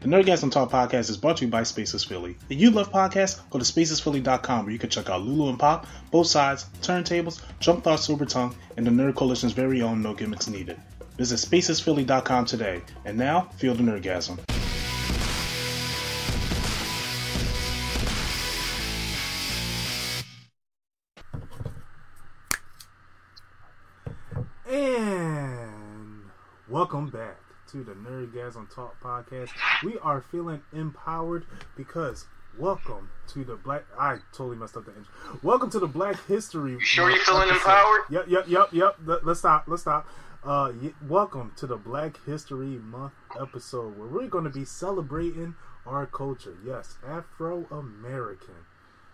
[0.00, 2.34] The Nerdgasm Talk podcast is brought to you by Spaces Philly.
[2.48, 5.86] If you love podcasts, go to spacesphilly.com where you can check out Lulu and Pop,
[6.10, 10.48] both sides, turntables, Jump Thought Super Tongue, and the Nerd Coalition's very own No Gimmicks
[10.48, 10.80] Needed.
[11.18, 12.80] Visit spacesphilly.com today.
[13.04, 14.38] And now, feel the Nerdgasm.
[24.66, 26.22] And
[26.70, 27.39] welcome back
[27.70, 29.50] to the Nerdgasm Talk podcast.
[29.84, 31.44] We are feeling empowered
[31.76, 32.26] because
[32.58, 33.84] welcome to the Black.
[33.98, 35.12] I totally messed up the intro.
[35.42, 36.72] Welcome to the Black History.
[36.72, 37.56] You sure you're feeling episode.
[37.58, 38.00] empowered?
[38.10, 38.96] Yep, yep, yep, yep.
[39.04, 39.64] Let- Let's stop.
[39.68, 40.06] Let's stop.
[40.42, 45.54] Uh, y- welcome to the Black History Month episode where we're going to be celebrating
[45.86, 46.56] our culture.
[46.64, 48.54] Yes, Afro American.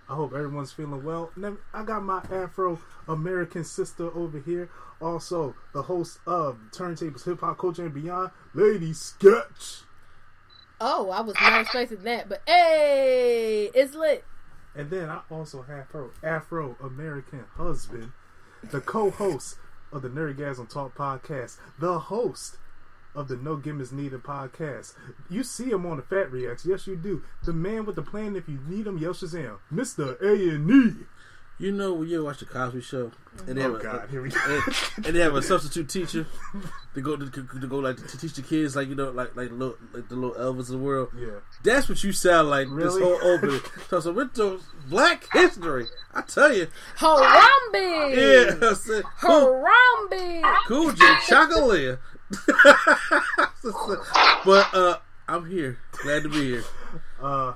[0.08, 1.32] I hope everyone's feeling well.
[1.74, 4.70] I got my Afro American sister over here.
[5.00, 9.82] Also, the host of Turntables Hip Hop Culture and Beyond, Lady Sketch.
[10.80, 14.24] Oh, I was not expecting that, but hey, it's lit.
[14.74, 18.12] And then I also have her Afro American husband,
[18.62, 19.56] the co host
[19.92, 22.58] of the Nerdgasm Talk podcast, the host
[23.14, 24.94] of the No Gimmicks Needed podcast.
[25.30, 26.66] You see him on the Fat Reacts.
[26.66, 27.22] Yes, you do.
[27.44, 29.58] The man with the plan, if you need him, yell Shazam.
[29.72, 30.20] Mr.
[30.20, 31.06] A&E.
[31.58, 33.12] You know when you watch the Cosby Show,
[33.46, 34.38] and they Oh, have a, here we go.
[34.46, 36.26] and, and they have a substitute teacher
[36.94, 39.48] to go to, to go like to teach the kids like you know like like
[39.48, 41.08] the little like the little Elvis of the world.
[41.18, 41.28] Yeah.
[41.64, 43.60] That's what you sound like this whole opening.
[43.88, 46.66] so, so with the Black History, I tell you,
[46.98, 47.72] Harambe!
[48.60, 50.42] yeah, I said, cool, Harambe!
[50.66, 51.98] cool J Chocolate.
[54.44, 54.98] but uh,
[55.28, 56.64] I'm here, glad to be here.
[57.20, 57.54] Uh,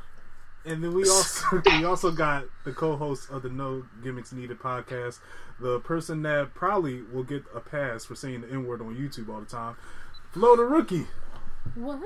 [0.70, 5.18] and then we also we also got the co-host of the No Gimmicks Needed podcast,
[5.60, 9.28] the person that probably will get a pass for saying the N word on YouTube
[9.32, 9.76] all the time,
[10.32, 11.06] Flo the Rookie,
[11.74, 12.00] What?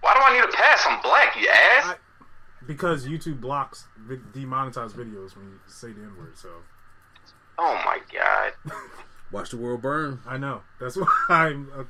[0.00, 0.84] Why do I need a pass?
[0.88, 1.86] I'm black, you ass.
[1.86, 1.96] I-
[2.66, 6.36] because YouTube blocks vi- demonetized videos when you say the N word.
[6.38, 6.48] So
[7.58, 8.52] oh my god.
[9.32, 10.20] Watch the world burn.
[10.26, 11.84] I know that's why I'm uh,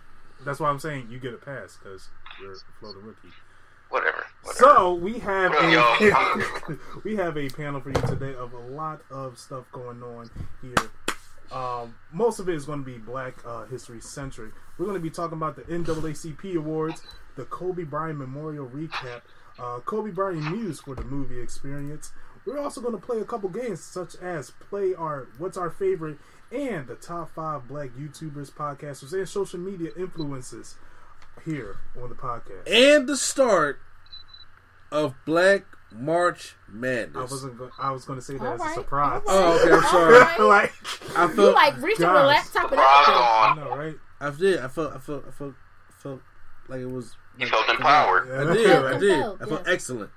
[0.44, 2.08] that's why I'm saying you get a pass because
[2.40, 3.28] you're Flo the Rookie.
[3.90, 4.24] Whatever.
[4.42, 4.74] Whatever.
[4.74, 9.38] So we have a we have a panel for you today of a lot of
[9.38, 10.30] stuff going on
[10.60, 10.90] here.
[11.52, 14.52] Um, most of it is going to be Black uh, History centric.
[14.78, 17.02] We're going to be talking about the NAACP awards,
[17.36, 19.20] the Kobe Bryant Memorial recap,
[19.58, 22.12] uh, Kobe Bryant news for the movie experience.
[22.46, 26.18] We're also going to play a couple games such as play our what's our favorite
[26.50, 30.76] and the top five Black YouTubers, podcasters, and social media influences
[31.44, 32.66] here on the podcast.
[32.66, 33.80] And the start
[34.92, 35.64] of Black
[35.94, 37.16] March Madness.
[37.16, 37.58] I wasn't.
[37.58, 39.22] Go- I was going to say that All as right, a surprise.
[39.26, 40.18] all Oh, okay, I'm All sorry.
[40.18, 40.40] right.
[40.40, 40.72] like,
[41.16, 42.26] I You felt, like reaching for the Guys.
[42.54, 43.22] laptop and Surprise everything.
[43.22, 43.96] I know, right?
[44.20, 44.60] I did.
[44.60, 44.94] I felt.
[44.94, 45.24] I felt.
[45.26, 45.54] I felt.
[45.88, 46.20] I felt
[46.68, 47.16] like it was.
[47.38, 48.28] You felt empowered.
[48.28, 48.50] Yeah.
[48.50, 48.70] I did.
[48.70, 49.10] I did.
[49.12, 49.72] Compelled, I felt yeah.
[49.72, 50.10] excellent.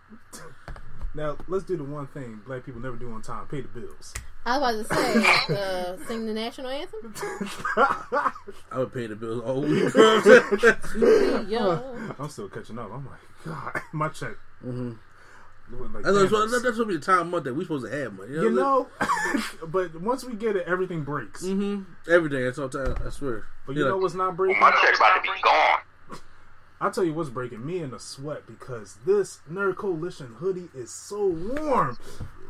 [1.15, 4.13] Now let's do the one thing black people never do on time: pay the bills.
[4.45, 7.13] I was about to say, uh, sing the national anthem.
[7.77, 8.31] I
[8.75, 9.71] would pay the bills all week.
[9.71, 11.49] You know what I'm saying?
[11.49, 12.13] Yo.
[12.19, 12.91] I'm still catching up.
[12.93, 14.33] I'm like, God, my check.
[14.63, 14.91] Mm-hmm.
[15.71, 16.51] Like, That's, that's, candles.
[16.51, 18.33] that's, that's what be the time month that we supposed to have money.
[18.33, 18.87] you know,
[19.67, 21.43] but once we get it, everything breaks.
[21.43, 22.43] hmm everything.
[22.43, 22.95] That's all time.
[23.03, 23.45] I swear.
[23.65, 24.59] But you Yeah, know what's not breaking?
[24.61, 25.79] My check's about to be gone.
[26.81, 30.91] I'll tell you what's breaking me in the sweat because this Nerd Coalition hoodie is
[30.91, 31.97] so warm.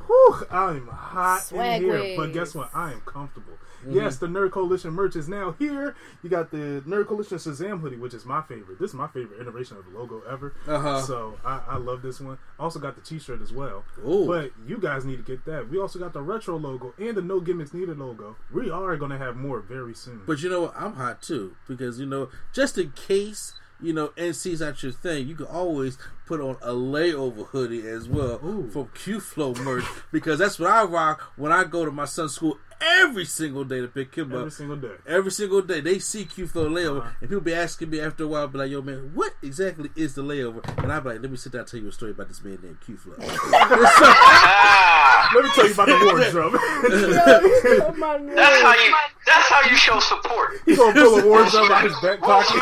[0.07, 2.69] Whew, I'm hot in here, Swag but guess what?
[2.73, 3.53] I am comfortable.
[3.87, 5.95] Yes, the Nerd Coalition merch is now here.
[6.23, 8.79] You got the Nerd Coalition Shazam hoodie, which is my favorite.
[8.79, 10.55] This is my favorite iteration of the logo ever.
[10.67, 11.01] Uh-huh.
[11.01, 12.37] So I, I love this one.
[12.59, 13.83] Also got the T-shirt as well.
[14.05, 14.25] Ooh.
[14.25, 15.69] But you guys need to get that.
[15.69, 18.37] We also got the retro logo and the No Gimmicks Needed logo.
[18.51, 20.21] We are going to have more very soon.
[20.25, 20.73] But you know what?
[20.75, 25.27] I'm hot too because you know just in case you know NC's not your thing,
[25.27, 28.69] you can always put on a layover hoodie as well Ooh.
[28.71, 32.33] from Q Flow merch because that's what I rock when I go to my son's
[32.35, 34.39] school every single day to pick him every up.
[34.41, 34.95] Every single day.
[35.07, 37.09] Every single day they see Q Flow layover, Uh-huh.
[37.21, 40.15] and people be asking me after a while, be like, "Yo, man, what exactly is
[40.15, 42.27] the layover?" And I'm like, "Let me sit down and tell you a story about
[42.27, 43.15] this man named Q Flow."
[45.33, 46.53] Let me tell you about the wardrobe.
[48.35, 48.95] that's how you.
[49.25, 50.61] That's how you show support.
[50.65, 52.59] He's gonna pull a wardrobe out his back pocket.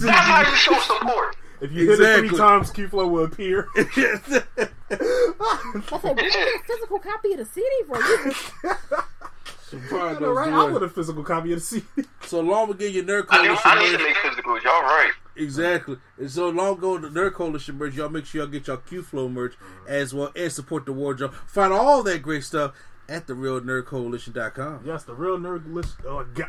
[0.00, 1.36] That's how you show support.
[1.60, 3.68] If you hit it three times, Q Flow will appear.
[3.76, 4.44] I said,
[6.16, 8.32] we can a physical copy of the CD for you.
[9.88, 11.86] Probably All those right, I want a physical copy of the CD.
[12.22, 14.62] So long we get your nerd I, do, coalition I need to make physicals.
[14.62, 15.12] Y'all right.
[15.36, 15.96] Exactly.
[16.18, 19.02] And so long ago the nerd coalition merch, y'all make sure y'all get y'all Q
[19.02, 19.88] Flow merch mm-hmm.
[19.88, 21.34] as well and support the wardrobe.
[21.46, 22.72] Find all that great stuff
[23.10, 24.82] at therealnerdcoalition.com.
[24.86, 25.96] Yes, the real nerd list.
[26.06, 26.48] Oh God,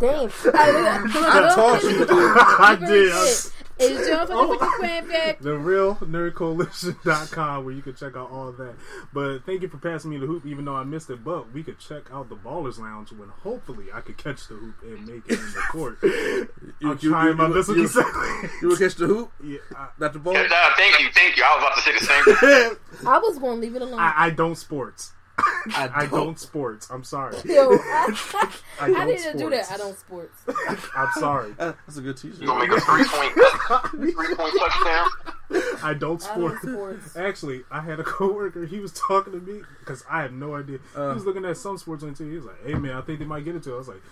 [0.00, 0.30] Damn.
[0.54, 2.06] I told you.
[2.08, 3.12] I did.
[3.12, 3.34] I-
[3.82, 8.74] It's jumping with your the real nerdcoalition.com where you can check out all that.
[9.12, 11.24] But thank you for passing me the hoop, even though I missed it.
[11.24, 14.74] But we could check out the Ballers Lounge when hopefully I could catch the hoop
[14.82, 15.98] and make it in the court.
[16.02, 16.48] I'm
[16.80, 19.88] you- trying you- my you- best with you- You will catch the hoop, Yeah, I,
[19.98, 20.34] not the ball.
[20.34, 21.42] Yeah, nah, thank you, thank you.
[21.44, 23.06] I was about to say the same thing.
[23.06, 23.98] I was going to leave it alone.
[23.98, 25.12] I, I don't sports.
[25.74, 26.88] I I don't sports.
[26.90, 27.36] I'm sorry.
[27.44, 28.50] Yo, I,
[28.80, 29.66] I I don't didn't do that.
[29.66, 29.70] sports.
[29.72, 30.88] I don't sports.
[30.96, 31.54] I'm sorry.
[31.58, 32.40] That's a good t-shirt.
[32.40, 35.08] You gonna make a three point three point touchdown?
[35.82, 36.62] I don't I sports.
[36.62, 37.16] sports.
[37.16, 38.66] Actually, I had a coworker.
[38.66, 40.78] He was talking to me because I had no idea.
[40.94, 41.08] Uh.
[41.08, 42.30] he was looking at some sports on TV.
[42.30, 44.02] He was like, "Hey man, I think they might get it to." I was like,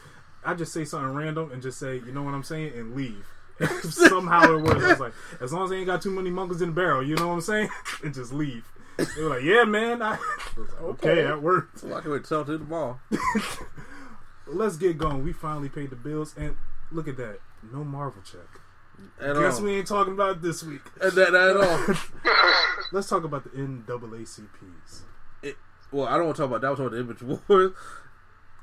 [0.44, 3.24] "I just say something random and just say, you know what I'm saying, and leave."
[3.82, 4.84] Somehow it was.
[4.84, 7.02] I was like, as long as they ain't got too many monkeys in the barrel,
[7.02, 7.68] you know what I'm saying,
[8.04, 8.64] and just leave.
[8.98, 10.20] They were like, "Yeah, man." I, like,
[10.82, 11.22] okay, Okay.
[11.22, 11.84] that worked.
[11.84, 13.00] I can wait to the ball.
[14.46, 15.22] Let's get going.
[15.24, 16.56] We finally paid the bills, and
[16.90, 17.38] look at that.
[17.72, 18.60] No Marvel check.
[19.20, 19.64] At Guess all.
[19.64, 20.80] we ain't talking about it this week.
[21.00, 21.94] At that, at all.
[22.92, 25.02] Let's talk about the NAACPs.
[25.90, 26.66] Well, I don't want to talk about that.
[26.66, 27.72] I was talking about the image wars.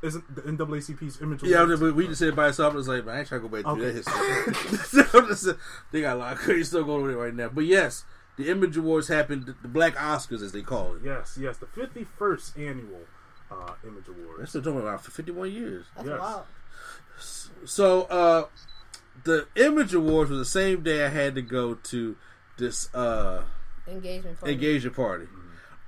[0.03, 1.43] Isn't the NAACP's image?
[1.43, 2.75] Yeah, but we just said it by itself.
[2.75, 3.91] It's like, man, I ain't trying to go back to Okay.
[3.91, 5.53] that history.
[5.91, 7.49] They got a lot of crazy stuff going on right now.
[7.49, 8.05] But yes,
[8.37, 11.01] the Image Awards happened, the Black Oscars, as they call it.
[11.03, 13.01] Yes, yes, the 51st annual
[13.51, 14.39] uh, Image Awards.
[14.39, 15.85] That's still talking about for 51 years.
[15.95, 16.19] That's Yes.
[16.19, 16.43] wild.
[17.65, 18.45] So, uh,
[19.23, 22.15] the Image Awards was the same day I had to go to
[22.57, 23.43] this uh,
[23.87, 24.53] Engagement party.
[24.53, 25.27] engagement party.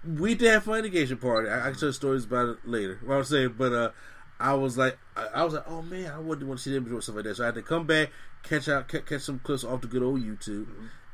[0.05, 1.49] We did have fun at engagement party.
[1.49, 2.99] I, I can tell stories about it later.
[3.03, 3.91] What I'm saying, but uh,
[4.39, 6.77] I was like, I, I was like, oh man, I wouldn't want to see the
[6.77, 7.35] image or stuff like that.
[7.35, 8.09] So I had to come back,
[8.43, 10.67] catch out, catch, catch some clips off the good old YouTube,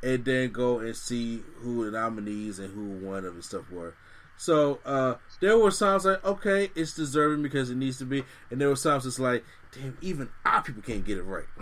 [0.03, 3.95] and then go and see who the nominees and who won them and stuff were.
[4.35, 8.59] So uh, there were times like, okay, it's deserving because it needs to be, and
[8.59, 11.45] there were times it's like, damn, even our people can't get it right.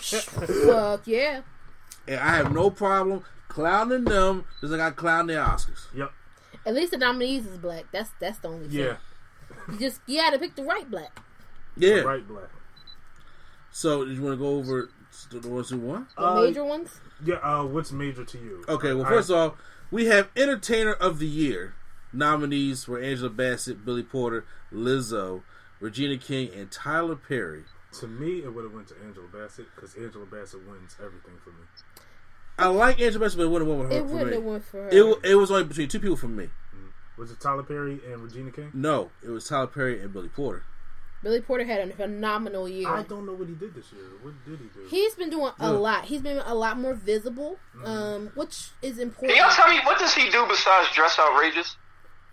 [0.00, 1.42] Fuck yeah.
[2.06, 5.86] And I have no problem clowning them just like I clown the Oscars.
[5.94, 6.12] Yep.
[6.66, 7.84] At least the nominees is black.
[7.92, 8.78] That's that's the only thing.
[8.78, 8.96] Yeah.
[9.70, 11.20] You just you had to pick the right black.
[11.76, 12.00] Yeah.
[12.00, 12.48] Right, black.
[13.70, 14.90] So, did you want to go over
[15.30, 16.06] the the ones who won?
[16.16, 16.90] The Uh, major ones.
[17.22, 17.36] Yeah.
[17.36, 18.64] Uh, what's major to you?
[18.68, 19.54] Okay, well, I- first off,
[19.90, 21.74] we have Entertainer of the Year.
[22.12, 25.42] Nominees were Angela Bassett, Billy Porter, Lizzo,
[25.80, 27.64] Regina King, and Tyler Perry.
[28.00, 31.50] to me, it would have went to Angela Bassett because Angela Bassett wins everything for
[31.50, 31.66] me.
[32.58, 34.64] I like Angela Bassett, but it wouldn't have won with her It wouldn't have went
[34.64, 34.88] for her.
[34.88, 36.50] It, it was only between two people for me.
[37.16, 38.70] Was it Tyler Perry and Regina King?
[38.74, 40.64] No, it was Tyler Perry and Billy Porter.
[41.24, 42.86] Billy Porter had a phenomenal year.
[42.86, 44.04] I don't know what he did this year.
[44.20, 44.86] What did he do?
[44.90, 46.04] He's been doing a lot.
[46.04, 49.00] He's been a lot more visible, um, which is important.
[49.00, 49.36] Can important.
[49.38, 51.76] y'all tell me what does he do besides dress outrageous?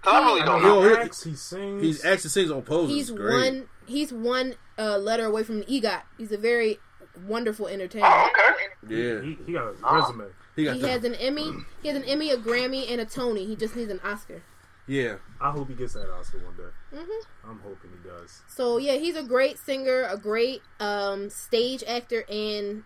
[0.01, 0.81] Cause I really don't know know.
[0.81, 1.81] Yo, he he- acts, he sings.
[1.81, 2.93] He's actually sings on poses.
[2.95, 3.53] He's Great.
[3.53, 3.69] one.
[3.87, 6.01] He's one uh, letter away from an EGOT.
[6.17, 6.79] He's a very
[7.25, 8.07] wonderful entertainer.
[8.07, 8.95] Oh, okay.
[8.95, 10.25] Yeah, he, he got a resume.
[10.55, 11.49] he got He has an Emmy.
[11.81, 13.45] He has an Emmy, a Grammy, and a Tony.
[13.45, 14.41] He just needs an Oscar.
[14.87, 15.15] Yeah.
[15.39, 16.63] I hope he gets that Oscar one day.
[17.03, 18.41] hmm I'm hoping he does.
[18.47, 22.83] So yeah, he's a great singer, a great um, stage actor, and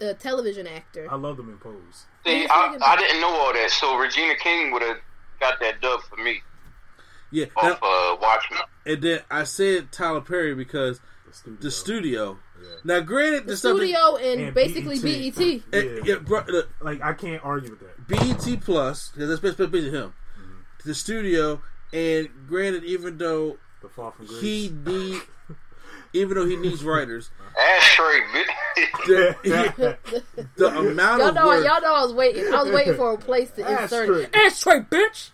[0.00, 1.08] a television actor.
[1.10, 2.06] I love them in Pose.
[2.24, 4.98] See, I, I didn't know all that, so Regina King would have
[5.40, 6.40] got that dub for me
[7.30, 8.60] Yeah, now, off uh, Watchmen.
[8.86, 11.58] and then I said Tyler Perry because The studio.
[11.60, 12.38] the studio.
[12.60, 12.68] Yeah.
[12.84, 15.34] Now, granted, the the stuff that- studio and, And basically BET.
[15.36, 15.62] BET.
[15.72, 16.00] Eh, Yeah.
[16.04, 18.06] yeah, bro, look, Like I can't argue with that.
[18.08, 20.12] BET Plus, because that's best basically him,
[20.78, 20.88] Mm-hmm.
[20.88, 25.20] the studio, and granted, even though The Fall from he need,
[26.12, 28.46] even though he needs writers, Ashtray, bitch.
[29.06, 29.98] the,
[30.56, 32.52] the amount Y'all of know, work, y'all know I was waiting.
[32.52, 34.34] I was waiting for a place to insert it.
[34.34, 34.80] Ashtray.
[34.80, 35.30] Ashtray, bitch.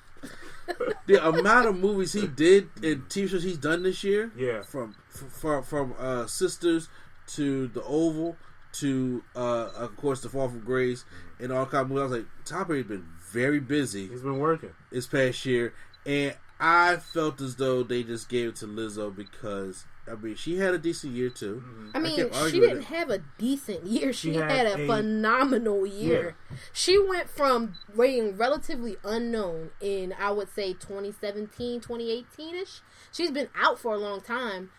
[1.07, 4.63] the amount of movies he did and TV shows he's done this year, Yeah.
[4.63, 6.89] from from from uh, Sisters
[7.35, 8.37] to The Oval
[8.75, 11.05] to uh, of course The Fall from Grace
[11.39, 12.01] and all kind of movies.
[12.01, 14.71] I was like, Tom Perry's been very busy He's been working.
[14.91, 15.75] this past year,
[16.07, 20.57] and I felt as though they just gave it to Lizzo because I mean she
[20.59, 21.63] had a decent year too.
[21.67, 21.91] Mm-hmm.
[21.97, 22.85] I mean, can't she didn't it.
[22.85, 24.13] have a decent year.
[24.13, 26.37] She, She had, had a, a- phenomenal year.
[26.73, 32.81] She went from being relatively unknown in, I would say, 2017, 2018 ish.
[33.13, 34.71] She's been out for a long time,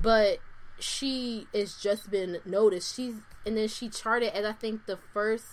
[0.00, 0.38] but
[0.78, 2.94] she has just been noticed.
[2.96, 3.14] She's
[3.46, 5.46] and then she charted as I think the first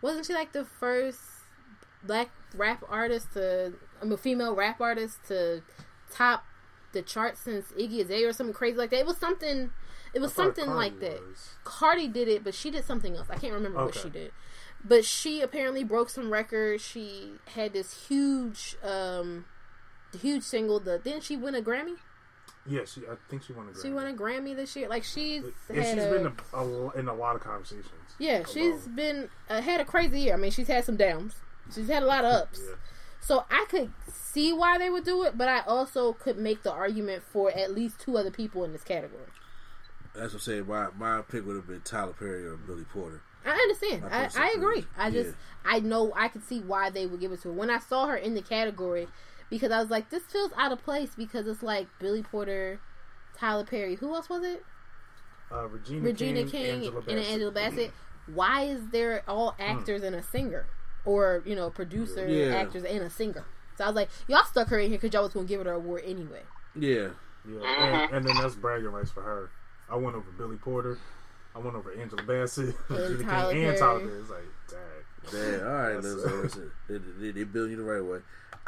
[0.00, 1.20] Wasn't she like the first
[2.04, 5.62] black rap artist to, I'm a female rap artist to
[6.10, 6.44] top
[6.92, 9.00] the chart since Iggy Azalea or something crazy like that?
[9.00, 9.70] It was something.
[10.14, 11.20] It was something Cardi like that.
[11.26, 11.48] was.
[11.64, 13.28] Cardi did it, but she did something else.
[13.30, 14.30] I can't remember what she did.
[14.84, 16.82] But she apparently broke some records.
[16.84, 19.46] She had this huge, um,
[20.20, 20.80] huge single.
[20.80, 21.96] The didn't she win a Grammy?
[22.68, 23.00] Yeah, she.
[23.10, 23.82] I think she won a Grammy.
[23.82, 24.88] She won a Grammy this year.
[24.88, 27.86] Like she's And had she's a, been a, a, in a lot of conversations.
[28.18, 30.34] yeah, she's been uh, had a crazy year.
[30.34, 31.36] I mean, she's had some downs.
[31.74, 32.60] She's had a lot of ups.
[32.62, 32.74] Yeah.
[33.20, 36.72] So I could see why they would do it, but I also could make the
[36.72, 39.26] argument for at least two other people in this category.
[40.14, 40.66] That's what I'm saying.
[40.66, 43.22] My my pick would have been Tyler Perry or Billy Porter.
[43.44, 44.04] I understand.
[44.10, 44.84] I, I agree.
[44.96, 45.72] I just Yeah.
[45.72, 47.54] I know I could see why they would give it to her.
[47.54, 49.08] When I saw her in the category,
[49.50, 52.80] because I was like, this feels out of place because it's like Billy Porter,
[53.36, 53.96] Tyler Perry.
[53.96, 54.64] Who else was it?
[55.50, 57.92] Uh, Regina, Regina King, King, Angela and Angela Bassett.
[58.32, 60.66] Why is there all actors and a singer,
[61.04, 62.56] or you know, producer, Yeah.
[62.56, 63.44] actors and a singer?
[63.76, 65.64] So I was like, y'all stuck her in here because y'all was gonna give her
[65.64, 66.42] the award anyway.
[66.74, 67.08] Yeah,
[67.48, 68.14] Yeah, and, mm-hmm.
[68.14, 69.50] and then that's bragging rights for her.
[69.90, 70.98] I went over Billy Porter.
[71.54, 73.78] I went over Angela Bassett, Regina Tyler King, and Perry.
[73.78, 74.20] Tyler Perry.
[74.20, 75.42] It's like, dang.
[75.52, 75.66] yeah.
[75.66, 76.70] All right, That's- listen, listen.
[76.88, 78.18] They, they, they build you the right way.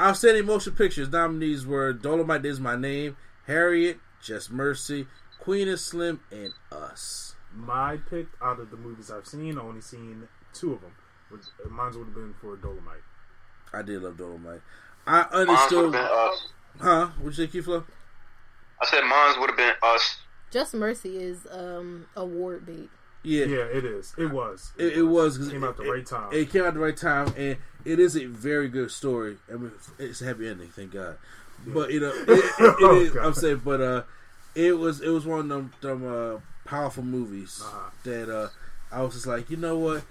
[0.00, 5.06] Outstanding motion pictures nominees were Dolemite is My Name, Harriet, Just Mercy,
[5.38, 7.36] Queen and Slim, and Us.
[7.54, 10.92] My pick out of the movies I've seen, I only seen two of them.
[11.30, 13.02] Which, mine would have been for Dolemite.
[13.72, 14.60] I did love Dolemite.
[15.06, 15.92] I Mine would understood.
[15.92, 16.48] been us.
[16.80, 17.06] Huh?
[17.18, 17.84] What you say, Q Flow?
[18.80, 20.18] I said mine would have been us.
[20.50, 22.90] Just Mercy is um award bait.
[23.22, 23.46] Yeah.
[23.46, 24.14] Yeah, it is.
[24.18, 24.72] It was.
[24.76, 26.32] It, was it Came out the it- right time.
[26.32, 29.38] It came out the right time, and it is a very good story.
[29.50, 31.16] I mean, it's a happy ending, thank God.
[31.66, 33.16] But you know, it, it, it Oh, is.
[33.16, 34.02] I'm saying, but uh,
[34.54, 37.90] it was it was one of them, them uh, powerful movies Uh-huh.
[38.04, 38.48] that uh,
[38.92, 40.04] I was just like, you know what.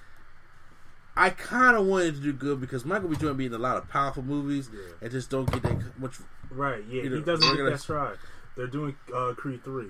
[1.16, 3.16] I kind of wanted to do good because Michael B.
[3.16, 4.80] Jordan be in a lot of powerful movies Yeah.
[5.02, 6.16] and just don't get that much.
[6.50, 6.84] right.
[6.90, 8.18] Yeah, You know, he doesn't we're get gonna- that stride.
[8.56, 9.90] They're doing uh, Creed three.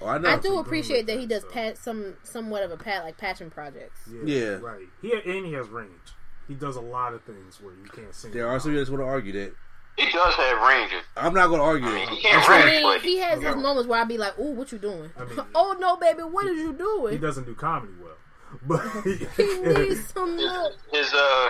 [0.00, 0.28] Oh, I know.
[0.30, 1.54] I do appreciate that he does that, so.
[1.54, 4.00] pat some somewhat of a pat like passion projects.
[4.10, 4.48] Yeah, Yeah.
[4.56, 4.86] Right.
[5.02, 5.90] He and he has range.
[6.46, 8.30] He does a lot of things where you can't sing.
[8.32, 9.52] There are some people that want to argue that.
[9.96, 10.92] He does have range.
[11.16, 12.82] I'm not going to argue I mean, he can't I'm I saying- rap.
[12.84, 13.52] mean, but he has Yeah.
[13.54, 15.10] these moments where I'd be like, "Ooh, what you doing?
[15.18, 18.12] I mean- oh no, baby, what are you doing?" He doesn't do comedy well,
[18.66, 19.18] but He
[19.60, 21.48] needs some milk." His uh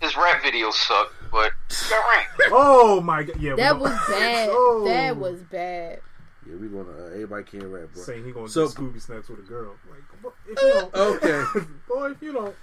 [0.00, 2.50] his rap videos suck, but he got range.
[2.52, 4.48] oh my god, yeah, That was bad.
[4.50, 4.84] Oh.
[4.86, 6.00] That was bad.
[6.48, 6.92] Yeah, we going to.
[6.92, 8.02] Uh, everybody can't rap, bro.
[8.02, 9.74] saying he gonna So- do Scooby snacks with a girl.
[9.90, 11.44] Like, if you don't, Okay.
[11.88, 12.56] boy, if you don't,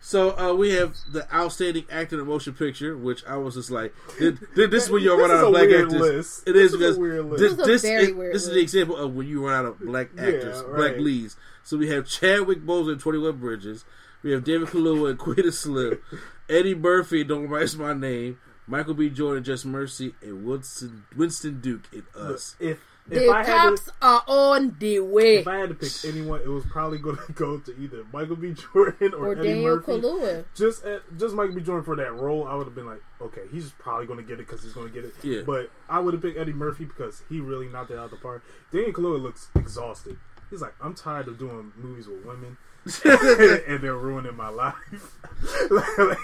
[0.00, 3.70] So uh, we have the outstanding actor in a motion picture, which I was just
[3.70, 6.00] like, this, this is when you This run is out a of black weird actors.
[6.00, 6.48] list.
[6.48, 8.96] It This is is because this This is a this, is, this is the example
[8.96, 11.36] of when you run out of black Yeah, actors, black leads.
[11.70, 13.84] So we have Chadwick Boseman and Twenty One Bridges.
[14.24, 16.00] We have David Kaluuya and Queen and Slim,
[16.48, 19.08] Eddie Murphy, Don't Write My Name, Michael B.
[19.08, 22.56] Jordan, Just Mercy, and Winston Winston Duke in Us.
[22.58, 25.36] if if The I had cops to, are on the way.
[25.38, 28.34] if I had to pick anyone, it was probably going to go to either Michael
[28.36, 28.52] B.
[28.52, 29.92] Jordan or, Or Eddie Daniel Murphy.
[29.92, 30.44] Kaluuya.
[30.56, 31.62] Just at, just Michael B.
[31.62, 34.34] Jordan for that role, I would have been like, okay, he's probably going to get
[34.40, 35.14] it because he's going to get it.
[35.22, 35.42] Yeah.
[35.46, 38.16] But I would have picked Eddie Murphy because he really knocked it out of the
[38.16, 38.42] park.
[38.72, 40.18] Daniel Kaluuya looks exhausted.
[40.50, 42.56] He's like, I'm tired of doing movies with women.
[43.04, 44.74] and they're ruining my life.
[45.70, 46.18] like,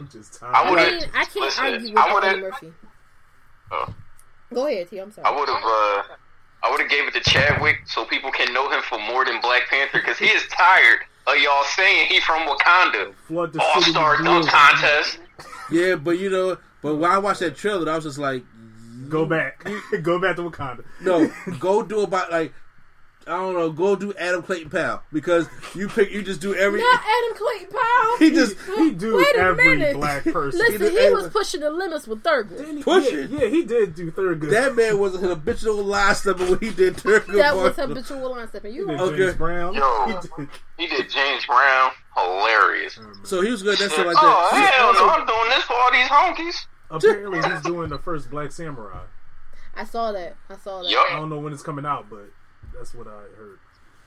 [0.00, 0.54] I'm just tired.
[0.54, 2.72] I I mean, I can't listen, argue with I would've- Eddie Murphy.
[3.70, 3.94] Oh.
[4.54, 4.98] Go ahead, T.
[4.98, 5.26] I'm sorry.
[5.26, 6.02] I would have uh
[6.64, 9.40] I would have gave it to Chadwick so people can know him for more than
[9.40, 13.14] Black Panther because he is tired of y'all saying he from Wakanda.
[13.26, 14.46] Flood the All city Star Dunk.
[14.48, 15.18] Contest.
[15.70, 18.44] Yeah, but you know, but when I watched that trailer, I was just like,
[19.08, 19.66] Go back.
[20.02, 20.84] Go back to Wakanda.
[21.00, 22.52] no, go do about like.
[23.26, 23.70] I don't know.
[23.70, 26.10] Go do Adam Clayton Powell because you pick.
[26.10, 26.80] You just do every.
[26.80, 28.16] Not Adam Clayton Powell.
[28.18, 29.96] He just He do Wait a every minute.
[29.96, 30.58] black person.
[30.58, 32.58] Listen, did he was pushing the limits with Thurgood.
[32.58, 33.30] Didn't he- Push yeah, it.
[33.30, 34.50] Yeah, he did do Thurgood.
[34.50, 37.32] That man was an habitual lie stepper when he did Turkey.
[37.32, 38.74] That was habitual line stepping.
[38.74, 39.08] You He did right.
[39.08, 39.16] Okay.
[39.18, 39.74] James Brown.
[39.74, 40.06] Yo.
[40.06, 40.48] He did.
[40.78, 41.90] He did James Brown.
[42.16, 42.98] Hilarious.
[43.00, 43.78] Oh, so he was good.
[43.78, 44.72] That's shit like oh that.
[44.74, 45.08] hell no!
[45.08, 46.66] I'm doing this for all these honkies.
[46.90, 49.00] Apparently, he's doing the first Black Samurai.
[49.74, 50.36] I saw that.
[50.50, 50.94] I saw that.
[51.10, 52.28] I don't know when it's coming out, but
[52.76, 53.58] that's what I heard.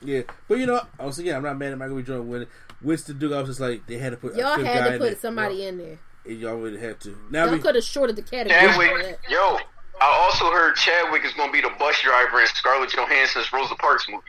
[0.02, 2.02] Yeah, but you know, also yeah, I'm not mad at Michael B.
[2.02, 2.48] Jordan winning.
[2.82, 4.94] Winston Duke, I was just like they had to put Y'all fifth had guy to
[4.94, 5.16] in put there.
[5.16, 5.98] somebody in there.
[6.26, 7.16] And y'all really had to.
[7.30, 8.88] Now Y'all we, could have shorted the category.
[8.88, 9.58] Chadwick, yo,
[10.00, 14.06] I also heard Chadwick is gonna be the bus driver in Scarlett Johansson's Rosa Parks
[14.08, 14.22] movie.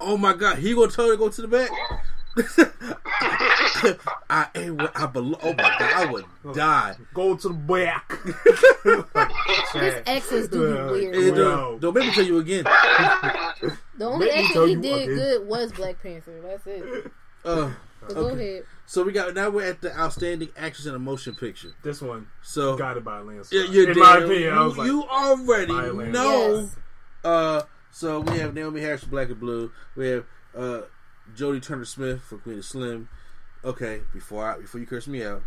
[0.00, 1.70] oh my god, he gonna tell her to go to the back.
[4.30, 5.36] I ain't what I belong.
[5.42, 6.24] Oh my god, I would
[6.54, 6.96] die.
[7.14, 8.10] Go to the back.
[9.74, 11.14] His exes do be Uh, weird.
[11.14, 11.44] Hey, Well.
[11.70, 12.64] don't, don't make me tell you again.
[13.98, 15.14] The only Let me he did again.
[15.16, 16.40] good was Black Panther.
[16.42, 17.12] That's it.
[17.44, 17.70] Uh,
[18.08, 18.54] So go Okay.
[18.54, 18.64] ahead.
[18.86, 21.72] So we got now we're at the outstanding actress in a motion picture.
[21.84, 23.52] This one So got it by a landslide.
[23.66, 23.96] yeah, you In did.
[23.98, 26.12] my opinion, I you, was like, you already by a landslide.
[26.12, 26.58] know.
[26.60, 26.76] Yes.
[27.22, 29.70] Uh, so we have Naomie Harris for Black and Blue.
[29.94, 30.24] We have
[30.56, 30.80] uh,
[31.36, 33.08] Jodie Turner Smith for Queen of Slim.
[33.64, 35.42] Okay, before I, before you curse me out,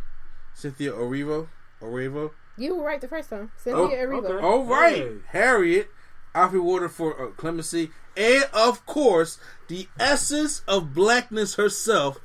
[0.54, 1.48] Cynthia Erivo,
[1.82, 2.32] Erivo.
[2.58, 3.52] You were right the first time.
[3.58, 4.26] Cynthia Oh, Erivo.
[4.30, 4.46] okay.
[4.46, 5.14] All right, Hey.
[5.28, 5.90] Harriet,
[6.34, 9.38] Alfre Woodard for uh, Clemency, and of course
[9.68, 12.20] the essence of blackness herself,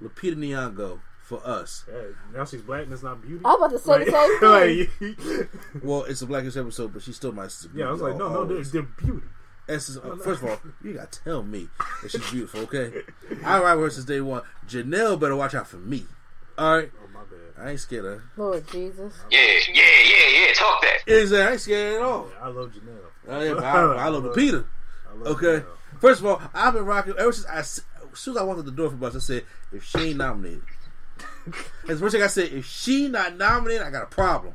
[0.00, 1.84] Lupita Nyong'o for us.
[1.90, 3.42] Hey, now she's black and it's not beauty.
[3.44, 4.40] I'm about to say the same
[5.00, 5.38] thing.
[5.74, 8.28] like, Well, it's a blackness episode, but she's still my yeah, I was like, no,
[8.28, 8.70] no, they're, Always.
[8.70, 9.26] they're beauty.
[9.68, 9.98] Essence.
[9.98, 11.68] uh, first of all, you gotta tell me
[12.02, 12.92] that she's beautiful, okay?
[13.44, 14.42] I ride with her since day one.
[14.68, 16.04] Janelle better watch out for me.
[16.58, 17.66] All right, Oh my bad.
[17.66, 18.24] I ain't scared of her.
[18.36, 19.14] Lord Jesus.
[19.30, 20.52] Yeah, yeah, yeah, yeah.
[20.54, 20.98] Talk that.
[21.06, 22.28] Exactly, I ain't scared at all.
[22.32, 22.98] Yeah, I love Janelle.
[23.28, 24.64] Oh, yeah, but I, I love Lupita.
[25.10, 25.46] I love Okay.
[25.64, 26.00] Janelle.
[26.00, 27.82] First of all, I've been rocking ever since I, as
[28.14, 29.16] soon as I walked out the door for bus.
[29.16, 30.62] I said, if she ain't nominated,
[31.88, 34.54] As the as I said, if she not nominated, I got a problem.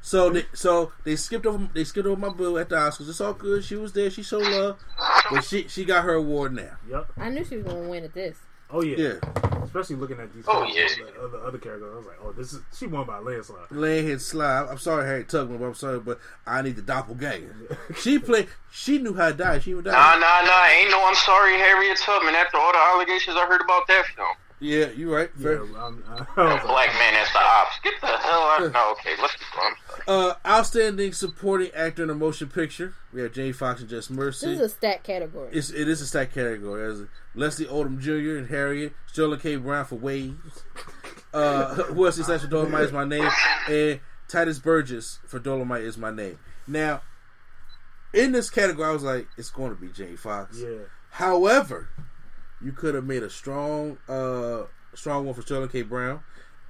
[0.00, 3.08] So they, so they skipped over, they skipped over my boo at the Oscars.
[3.08, 3.64] It's all good.
[3.64, 4.10] She was there.
[4.10, 4.78] She showed love,
[5.30, 6.76] but she she got her award now.
[6.88, 7.12] Yep.
[7.18, 8.38] I knew she was going to win at this.
[8.70, 8.96] Oh yeah.
[8.96, 10.44] Yeah, Especially looking at these.
[10.48, 10.88] Oh, yeah.
[10.88, 11.90] the other, other characters.
[11.92, 13.70] I was like, oh, this is she won by a landslide.
[13.70, 14.68] laying here slide.
[14.70, 17.78] I'm sorry, Harry Tubman, but I'm sorry, but I need the doppelganger.
[17.98, 18.48] She played.
[18.72, 19.58] She knew how to die.
[19.58, 19.92] She would die.
[19.92, 20.66] Nah, nah, nah.
[20.66, 22.34] Ain't no I'm sorry, Harriet Tubman.
[22.34, 24.34] After all the allegations I heard about that film.
[24.60, 25.30] Yeah, you're right.
[25.36, 25.62] Yeah, Fair.
[25.62, 27.78] I'm, I, I like, Black man as the ops.
[27.82, 28.72] Get the hell out.
[28.72, 29.74] No, okay, let's keep going.
[30.06, 32.94] Uh, outstanding supporting actor in a motion picture.
[33.12, 34.46] We have Jamie Foxx and Just Mercy.
[34.46, 35.50] This is a stat category.
[35.52, 36.90] It's, it is a stat category.
[36.90, 37.02] As
[37.34, 38.38] Leslie Odom Jr.
[38.38, 39.56] and Harriet, Sterling K.
[39.56, 40.64] Brown for Waves,
[41.32, 43.28] uh, who else is for Dolemite is my name,
[43.68, 46.38] and Tituss Burgess for Dolemite is my name.
[46.66, 47.02] Now,
[48.12, 50.60] in this category, I was like, it's going to be Jamie Foxx.
[50.60, 50.84] yeah.
[51.10, 51.88] However,
[52.64, 54.62] you could have made a strong, uh,
[54.94, 55.82] strong one for Sterling K.
[55.82, 56.20] Brown,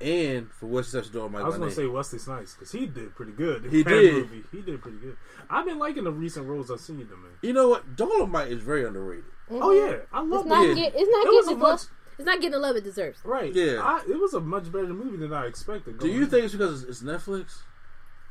[0.01, 1.43] and for Wesley Snipes Dolemite.
[1.43, 3.65] I was gonna say Wesley Snipes because he did pretty good.
[3.71, 4.15] He did.
[4.15, 4.45] Movie.
[4.53, 5.17] He did pretty good.
[5.49, 7.11] I've been liking the recent roles I've seen him
[7.43, 7.49] in.
[7.49, 7.97] you know what?
[7.97, 9.25] Dolemite is very underrated.
[9.51, 10.75] Oh yeah, I love It's not, Yeah.
[10.75, 11.81] get, it's not It was getting a the much-
[12.19, 13.19] It's not getting the love it deserves.
[13.25, 13.53] Right.
[13.55, 13.83] Yeah.
[13.83, 15.99] I, it was a much better movie than I expected.
[15.99, 17.59] Do you think it's because it's Netflix?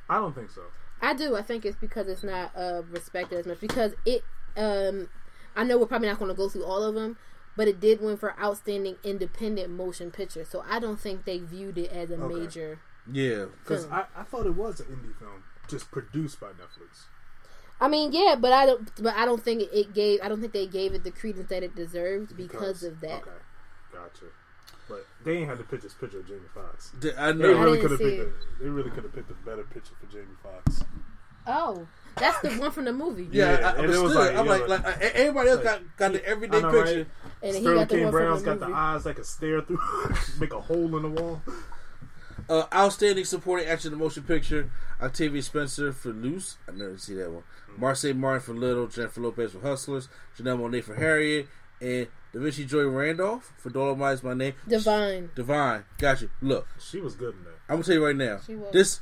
[0.10, 0.62] I don't think so.
[1.02, 1.36] I do.
[1.36, 3.60] I think it's because it's not uh, respected as much.
[3.60, 4.24] Because it,
[4.58, 5.10] um,
[5.56, 7.18] I know we're probably not going to go through all of them,
[7.56, 10.44] but it did win for outstanding independent motion picture.
[10.46, 12.36] So I don't think they viewed it as a Okay.
[12.36, 12.80] major.
[13.12, 13.46] Yeah.
[13.64, 17.04] Because I, I thought it was an indie film, just produced by Netflix.
[17.82, 18.90] I mean, yeah, but I don't.
[19.04, 20.20] But I don't think it gave.
[20.24, 23.22] I don't think they gave it the credence that it deserved because, of that.
[23.24, 23.32] Okay,
[23.92, 24.26] gotcha.
[24.88, 26.92] But they ain't had to pitch this picture of Jamie Foxx.
[27.00, 27.62] D- I They know.
[27.64, 28.22] really could have picked.
[28.22, 30.84] A, they really could have picked a better picture for Jamie Foxx.
[31.48, 33.28] Oh, that's the one from the movie.
[33.32, 35.64] Yeah, Yeah, I, and it was still, like- I'm yeah, like, like- like, everybody else
[35.64, 36.86] got got the everyday know, right?
[36.86, 37.08] picture.
[37.42, 39.62] And he Sterling got the one Brown's from the got the eyes that can stare
[39.62, 39.80] through,
[40.40, 41.42] make a hole in the wall.
[42.50, 44.70] Uh, outstanding supporting actor in the motion picture:
[45.02, 46.58] Octavia Spencer for Luce.
[46.68, 47.44] I never see that one.
[47.80, 51.48] Marsai Martin for Little, Jennifer Lopez for Hustlers, Janelle Monáe for Harriet,
[51.82, 54.54] and Da'Vine Joy Randolph for Dolemite is my name.
[54.68, 55.30] Divine.
[55.36, 56.30] Divine, got you.
[56.42, 57.54] Look, She was good in that.
[57.70, 58.40] I'm gonna tell you right now.
[58.46, 58.74] She was.
[58.74, 59.00] This,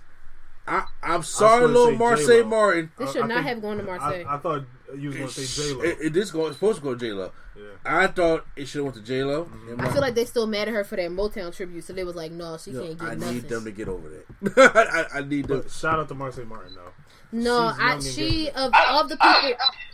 [0.67, 2.47] I, I'm sorry, gonna little say Marsai J-Lo.
[2.50, 2.91] Martin.
[2.97, 4.26] This should I not think- have gone to Marsai.
[4.26, 4.63] I, I thought
[4.97, 5.82] you was going to say J Lo.
[5.84, 7.32] It, it is going, supposed to go to J Lo.
[7.58, 7.63] Yeah.
[7.84, 9.45] I thought it should have went to J Lo.
[9.45, 9.82] Mm-hmm.
[9.82, 12.15] I feel like they still mad at her for that Motown tribute, so they was
[12.15, 14.10] like, "No, she can't get I nothing." need them to get over
[14.41, 15.08] that.
[15.13, 15.62] I, I need them.
[15.62, 16.91] But shout out to Marsai Martin though.
[17.32, 19.52] No, I, she getting of of the people,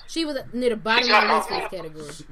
[0.07, 2.13] she was near the bottom of the list for this category.
[2.13, 2.25] She,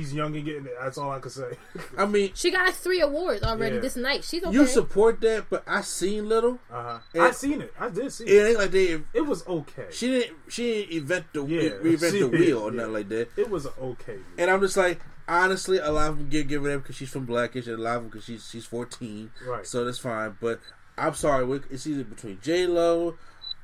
[0.00, 0.72] she's young and getting it.
[0.80, 1.50] That's all I can say.
[1.98, 3.80] I mean, She got three awards already Yeah.
[3.82, 4.24] this night.
[4.24, 4.52] She's okay.
[4.54, 6.58] you support that, but I seen little.
[6.72, 7.22] Uh huh.
[7.22, 7.72] I seen it.
[7.78, 8.48] I did see It it.
[8.50, 9.00] ain't like they.
[9.12, 9.86] It was okay.
[9.90, 10.36] She didn't.
[10.48, 12.76] She didn't invent the Yeah, reinvent the wheel or yeah.
[12.78, 13.28] nothing like that.
[13.36, 14.12] It was okay.
[14.12, 14.24] movie.
[14.38, 17.26] And I'm just like, honestly, a lot of them get given them because she's from
[17.26, 19.30] Blackish, and a lot of them because she's she's 14.
[19.46, 19.66] Right.
[19.66, 20.36] So that's fine.
[20.40, 20.60] But
[20.96, 23.16] I'm sorry, it's either between J Lo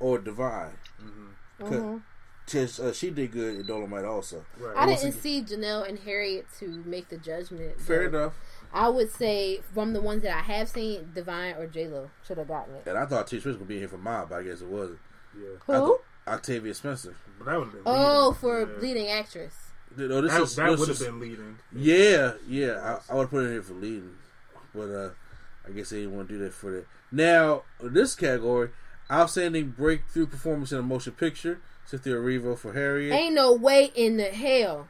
[0.03, 0.77] or Divine.
[1.61, 2.03] Mhm.
[2.45, 4.45] Because uh, she did good in Dolemite also.
[4.59, 4.77] right.
[4.77, 7.81] I didn't see Janelle and Harriet to make the judgment.
[7.81, 8.35] Fair enough.
[8.75, 12.39] I would say from the ones that I have seen, Divine or J Lo should
[12.39, 12.83] have gotten it.
[12.87, 14.67] And I thought T Swift was gonna be here for Mob, but I guess it
[14.67, 14.99] wasn't.
[15.39, 15.51] yeah.
[15.69, 16.01] I Who?
[16.27, 17.15] Octavia Spencer.
[17.39, 17.69] But that would.
[17.87, 18.41] Oh, leading.
[18.41, 18.81] for Yeah.
[18.81, 19.55] leading actress.
[19.97, 21.59] No, this That, is that would have been leading.
[21.73, 22.99] Yeah, yeah.
[23.09, 24.17] I, I would put it in here for leading,
[24.75, 25.11] but uh,
[25.69, 26.87] I guess they didn't want to do that for that.
[27.13, 28.71] Now, this category,
[29.13, 31.61] outstanding breakthrough performance in a motion picture.
[31.85, 33.13] Cynthia Erivo for Harriet.
[33.13, 34.89] Ain't no way in the hell.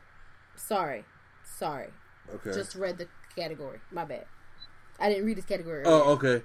[0.55, 1.05] Sorry,
[1.45, 1.89] sorry.
[2.35, 2.53] okay.
[2.53, 3.81] Just read the category.
[3.91, 4.27] My bad.
[5.01, 5.83] I didn't read this category.
[5.85, 6.45] oh, okay.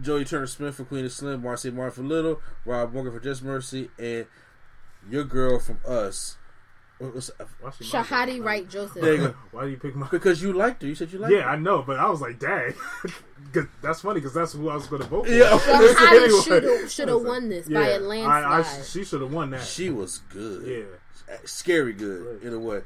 [0.00, 3.42] Joey Turner Smith for Queen of Slim, Marcy Martin for Little, Rob Morgan for Just
[3.44, 4.26] Mercy, and
[5.08, 6.36] your girl from Us.
[7.04, 8.42] Uh, Shahadi?
[8.44, 9.00] Wright Joseph.
[9.02, 9.34] There you go.
[9.52, 10.08] Why do you pick my?
[10.08, 10.88] Because you liked her.
[10.88, 11.50] You said you liked Yeah, her.
[11.50, 12.74] I know, but I was like, dang,
[13.52, 15.32] 'Cause that's funny because that's who I was going to vote for.
[15.32, 15.50] Yeah.
[15.58, 16.40] Shahadi Anyway.
[16.42, 18.86] should have should I have was like, won this yeah, by a I, I, landslide.
[18.86, 19.62] she should have won that.
[19.62, 20.66] She was good.
[20.66, 22.42] yeah, uh, Scary good Right.
[22.42, 22.82] in a way.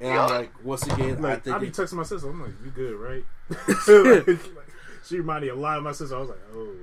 [0.00, 2.28] And I'm like, once again, I like I, think be it- texting my sister.
[2.30, 3.24] I'm like, you good, right?
[3.50, 4.66] like, like,
[5.06, 6.16] she reminded me a lot of my sister.
[6.16, 6.74] I was like, oh,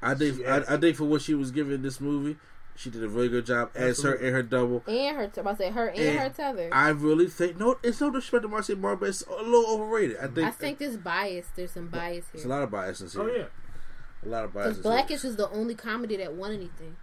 [0.00, 2.36] I think I, has I think for what she was given this movie,
[2.74, 4.82] she did a really good job as her and her double.
[4.86, 6.70] and her, about to say her and, And her tether.
[6.72, 10.16] I really think no, it's no disrespect to Marcy Martin, but it's a little overrated.
[10.18, 11.46] I think I think there's bias.
[11.54, 12.34] There's some bias here.
[12.34, 13.22] it's a lot of biases here.
[13.22, 13.44] oh yeah.
[14.24, 14.82] a lot of Because biases.
[14.82, 16.96] Blackish is the only comedy that won anything.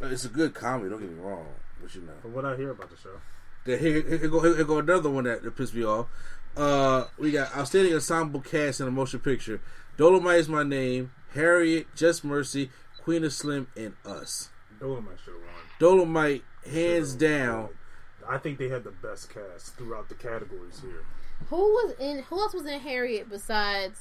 [0.00, 0.90] It's a good comedy.
[0.90, 1.46] Don't get me wrong,
[1.80, 2.12] but you know.
[2.20, 3.20] From what I hear about the show,
[3.64, 6.06] Then here, here, here go, here go another one that, that pissed me off.
[6.56, 9.60] Uh, we got outstanding ensemble cast in a motion picture.
[9.96, 11.12] Dolemite is my name.
[11.34, 12.70] Harriet, Just Mercy,
[13.02, 14.48] Queen of Slim, and Us.
[14.80, 15.54] Dolemite should have won.
[16.14, 17.68] Dolemite, hands Should've- down.
[18.28, 21.02] I think they had the best cast throughout the categories here.
[21.50, 22.20] Who was in?
[22.24, 23.98] Who else was in Harriet besides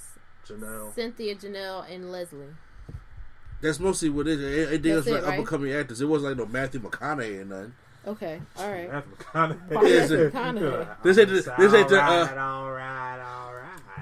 [0.47, 2.45] Janelle, Cynthia, Janelle, and Leslie?
[3.61, 4.71] That's mostly what it is.
[4.71, 5.33] It, else That's like right?
[5.33, 6.01] up and coming actors.
[6.01, 7.73] It wasn't like no Matthew McConaughey or nothing.
[8.07, 8.91] Okay, all right.
[8.91, 9.71] Matthew McConaughey.
[9.71, 11.03] Matthew McConaughey.
[11.03, 13.19] This ain't the- this ain't the, uh, Alright, alright, alright,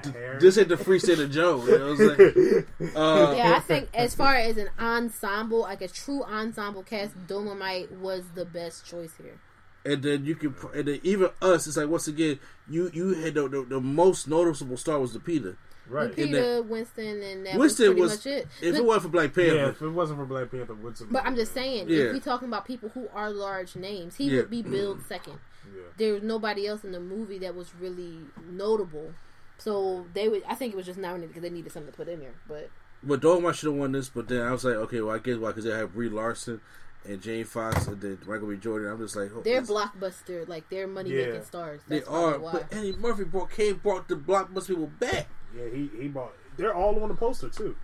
[0.06, 0.40] Harry.
[0.40, 1.64] This ain't the Free State of Joe.
[1.66, 2.66] You know what I'm saying?
[2.96, 7.92] Uh, Yeah, I think as far as an ensemble, like a true ensemble cast, Dolemite
[8.00, 9.40] was the best choice here.
[9.86, 11.68] and then you can, and then even us.
[11.68, 15.20] It's like once again, you you had the, the, the most noticeable star was the
[15.20, 15.58] Peter.
[15.88, 16.14] right.
[16.16, 18.48] Peter, Winston, and that Winston was was, pretty much it.
[18.62, 21.08] if Look, it wasn't for Black Panther, Yeah, if it wasn't for Black Panther, Woodson.
[21.12, 22.06] but I'm just saying, Yeah.
[22.06, 24.38] if we talking about people who are large names, he Yeah.
[24.42, 25.40] would be billed second.
[25.66, 25.82] Yeah.
[25.98, 28.18] There was nobody else in the movie that was really
[28.52, 29.14] notable.
[29.60, 30.44] So they would.
[30.48, 32.34] I think it was just nominated because they needed something to put in there.
[32.48, 32.70] But
[33.04, 34.10] but Dolemite should have won this.
[34.10, 36.60] But then I was like, okay, well I guess why because they have Brie Larson
[37.06, 38.58] and Jamie Foxx and then Michael B.
[38.58, 38.92] Jordan.
[38.92, 41.44] I'm just like, oh, they're this- blockbuster, like they're money making Yeah.
[41.44, 41.82] stars.
[41.88, 42.52] They are, why.
[42.54, 45.28] but Eddie Murphy brought came brought the blockbuster people back.
[45.56, 46.34] Yeah, he he bought.
[46.58, 47.76] They're all on the poster too.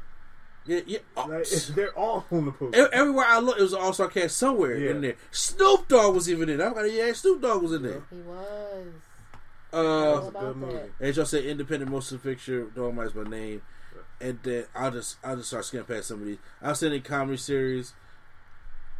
[0.67, 0.99] Yeah, yeah.
[1.15, 2.89] uh, Like, they're all on the poster.
[2.91, 4.91] Everywhere I look, it was an All Star cast somewhere Yeah.
[4.91, 5.15] in there.
[5.31, 6.57] Snoop Dogg was even in.
[6.57, 6.71] there.
[6.71, 8.03] I got yeah, Snoop Dogg was in there.
[8.09, 8.87] he was.
[9.75, 10.73] Uh, All a about good movie.
[10.73, 10.89] that.
[11.05, 12.65] as y'all say, independent motion picture.
[12.65, 13.61] Dolemite's my name,
[14.21, 16.37] and then I'll just I'll just start skimming past some of these.
[16.63, 17.93] Outstanding comedy series.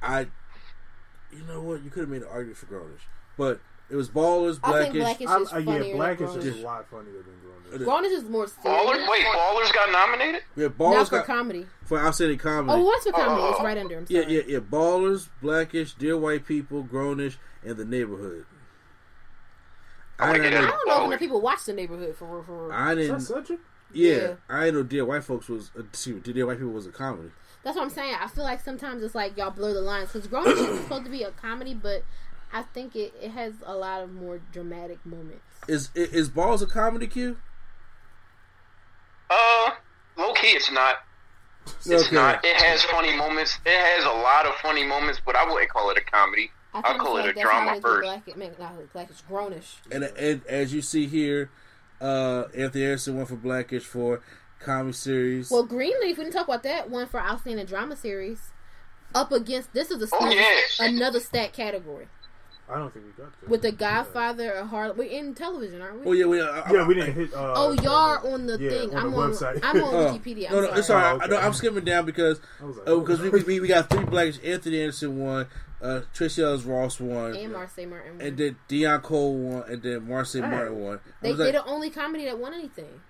[0.02, 0.28] I,
[1.32, 1.84] you know what?
[1.84, 3.02] You could have made an argument for Grownish,
[3.38, 3.60] but
[3.90, 5.28] it was Ballers, I think Blackish.
[5.28, 7.86] Blackish I'm, is uh, yeah, Black is than just a lot funnier than Grownish.
[7.86, 9.10] Grownish is more Ballers, serious.
[9.10, 10.42] wait, Ballers got nominated?
[10.56, 11.66] yeah, Not Ballers for got, comedy.
[11.86, 12.80] for outstanding comedy.
[12.80, 13.42] Oh, what's for comedy?
[13.42, 13.52] Oh.
[13.52, 14.06] It's right under him.
[14.10, 14.36] Yeah, Sorry.
[14.36, 14.60] yeah, yeah.
[14.60, 18.46] Ballers, Blackish, Dear White People, Grownish, and The Neighborhood.
[20.19, 20.43] I I like it.
[20.43, 22.43] didn't I don't know if enough people watch the neighborhood for real.
[22.43, 22.71] For real.
[22.71, 23.21] I Is that didn't.
[23.21, 23.60] Cedric?
[23.93, 24.34] Yeah, Yeah.
[24.49, 25.71] I didn't know Dear White Folks was.
[25.78, 27.32] Uh, excuse me, Dear White People was a comedy.
[27.63, 28.15] That's what I'm saying.
[28.19, 31.10] I feel like sometimes it's like y'all blur the lines because Grownish is supposed to
[31.12, 32.04] be a comedy, but
[32.54, 35.41] I think it, it has a lot of more dramatic moments.
[35.67, 37.08] Is is, is Balls a comedy?
[37.08, 37.38] Q?
[39.30, 39.71] Uh,
[40.17, 40.97] low key, it's not.
[41.65, 42.15] It's Okay.
[42.15, 42.45] not.
[42.45, 43.58] It has funny moments.
[43.65, 46.51] It has a lot of funny moments, but I wouldn't call it a comedy.
[46.76, 48.04] I I'll call it like a drama it is first.
[48.04, 49.76] Black, I mean, not Black, it's Grownish.
[49.92, 51.50] And, and as you see here,
[52.02, 54.22] uh, Anthony Harrison went for Blackish for
[54.60, 55.50] comedy series.
[55.52, 58.40] Well, Greenleaf, we didn't talk about that one for outstanding drama series.
[59.14, 60.78] Up against this is a Oh, yes.
[60.80, 62.08] another stat category
[62.68, 63.48] I don't think we got that.
[63.50, 64.98] with the Godfather of Harlem.
[64.98, 66.08] We're in television, aren't we?
[66.08, 67.34] oh yeah, we, I, Yeah, we didn't hit.
[67.34, 68.90] Uh, Oh, y'all are on the yeah, thing.
[68.96, 69.32] on I'm the on.
[69.32, 69.60] website.
[69.64, 70.48] I'm on Oh, Wikipedia.
[70.50, 70.80] I'm no, no, sorry.
[70.80, 71.12] it's all right.
[71.14, 71.46] Oh, I, no, okay.
[71.46, 74.40] I'm skimming down because I like, uh, because we, we we got three Blackish.
[74.44, 75.46] Anthony Anderson won.
[75.82, 77.36] Uh, Tracee Ellis Ross won.
[77.36, 78.22] And Marsai Martin.
[78.22, 80.48] And then Deon Cole won, and then Marcy Hey.
[80.50, 81.00] Martin won.
[81.22, 83.02] They, was they're like, the only comedy that won anything.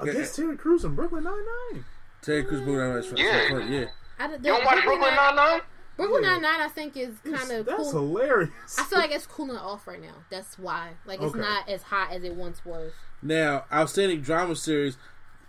[0.00, 1.34] against Terry Crews and Brooklyn Nine
[1.72, 1.84] Nine.
[2.22, 2.94] Terry Crews moved on.
[2.94, 3.52] That's Yeah.
[3.52, 3.68] right.
[3.68, 3.84] Yeah.
[4.18, 5.60] I, You don't watch Brooklyn Nine Nine?
[5.96, 6.30] Brooklyn Yeah.
[6.34, 7.90] Nine Nine, I think, is kind of That's cool.
[7.90, 8.78] hilarious.
[8.78, 10.14] I feel like it's cooling off right now.
[10.30, 10.90] That's why.
[11.04, 11.40] Like it's Okay.
[11.40, 12.92] not as hot as it once was.
[13.20, 14.96] Now, outstanding drama series.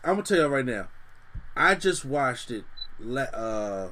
[0.04, 0.88] I'm gonna tell you right now.
[1.56, 2.64] I just watched it
[3.00, 3.92] la- uh,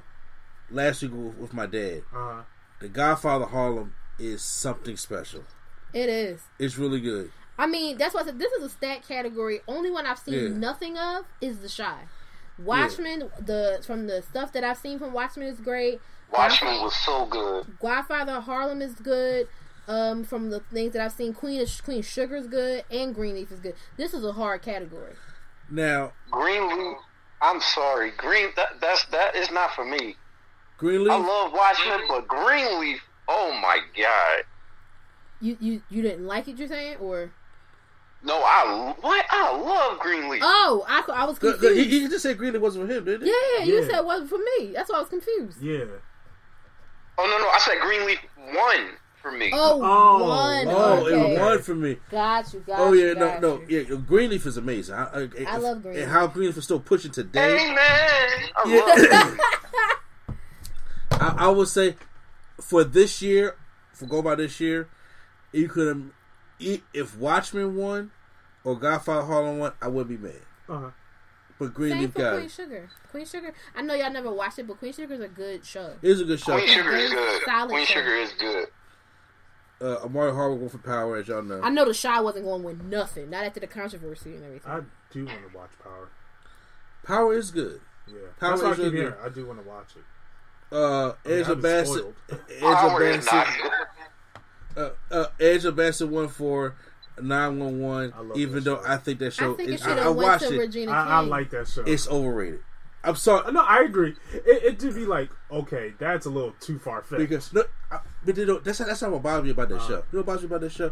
[0.69, 2.03] last week with with my dad.
[2.15, 2.43] uh,
[2.79, 5.43] The Godfather Harlem is something special.
[5.93, 6.41] It is.
[6.59, 7.31] It's really good.
[7.57, 9.61] I mean, that's why I said this is a stat category.
[9.67, 10.49] Only one I've seen Yeah.
[10.57, 12.03] nothing of is The Chi.
[12.59, 16.01] Watchmen, the from the stuff that I've seen from Watchmen is great.
[16.31, 17.77] Watchmen was so good.
[17.79, 19.47] Godfather Harlem is good.
[19.87, 23.51] Um, from the things that I've seen, Queen of, Queen Sugar is good, and Greenleaf
[23.53, 23.73] is good.
[23.95, 25.13] This is a hard category.
[25.69, 26.97] Now, Greenleaf.
[27.41, 28.49] I'm sorry, Green.
[28.57, 30.17] That that's that is not for me.
[30.77, 31.11] Greenleaf.
[31.11, 33.01] I love Watchmen, but Greenleaf.
[33.27, 34.43] Oh my god.
[35.41, 36.57] You you you didn't like it?
[36.57, 37.31] You're saying, or
[38.23, 39.25] No, I what?
[39.29, 40.41] I love Greenleaf.
[40.43, 41.61] oh, I, I was confused.
[41.61, 43.29] the- he, he just said Greenleaf wasn't for him, didn't he?
[43.57, 43.85] yeah, you Yeah.
[43.87, 44.71] said it wasn't for me.
[44.73, 45.61] That's why I was confused.
[45.61, 45.83] yeah.
[47.19, 48.19] Oh no, no, I said Greenleaf
[48.53, 48.89] one
[49.21, 49.49] for me.
[49.53, 50.67] Oh, Oh, one.
[50.67, 51.33] Oh, okay.
[51.35, 51.97] it won for me.
[52.11, 52.59] Got you.
[52.61, 53.79] Got Oh you, yeah, no, no, you.
[53.89, 53.95] yeah.
[53.97, 54.95] Greenleaf is amazing.
[54.95, 56.03] I, I, if- love Greenleaf.
[56.03, 57.57] And how Greenleaf is still pushing today.
[57.57, 59.37] Hey man, I Yeah.
[61.19, 61.41] love it.
[61.41, 61.95] I, I would say
[62.61, 63.55] for this year,
[63.93, 64.89] for go by this year,
[65.51, 66.03] you could have
[66.59, 68.11] if Watchmen won
[68.63, 70.41] or Godfather Harlem won, I wouldn't be mad.
[70.67, 70.91] Uh-huh.
[71.59, 72.51] But Same Greenleaf for got Queen it.
[72.51, 72.89] Sugar.
[73.09, 73.53] Queen Sugar.
[73.75, 75.93] I know y'all never watched it, but Queen Sugar is a good show.
[76.01, 76.53] It is a good show.
[76.53, 77.41] Queen Sugar is good.
[77.45, 77.93] solid Queen show.
[77.95, 78.67] Sugar is good.
[79.79, 81.61] Uh, Omari Hardwick going for power, as y'all know.
[81.61, 83.29] I know the Chi wasn't going with nothing.
[83.29, 84.71] Not after the controversy and everything.
[84.71, 86.09] I do want to watch Power.
[87.03, 87.79] Power is good.
[88.07, 89.15] Yeah, Power that's why I is keep really good.
[89.23, 90.03] I do want to watch it.
[90.71, 91.95] Uh, I mean, Angela I've Bassett.
[91.97, 92.15] spoiled.
[92.51, 93.61] Angela Power is not Bassett.
[94.75, 94.83] good.
[95.11, 96.75] Uh, uh, Angela Bassett won for
[97.21, 98.31] nine one I one.
[98.35, 98.87] Even though show.
[98.87, 100.87] I think that show, I think it is, should I, I watched it.
[100.89, 101.81] I, I like that show.
[101.83, 102.59] It's overrated.
[103.03, 103.51] I'm sorry.
[103.53, 104.15] no, I agree.
[104.33, 107.19] It, it did be like, okay, that's a little too far fetched.
[107.19, 109.79] Because no, I, but they don't, that's not, that's not what bothers me about that
[109.81, 109.87] Uh.
[109.87, 109.93] show.
[109.95, 110.91] You know what bothers me about that show?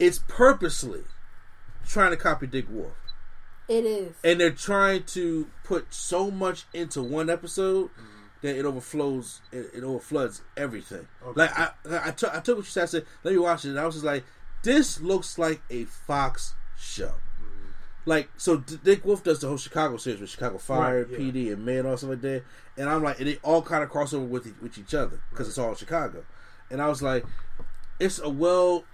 [0.00, 1.02] It's purposely
[1.86, 2.94] trying to copy Dick Wolf,
[3.68, 4.14] It is.
[4.24, 8.16] and they're trying to put so much into one episode Mm-hmm.
[8.42, 11.06] That it overflows, it, it overfloods everything.
[11.24, 11.40] Okay.
[11.40, 11.70] Like I,
[12.08, 12.82] I, took, I took what you said.
[12.84, 14.24] I said, let me watch it, and I was just like,
[14.62, 17.08] this looks like a Fox show.
[17.38, 17.70] Mm-hmm.
[18.06, 21.18] Like so, D- Dick Wolf does the whole Chicago series with Chicago Fire, Right, yeah.
[21.18, 22.42] PD, and Man, all stuff like that.
[22.76, 25.48] And I'm like, and they all kind of cross over with with each other because
[25.48, 26.24] it's all Chicago.
[26.70, 27.24] And I was like,
[27.98, 28.84] it's a well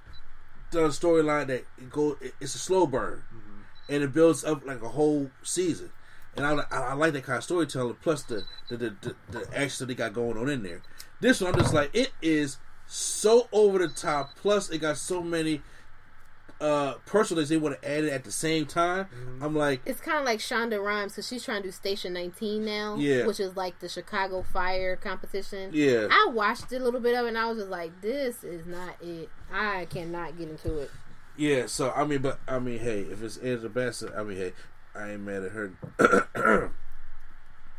[0.72, 2.16] done storyline that it go.
[2.20, 3.92] it- It's a slow burn, Mm-hmm.
[3.94, 5.90] and it builds up like a whole season.
[6.36, 7.96] And I, I, I like that kind of storytelling.
[8.02, 10.82] Plus the the, the the the action that they got going on in there.
[11.20, 14.36] This one, I'm just like, it is so over the top.
[14.36, 15.62] Plus, it got so many
[16.58, 19.04] uh personalities they want to add it at the same time.
[19.06, 19.44] Mm-hmm.
[19.44, 22.64] I'm like, It's kind of like Shonda Rhimes because she's trying to do Station 19
[22.64, 23.26] now, Yeah.
[23.26, 25.70] which is like the Chicago Fire competition.
[25.74, 28.64] yeah, I watched a little bit of it and I was just like, this is
[28.64, 29.28] not it.
[29.52, 30.90] I cannot get into it.
[31.36, 31.66] yeah.
[31.66, 34.52] So I mean, but I mean, hey, if it's Angela Bassett, I mean, hey,
[34.96, 35.72] I ain't mad at her.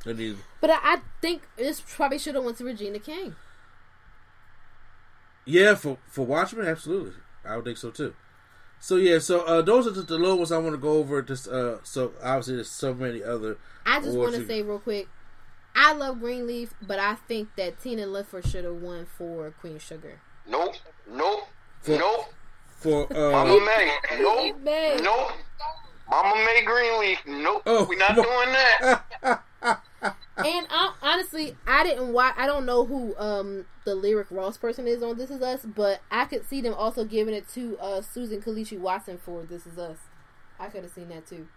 [0.06, 3.36] I need, But I, I think this probably should have went to Regina King.
[5.46, 7.14] yeah, for for Watchmen, absolutely,
[7.46, 8.14] I would think so too.
[8.80, 11.22] So yeah, so uh, those are just the little ones I want to go over.
[11.22, 13.58] Just uh, so obviously there's so many other.
[13.86, 15.08] I just want to say real quick,
[15.76, 20.22] I love Greenleaf, but I think that Tina Lifford should have won for Queen Sugar.
[20.48, 20.76] Nope.
[21.10, 21.48] Nope.
[21.82, 22.34] For- Nope.
[22.78, 23.92] for Mama uh, May.
[24.20, 24.56] Nope.
[25.04, 25.32] Nope.
[26.10, 27.20] Mama May Greenleaf.
[27.26, 27.64] Nope.
[27.66, 29.04] Oh, we not doing that.
[30.40, 32.36] And I, honestly, I didn't watch.
[32.38, 36.00] I don't know who um the lyric Ross person is on This Is Us, but
[36.12, 39.80] I could see them also giving it to uh Susan Kelechi Watson for This Is
[39.80, 39.98] Us.
[40.60, 41.48] I could have seen that too.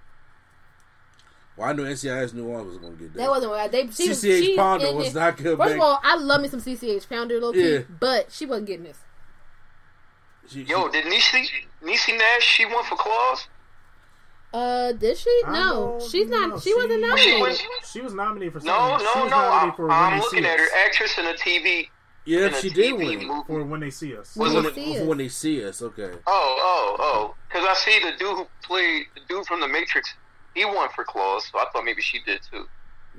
[1.59, 3.19] well, I knew NCIS New Orleans was gonna get that.
[3.19, 3.71] That wasn't right.
[3.71, 5.59] They she was, CCH she's Pounder was there- not good.
[5.59, 5.77] First back.
[5.77, 7.79] of all, I love me some CCH Pounder, low key, Yeah.
[8.01, 8.99] but she wasn't getting this.
[10.49, 11.47] She- Yo, she- did Niecy
[11.85, 12.43] Niecy Nash?
[12.45, 13.47] She went for claws.
[14.53, 15.31] Uh, did she?
[15.47, 16.51] I No, she's not.
[16.51, 17.41] no, she, wasn't she- nominated.
[17.41, 19.07] was- She was nominated for No, something.
[19.07, 19.37] she no, was no.
[19.39, 20.67] I'm, for I'm looking see at her.
[20.87, 21.89] Actress in a TV.
[22.25, 23.29] yeah, she did TV win.
[23.29, 23.43] movie.
[23.47, 24.37] For when they see us.
[24.37, 25.07] When when, they they, see us.
[25.07, 26.11] when they see us, okay.
[26.27, 27.35] Oh, oh, oh.
[27.49, 30.13] Because I see the dude who played the dude from The Matrix.
[30.55, 32.67] He won for claws, so I thought maybe she did too.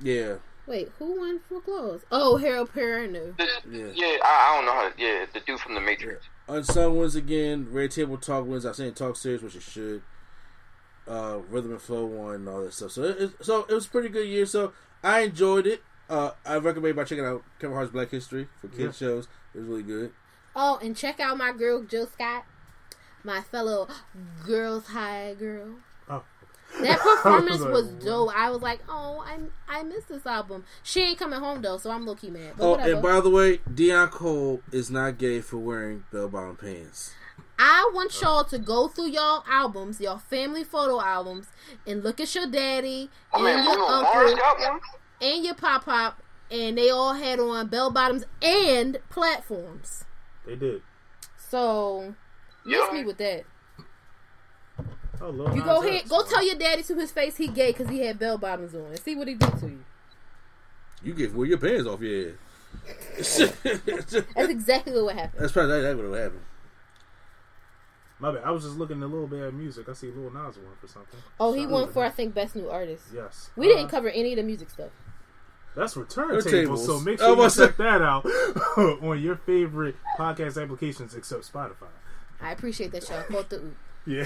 [0.02, 0.36] Yeah,
[0.67, 2.02] Wait, who won for clothes?
[2.12, 3.36] Oh, Harold Perrineau.
[3.38, 3.86] The, Yeah.
[3.94, 4.89] yeah, I, I don't know how.
[4.89, 6.26] To, yeah, the dude from The Matrix.
[6.48, 7.67] Unsung wins again.
[7.72, 8.65] Red Table Talk wins.
[8.65, 10.02] I saying Talk Series, which it should.
[11.08, 12.92] Uh, Rhythm and Flow one and all that stuff.
[12.92, 14.46] So it, it- so it was a pretty good year.
[14.46, 14.72] So
[15.04, 15.82] I enjoyed it.
[16.10, 19.08] Uh, I recommend by checking out Kevin Hart's Black History for kids Yeah.
[19.08, 19.28] shows.
[19.56, 20.12] It was really good.
[20.56, 22.44] Oh, and check out my girl Jill Scott,
[23.24, 23.88] my fellow
[24.46, 25.76] girls high girl.
[26.10, 26.24] Oh.
[26.82, 28.36] That performance I was was dope.
[28.38, 29.40] I was like, oh, I
[29.80, 30.66] I miss this album.
[30.84, 32.54] She ain't coming home though, so I'm low key mad.
[32.58, 32.92] But Oh, whatever.
[32.94, 37.14] and by the way, Deon Cole is not gay for wearing bell bottom pants.
[37.63, 41.45] I want y'all to go through y'all albums, y'all family photo albums,
[41.86, 44.80] and look at your daddy and man, your uncle
[45.21, 50.06] and your pop pop, and they all had on bell bottoms and platforms.
[50.43, 50.82] They did.
[51.38, 52.15] So
[52.65, 52.93] miss Yeah.
[52.93, 53.43] me with that.
[55.21, 57.89] Oh, Lil You go ahead, go tell your daddy to his face he gay because
[57.89, 59.86] he had bell bottoms on, and see what he did to you.
[61.04, 62.38] You get wear your pants off your head.
[63.17, 65.43] That's exactly what happened.
[65.43, 66.41] That's probably exactly what happened.
[68.21, 68.43] My bad.
[68.45, 69.89] I was just looking at a little bit at music.
[69.89, 71.19] I see Lil Nas won for something.
[71.39, 73.05] Oh, he won for I think best new artist.
[73.13, 73.49] Yes.
[73.55, 74.91] We didn't Uh, cover any of the music stuff.
[75.75, 76.81] That's return Return tables.
[76.81, 76.86] tables.
[76.86, 78.25] So make sure you check that out
[78.77, 81.88] on your favorite podcast applications except Spotify.
[82.41, 83.77] I appreciate that y'all caught the oop.
[84.05, 84.25] Yeah,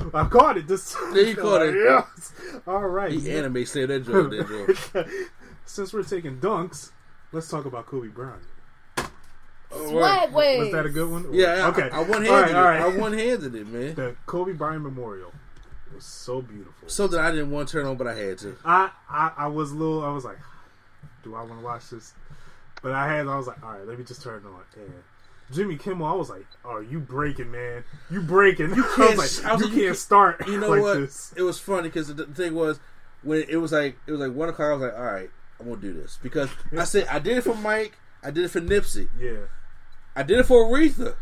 [0.14, 0.66] I caught it.
[0.66, 1.74] This Yeah, you caught it.
[1.74, 2.32] Yes.
[2.66, 3.12] All right.
[3.12, 4.30] He anime say that joke.
[4.30, 5.06] That joke.
[5.66, 6.90] Since we're taking dunks,
[7.32, 8.42] let's talk about Kobe Bryant.
[9.70, 10.60] Swag wave.
[10.60, 11.26] Was that a good one?
[11.32, 11.90] Yeah, Okay.
[11.90, 12.56] I, I one handed All right, it.
[12.56, 12.80] all right.
[12.82, 13.94] I one handed it, man.
[13.94, 15.32] The Kobe Bryant Memorial
[15.94, 16.88] was so beautiful.
[16.88, 18.56] Something I didn't want to turn on, but I had to.
[18.64, 20.04] I, I I was a little.
[20.04, 20.38] I was like,
[21.24, 22.14] do I want to watch this?
[22.82, 23.26] But I had.
[23.26, 24.60] I was like, all right, let me just turn it on.
[24.76, 24.92] And
[25.52, 28.74] Jimmy Kimmel, I was like, oh, you breaking, man, you breaking.
[28.74, 30.46] You can't- I was like, I was you like, can't you can't- start.
[30.48, 30.94] You know like what?
[31.00, 31.32] This.
[31.36, 32.78] It was funny because the thing was
[33.22, 34.68] when it was like it was like one o'clock.
[34.68, 37.42] I was like, all right, I'm gonna do this because I said I did it
[37.44, 37.96] for Mike.
[38.26, 39.08] I did it for Nipsey.
[39.18, 39.46] Yeah,
[40.14, 41.14] I did it for Aretha.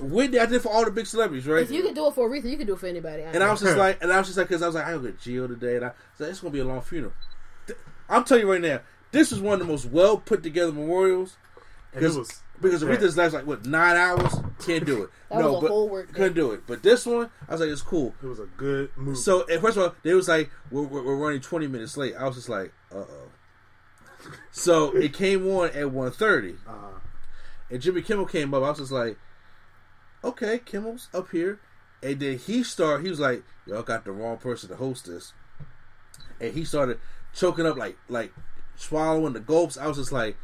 [0.00, 1.62] Whitney, I did it for all the big celebrities, right?
[1.62, 3.22] If you can do it for Aretha, you can do it for anybody.
[3.22, 4.92] And I was just like, and I was just like, because I was like, I
[4.92, 7.12] go get Jill today, and I said it's gonna be a long funeral.
[7.68, 8.80] Th- I'm telling you right now,
[9.12, 11.36] this was one of the most well put together memorials
[11.92, 12.88] because it was because yeah.
[12.88, 15.10] Aretha's last like what nine hours, can't do it.
[15.30, 16.62] That no, was a but whole work couldn't do it.
[16.66, 18.14] But this one, I was like, it's cool.
[18.22, 19.18] It was a good move.
[19.18, 22.14] So and first of all, they was like, we're, we're, we're running 20 minutes late.
[22.18, 23.30] I was just like, uh oh.
[24.56, 26.58] So it came on at 1.30.
[26.66, 26.72] uh,
[27.70, 28.62] And Jimmy Kimmel came up.
[28.62, 29.18] I was just like,
[30.22, 31.58] okay, Kimmel's up here.
[32.04, 35.32] And then he started, he was like, y'all got the wrong person to host this.
[36.40, 37.00] And he started
[37.34, 38.32] choking up, like, like
[38.76, 39.76] swallowing the gulps.
[39.76, 40.36] I was just like,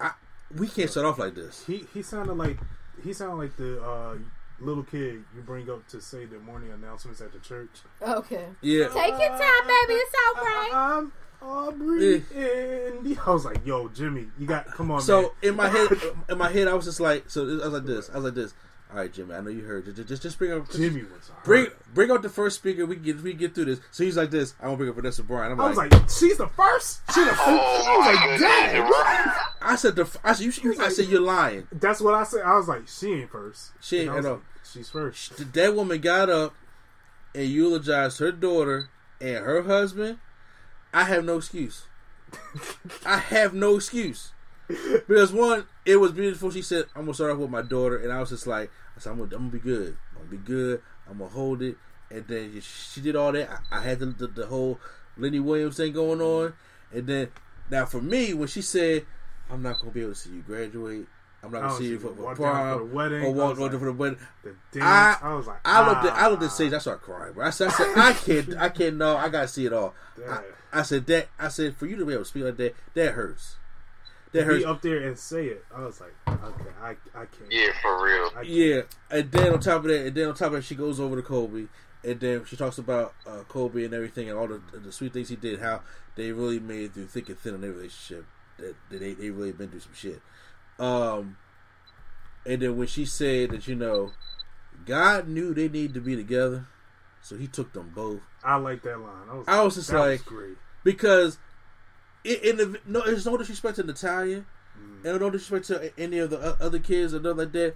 [0.00, 0.10] I,
[0.56, 1.64] we can't start off like this.
[1.66, 2.58] he he sounded like
[3.04, 4.16] he sounded like the uh,
[4.60, 7.70] little kid you bring up to say the morning announcements at the church.
[8.02, 8.46] okay.
[8.62, 8.88] Yeah.
[8.88, 9.92] Take your time, baby.
[9.94, 10.70] It's all right.
[10.72, 15.30] I'm Aubrey and I was like, "Yo, Jimmy, you got come on." So man.
[15.42, 15.88] in my head,
[16.28, 18.10] in my head, I was just like, so I was like this.
[18.10, 18.54] I was like this.
[18.90, 19.84] All right, Jimmy, I know you heard.
[19.96, 21.44] Just, just, just bring up, just Jimmy was hurt.
[21.44, 22.86] bring, bring out the first speaker.
[22.86, 23.80] We get, we get through this.
[23.90, 24.54] So he's like this.
[24.60, 25.52] I won't bring up Vanessa Bryant.
[25.52, 27.00] I'm I was like, like, "She's the first.
[27.12, 29.68] She the first." Oh I was like, goodness, "Dang." bro.
[29.68, 31.66] I said the, I said you, you I said you're lying.
[31.72, 32.42] That's what I said.
[32.42, 33.72] I was like, "She ain't first.
[33.80, 34.34] She ain't And I was at all.
[34.36, 35.52] like, She's first.
[35.52, 36.54] That woman got up
[37.34, 38.88] and eulogized her daughter
[39.20, 40.18] and her husband.
[40.96, 41.84] I have no excuse.
[43.04, 44.32] I have no excuse.
[44.66, 46.50] Because one, it was beautiful.
[46.50, 49.00] She said, "I'm gonna start off with my daughter," and I was just like, "I
[49.00, 49.98] said I'm gonna, I'm gonna be good.
[50.12, 50.80] I'm gonna be good.
[51.06, 51.76] I'm gonna hold it."
[52.10, 53.50] And then she did all that.
[53.70, 54.80] I, I had the, the the whole
[55.18, 56.54] Lenny Williams thing going on,
[56.90, 57.28] and then
[57.70, 59.04] now for me, when she said,
[59.50, 61.06] "I'm not gonna be able to see you graduate,"
[61.44, 63.22] I'm not gonna Oh, see you for, for prom for the wedding.
[63.22, 64.18] or I walk like- for the wedding.
[64.42, 65.18] The dance.
[65.22, 66.46] I, was like, I looked at I looked ah.
[66.46, 66.72] at Sage.
[66.72, 67.46] I started crying, bro.
[67.46, 68.96] I said, I, said, I can't, I can't.
[68.96, 69.94] No, I gotta see it all.
[70.28, 70.40] I.
[70.78, 71.28] I said that.
[71.38, 73.56] I said for you to be able to speak like that, that hurts.
[74.32, 74.64] That Be hurts.
[74.66, 75.64] up there and say it.
[75.74, 77.50] I was like, okay, I I can't.
[77.50, 78.30] Yeah, for real.
[78.44, 80.98] Yeah, and then on top of that, and then on top of that, she goes
[81.00, 81.66] over to Kobe,
[82.04, 85.28] and then she talks about uh, Kobe and everything, and all the the sweet things
[85.28, 85.80] he did, how
[86.16, 88.26] they really made through thick and thin in their relationship.
[88.58, 90.20] That, that they they really been through some shit.
[90.78, 91.36] Um,
[92.44, 94.12] and then when she said that, you know,
[94.84, 96.66] God knew they needed to be together,
[97.22, 98.20] so He took them both.
[98.44, 99.28] I like that line.
[99.30, 100.56] I was, I was just that like- great.
[100.86, 101.36] Because
[102.22, 104.46] in, in the no, there's no disrespect to Natalia,
[104.80, 105.04] mm.
[105.04, 107.74] and no disrespect to any of the other kids or nothing like that.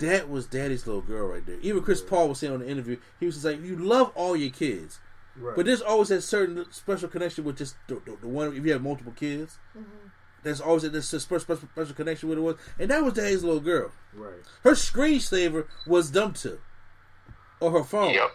[0.00, 1.58] That was Daddy's little girl right there.
[1.60, 4.34] Even Chris Paul was saying on the interview, he was just like, "You love all
[4.34, 4.98] your kids,
[5.36, 5.54] Right.
[5.54, 8.56] but there's always that certain special connection with just the, the, the one.
[8.56, 10.08] If you have multiple kids, mm-hmm.
[10.42, 13.44] there's always that this special, special special connection with it was, and that was Daddy's
[13.44, 13.92] little girl.
[14.12, 14.40] right.
[14.64, 16.58] Her screensaver was dumb to,
[17.60, 18.14] or her phone.
[18.14, 18.30] Yep.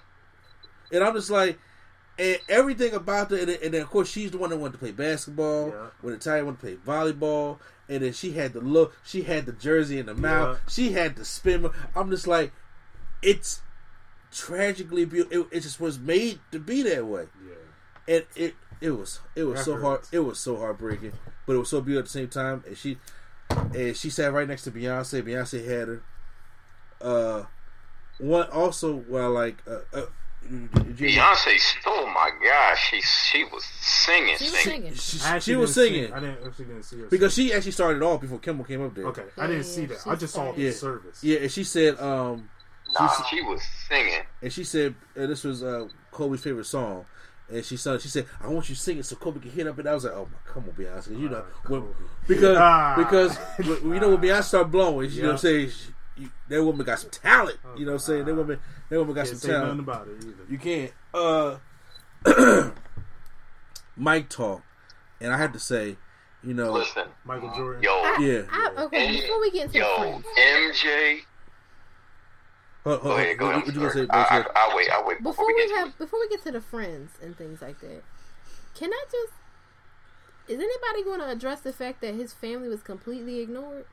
[0.93, 1.59] And I'm just like,
[2.17, 4.73] and everything about the, and then, and then of course she's the one that wanted
[4.73, 5.69] to play basketball.
[5.69, 5.87] Yeah.
[6.01, 9.51] When Natalia wanted to play volleyball, and then she had the look, she had the
[9.51, 10.69] jersey in the mouth, Yeah.
[10.71, 11.69] she had the spin.
[11.95, 12.51] I'm just like,
[13.21, 13.61] it's
[14.31, 15.41] tragically beautiful.
[15.51, 18.15] It, it just was made to be that way, Yeah.
[18.15, 20.01] and it it was it was That so hard.
[20.11, 21.13] It was so heartbreaking,
[21.45, 22.63] but it was so beautiful at the same time.
[22.67, 22.97] And she
[23.49, 25.21] and she sat right next to Beyonce.
[25.21, 26.03] Beyonce had her.
[27.01, 27.43] Uh,
[28.17, 30.05] one also well like uh, uh
[30.49, 34.81] Beyonce, oh my gosh, she she was singing, She was singing.
[34.81, 34.93] singing.
[34.95, 37.47] She, I she was didn't see- I didn't actually didn't see her because sing.
[37.47, 39.05] she actually started off before Kimmel came up there.
[39.07, 40.01] Okay, I didn't Yeah, see that.
[40.03, 40.59] she I just saw started.
[40.61, 40.71] the Yeah.
[40.71, 41.23] service.
[41.23, 42.49] Yeah, and she said, um,
[42.97, 44.21] Nah, she, she was singing.
[44.41, 47.05] and she said uh, this was uh, Kobe's favorite song,
[47.49, 47.97] and she sung.
[47.99, 49.93] She said, "I want you to sing it so Kobe can hit up." And I
[49.95, 51.83] was like, "Oh my, come on, Beyonce, 'cause you know Ah, when,
[52.27, 52.93] because Ah.
[52.95, 53.35] because
[53.81, 56.63] when- you know when Beyonce started blowing, you know what I'm saying." She, you, that
[56.63, 57.57] woman got some talent.
[57.77, 58.25] You know what I'm saying?
[58.25, 58.59] That woman,
[58.89, 59.67] that woman got Can't some say talent.
[59.67, 60.45] nothing about it either.
[60.49, 60.91] You can't.
[61.13, 61.57] Uh,
[63.97, 64.61] Mike talk,
[65.21, 65.97] and I have to say,
[66.43, 67.81] you know, Listen, Michael Jordan.
[67.83, 68.41] yo, I, Yeah.
[68.51, 71.19] I, okay, And- before we get into the yo, friends, MJ.
[72.83, 73.55] hold, Go ahead, go ahead.
[73.63, 73.93] what I'm you gonna say?
[73.93, 74.05] sorry.
[74.07, 74.49] What you I, gonna say?
[74.55, 74.89] I, I'll wait.
[74.91, 75.97] I'll wait before we we have it.
[75.97, 78.03] before we get to the friends and things like that,
[78.75, 79.33] can I just
[80.47, 83.85] is anybody going to address the fact that his family was completely ignored?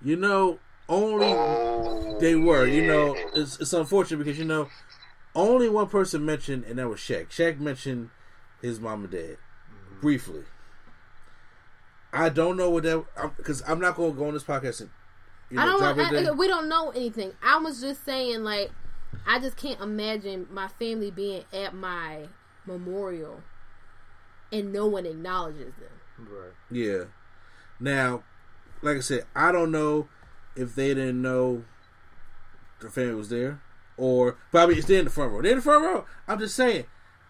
[0.00, 2.66] You know, only Oh, they were.
[2.66, 4.68] You know, it's, it's unfortunate because you know,
[5.34, 7.28] only one person mentioned, and that was Shaq.
[7.28, 8.10] Shaq mentioned
[8.60, 10.00] his mom and dad mm-hmm.
[10.00, 10.44] briefly.
[12.12, 13.04] I don't know what that
[13.36, 14.90] because I'm, not going to go on this podcast and
[15.50, 15.78] you know, I don't.
[15.78, 17.32] drop Want, I, we don't know anything.
[17.42, 18.70] I was just saying, like,
[19.26, 22.28] I just can't imagine my family being at my
[22.66, 23.42] memorial
[24.52, 26.28] and no one acknowledges them.
[26.30, 26.52] Right.
[26.70, 27.04] Yeah.
[27.80, 28.24] Now,
[28.82, 30.08] like I said, I don't know
[30.58, 31.64] if they didn't know
[32.80, 33.60] the family was there,
[33.96, 35.42] or probably it's they're in the front row.
[35.42, 36.04] They're in the front row.
[36.26, 36.84] I'm just saying,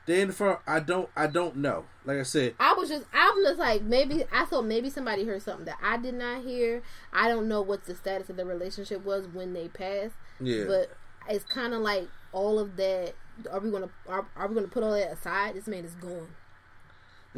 [0.07, 0.61] they're in the front.
[0.67, 1.09] I don't.
[1.15, 1.85] I don't know.
[2.05, 5.43] Like I said, I was just, I'm just like, maybe I thought maybe somebody heard
[5.43, 6.83] something that I did not hear.
[7.13, 10.65] I don't know what the status of the relationship was when they passed, yeah.
[10.67, 10.91] but
[11.29, 13.13] it's kind of like all of that.
[13.51, 15.55] Are we gonna are, are we gonna put all that aside?
[15.55, 16.29] This man is gone.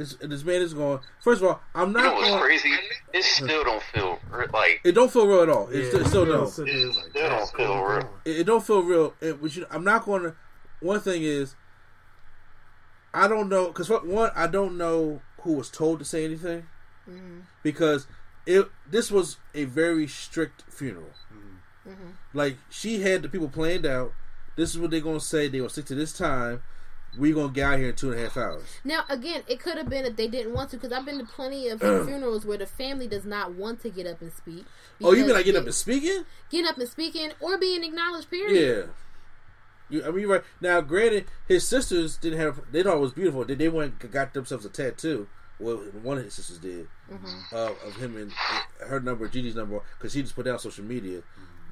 [0.01, 0.99] This this man is going.
[1.23, 2.05] First of all, I'm You not.
[2.05, 2.73] know what's going, crazy?
[3.13, 4.19] It still don't feel
[4.51, 5.69] like It don't feel real at all.
[5.69, 6.49] It Yeah, still, still don't.
[6.49, 8.11] sit there, it's like, don't feel real.
[8.25, 9.15] It, it don't feel real.
[9.21, 10.35] It, but you, I'm not going to.
[10.81, 11.55] One thing is,
[13.13, 16.67] I don't know because one, I don't know who was told to say anything
[17.07, 17.41] mm-hmm.
[17.63, 18.07] because
[18.47, 18.71] it.
[18.91, 21.11] This was a very strict funeral.
[21.87, 22.13] Mm-hmm.
[22.33, 24.15] Like she had the people planned out.
[24.57, 25.49] This is what they're gonna say.
[25.49, 26.63] They gonna stick to this time.
[27.19, 28.63] We gonna get out here in two and a half hours.
[28.85, 31.25] Now, again, it could have been that they didn't want to, because I've been to
[31.25, 34.65] plenty of funerals where the family does not want to get up and speak.
[35.03, 36.25] Oh, you mean like get up and speaking?
[36.51, 38.31] getting up and speaking or being acknowledged?
[38.31, 38.87] Period.
[38.87, 38.93] Yeah.
[39.89, 40.45] You, I mean, you're right.
[40.61, 42.61] Now, granted, his sisters didn't have.
[42.71, 43.45] They thought it was beautiful.
[43.45, 45.27] They, they went and got themselves a tattoo.
[45.59, 47.55] Well, one of his sisters did Mm-hmm.
[47.57, 48.31] uh, of him and
[48.89, 51.23] her number, Gigi's number, because she just put on social media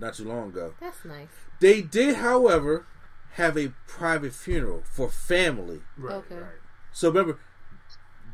[0.00, 0.74] not too long ago.
[0.80, 1.28] That's nice.
[1.60, 2.86] They did, however,
[3.32, 5.80] have a private funeral for family.
[5.96, 6.34] Right, Okay.
[6.36, 6.52] right.
[6.92, 7.38] So remember,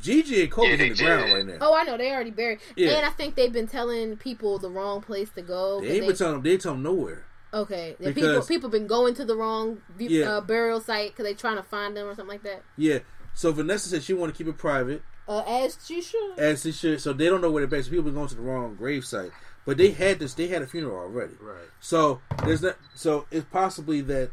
[0.01, 1.57] Gigi and Kobe's Yeah, in the ground right now.
[1.61, 2.90] Oh, I know they already buried, Yeah.
[2.97, 5.80] and I think they've been telling people the wrong place to go.
[5.80, 6.42] They ain't been telling them.
[6.42, 7.24] They ain't telling them nowhere.
[7.55, 10.36] okay, the because- people people been going to the wrong bu- Yeah.
[10.36, 12.62] uh, burial site because they trying to find them or something like that.
[12.76, 12.99] Yeah.
[13.32, 15.03] So Vanessa said she want to keep it private.
[15.28, 16.36] Uh, as she should.
[16.38, 17.01] as they should.
[17.01, 17.84] So they don't know where they're buried.
[17.86, 19.30] So people been going to the wrong grave site.
[19.64, 20.34] But they had this.
[20.34, 21.34] They had a funeral already.
[21.40, 21.68] Right.
[21.80, 22.76] So there's not.
[22.95, 24.30] So it's possibly that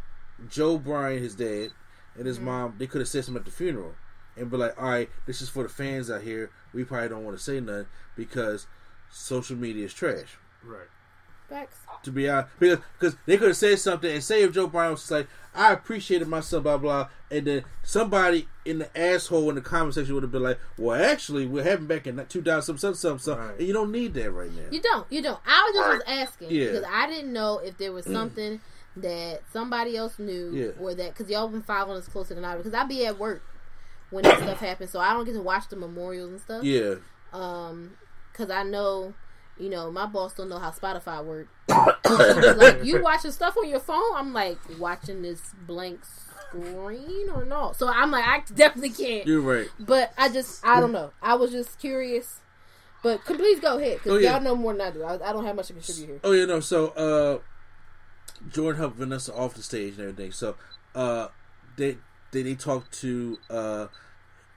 [0.50, 1.72] Joe Bryant, his dad,
[2.16, 2.46] and his Mm-hmm.
[2.46, 3.96] mom, they could have said something at the funeral
[4.36, 6.50] and be like, "All right, this is for the fans out here.
[6.74, 8.68] We probably don't want to say nothing because
[9.12, 10.88] social media is trash." Right.
[11.50, 11.78] Facts.
[12.04, 14.94] To be honest, because because they could have said something and say if Joe Bryant
[14.94, 19.56] was like, "I appreciated my son," blah blah, and then somebody in the asshole in
[19.56, 22.96] the comment section would have been like, "Well, actually, we're having back in 2000 something
[22.96, 23.58] something something," Right.
[23.60, 24.64] and you don't need that right now.
[24.72, 25.06] You don't.
[25.12, 25.40] You don't.
[25.46, 26.20] I was just was Right.
[26.22, 26.66] asking Yeah.
[26.72, 28.62] because I didn't know if there was something
[28.98, 30.72] that somebody else knew Yeah.
[30.84, 33.42] or that because y'all been following us closer than I because I be at work
[34.10, 36.64] when that stuff happens, so I don't get to watch the memorials and stuff.
[36.64, 36.96] Yeah,
[37.32, 37.92] Um,
[38.32, 39.14] because I know,
[39.58, 41.48] you know, my boss don't know how Spotify work.
[42.58, 44.02] Like, you watching stuff on your phone?
[44.16, 46.02] I'm like watching this blank
[46.50, 47.78] screen or not.
[47.78, 49.26] So I'm like, I definitely can't.
[49.26, 49.70] you're right.
[49.80, 51.12] But I just, I don't know.
[51.22, 52.40] I was just curious.
[53.04, 54.34] But please go ahead because Oh, yeah.
[54.34, 55.04] y'all know more than I do.
[55.04, 56.20] I, I don't have much to contribute here.
[56.24, 56.60] Oh yeah, no.
[56.60, 57.40] So uh,
[58.50, 60.32] Jordan helped Vanessa off the stage and everything.
[60.32, 60.56] So
[60.96, 61.28] uh,
[61.78, 61.98] they
[62.32, 63.88] they, they talked to uh,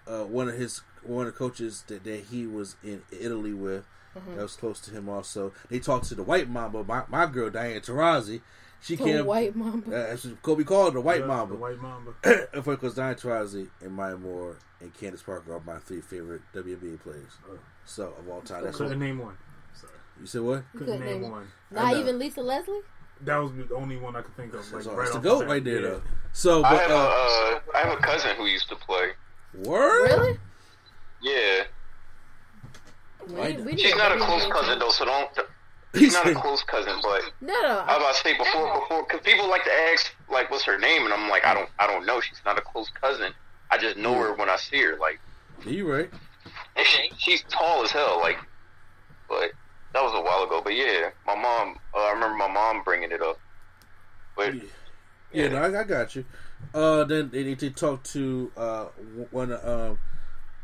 [0.07, 3.85] uh, one of his one of the coaches that, that he was in Italy with.
[4.17, 4.37] Mm-hmm.
[4.37, 5.53] That was close to him also.
[5.69, 8.41] They talked to the white mamba, my, my girl Diana Taurasi.
[8.81, 9.27] She The came.
[9.27, 9.89] white mamba.
[9.89, 11.55] Uh, that's Kobe called her, the white Yeah, mamba.
[11.55, 12.13] The white mamba.
[12.65, 17.33] because Diana Taurasi and Maya Moore and Candace Parker are my three favorite WNBA players.
[17.87, 19.37] So of all time, that's Couldn't what name one.
[19.75, 19.93] Sorry.
[20.21, 20.43] you said.
[20.43, 20.63] What?
[20.73, 21.49] Couldn't couldn't name name- one.
[21.75, 22.81] I Not even Lisa Leslie.
[23.25, 24.61] That was the only one I could think of.
[24.73, 25.49] Like, That's right the goat bat.
[25.49, 25.89] right there, Yeah.
[25.89, 26.03] though.
[26.33, 29.11] So, I but have a uh, uh, I have a cousin who used to play.
[29.55, 30.03] word.
[30.05, 30.39] Really?
[31.23, 31.65] Yeah,
[33.27, 33.61] We, Right.
[33.65, 35.31] we she's didn't a close cousin though, so don't.
[35.95, 37.69] She's not a close cousin, but No, no.
[37.87, 40.77] I was about to say before, before, because people like to ask like, "What's her
[40.77, 42.21] name?" and I'm like, I don't, I don't know.
[42.21, 43.33] She's not a close cousin.
[43.71, 44.97] I just know her when I see her.
[44.99, 45.21] Like,
[45.65, 46.11] You right?
[46.77, 48.19] and she, she's tall as hell.
[48.21, 48.39] Like,
[49.29, 49.53] but
[49.95, 50.61] that was a while ago.
[50.63, 51.79] But yeah, my mom.
[51.95, 53.39] Uh, I remember my mom bringing it up.
[54.37, 54.55] But
[55.33, 56.25] Yeah, no, I, I got you.
[56.75, 58.87] Uh, then they need to talk to uh
[59.31, 59.99] one of um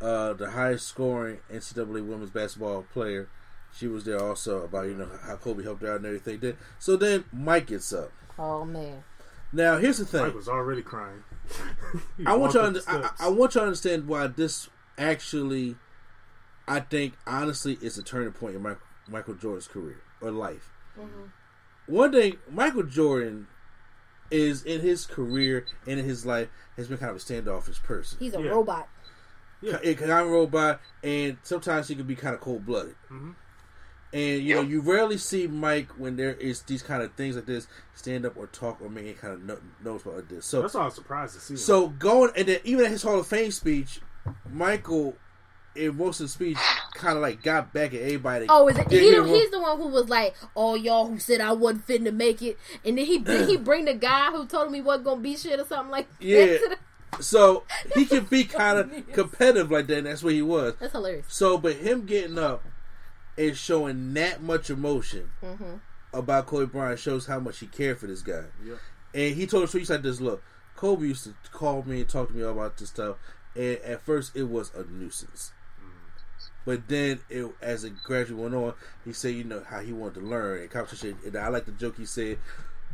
[0.00, 3.28] uh the highest scoring NCAA women's basketball player.
[3.72, 6.40] She was there also about you know how Kobe helped her out and everything.
[6.40, 8.12] Then so then Mike gets up.
[8.38, 9.04] Oh man.
[9.52, 10.22] Now here's the thing.
[10.22, 11.22] Mike was already crying.
[12.26, 13.26] I want walked you to up under, the I.
[13.26, 14.68] I want you to understand why this
[14.98, 15.76] actually,
[16.66, 20.70] I think honestly, is a turning point in Michael, Michael Jordan's career or life.
[21.86, 23.46] One thing, Michael Jordan
[24.30, 28.18] is in his career and in his life has been kind of a standoffish person.
[28.20, 28.50] He's a Yeah.
[28.50, 28.88] robot.
[29.62, 29.78] Yeah.
[29.82, 32.94] a kind of robot, and sometimes he can be kind of cold blooded.
[33.10, 33.34] Mhm.
[34.12, 37.44] And you know, you rarely see Mike when there is these kind of things like
[37.44, 40.46] this stand up or talk or make any kind of no- noticeable like this.
[40.46, 41.52] So That's all I was surprised to see.
[41.54, 41.58] him.
[41.58, 44.00] so going and then even at his Hall of Fame speech,
[44.50, 45.16] Michael
[45.76, 46.58] in most of the speech
[46.94, 48.46] kind of like got back at everybody.
[48.48, 48.90] Oh, is it?
[48.90, 51.52] Yeah, He, yeah, well- he's the one who was like, "Oh, y'all who said I
[51.52, 54.68] wasn't fitting to make it," and then he did he bring the guy who told
[54.68, 56.46] him he wasn't gonna be shit or something like that Yeah.
[56.58, 56.76] to
[57.16, 57.64] the- So
[57.94, 59.98] he can be kind of competitive like that.
[59.98, 60.74] And that's what he was.
[60.80, 61.26] That's hilarious.
[61.28, 62.64] So, but him getting up
[63.36, 65.74] and showing that much emotion Mm-hmm.
[66.14, 68.44] about Kobe Bryant shows how much he cared for this guy.
[68.64, 68.78] Yep.
[69.14, 70.42] And he told us, he's like this, look,
[70.76, 73.16] Kobe used to call me and talk to me about this stuff.
[73.56, 75.52] And at first, it was a nuisance.
[76.64, 80.20] But then, it, as it gradually went on, he said, you know, how he wanted
[80.20, 81.16] to learn and competition.
[81.24, 82.38] And I like the joke he said,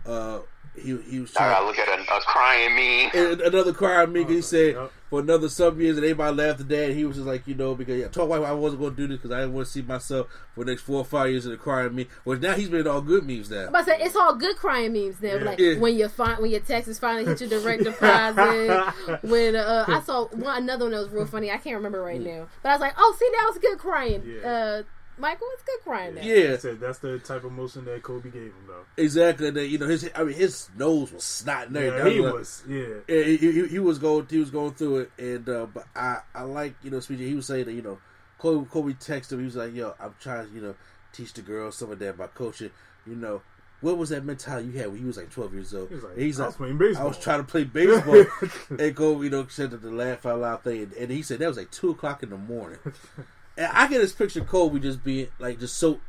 [0.06, 0.38] uh,
[0.74, 3.10] he, he was I trying gotta look at a, a crying me.
[3.14, 4.24] and another crying me.
[4.24, 4.92] He said Yep.
[5.08, 6.84] for another some years, and everybody laughed at that.
[6.90, 8.96] And he was just like, you know, because yeah, told why I wasn't going to
[8.96, 11.30] do this because I didn't want to see myself for the next four or five
[11.30, 12.08] years in the crying me.
[12.26, 13.62] Well, now he's been all good memes now.
[13.62, 15.36] I'm about to say it's all good crying memes now.
[15.36, 15.44] Yeah.
[15.44, 15.78] Like Yeah.
[15.78, 17.82] when your fi- when your Texas finally hit your direct
[18.30, 19.22] deposit.
[19.22, 21.50] when uh, I saw one another one that was real funny.
[21.50, 24.22] I can't remember right now, but I was like, oh, see, that was good crying.
[24.42, 24.48] Yeah.
[24.50, 24.82] Uh,
[25.18, 26.14] Michael, was good crying.
[26.16, 26.20] Now.
[26.22, 26.52] Yeah.
[26.52, 28.84] He said that's the type of motion that Kobe gave him, though.
[29.02, 29.48] Exactly.
[29.48, 32.20] And then, you know, his I mean, his nose was snot and Yeah, he I
[32.22, 32.62] like- was.
[32.68, 32.86] Yeah.
[33.08, 36.18] Yeah, he, he, he was going he was going through it, and uh, but I
[36.34, 37.26] I like you know speaking.
[37.28, 37.98] He was saying that you know
[38.38, 39.38] Kobe Kobe texted him.
[39.40, 40.74] He was like, "Yo, I'm trying to you know
[41.12, 42.70] teach the girls some of that by coaching.
[43.06, 43.40] You know,
[43.80, 46.04] what was that mentality you had when you was like 12 years old?" He was
[46.04, 47.04] like, he's I like, was playing baseball.
[47.04, 48.24] I was trying to play baseball,
[48.78, 51.38] and Kobe you know said that the laugh out loud thing, and, and he said
[51.38, 52.78] that was like two o'clock in the morning.
[53.56, 56.00] and I get this picture of Kobe just being like just so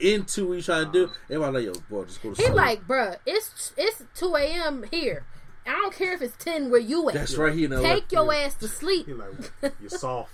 [0.00, 1.12] into what he's trying to do.
[1.30, 4.84] Everybody like, "Yo, boy, just go to He like, bruh, it's it's two a.m.
[4.90, 5.24] here.
[5.66, 7.14] I don't care if it's ten where you at.
[7.14, 7.54] That's right.
[7.54, 9.06] He know Take your ass to sleep.
[9.06, 10.32] He like, you're soft.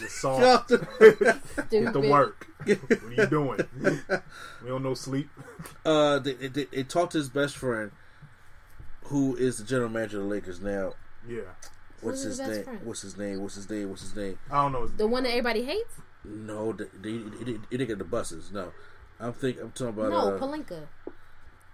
[0.00, 0.66] You're soft.
[0.66, 1.40] Stupid.
[1.70, 2.46] Get to work.
[2.64, 3.60] what are you doing?
[4.62, 5.28] we don't know sleep.
[5.84, 7.90] uh, they, they, they talked to his best friend,
[9.04, 10.94] who is the general manager of the Lakers now.
[11.28, 11.42] Yeah.
[12.04, 12.64] What's his his best name?
[12.64, 12.80] friend?
[12.84, 13.42] What's his name?
[13.42, 13.90] What's his name?
[13.90, 14.38] What's his name?
[14.50, 14.86] I don't know.
[14.86, 15.94] The one that everybody hates?
[16.24, 18.50] No, the, the, he, he, he didn't get the buses.
[18.52, 18.72] No,
[19.20, 20.10] I'm think I'm talking about.
[20.10, 20.86] no, uh, Pelinka.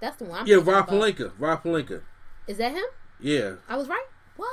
[0.00, 0.40] That's the one.
[0.40, 1.00] I'm yeah, thinking Rob about.
[1.00, 1.32] Pelinka.
[1.38, 2.02] Rob Pelinka.
[2.46, 2.84] Is that him?
[3.20, 4.06] Yeah, I was right.
[4.36, 4.48] What?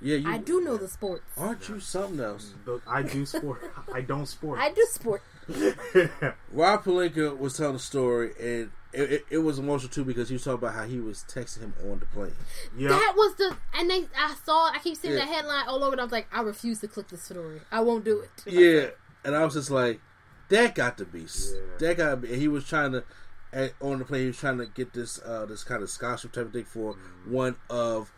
[0.00, 0.16] yeah.
[0.16, 1.24] You, I do know the sports.
[1.36, 2.54] Aren't you something else?
[2.64, 3.62] The- I do sport.
[3.94, 4.58] I don't sport.
[4.58, 5.22] I do sport.
[6.52, 10.34] Rob Pelinka was telling a story, and it, it, it was emotional too because he
[10.34, 12.34] was talking about how he was texting him on the plane.
[12.76, 12.88] yeah.
[12.88, 14.06] That was the and they.
[14.18, 14.70] I saw.
[14.72, 15.20] I keep seeing Yeah.
[15.24, 15.92] that headline all over.
[15.92, 17.60] and I was like, I refuse to click this story.
[17.70, 18.30] I won't do it.
[18.46, 18.88] Yeah,
[19.24, 20.00] and I was just like,
[20.48, 21.60] that got to be, Yeah.
[21.78, 22.32] that got to be.
[22.32, 23.04] And he was trying to,
[23.52, 26.32] at, on the plane, he was trying to get this uh, this kind of scholarship
[26.32, 28.10] type of thing for one of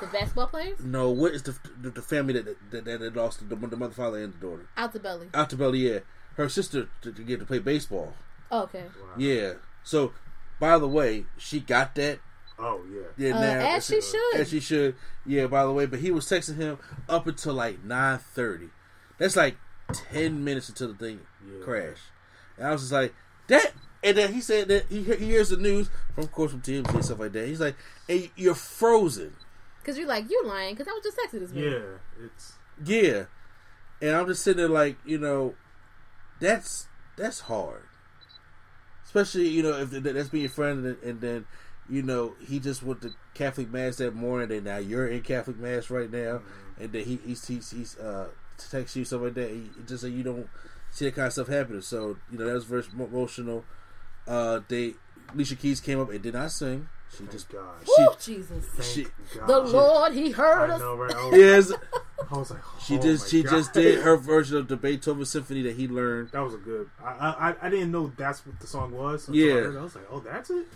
[0.00, 3.46] The basketball players no, what is the the, the family that that, that had lost
[3.48, 5.28] the, the mother, father, and the daughter out the belly.
[5.32, 6.00] out to Belly, yeah,
[6.36, 8.14] her sister to, to get to play baseball,
[8.52, 8.84] Oh, okay.
[9.16, 9.54] yeah.
[9.82, 10.12] So,
[10.60, 12.20] by the way, she got that.
[12.58, 13.00] Oh yeah.
[13.16, 14.36] Yeah, Uh, now as she should.
[14.36, 14.94] as she should.
[15.26, 16.78] Yeah, by the way, but he was texting him
[17.08, 18.68] up until like nine thirty.
[19.18, 19.56] That's like
[19.92, 21.64] ten minutes until the thing Yeah.
[21.64, 22.02] crashed,
[22.58, 23.14] and I was just like
[23.48, 23.72] that.
[24.04, 26.92] And then he said that he, he hears the news from, of course, from TMZ
[26.92, 27.46] and stuff like that.
[27.46, 27.76] He's like,
[28.06, 29.34] "Hey, you're frozen."
[29.80, 30.74] Because you're like, you're lying.
[30.74, 31.64] Because I was just texting this man.
[31.64, 32.24] Yeah.
[32.26, 32.52] It's
[32.84, 33.24] Yeah,
[34.00, 35.54] and I'm just sitting there like, you know,
[36.40, 36.86] that's
[37.16, 37.82] that's hard,
[39.14, 41.44] especially you know if th- that's being your friend, and, and then
[41.88, 45.58] you know he just went to Catholic mass that morning, and now you're in Catholic
[45.58, 46.40] mass right now,
[46.80, 48.28] and then he he's he's, he's uh
[48.70, 49.50] text you something like that.
[49.50, 50.48] He just so you don't
[50.90, 51.82] see that kind of stuff happening.
[51.82, 53.64] So you know that was very emotional.
[54.26, 54.94] Uh, they
[55.34, 56.88] Alicia Keys came up and did not sing.
[57.12, 57.74] She thank just God.
[57.84, 58.64] she Woo, Jesus.
[58.66, 59.46] Thank she- God.
[59.46, 60.80] The Lord, He heard I us.
[60.80, 61.14] know, right?
[61.14, 61.72] I was, yes.
[62.30, 63.50] I was like, She oh just she God.
[63.50, 66.30] just did her version of the Beethoven Symphony that he learned.
[66.32, 66.88] That was a good.
[67.04, 67.10] I,
[67.60, 69.28] I I didn't know that's what the song was.
[69.28, 69.52] until Yeah.
[69.54, 69.78] I, heard it.
[69.78, 70.66] I was like, oh, that's it.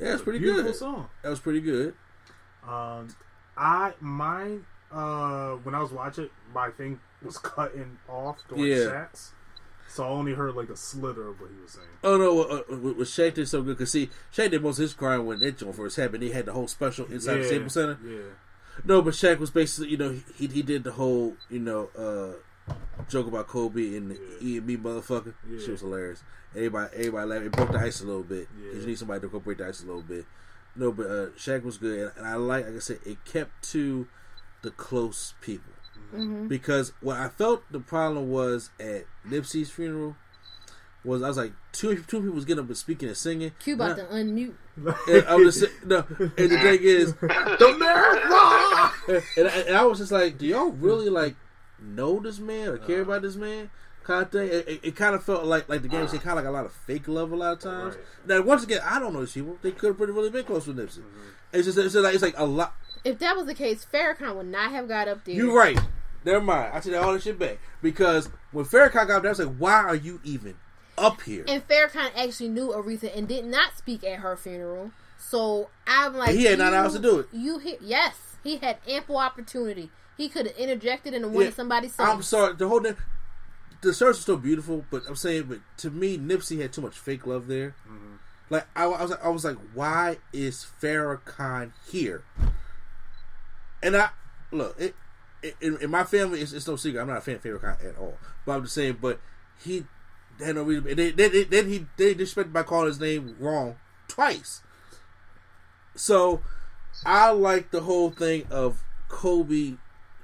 [0.00, 0.76] Yeah, it's pretty Beautiful good.
[0.76, 1.08] song.
[1.22, 1.94] That was pretty good.
[2.66, 3.08] Um,
[3.56, 8.76] I mine uh when I was watching, my thing was cutting off during Yeah.
[8.76, 9.32] Shaq's,
[9.88, 11.86] so I only heard like a slither of what he was saying.
[12.02, 14.82] Oh no, uh, uh, with Shaq did so good because see, Shaq did most of
[14.82, 16.22] his crying when that joint first happened.
[16.22, 17.98] He had the whole special inside the yeah, Staples Center.
[18.04, 21.90] Yeah, No, but Shaq was basically, you know, he he did the whole, you know,
[21.96, 22.72] uh,
[23.08, 25.34] joke about Kobe and the E and me motherfucker.
[25.48, 25.60] Yeah.
[25.64, 26.22] She was hilarious.
[26.54, 27.46] Everybody, everybody laughed.
[27.46, 28.48] It broke the ice a little bit.
[28.58, 28.80] Yeah.
[28.80, 30.24] you need somebody to go break the ice a little bit.
[30.76, 33.62] No, but uh, Shaq was good, and, and I like, like I said, it kept
[33.70, 34.08] to
[34.62, 35.73] the close people.
[36.14, 36.48] Mm-hmm.
[36.48, 40.16] Because what I felt the problem was at Nipsey's funeral
[41.04, 43.52] was I was like two two people was getting up and speaking and singing.
[43.58, 44.54] Q about to unmute.
[45.08, 49.22] And I was just no, and the thing is, the marathon.
[49.36, 51.36] and, I- and I was just like, do y'all really like
[51.80, 53.70] know this man or care about this man?
[54.02, 54.48] Kind of thing.
[54.48, 56.54] It, it, it kind of felt like like the game said, kind of like a
[56.54, 57.96] lot of fake love a lot of times.
[57.96, 58.04] Right.
[58.26, 59.56] Now, once again, I don't know these people.
[59.62, 61.02] They could have pretty really been close with Nipsey.
[61.52, 62.74] It's just it's just like it's like a lot.
[63.04, 65.34] If that was the case, Farrakhan would not have got up there.
[65.34, 65.78] You're right.
[66.24, 66.70] Never mind.
[66.72, 69.56] I take all this shit back because when Farrakhan got up there, I was like,
[69.56, 70.56] "Why are you even
[70.96, 74.92] up here?" And Farrakhan actually knew Aretha and did not speak at her funeral.
[75.18, 77.28] So I'm like, He had nine hours to do it.
[77.32, 79.90] You hit yes, he had ample opportunity.
[80.16, 81.54] He could have interjected and wanted Yeah.
[81.54, 82.06] somebody song.
[82.08, 82.54] I'm sorry.
[82.54, 82.96] The whole thing,
[83.80, 86.96] the service was still beautiful, but I'm saying, but to me, Nipsey had too much
[86.96, 87.74] fake love there.
[87.88, 88.14] Mm-hmm.
[88.50, 92.22] Like I, I was, like, I was like, why is Farrakhan here?
[93.82, 94.10] And I
[94.52, 94.94] look, it, it
[95.60, 97.00] in, in my family, it's, it's no secret.
[97.00, 98.16] I'm not a fan of Farrakhan at all.
[98.46, 99.20] But I'm just saying, but
[99.62, 99.84] he
[100.44, 100.88] had no reason.
[100.88, 103.76] and Then, then, then he they disrespected by calling his name wrong
[104.08, 104.62] twice.
[105.94, 106.40] So
[107.04, 109.74] I like the whole thing of Kobe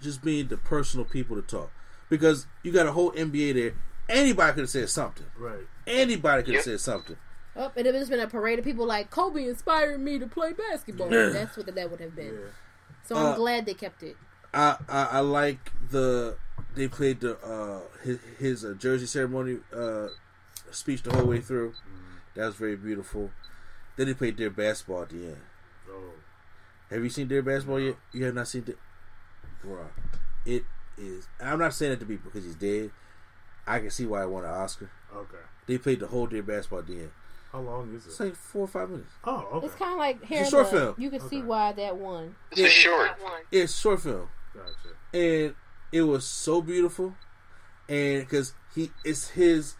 [0.01, 1.71] just being the personal people to talk
[2.09, 3.75] because you got a whole NBA there.
[4.09, 5.27] Anybody could have said something.
[5.39, 5.67] Right.
[5.87, 6.81] Anybody could have Yep.
[6.81, 7.17] said something.
[7.57, 10.53] Oh, and it has been a parade of people like Kobe inspired me to play
[10.53, 11.13] basketball.
[11.13, 11.29] Yeah.
[11.29, 12.35] That's what that would have been.
[12.35, 12.51] Yeah.
[13.05, 14.17] So I'm Uh, glad they kept it.
[14.53, 16.37] I, I I like the
[16.75, 20.09] they played the uh his, his uh, jersey ceremony uh
[20.71, 21.75] speech the whole way through.
[22.35, 23.31] That was very beautiful.
[23.97, 25.41] Then they played Dear Basketball at the end.
[25.91, 26.13] Oh.
[26.91, 27.97] Have you seen Dear Basketball yet?
[28.13, 28.79] You have not seen it,
[29.65, 29.89] Bruh,
[30.47, 30.65] It
[30.97, 31.29] is.
[31.41, 32.91] I'm not saying it to be because he's dead.
[33.67, 34.91] I can see why I won an Oscar.
[35.15, 35.37] Okay.
[35.67, 37.11] They played the whole Dear Basketball at the end.
[37.53, 38.25] How long is It's it?
[38.27, 39.11] like four or five minutes.
[39.25, 39.67] Oh, okay.
[39.67, 40.95] It's kind of like Hair It's a short film.
[40.99, 42.37] You can see why that won.
[42.53, 43.11] It's a short.
[43.51, 44.29] It's a short film.
[44.55, 44.95] Gotcha.
[45.13, 45.55] and
[45.93, 47.15] it was so beautiful.
[47.89, 49.75] And because he it's his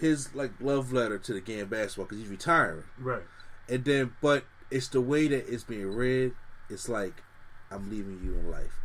[0.00, 2.82] his like love letter to the game of basketball because he's retiring.
[2.98, 3.22] Right.
[3.68, 6.32] and then but it's the way that it's being read
[6.68, 7.22] it's like
[7.70, 8.80] i'm leaving you in life.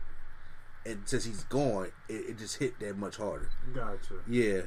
[0.86, 3.50] And since he's gone it, it just hit that much harder.
[3.74, 4.16] Gotcha.
[4.28, 4.62] yeah.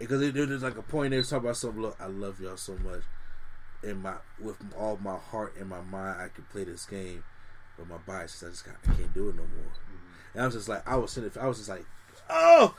[0.00, 2.76] Because it, there's like a point there talking about something look i love y'all so
[2.84, 3.02] much.
[3.84, 7.22] In my with all my heart and my mind i can play this game
[7.78, 10.34] but my body says i just got, I can't do it no more mm-hmm.
[10.34, 11.86] and I was just like, I was sitting, I was just like,
[12.30, 12.74] oh,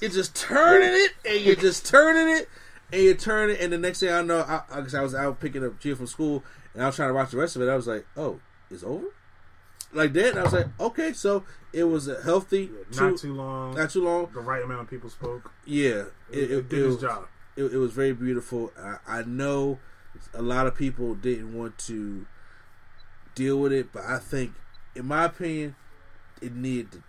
[0.00, 2.48] you're just turning it, and you're just turning it,
[2.92, 5.40] and you're turning, it, and the next thing I know, I, I, I was out
[5.40, 6.44] picking up Gia from school,
[6.74, 7.68] and I was trying to watch the rest of it.
[7.68, 8.40] I was like, oh,
[8.70, 9.06] it's over,
[9.92, 10.30] like that.
[10.30, 13.74] And I was like, okay, so it was a healthy, Yeah, not too long.
[13.74, 14.28] not too long.
[14.32, 15.52] the right amount of people spoke.
[15.64, 17.26] Yeah, It, it did its was, job.
[17.56, 18.72] It, it was very beautiful.
[18.78, 19.78] I, I know
[20.34, 22.26] a lot of people didn't want to
[23.34, 24.52] deal with it, but I think,
[24.94, 25.74] in my opinion,
[26.40, 26.92] it needed.
[26.92, 27.02] To,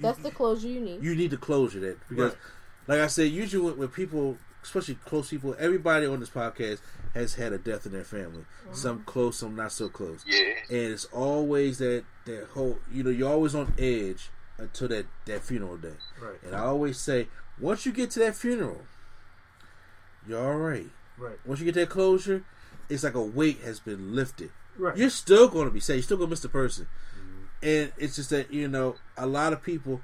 [0.00, 1.02] That's the closure you need.
[1.02, 2.40] you need the closure that because, Right.
[2.86, 6.80] like I said, usually when, when people, especially close people, everybody on this podcast
[7.14, 8.44] has had a death in their family.
[8.64, 8.74] Mm-hmm.
[8.74, 10.24] Some close, some not so close.
[10.26, 10.52] Yeah.
[10.70, 15.42] And it's always that that whole, you know, you're always on edge until that that
[15.42, 15.94] funeral day.
[16.20, 16.36] Right.
[16.44, 17.28] And I always say,
[17.60, 18.82] once you get to that funeral,
[20.26, 20.90] you're all right.
[21.16, 21.38] Right.
[21.44, 22.44] Once you get that closure,
[22.88, 24.50] it's like a weight has been lifted.
[24.78, 24.96] Right.
[24.96, 25.94] You're still going to be sad.
[25.94, 26.86] You're still going to miss the person.
[27.62, 30.00] And it's just that, you know, a lot of people,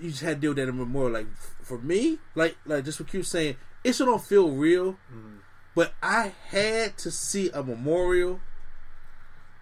[0.00, 1.12] you just had to deal with that in memorial.
[1.12, 1.28] Like,
[1.62, 4.92] for me, like, like just what was saying, it still don't feel real.
[4.92, 5.36] Mm-hmm.
[5.76, 8.40] But I had to see a memorial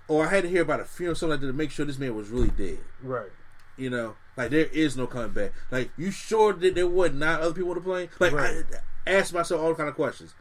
[0.09, 1.99] or I had to hear about a funeral, something like that, to make sure this
[1.99, 2.79] man was really dead.
[3.03, 3.31] Right.
[3.77, 5.53] You know, like there is no coming back.
[5.71, 8.09] Like you sure that there was not other people on the plane?
[8.19, 8.65] Like Right.
[9.07, 10.35] I ask myself all kind of questions,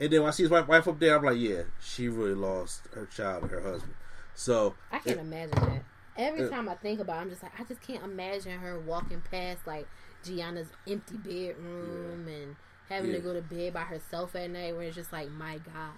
[0.00, 2.34] and then when I see his wife, wife up there, I'm like, yeah, she really
[2.34, 3.94] lost her child and her husband.
[4.34, 5.82] So I can't imagine that.
[6.16, 6.48] Every Yeah.
[6.48, 9.66] time I think about it, I'm just like, I just can't imagine her walking past
[9.66, 9.86] like
[10.24, 12.56] Gianna's empty bedroom and
[12.88, 13.16] having Yeah.
[13.16, 15.92] to go to bed by herself at night where it's just like, my God.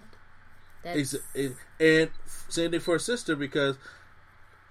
[0.83, 2.11] That's, it's, it, and
[2.49, 3.77] same thing for her sister because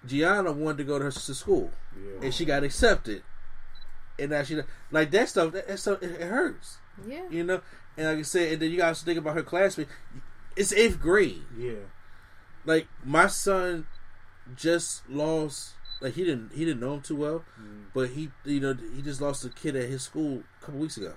[0.05, 2.23] Gianna wanted to go to her sister's school Yeah.
[2.23, 3.23] and she got accepted,
[4.17, 4.59] and now she
[4.91, 5.51] like that stuff.
[5.53, 6.77] That, that stuff it, it hurts,
[7.07, 7.27] yeah.
[7.29, 7.61] you know.
[7.99, 9.89] And like I said, and then you guys think about her classmate.
[10.55, 11.43] It's eighth grade.
[11.57, 11.83] Yeah.
[12.65, 13.85] like my son
[14.55, 17.85] just lost like he didn't he didn't know him too well Mm.
[17.93, 20.97] but he you know he just lost a kid at his school a couple weeks
[20.97, 21.13] ago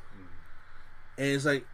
[1.18, 1.64] and it's like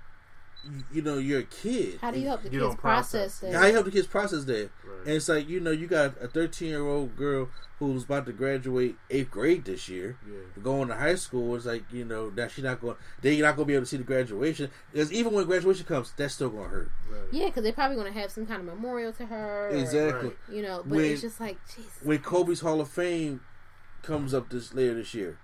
[0.64, 3.38] you, you know you're a kid How do you help the You kids don't process,
[3.38, 3.52] process.
[3.52, 3.58] that?
[3.58, 5.06] how you help the kids process that Right.
[5.06, 7.48] and it's like you know you got a 13 year old girl
[7.78, 10.62] who's about to graduate eighth grade this year Yeah.
[10.62, 13.66] going to high school it's like you know that she's not going they're not going
[13.66, 16.64] to be able to see the graduation because even when graduation comes that's still going
[16.64, 17.20] to hurt Right.
[17.30, 19.68] Yeah, because they're probably going to have some kind of memorial to her.
[19.68, 20.36] exactly Right.
[20.50, 21.92] you know, but When- it's just like, Jesus.
[22.02, 23.40] when Kobe's Hall of Fame
[24.02, 25.38] comes up this later this year,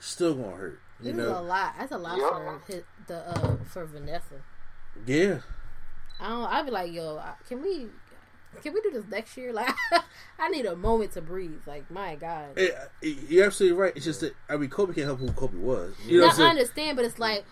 [0.00, 0.80] still gonna hurt.
[1.00, 1.74] You This is a lot.
[1.78, 2.30] That's a lot Yeah.
[2.30, 4.42] for his, the uh, for Vanessa.
[5.06, 5.38] Yeah.
[6.20, 6.44] I don't.
[6.44, 7.88] I'd be like, yo, can we,
[8.62, 9.52] can we do this next year?
[9.52, 9.74] Like,
[10.38, 11.62] I need a moment to breathe.
[11.66, 12.58] Like, my God.
[13.02, 13.92] You're absolutely right.
[13.96, 15.94] It's just that I mean, Kobe can't help who Kobe was.
[16.06, 17.44] You know now, I understand, but it's like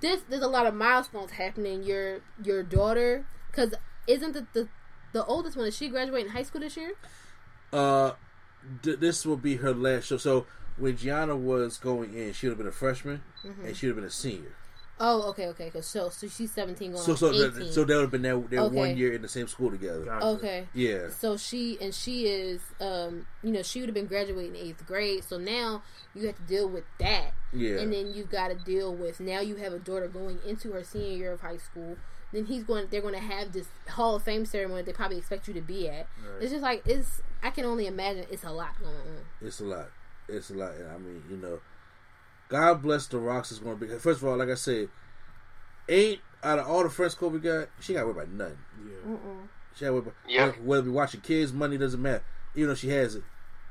[0.00, 0.20] this.
[0.28, 1.82] There's a lot of milestones happening.
[1.82, 3.74] Your your daughter, because
[4.06, 4.68] isn't the, the
[5.12, 5.66] the oldest one?
[5.66, 6.92] Is she graduating high school this year?
[7.72, 8.12] Uh,
[8.82, 10.16] th- this will be her last show.
[10.16, 10.46] So
[10.76, 13.64] when Gianna was going in, she would have been a freshman Mm-hmm.
[13.66, 14.54] and she would have been a senior.
[15.02, 15.70] Oh, okay, okay.
[15.70, 17.54] Cause so, so she's seventeen going So on so eighteen.
[17.54, 18.76] that, so they would have been there, there Okay.
[18.76, 20.04] one year in the same school together.
[20.04, 20.26] Gotcha.
[20.26, 20.68] okay.
[20.74, 21.08] Yeah.
[21.08, 25.24] So she and she is, um, you know, she would have been graduating eighth grade.
[25.24, 25.82] So now
[26.14, 27.78] you have to deal with that, Yeah.
[27.78, 30.84] and then you've got to deal with now you have a daughter going into her
[30.84, 31.96] senior year of high school.
[32.32, 32.86] Then he's going.
[32.90, 34.82] They're going to have this Hall of Fame ceremony.
[34.82, 36.06] They probably expect you to be at.
[36.22, 36.42] Right.
[36.42, 37.22] It's just like it's.
[37.42, 39.24] I can only imagine it's a lot going on.
[39.40, 39.88] It's a lot.
[40.28, 40.70] It's a lot.
[40.94, 41.58] I mean, you know,
[42.50, 43.92] God bless the Rocks is going to be.
[43.98, 44.88] First of all, like I said,
[45.88, 48.58] eight out of all the friends Kobe got, she got worried about nothing.
[48.84, 49.14] Yeah.
[49.74, 50.46] She got worried about Yeah.
[50.46, 52.22] whether, whether we watching kids, money doesn't matter.
[52.54, 53.22] Even though she has it,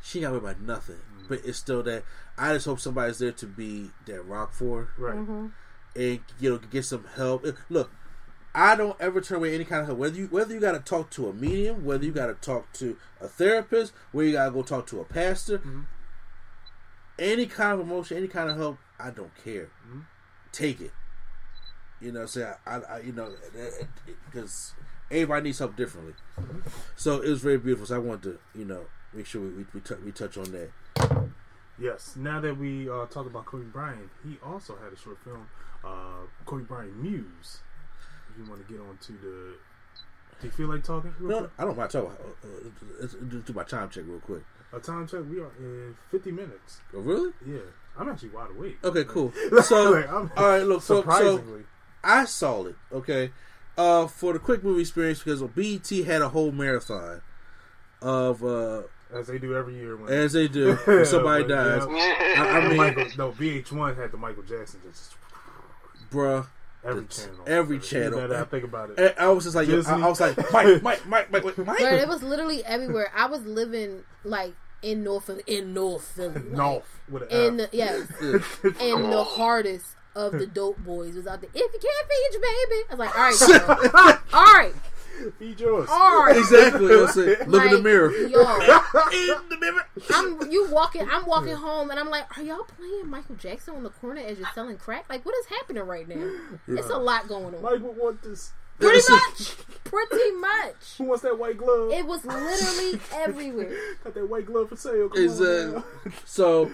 [0.04, 0.96] she got worried about nothing.
[0.96, 1.28] Mm-hmm.
[1.28, 2.04] But it's still that.
[2.38, 5.16] I just hope somebody's there to be that rock for her Right.
[5.96, 7.46] and you know get some help.
[7.70, 7.92] Look,
[8.56, 10.00] I don't ever turn away any kind of help.
[10.00, 12.72] Whether you whether you got to talk to a medium, whether you got to talk
[12.74, 15.62] to a therapist, whether you got to go talk to a pastor,
[17.20, 19.70] any kind of emotion, any kind of help, I don't care.
[20.52, 20.92] Take it.
[22.02, 23.30] You know, say I, I, I you know,
[24.26, 24.74] because
[25.12, 26.14] everybody needs help differently.
[26.96, 27.86] So it was very beautiful.
[27.86, 30.52] So I wanted to, you know, make sure we we, we, tou- we touch on
[30.52, 31.30] that.
[31.78, 32.16] Yes.
[32.16, 35.48] Now that we uh, talked about Kobe Bryant, he also had a short film,
[35.84, 37.60] uh, Kobe Bryant Muse.
[38.32, 39.54] If you want to get on to the.
[40.42, 41.14] Do you feel like talking?
[41.20, 41.52] No, quick?
[41.58, 42.12] I don't mind talking.
[42.12, 42.70] Uh, uh,
[43.02, 44.44] let's do do my time check real quick.
[44.74, 45.22] A time check.
[45.30, 46.80] We are in 50 minutes.
[46.94, 47.32] Oh, really?
[47.46, 47.58] Yeah.
[47.98, 48.78] I'm actually wide awake.
[48.84, 49.34] Okay, cool.
[49.64, 50.82] So, Like, I'm- all right, look.
[50.82, 51.62] So, so
[52.04, 52.76] I saw it.
[52.94, 53.32] Okay,
[53.78, 57.22] uh, for the quick movie experience because BET had a whole marathon
[58.02, 61.50] of uh, as they do every year when as they do when somebody But,
[61.80, 61.88] dies.
[61.90, 62.36] yeah.
[62.44, 65.16] I, I mean, Michael, no, VH1 had the Michael Jackson just
[66.10, 66.48] bruh,
[66.84, 67.44] every That's- channel.
[67.48, 68.20] every You channel.
[68.20, 69.00] better not think about it.
[69.00, 71.58] and I was just like, yo, I, I was like, Mike, Mike, Mike, Mike, Mike,
[71.58, 71.78] Mike.
[71.80, 73.12] But it was literally everywhere.
[73.16, 77.60] I was living like in North Philly, in North Philly, like, North with an in
[77.60, 77.72] F.
[77.72, 78.08] the yes,
[78.82, 81.50] and the hardest of the dope boys was out there.
[81.54, 84.20] If you can't feed your baby, I was like, all right, girl.
[84.34, 84.74] all right,
[85.40, 85.88] Feed yours.
[85.92, 86.38] all right.
[86.38, 86.88] Exactly.
[86.88, 87.48] That's it.
[87.48, 88.12] Look in the Like, mirror.
[88.12, 88.40] yo.
[88.42, 89.86] in the mirror.
[90.14, 91.08] I'm you walking.
[91.10, 94.38] I'm walking home, and I'm like, "Are y'all playing Michael Jackson on the corner as
[94.40, 95.06] you're selling crack?
[95.10, 96.32] Like, what is happening right now?
[96.68, 97.62] It's a lot going on.
[97.62, 98.52] Mike would want this.
[98.80, 100.96] Pretty much, pretty much.
[100.98, 101.92] Who wants that white glove?
[101.92, 103.76] It was literally everywhere.
[104.06, 105.10] Got that white glove for sale.
[105.10, 105.82] Come Is on uh,
[106.26, 106.72] so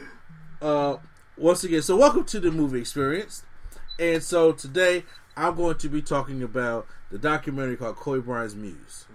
[0.61, 0.97] uh
[1.35, 3.43] once again so welcome to the movie experience
[3.99, 5.03] and so today
[5.35, 9.05] i'm going to be talking about the documentary called kobe bryant's muse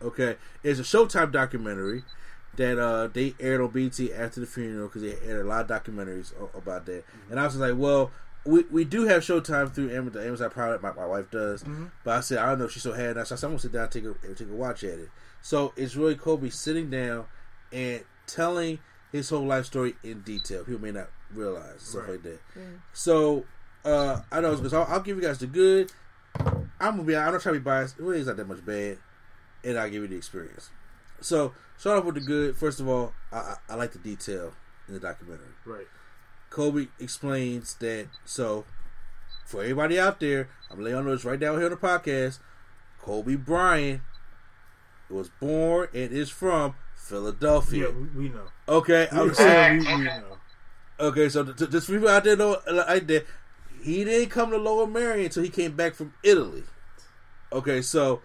[0.00, 2.02] okay it's a showtime documentary
[2.56, 5.68] that uh they aired on BET after the funeral because they aired a lot of
[5.68, 8.10] documentaries a- about that and i was like well
[8.44, 10.78] we, we do have Showtime through Am- the Amazon Prime.
[10.80, 11.64] My, my wife does,
[12.02, 13.26] but I said I don't know if she's so had enough.
[13.26, 15.10] So I said I'm gonna sit down and take a take a watch at it.
[15.42, 17.26] So it's really Kobe sitting down
[17.72, 18.78] and telling
[19.12, 20.64] his whole life story in detail.
[20.64, 22.10] People may not realize stuff Right.
[22.12, 22.38] like that.
[22.94, 23.44] So
[23.84, 25.92] uh, I know because I'll, I'll give you guys the good.
[26.80, 27.16] I'm gonna be.
[27.16, 27.98] I'm not trying to be biased.
[27.98, 28.98] It really is not that much bad,
[29.64, 30.70] and I'll give you the experience.
[31.20, 32.56] So start off with the good.
[32.56, 34.52] First of all, I, I, I like the detail
[34.86, 35.46] in the documentary.
[35.64, 35.86] right.
[36.50, 38.08] Kobe explains that.
[38.24, 38.64] So,
[39.44, 42.38] for everybody out there, I'm laying on this right down here on the podcast.
[43.00, 44.00] Kobe Bryant
[45.10, 47.88] was born and is from Philadelphia.
[47.88, 48.48] Yeah, we, we know.
[48.68, 49.80] Okay, I'm saying.
[49.80, 50.38] We, we know.
[51.00, 53.26] Okay, so just people out there know, like that,
[53.82, 56.64] he didn't come to Lower Merion until he came back from Italy.
[57.52, 58.22] Okay, so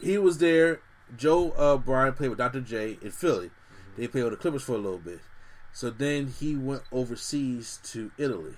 [0.00, 0.80] he was there.
[1.16, 2.60] Joe uh, Bryant played with Dr.
[2.60, 3.50] J in Philly.
[3.96, 5.20] They played with the Clippers for a little bit.
[5.72, 8.54] So then he went overseas to Italy,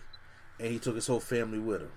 [0.59, 1.93] and he took his whole family with him.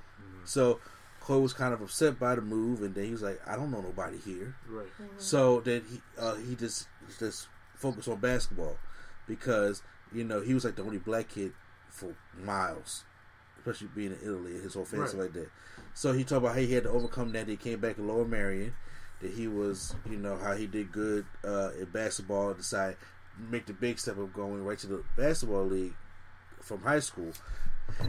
[0.46, 0.80] So
[1.20, 3.72] Kobe was kind of upset by the move, and then he was like, "I don't
[3.72, 4.88] know nobody here." Right.
[5.18, 6.88] So then he uh, he just
[7.20, 8.78] just focused on basketball
[9.28, 9.82] because
[10.12, 11.54] you know he was like the only black kid
[11.90, 13.06] for miles,
[13.66, 15.16] especially being in Italy and his whole family Right.
[15.24, 15.50] like that.
[15.94, 17.48] So he talked about how he had to overcome that.
[17.48, 18.74] He came back to Lower Merion.
[19.22, 22.50] That he was, you know, how he did good uh, in basketball.
[22.50, 25.94] and Decided to make the big step of going right to the basketball league
[26.62, 27.32] from high school.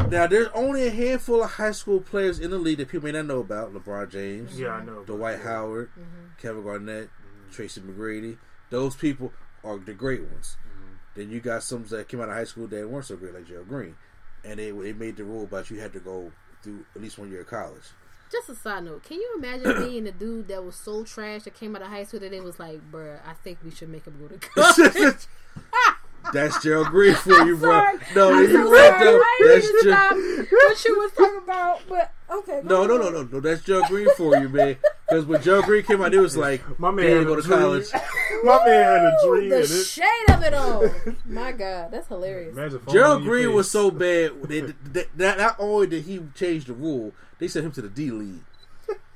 [0.09, 3.13] Now, there's only a handful of high school players in the league that people may
[3.13, 3.73] not know about.
[3.75, 5.03] LeBron James, Yeah, I know.
[5.05, 6.27] Dwight Howard, mm-hmm.
[6.41, 7.53] Kevin Garnett, mm-hmm.
[7.53, 8.39] Tracy McGrady.
[8.71, 9.33] Those people
[9.63, 10.57] are the great ones.
[10.67, 10.95] Mm-hmm.
[11.21, 13.47] Then you got some that came out of high school that weren't so great, like
[13.47, 13.97] Gerald Green,
[14.45, 16.31] and they they made the rule about you had to go
[16.63, 17.85] through at least one year of college.
[18.33, 21.55] Just a side note, can you imagine being a dude that was so trash that
[21.55, 24.07] came out of high school that it was like, bruh, I think we should make
[24.07, 25.27] him go to college.
[26.35, 27.81] That's Gerald Green for you, bro.
[28.15, 29.23] No, I'm you so right though.
[29.47, 32.61] That's mean to what you was talking about, but okay.
[32.65, 33.41] no, no, no, no, no.
[33.41, 34.77] That's Gerald Green for you, man.
[35.09, 37.43] Because when Gerald Green came out, it was like, My man damn, had go to
[37.43, 37.87] college.
[38.45, 39.49] My man had a dream.
[39.51, 40.91] The and it- shade of it all.
[41.27, 42.57] My God, that's hilarious.
[42.57, 46.05] Imagine falling Gerald on your Green was so bad that, that, that not only did
[46.05, 48.43] he change the rule, they sent him to the D League.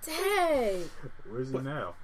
[0.07, 0.85] Dang.
[1.29, 1.95] Where's he now?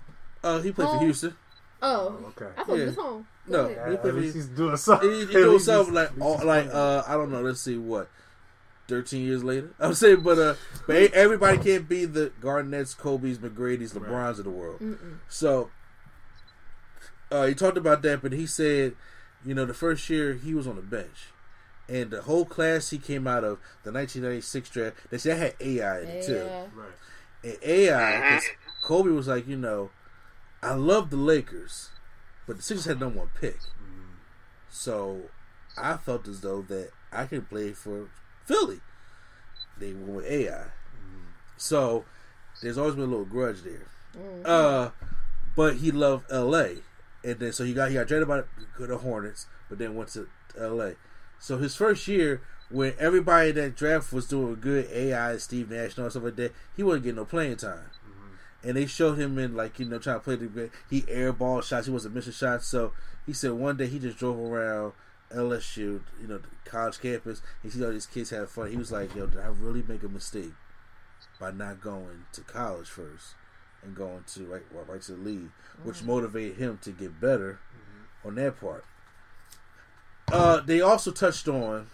[0.42, 1.36] Uh, he played for Houston.
[1.80, 2.50] Oh, Okay.
[2.56, 2.82] I thought Yeah.
[2.82, 3.26] it was home.
[3.49, 3.88] Go No, ahead.
[3.88, 5.11] he At played least he's doing something.
[5.11, 7.42] He, he doing something like all, like uh I don't know.
[7.42, 8.09] Let's see what.
[8.86, 10.55] Thirteen years later, I'm saying, but uh,
[10.86, 14.82] but e- everybody can't be the Garnett's, Kobe's, McGrady's, LeBrons of the world.
[15.26, 15.70] So,
[17.30, 18.95] uh, he talked about that, but he said,
[19.45, 21.28] you know, the first year he was on the bench,
[21.88, 25.55] and the whole class he came out of the 1996 draft, they said that had
[25.66, 26.34] AI in it too.
[26.47, 26.66] Yeah.
[26.74, 26.88] Right.
[27.42, 28.45] And AI, 'cause
[28.82, 29.90] Kobe was like, you know,
[30.62, 31.88] I love the Lakers,
[32.47, 33.59] but the Sixers had number one pick.
[33.59, 34.14] Mm-hmm.
[34.70, 35.22] So
[35.76, 38.09] I felt as though that I could play for
[38.45, 38.80] Philly.
[39.78, 40.51] They went with AI.
[40.53, 41.24] Mm-hmm.
[41.57, 42.05] So
[42.62, 43.88] there's always been a little grudge there.
[44.16, 44.42] Mm-hmm.
[44.45, 44.90] Uh,
[45.57, 46.68] but he loved LA.
[47.22, 48.42] And then so he got he got drafted by
[48.78, 50.28] the- the Hornets, but then went to
[50.59, 50.90] LA.
[51.38, 55.97] So his first year when everybody in that draft was doing good, AI, Steve Nash,
[55.97, 57.90] and all stuff like that, he wasn't getting no playing time.
[58.64, 60.70] And they showed him in like you know trying to play the game.
[60.88, 61.86] He airball shots.
[61.86, 62.66] He wasn't missing shots.
[62.66, 62.92] So
[63.26, 64.92] he said one day he just drove around
[65.34, 67.42] LSU, you know, the college campus.
[67.62, 68.70] He see all these kids having fun.
[68.70, 70.52] He was like, "Yo, did I really make a mistake
[71.40, 73.34] by not going to college first
[73.82, 75.50] and going to right right, right to the league?"
[75.82, 76.08] Which mm-hmm.
[76.08, 78.28] motivated him to get better mm-hmm.
[78.28, 78.84] on that part.
[80.32, 81.88] Uh, they also touched on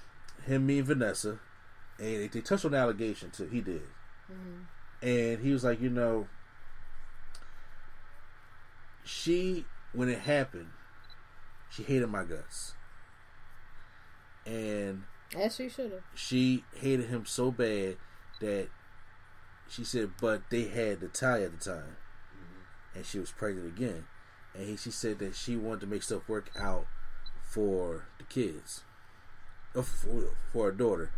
[0.46, 1.40] him, me, and Vanessa,
[1.98, 3.46] and they, they touched on the allegation too.
[3.46, 3.82] He did,
[4.30, 5.06] mm-hmm.
[5.06, 6.28] and he was like, you know,
[9.04, 10.68] she when it happened,
[11.70, 12.74] she hated my guts,
[14.46, 15.04] and
[15.36, 16.02] As she should have.
[16.14, 17.96] she hated him so bad
[18.40, 18.68] that
[19.68, 21.96] she said, but they had the tie at the time,
[22.94, 24.06] and she was pregnant again,
[24.54, 26.86] and he, she said that she wanted to make stuff work out
[27.42, 28.82] for the kids,
[29.74, 31.10] uh, for, for her daughter,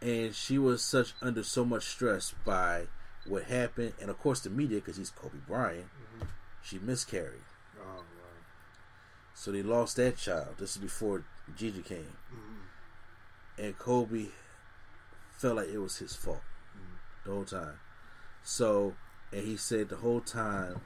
[0.00, 2.86] and she was such under so much stress by
[3.26, 5.86] what happened, and of course the media because he's Kobe Bryant,
[6.66, 7.44] she miscarried.
[7.80, 8.44] Oh, right.
[9.34, 10.56] So they lost that child.
[10.58, 11.24] This is before
[11.56, 12.16] Gigi came.
[12.34, 13.62] Mm-hmm.
[13.62, 14.26] And Kobe
[15.30, 16.42] felt like it was his fault
[16.76, 16.96] mm-hmm.
[17.24, 17.78] the whole time.
[18.42, 18.94] So,
[19.32, 20.80] and he said the whole time,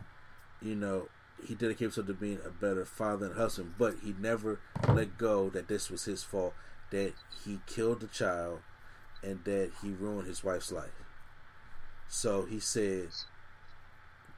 [0.61, 1.09] you know,
[1.47, 5.49] he dedicated himself to being a better father and husband, but he never let go
[5.51, 6.53] that this was his fault,
[6.91, 7.15] that
[7.45, 8.61] he killed the child,
[9.23, 10.91] and that he ruined his wife's life.
[12.09, 13.09] So he said,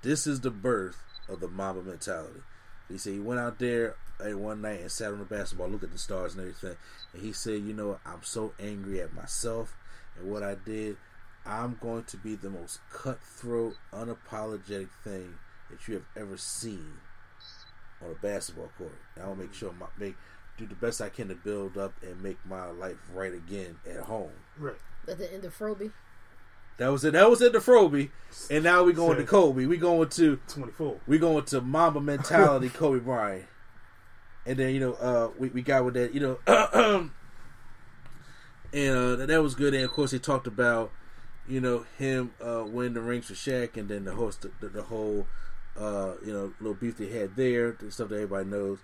[0.03, 2.41] this is the birth of the Mamba mentality.
[2.89, 5.85] He said he went out there uh, one night and sat on the basketball, looked
[5.85, 6.77] at the stars and everything.
[7.13, 9.75] And he said, You know, I'm so angry at myself
[10.19, 10.97] and what I did.
[11.45, 15.35] I'm going to be the most cutthroat, unapologetic thing
[15.71, 16.93] that you have ever seen
[18.01, 18.95] on a basketball court.
[19.17, 20.15] And I'll make sure my make
[20.59, 24.03] do the best I can to build up and make my life right again at
[24.03, 24.33] home.
[24.57, 24.77] Right.
[25.09, 25.91] At the end of Froby.
[26.83, 27.13] That was it.
[27.13, 27.53] That was it.
[27.53, 28.11] The Froby,
[28.51, 29.67] and now we going to Kobe.
[29.67, 30.97] We going to 24.
[31.07, 33.45] we going to Mamba mentality, Kobe Bryant,
[34.45, 36.39] and then you know uh, we we got with that you know,
[38.73, 39.75] and uh, that was good.
[39.75, 40.91] And of course, they talked about
[41.47, 44.69] you know him uh, winning the rings for Shaq, and then the whole st- the,
[44.69, 45.29] the whole
[45.79, 48.81] uh, you know little beef they had there, the stuff that everybody knows.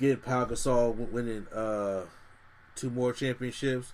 [0.00, 2.06] Get Pau Gasol winning uh,
[2.74, 3.92] two more championships.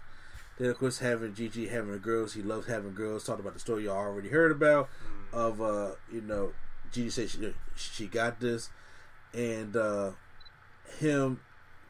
[0.59, 3.25] Then of course having Gigi having girls, he loves having girls.
[3.25, 4.89] Talked about the story y'all already heard about
[5.33, 6.53] of uh, you know
[6.93, 8.71] Gigi said she she got this,
[9.33, 10.11] and uh,
[10.99, 11.41] him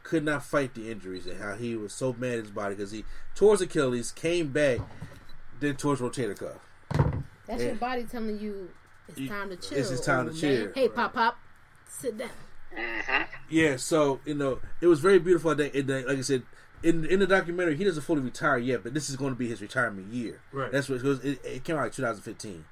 [0.05, 2.91] could not fight the injuries and how he was so mad at his body because
[2.91, 3.05] he
[3.35, 4.79] tore his Achilles, came back,
[5.61, 6.59] then tore his rotator cuff.
[7.47, 7.69] That's Yeah.
[7.69, 8.71] your body telling you
[9.09, 9.79] it's You- time to chill.
[9.79, 10.65] it's just time to old chill.
[10.67, 10.73] man.
[10.75, 11.37] Hey, pop, pop,
[11.89, 12.31] sit down.
[13.49, 15.55] Yeah, so you know it was very beautiful.
[15.55, 16.43] That and then, like I said,
[16.83, 19.49] in in the documentary, he doesn't fully retire yet, but this is going to be
[19.49, 20.41] his retirement year.
[20.53, 20.73] Right.
[20.73, 22.65] That's what it, goes, it, it came out like 2015.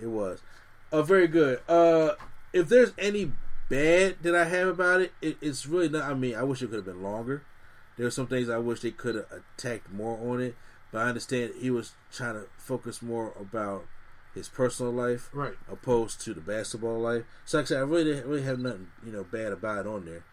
[0.00, 0.42] It was,
[0.90, 1.60] uh, very good.
[1.68, 2.14] Uh,
[2.52, 3.30] if there's any
[3.68, 6.02] bad that I have about it, it, it's really not.
[6.02, 7.44] I mean, I wish it could have been longer.
[7.96, 10.56] There were some things I wish they could have attacked more on it,
[10.90, 13.86] but I understand he was trying to focus more about
[14.34, 15.54] his personal life Right.
[15.70, 17.24] opposed to the basketball life.
[17.44, 20.04] So like I said, I really really have nothing you know bad about it on
[20.04, 20.24] there.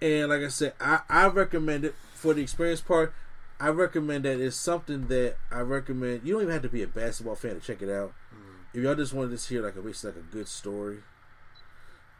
[0.00, 3.12] And like I said, I, I recommend it for the experience part.
[3.60, 6.22] I recommend that it's something that I recommend.
[6.24, 8.12] You don't even have to be a basketball fan to check it out.
[8.32, 8.74] Mm.
[8.74, 10.98] If y'all just wanted to hear like a basically like a good story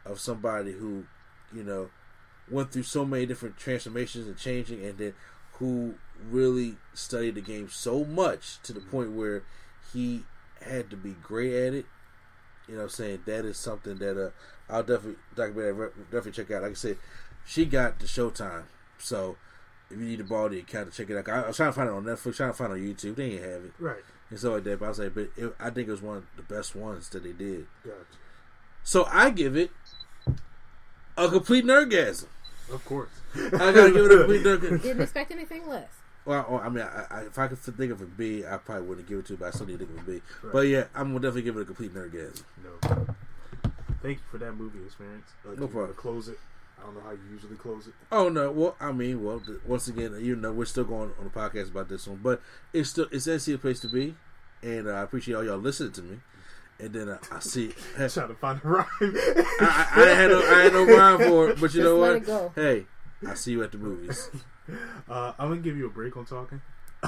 [0.05, 1.05] of somebody who,
[1.53, 1.89] you know,
[2.51, 5.13] went through so many different transformations and changing, and then
[5.53, 5.95] who
[6.29, 8.91] really studied the game so much to the mm.
[8.91, 9.43] point where
[9.93, 10.23] he
[10.61, 11.85] had to be great at it.
[12.67, 14.29] You know, what I'm saying that is something that uh,
[14.71, 16.61] I'll definitely documentary definitely check out.
[16.61, 16.97] Like I said,
[17.45, 18.63] she got the Showtime,
[18.99, 19.37] so
[19.89, 21.69] if you need to borrow the account to check it out, I, I was trying
[21.69, 23.15] to find it on Netflix, trying to find it on YouTube.
[23.15, 24.03] They ain't have it Right.
[24.29, 24.79] and stuff like that.
[24.79, 27.09] But I was like, but it, I think it was one of the best ones
[27.09, 27.65] that they did.
[27.83, 27.95] Gotcha.
[28.83, 29.71] So I give it
[31.17, 32.25] a complete nerdgasm.
[32.71, 33.09] Of course.
[33.35, 34.81] I gotta give it a complete nerdgasm.
[34.83, 35.89] Didn't expect anything less.
[36.29, 38.87] Well, well, I mean, I, I, if I could think of a B, I probably
[38.87, 40.21] wouldn't give it to, but I still need to think of a B.
[40.53, 42.43] But yeah, I'm gonna definitely give it a complete nerdgasm.
[42.63, 43.15] No.
[44.03, 45.25] Thank you for that movie experience.
[45.43, 45.93] Uh, do you problem.
[45.95, 46.37] Close it.
[46.79, 47.93] I don't know how you usually close it.
[48.11, 48.51] Oh no!
[48.51, 51.71] Well, I mean, well, th- once again, you know, we're still going on the podcast
[51.71, 54.15] about this one, but it's still it's actually a place to be,
[54.61, 56.19] and uh, I appreciate all y'all listening to me.
[56.79, 58.85] And then uh, I see, I, Trying to find a rhyme.
[59.01, 62.13] I, I had no, I had no rhyme for it, but you Just know let
[62.13, 62.21] what?
[62.21, 62.51] it go.
[62.55, 62.85] Hey,
[63.27, 64.29] I see you at the movies.
[65.09, 66.61] Uh, I'm gonna give you a break on talking.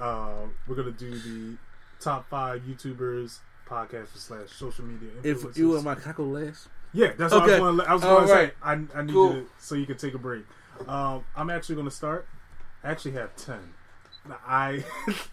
[0.00, 0.30] uh,
[0.66, 1.58] we're gonna do the
[2.00, 5.50] top five YouTubers, podcasters slash social media influencers.
[5.50, 7.56] If you were my cackle last, yeah, that's what Okay.
[7.56, 7.80] I was going.
[7.88, 8.48] I was All going to right.
[8.48, 8.54] say.
[8.62, 9.32] I, I need Cool.
[9.34, 10.44] to, so you can take a break.
[10.88, 12.26] Um, I'm actually going to start.
[12.82, 13.74] I actually have ten.
[14.46, 14.82] I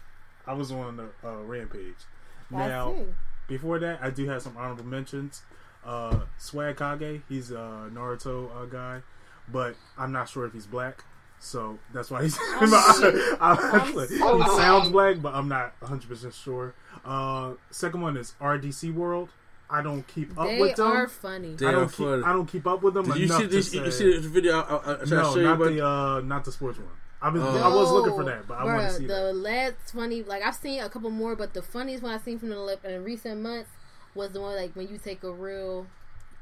[0.46, 1.94] I was on the uh, rampage.
[2.50, 2.94] Now
[3.48, 5.40] before that, I do have some honorable mentions.
[5.82, 9.00] Uh, Swag Kage, he's a Naruto uh, guy,
[9.52, 11.04] but I'm not sure if he's black,
[11.38, 12.38] so that's why he's.
[12.60, 16.74] I'm actually- he sounds black, but I'm not 100 percent sure.
[17.04, 19.30] Uh, second one is RDC World.
[19.72, 20.86] I don't keep up They with them.
[20.88, 21.54] are funny.
[21.54, 22.06] They I don't keep.
[22.06, 22.22] funny.
[22.24, 23.70] I don't keep up with them did you see this?
[23.70, 23.78] say.
[23.78, 24.58] You see the video?
[24.60, 26.88] I, I, I tried to no, show not but the uh, not the sports one.
[27.22, 27.48] I've been, Oh.
[27.62, 29.36] I was looking for that, but I want to see the that.
[29.36, 30.22] last funny.
[30.24, 32.84] Like I've seen a couple more, but the funniest one I've seen from the lip
[32.84, 33.70] in recent months
[34.14, 35.86] was the one like when you take a real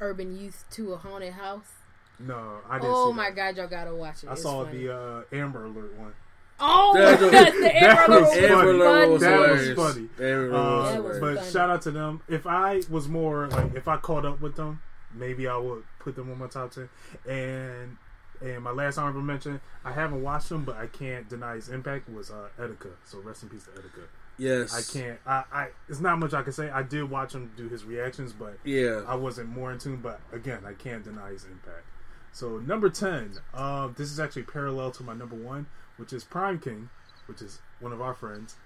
[0.01, 1.73] urban youth to a haunted house.
[2.21, 2.93] No, I didn't.
[2.95, 3.37] Oh see my that.
[3.37, 4.29] god, y'all gotta watch it.
[4.29, 4.79] I It's saw funny.
[4.87, 6.13] the uh, Amber Alert one.
[6.61, 8.79] Oh, That was- the that Amber was Alert Amber funny.
[8.81, 9.41] Alert was That
[9.77, 10.09] was funny.
[10.19, 11.51] Amber Uh, was That was but funny.
[11.53, 12.21] shout out to them.
[12.29, 14.83] If I was more like, if I caught up with them,
[15.15, 16.89] maybe I would put them on my top ten.
[17.29, 17.97] And
[18.41, 22.09] and my last honorable mention, I haven't watched them, but I can't deny his impact
[22.09, 22.91] was uh, Etika.
[23.05, 24.07] So rest in peace to Etika.
[24.41, 25.19] Yes, I can't.
[25.27, 26.71] I, I it's not much I can say.
[26.71, 29.97] I did watch him do his reactions, but Yeah, I wasn't more in tune.
[29.97, 31.85] But again, I can't deny his impact.
[32.33, 35.67] So number ten, uh, this is actually parallel to my number one,
[35.97, 36.91] which is Prime King,
[37.27, 38.57] which is one of our friends.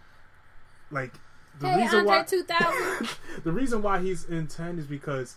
[0.90, 1.14] Like
[1.58, 3.08] the Hey, reason Andre why 2000.
[3.44, 5.36] the reason why he's in ten is because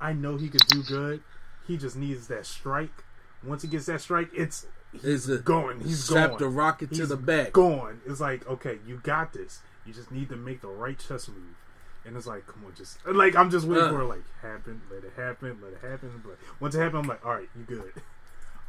[0.00, 1.22] I know he could do good.
[1.66, 3.04] He just needs that strike.
[3.42, 4.66] Once he gets that strike, it's
[5.02, 5.80] it's a, going.
[5.80, 6.38] He's strap going.
[6.38, 7.52] the rocket to the back.
[7.52, 8.00] Gone.
[8.06, 9.60] It's like okay, you got this.
[9.84, 11.56] You just need to make the right chess move.
[12.06, 13.90] And it's like, come on, just like I'm just waiting Uh.
[13.90, 16.22] for it, like happen, let it happen, let it happen.
[16.24, 17.92] But once it happens, I'm like, all right, you good.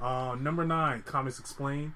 [0.01, 1.95] Uh, number nine, comics explain.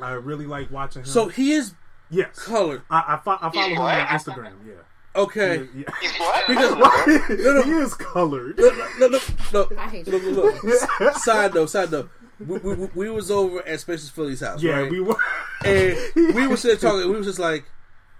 [0.00, 1.06] I really like watching him.
[1.06, 1.74] So he is
[2.10, 2.80] yes, colored.
[2.90, 4.06] I I, fo- I follow him on?
[4.06, 4.52] Instagram.
[4.66, 4.72] Yeah,
[5.14, 5.68] Okay.
[5.74, 5.84] yeah.
[6.00, 6.46] He's black.
[6.48, 7.06] Because- What?
[7.28, 7.62] no.
[7.62, 8.58] he is colored.
[8.58, 10.30] Look, look, look, look, I hate look, you.
[10.30, 11.14] look, look.
[11.18, 12.08] Side note, side note.
[12.40, 14.90] We, we, we- we was over at Spaces Philly's house, Yeah, right?
[14.90, 15.16] we were.
[15.62, 15.96] and
[16.34, 17.08] we were sitting talking.
[17.10, 17.64] We was just like,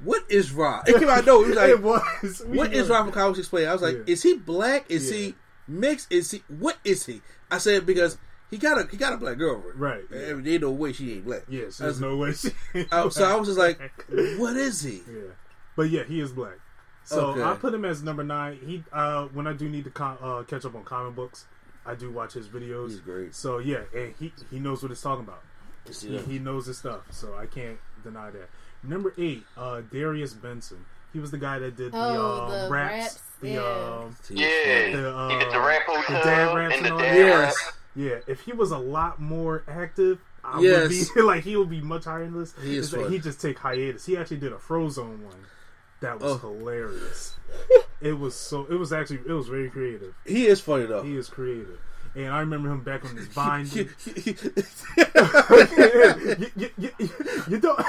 [0.05, 1.25] "What is Rob?" It came out.
[1.27, 2.43] No, we was like, it was.
[2.47, 2.95] we "What is were.
[2.95, 4.05] Rob from Comics Explain?" I was like, Yeah.
[4.07, 4.91] "Is he black?
[4.91, 5.17] Is Yeah.
[5.19, 5.35] he
[5.69, 6.13] mixed?
[6.13, 8.19] Is he what is he?" I said because
[8.51, 10.19] he got a he got a black girlfriend, Right, yeah.
[10.19, 11.43] And Ain't no way she ain't black.
[11.49, 12.33] Yes, I was- there's no way.
[12.33, 12.49] She,
[12.93, 13.79] I- so I was just like,
[14.39, 15.33] "What is he?" Yeah,
[15.77, 16.59] but yeah, he is black.
[17.07, 17.43] So Okay.
[17.43, 18.59] I put him as number nine.
[18.65, 21.45] He uh, when I do need to com- uh, catch up on comic books,
[21.85, 22.91] I do watch his videos.
[22.91, 23.35] He's great.
[23.35, 25.43] So yeah, and he he knows what he's talking about.
[25.91, 27.03] See He, he knows his stuff.
[27.11, 28.49] So I can't deny that.
[28.87, 30.85] Number eight, uh, Darius Benson.
[31.13, 33.61] He was the guy that did the, Oh, um, the raps, raps, the yeah.
[33.61, 34.97] um, Yeah.
[34.97, 37.17] The, uh, he did the rap the dad raps and the and all dad that.
[37.19, 37.73] Yes.
[37.95, 38.19] yeah.
[38.27, 40.89] If he was a lot more active, I Yes.
[40.91, 42.55] would be like he would be much higher in this.
[42.63, 43.17] He is It's that funny.
[43.17, 44.05] he just take hiatus.
[44.07, 45.47] He actually did a Frozone one
[46.01, 46.39] that was Oh.
[46.39, 47.37] hilarious.
[48.01, 48.67] it was so.
[48.69, 49.21] It was actually.
[49.27, 50.15] It was very creative.
[50.27, 51.03] He is funny though.
[51.05, 51.79] He is creative,
[52.17, 53.67] and I remember him back on his Vine.
[56.57, 57.11] You, you, you,
[57.49, 57.79] you, don't.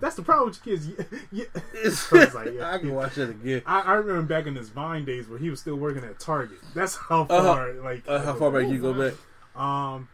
[0.00, 0.86] That's the problem with your kids.
[1.32, 1.46] You,
[2.12, 2.70] I like, yeah.
[2.72, 3.62] I can watch that again.
[3.66, 6.58] I, I remember back in his Vine days where he was still working at Target.
[6.74, 7.42] That's how Uh-huh.
[7.54, 9.14] far, like, Uh, how far back you go back?
[9.60, 10.08] Um,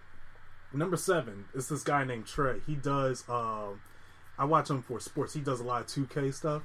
[0.72, 2.60] number seven is this guy named Trey.
[2.66, 3.24] He does.
[3.28, 3.80] Um,
[4.38, 5.34] I watch him for sports.
[5.34, 6.62] He does a lot of 2K stuff.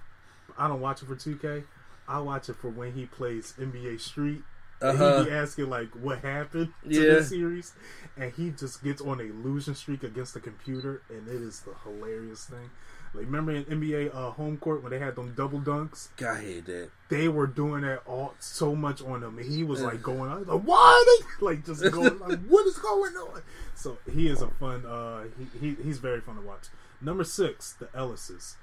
[0.57, 1.63] I don't watch it for 2K.
[2.07, 4.43] I watch it for when he plays NBA Street.
[4.81, 5.23] And Uh-huh.
[5.23, 7.13] he be asking like what happened to Yeah.
[7.15, 7.73] this series,
[8.17, 11.73] and he just gets on a losing streak against the computer, and it is the
[11.85, 12.69] hilarious thing.
[13.13, 16.41] Like remember in NBA uh, home court when they had them double dunks, God, I
[16.41, 16.89] hate that.
[17.07, 20.43] they were doing that all so much on him, and he was like going on
[20.43, 23.41] like, "Why like just going like what is going on?"
[23.75, 24.85] So he is a fun.
[24.85, 26.67] Uh, he, he he's very fun to watch.
[26.99, 28.55] Number six, the Ellises.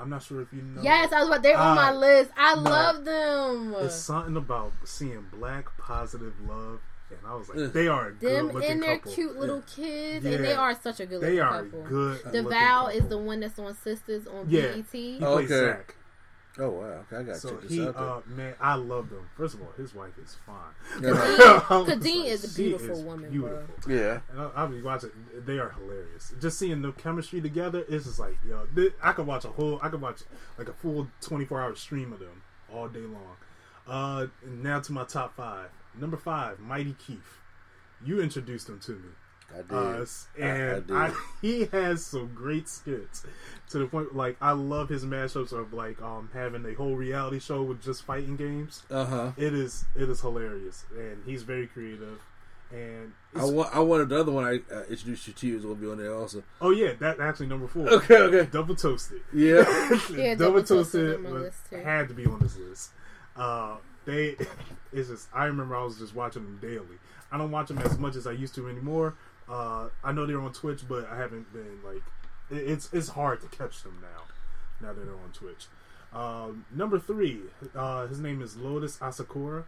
[0.00, 0.82] I'm not sure if you know.
[0.82, 1.42] Yes, I was about.
[1.42, 2.30] They're on my Uh, list.
[2.36, 2.62] I no.
[2.62, 3.74] love them.
[3.84, 6.80] It's something about seeing black positive love,
[7.10, 7.56] and I was Ugh.
[7.56, 9.12] like, they are a them good and their couple.
[9.12, 11.82] cute little kids, and they are such a good They looking are couple.
[11.82, 12.32] good.
[12.32, 14.72] DeVale is the one that's on Sistas on Yeah.
[14.76, 14.86] BET.
[14.92, 15.66] He Oh, plays okay.
[15.76, 15.94] Zach.
[16.60, 17.94] Oh wow, okay, I got to So check this he, out.
[17.94, 18.04] then.
[18.04, 19.28] uh, man, I love them.
[19.36, 21.02] First of all, his wife is fine.
[21.02, 21.10] Yeah.
[21.68, 23.92] Khadeen like, is a beautiful is woman, Beautiful.
[23.92, 25.10] yeah, And I, I'll be watching.
[25.46, 26.34] They are hilarious.
[26.40, 29.78] Just seeing the chemistry together, it's just like, yo, thi- I could watch a whole,
[29.82, 30.20] I could watch
[30.58, 32.42] like a full twenty four hour stream of them
[32.72, 33.36] all day long.
[33.88, 35.70] Uh, now to my top five.
[35.98, 37.40] Number five, Mighty Keef.
[38.04, 39.08] You introduced him to me.
[39.52, 39.72] I did.
[39.72, 40.04] Uh,
[40.38, 40.96] I- I and did.
[40.96, 43.24] I, he has some great skits
[43.70, 47.38] to the point like I love his mashups of like um having a whole reality
[47.40, 48.82] show with just fighting games.
[48.90, 49.32] Uh huh.
[49.36, 52.20] It is it is hilarious and he's very creative.
[52.72, 53.74] And I want.
[53.74, 56.14] I wanted the other one I uh, introduced you to is gonna be on there
[56.14, 56.44] also.
[56.60, 57.88] oh yeah, that actually number four.
[57.88, 58.48] Okay, okay.
[58.48, 59.22] Double toasted.
[59.32, 59.64] Yeah.
[60.16, 62.90] Yeah, double Double Toasted toasted on my was- had to be on this list.
[63.34, 63.74] Uh,
[64.04, 64.36] they,
[64.92, 66.98] it's just I remember I was just watching them daily.
[67.32, 69.14] I don't watch them as much as I used to anymore.
[69.50, 72.02] Uh, I know they're on Twitch, but I haven't been like
[72.50, 74.22] it- it's it's hard to catch them now.
[74.80, 75.66] Now that they're on Twitch.
[76.12, 77.42] Um, number three,
[77.74, 79.64] uh, his name is Lotus Asakura.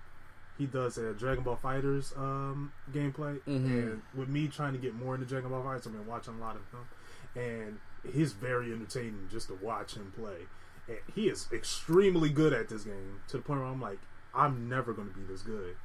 [0.58, 3.46] He does a Dragon Ball FighterZ um, gameplay, Mhm.
[3.48, 6.38] and with me trying to get more into Dragon Ball FighterZ, I've been watching a
[6.38, 7.80] lot of him, and
[8.12, 10.46] he's very entertaining just to watch him play.
[10.88, 13.98] And he is extremely good at this game to the point where I'm like,
[14.34, 15.76] I'm never going to be this good.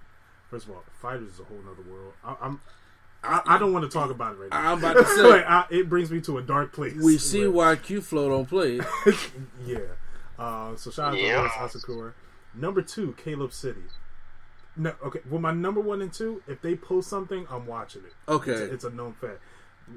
[0.50, 2.14] First of all, Fighters is a whole other world.
[2.24, 2.62] I, I'm.
[3.28, 4.72] I, I don't want to talk about it right now.
[4.72, 6.94] I'm about to say- Like, I, it brings me to a dark place.
[6.96, 8.80] we see where- why Q Flow don't play.
[9.66, 9.80] yeah.
[10.40, 11.36] Uh, so shout out Yeah.
[11.36, 12.14] to Lotus Asakura.
[12.54, 13.82] Number two, Caleb City.
[14.76, 15.20] No, okay.
[15.30, 18.14] Well, my number one and two, if they post something, I'm watching it.
[18.32, 18.52] Okay.
[18.52, 19.40] It's a, it's a known fact.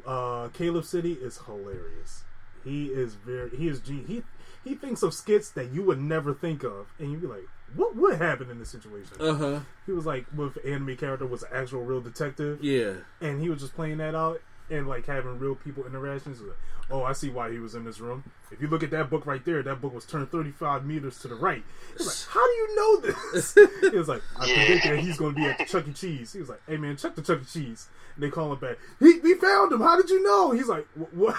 [0.07, 2.25] Uh, Caleb City is hilarious.
[2.65, 3.51] He is very.
[3.57, 3.81] He is.
[3.81, 4.23] gen- He
[4.65, 7.97] he thinks of skits that you would never think of, and you'd be like, "What
[7.97, 9.61] would happen in this situation?" Uh huh.
[9.87, 12.95] he was like, with anime character was an actual real detective Yeah.
[13.21, 14.41] and he was just playing that out
[14.71, 16.41] and like having real people interactions.
[16.41, 16.57] Like,
[16.93, 18.23] oh, I see why he was in this room.
[18.53, 21.29] If you look at that book right there, that book was turned 35 meters to
[21.29, 21.63] the right.
[21.97, 23.01] He's like, how do you know
[23.33, 23.55] this?
[23.81, 24.55] he was like, I Yeah.
[24.67, 25.93] predicted that he's going to be at the Chuck E.
[25.93, 26.33] Cheese.
[26.33, 27.45] He was like, hey man, check the Chuck E.
[27.45, 27.89] Cheese.
[28.15, 28.77] And they call him back.
[29.01, 29.81] He, we found him.
[29.81, 30.51] How did you know?
[30.53, 31.37] He's like, what?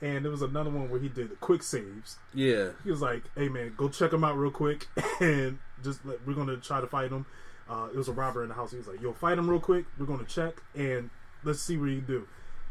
[0.00, 2.18] go-" And there was another one where he did the quick saves.
[2.32, 2.70] Yeah.
[2.82, 4.88] He was like, "Hey man, go check him out real quick,
[5.20, 7.26] and just let, we're gonna try to fight him."
[7.68, 8.72] Uh, it was a robber in the house.
[8.72, 9.86] He was like, "Yo, fight him real quick.
[9.98, 11.10] We're gonna check and
[11.44, 12.28] let's see what you do."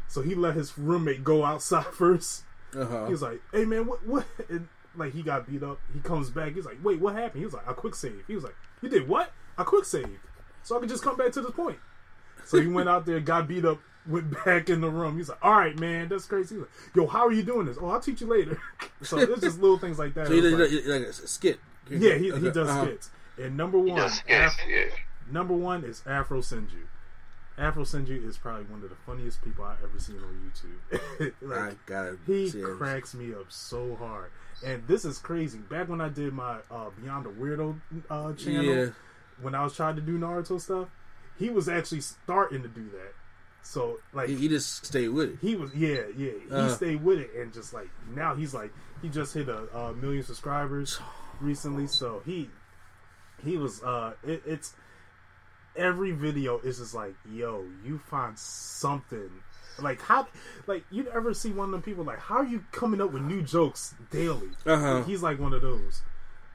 [0.08, 2.44] So he let his roommate go outside first.
[2.76, 3.06] Uh huh.
[3.06, 5.80] He was like, "Hey man, what what?" And like he got beat up.
[5.92, 6.54] He comes back.
[6.54, 8.88] He's like, "Wait, what happened?" He was like, "I quick save." He was like, "You
[8.88, 10.20] did what?" "I quick save,
[10.62, 11.78] so I could just come back to the point."
[12.44, 15.16] So he went out there, got beat up, went back in the room.
[15.16, 17.76] He's like, "All right, man, that's crazy." He's like, "Yo, how are you doing this?"
[17.80, 18.58] "Oh, I'll teach you later."
[19.02, 20.26] so it's just little things like that.
[20.26, 21.58] So he does like- like, like a skit.
[21.90, 22.84] yeah, he, he does uh-huh.
[22.86, 23.10] skits.
[23.38, 24.84] And number one, Yes, yes, Af- yeah.
[25.30, 26.86] number one is Afro Senju.
[27.56, 30.50] Afro Senju is probably one of the funniest people I've ever seen on
[31.20, 31.32] YouTube.
[31.40, 32.76] like, I gotta he see it.
[32.76, 34.30] cracks me up so hard.
[34.64, 35.58] And this is crazy.
[35.58, 37.80] Back when I did my uh, Beyond the Weirdo
[38.10, 38.86] uh, channel, Yeah.
[39.40, 40.88] when I was trying to do Naruto stuff,
[41.38, 43.14] he was actually starting to do that.
[43.64, 45.38] So like He, he just stayed with it.
[45.40, 46.68] he was yeah yeah he Uh-huh.
[46.68, 48.70] stayed with it and just like now he's like
[49.02, 51.00] he just hit a, a million subscribers
[51.40, 52.48] recently so he
[53.42, 54.74] he was uh it, it's
[55.76, 59.30] every video is just like yo you find something
[59.80, 60.26] like how
[60.68, 63.22] like you ever see one of them people like how are you coming up with
[63.22, 65.02] new jokes daily Uh-huh.
[65.04, 66.02] he's like one of those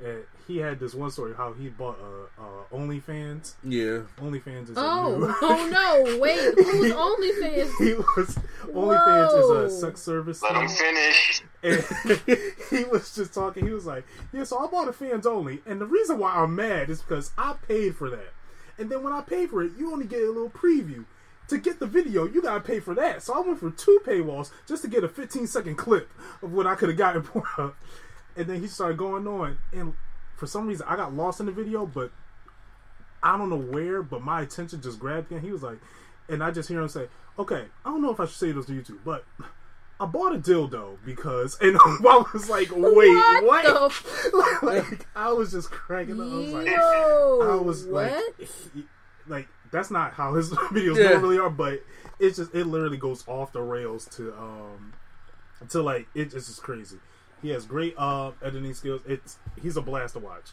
[0.04, 4.02] and he had this one story how he bought uh, uh OnlyFans Yeah.
[4.22, 6.18] OnlyFans is a Oh, new- oh no!
[6.20, 7.78] Wait, who's OnlyFans?
[7.78, 8.38] he was
[8.74, 10.42] OnlyFans is a sex service.
[10.42, 11.44] Let him finish.
[11.62, 11.84] And
[12.70, 13.66] he was just talking.
[13.66, 16.56] He was like, "Yeah, so I bought a fans only, and the reason why I'm
[16.56, 18.34] mad is because I paid for that,
[18.78, 21.06] and then when I pay for it, you only get a little preview.
[21.50, 23.24] To get the video, you gotta pay for that.
[23.24, 26.08] So I went for two paywalls just to get a 15 second clip
[26.44, 27.74] of what I could have gotten for her.
[28.40, 29.94] And then he started going on, and
[30.38, 32.12] for some reason, I got lost in the video, but
[33.22, 35.42] I don't know where, but my attention just grabbed him.
[35.42, 35.78] He was like,
[36.30, 38.66] and I just hear him say, "Okay, I don't know if I should say this
[38.68, 39.26] to YouTube, but
[40.00, 45.34] I bought a dildo because." And I was like, "Wait, What what?" the like I
[45.34, 46.32] was just cracking up.
[46.32, 48.34] I was like, Yo, I was like, what?
[48.74, 48.86] he-
[49.28, 51.10] like that's not how his videos Yeah.
[51.10, 51.84] normally are, but
[52.20, 54.94] it's just it literally goes off the rails to um
[55.70, 57.00] to like it, it's just crazy.
[57.42, 59.02] He has great uh editing skills.
[59.08, 60.52] It's he's a blast to watch.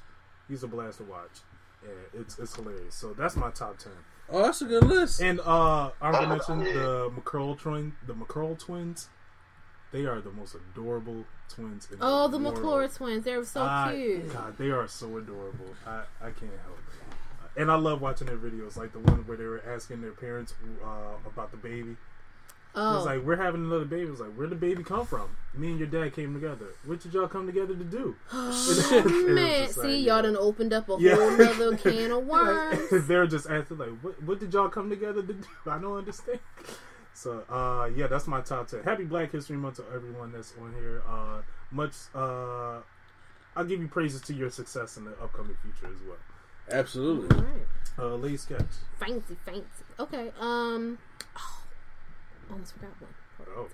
[0.49, 1.41] He's a blast to watch.
[1.83, 2.95] Yeah, it's it's hilarious.
[2.95, 3.93] So that's my top ten.
[4.29, 5.21] Oh, that's a good list.
[5.21, 9.09] And uh I already mentioned the McClure twin the McClure twins.
[9.93, 11.89] They are the most adorable twins.
[11.93, 12.55] In Oh, the world.
[12.57, 13.25] McClure twins.
[13.25, 14.33] They're so I- cute.
[14.33, 15.75] God, they are so adorable.
[15.87, 17.61] I, I can't help it.
[17.61, 20.55] And I love watching their videos, like the one where they were asking their parents
[20.85, 21.97] uh, about the baby.
[22.78, 24.11] Oh, It's like we're having another baby.
[24.11, 25.35] It's like where'd the baby come from?
[25.55, 26.66] Me and your dad came together.
[26.85, 28.15] What did y'all come together to do?
[28.32, 29.66] And man.
[29.66, 30.23] just See, y'all yeah.
[30.23, 31.15] done opened up a Yeah.
[31.15, 32.93] whole nother can of worms.
[32.93, 35.48] Like, they're just asking like, what, what did y'all come together to do?
[35.66, 36.39] I don't understand.
[37.15, 38.82] So uh, yeah, that's my top ten.
[38.82, 41.03] Happy Black History Month to everyone that's on here.
[41.09, 41.40] Uh,
[41.70, 42.81] much uh,
[43.57, 46.19] I'll give you praises to your success in the upcoming future as well.
[46.70, 47.35] Absolutely.
[47.39, 47.66] All right.
[47.98, 48.61] Uh, Lady Sketch.
[49.01, 49.65] Fancy, fancy.
[49.98, 50.31] Okay.
[50.39, 50.98] Um.
[51.39, 51.62] Oh,
[52.51, 53.10] almost forgot one.
[53.56, 53.68] Oh.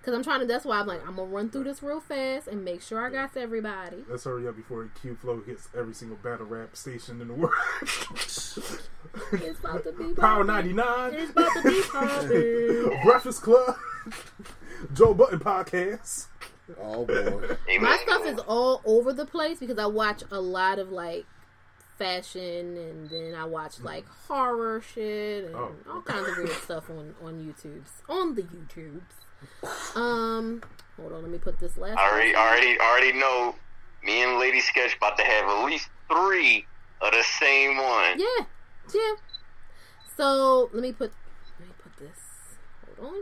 [0.00, 0.46] Because I'm trying to.
[0.46, 3.10] That's why I'm like, I'm gonna run through this real fast and make sure I
[3.10, 3.98] got to everybody.
[4.08, 7.52] Let's hurry up before Q Flow hits every single battle rap station in the world.
[9.32, 10.76] It's about to be Power poppin'.
[10.76, 13.00] 99, It's about to be poppin'.
[13.04, 13.76] Breakfast Club,
[14.94, 16.26] Joe Budden Podcast.
[16.80, 17.56] Oh boy.
[17.80, 21.24] My stuff is all over the place because I watch a lot of like
[21.98, 25.74] fashion and then I watch like horror shit and Oh.
[25.90, 29.96] all kinds of weird stuff on on YouTube's on the YouTubes.
[29.96, 30.62] Um,
[30.96, 31.98] hold on, let me put this last.
[31.98, 32.42] I already, one.
[32.42, 33.54] already, already know.
[34.02, 36.64] Me and Lady Sketch about to have at least three
[37.00, 38.18] of the same one.
[38.18, 38.44] Yeah,
[38.94, 39.14] yeah.
[40.16, 41.12] So let me put
[41.60, 42.18] let me put this.
[42.98, 43.14] Hold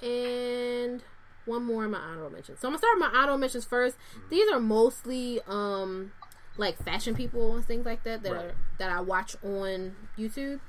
[0.00, 0.06] on.
[0.08, 1.02] And
[1.44, 2.60] one more in my honorable mentions.
[2.60, 3.96] So I'm gonna start with my honorable mentions first.
[4.30, 6.12] These are mostly um
[6.58, 8.44] like fashion people and things like that that Right.
[8.46, 10.60] are that I watch on YouTube.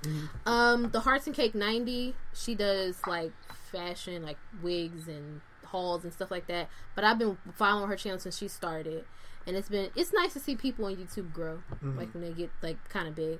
[0.46, 3.32] Um, the Hearts and Cake 90, she does like
[3.72, 6.70] fashion, like wigs and hauls and stuff like that.
[6.96, 9.06] But I've been following her channel since she started,
[9.46, 12.50] and it's been it's nice to see people on YouTube grow, like when they get
[12.62, 13.40] like kind of big.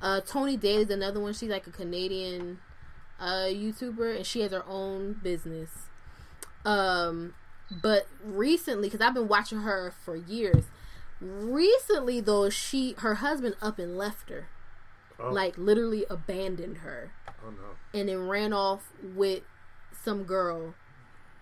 [0.00, 1.32] Uh, Tony Daly is another one.
[1.32, 2.60] She's like a Canadian
[3.18, 5.70] uh, YouTuber, and she has her own business.
[6.64, 7.34] Um,
[7.70, 10.64] but recently, because I've been watching her for years.
[11.20, 14.48] Recently, though, she her husband up and left her,
[15.18, 17.10] Oh, like literally abandoned her,
[17.44, 17.98] oh no.
[17.98, 19.42] and then ran off with
[19.92, 20.74] some girl,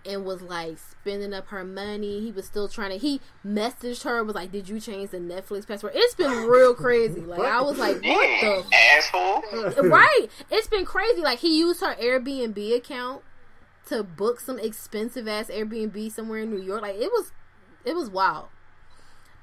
[0.03, 2.21] and was like spending up her money.
[2.21, 2.97] He was still trying to.
[2.97, 7.21] He messaged her was like, "Did you change the Netflix password?" It's been real crazy.
[7.21, 9.43] Like I was like, "What the asshole.
[9.89, 10.27] right.
[10.49, 11.21] It's been crazy.
[11.21, 13.21] Like he used her Airbnb account
[13.89, 16.81] to book some expensive ass Airbnb somewhere in New York.
[16.81, 17.31] Like it was,
[17.85, 18.47] it was wild.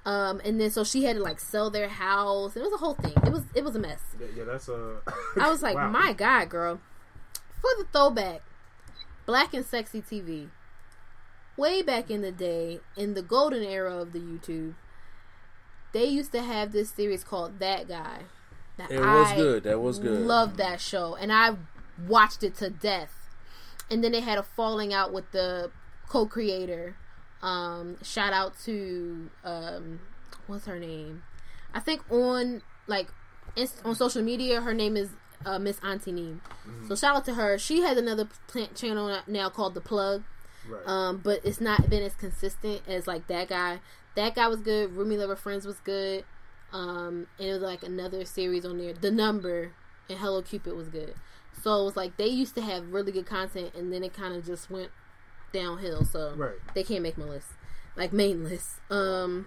[0.07, 2.57] Um, and then so she had to like sell their house.
[2.57, 3.15] It was a whole thing.
[3.25, 4.01] It was it was a mess.
[4.21, 4.99] Yeah, yeah that's a.
[5.41, 5.91] I was like, Wow.
[5.91, 6.81] my god, girl.
[7.61, 8.43] For the throwback,
[9.27, 10.51] Black and Sexy TV.
[11.57, 14.75] Way back in the day, in the golden era of the YouTube,
[15.93, 18.23] they used to have this series called That Guy.
[18.77, 19.63] That It was I good.
[19.63, 20.21] That was good.
[20.21, 21.55] Loved that show, and I
[22.07, 23.29] watched it to death.
[23.89, 25.71] And then they had a falling out with the
[26.09, 26.97] co-creator.
[27.45, 30.01] Um, shout out to um,
[30.47, 31.23] what's her name?
[31.75, 33.09] I think on like
[33.55, 35.11] inst- on social media, her name is
[35.45, 36.41] uh, Miss Auntie Neem.
[36.89, 37.59] So shout out to her.
[37.59, 40.23] She has another plant channel now called The Plug.
[40.66, 40.83] Right.
[40.87, 43.81] Um, but it's not been as consistent as like that guy.
[44.16, 44.93] That guy was good.
[44.93, 46.25] Roomy Lover Friends was good.
[46.73, 48.95] Um, and it was like another series on there.
[48.95, 49.73] The Number
[50.09, 51.15] and Hello Cupid was good.
[51.62, 54.35] So it was like they used to have really good content, and then it kind
[54.35, 54.91] of just went
[55.55, 56.05] downhill.
[56.05, 56.57] So Right.
[56.75, 57.49] they can't make my list,
[57.97, 58.81] like main list.
[58.91, 59.47] Um,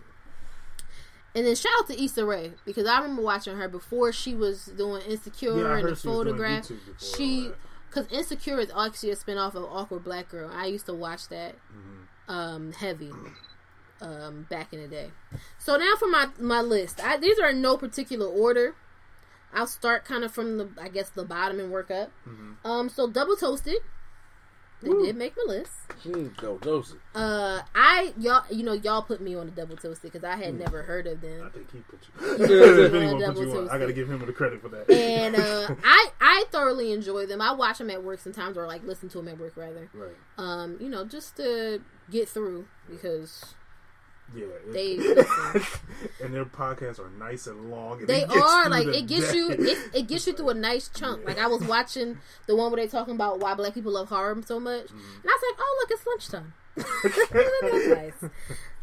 [1.35, 4.65] and then shout out to Issa Rae because I remember watching her before she was
[4.65, 6.63] doing Insecure Yeah, and the photograph.
[6.63, 7.51] YouTube before all She
[7.89, 10.49] because Insecure is actually a spinoff of Awkward Black Girl.
[10.51, 12.31] I used to watch that Mm-hmm.
[12.31, 13.11] um, heavy
[14.01, 15.11] um, back in the day.
[15.59, 16.99] So now for my my list.
[17.03, 18.75] I, these are in no particular order.
[19.53, 22.11] I'll start kind of from the I guess the bottom and work up.
[22.27, 22.67] Mm-hmm.
[22.67, 23.77] Um, so double toasted.
[24.81, 25.71] They did make my list.
[26.05, 26.99] Mm, go dose it.
[27.15, 30.43] Uh, I y'all you know y'all put me on the double toasted because I Mm.
[30.43, 31.43] had never heard of them.
[31.45, 31.99] I think he put
[32.39, 32.45] you.
[32.45, 34.89] if anyone Double put you on, I gotta give him the credit for that.
[34.91, 37.41] And uh, I I thoroughly enjoy them.
[37.41, 39.89] I watch them at work sometimes, or like listen to them at work rather.
[39.93, 40.15] right.
[40.37, 41.81] Um, you know, just to
[42.11, 43.55] get through because
[44.35, 44.45] Yeah.
[44.71, 44.97] they
[46.23, 47.99] and their podcasts are nice and long.
[47.99, 49.37] And They are like the it gets day.
[49.37, 51.25] you it, it gets you through a nice chunk.
[51.25, 54.37] Like I was watching the one where they talking about why black people love horror
[54.45, 54.97] so much, Mm-hmm.
[54.97, 56.53] and I was like, oh look, it's lunchtime.
[58.21, 58.31] Nice.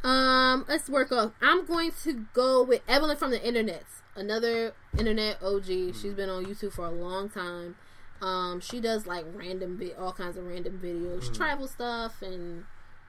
[0.02, 1.32] Um, let's work off.
[1.40, 3.84] I'm going to go with Evelyn from the internet,
[4.16, 5.64] another internet OG.
[5.66, 7.76] She's been on YouTube for a long time.
[8.20, 12.64] Um, she does like random, vi- all kinds of random videos, travel stuff and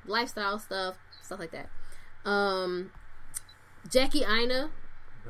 [0.05, 1.69] lifestyle stuff, stuff like that.
[2.25, 2.91] Um,
[3.89, 4.71] Jackie Aina.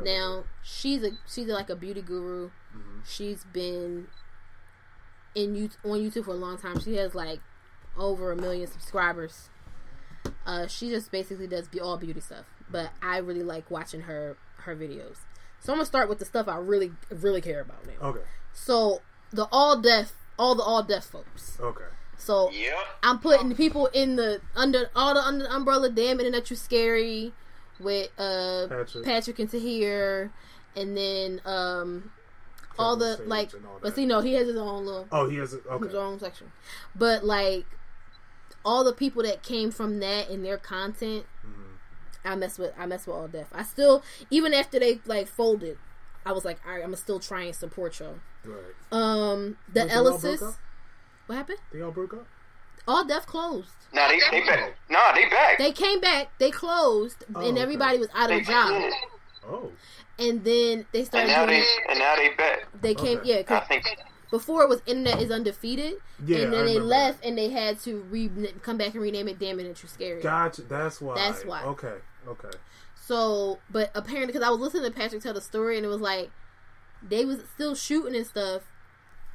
[0.02, 2.50] Now she's a she's like a beauty guru.
[3.06, 4.08] She's been
[5.34, 6.80] in you on YouTube for a long time.
[6.80, 7.40] She has like
[7.98, 9.50] over a million subscribers.
[10.46, 14.38] Uh, she just basically does be all beauty stuff, but I really like watching her
[14.58, 15.18] her videos.
[15.60, 18.10] So I'm gonna start with the stuff I really really care about now.
[18.10, 18.26] Okay.
[18.54, 19.02] So
[19.32, 21.58] the All Def, all the All Def folks.
[21.60, 21.86] Okay.
[22.18, 22.74] So Yep.
[23.04, 25.90] I'm putting people in the under all the under the umbrella.
[25.90, 27.34] Damn Internet, You Scary
[27.80, 29.04] with uh Patrick.
[29.06, 30.32] Patrick, and Tahir,
[30.76, 32.12] and then um
[32.80, 33.54] all the Stage like.
[33.54, 33.96] all But that.
[33.96, 36.52] see, no, he has his own little Oh, he has a, his own section.
[36.96, 37.66] But like
[38.64, 41.62] all the people that came from that and their content, Mm-hmm.
[42.28, 42.74] I mess with.
[42.78, 43.48] I mess with All Def.
[43.54, 45.78] I still even after they like folded,
[46.26, 48.16] I was like, all right, I'm gonna still try and support y'all.
[48.44, 48.58] Right.
[48.92, 49.90] Um, the But
[51.28, 51.60] What happened?
[51.74, 52.28] They all broke up.
[52.88, 53.70] All Def closed.
[53.94, 54.46] Nah, they they oh.
[54.46, 54.76] back.
[54.90, 55.58] Nah, they back.
[55.58, 57.62] They came back, they closed, Oh, and okay.
[57.62, 58.70] everybody was out of They a job.
[58.70, 58.94] did.
[59.48, 59.72] Oh.
[60.20, 62.68] And then they And started now doing they and now they back.
[62.82, 63.30] They came, Okay.
[63.30, 63.86] yeah, I because think
[64.32, 65.96] before it was Internet is Undefeated.
[66.26, 68.30] Yeah, and I then they remember left and they had to re-
[68.62, 70.22] come back and rename it Damn Internet, You Scary.
[70.22, 70.62] Gotcha.
[70.64, 71.16] That's why.
[71.16, 71.64] That's why.
[71.64, 71.96] Okay.
[72.28, 72.58] Okay.
[72.96, 76.02] So, but apparently, because I was listening to Patrick tell the story, and it was
[76.02, 76.32] like
[77.08, 78.64] they was still shooting and stuff,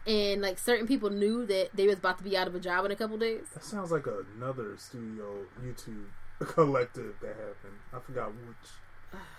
[0.06, 2.84] and like certain people knew that they was about to be out of a job
[2.84, 3.46] in a couple days.
[3.54, 4.06] That sounds like
[4.36, 6.06] another studio YouTube
[6.40, 7.78] collective that happened.
[7.92, 8.70] I forgot which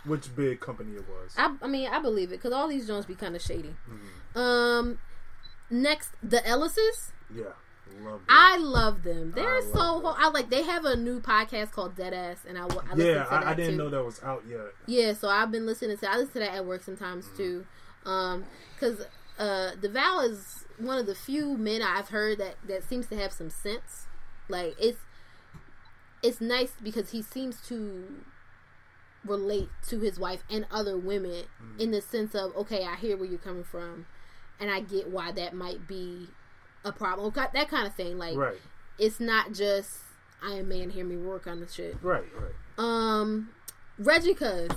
[0.05, 1.33] which big company it was.
[1.37, 3.75] I, I mean, I believe it because all these Jones be kind of shady.
[3.89, 4.37] Mm-hmm.
[4.39, 4.99] Um,
[5.69, 7.11] next, the Ellises.
[7.33, 7.53] yeah.
[7.99, 8.21] Love.
[8.29, 9.33] I love them.
[9.35, 9.77] They're I so.
[9.77, 10.13] love them.
[10.17, 10.49] I like.
[10.49, 13.77] They have a new podcast called Deadass, and I, I yeah, I, I didn't too.
[13.77, 14.67] know that was out yet.
[14.87, 16.09] Yeah, so I've been listening to.
[16.09, 17.65] I listen to that at work sometimes too,
[18.05, 19.05] um, because
[19.41, 23.31] uh, DeVale is one of the few men I've heard that that seems to have
[23.33, 24.05] some sense.
[24.47, 24.99] Like it's
[26.23, 28.23] it's nice because he seems to
[29.25, 31.43] relate to his wife and other women
[31.79, 34.05] in the sense of okay, I hear where you're coming from,
[34.59, 36.27] and I get why that might be
[36.83, 37.31] a problem.
[37.35, 38.17] That kind of thing.
[38.17, 38.59] Like Right.
[38.99, 39.89] it's not just
[40.43, 41.97] I am man, hear me work on of shit.
[42.01, 42.23] Right.
[42.39, 42.53] Right.
[42.77, 43.49] Um,
[43.97, 44.71] Reggie Couz.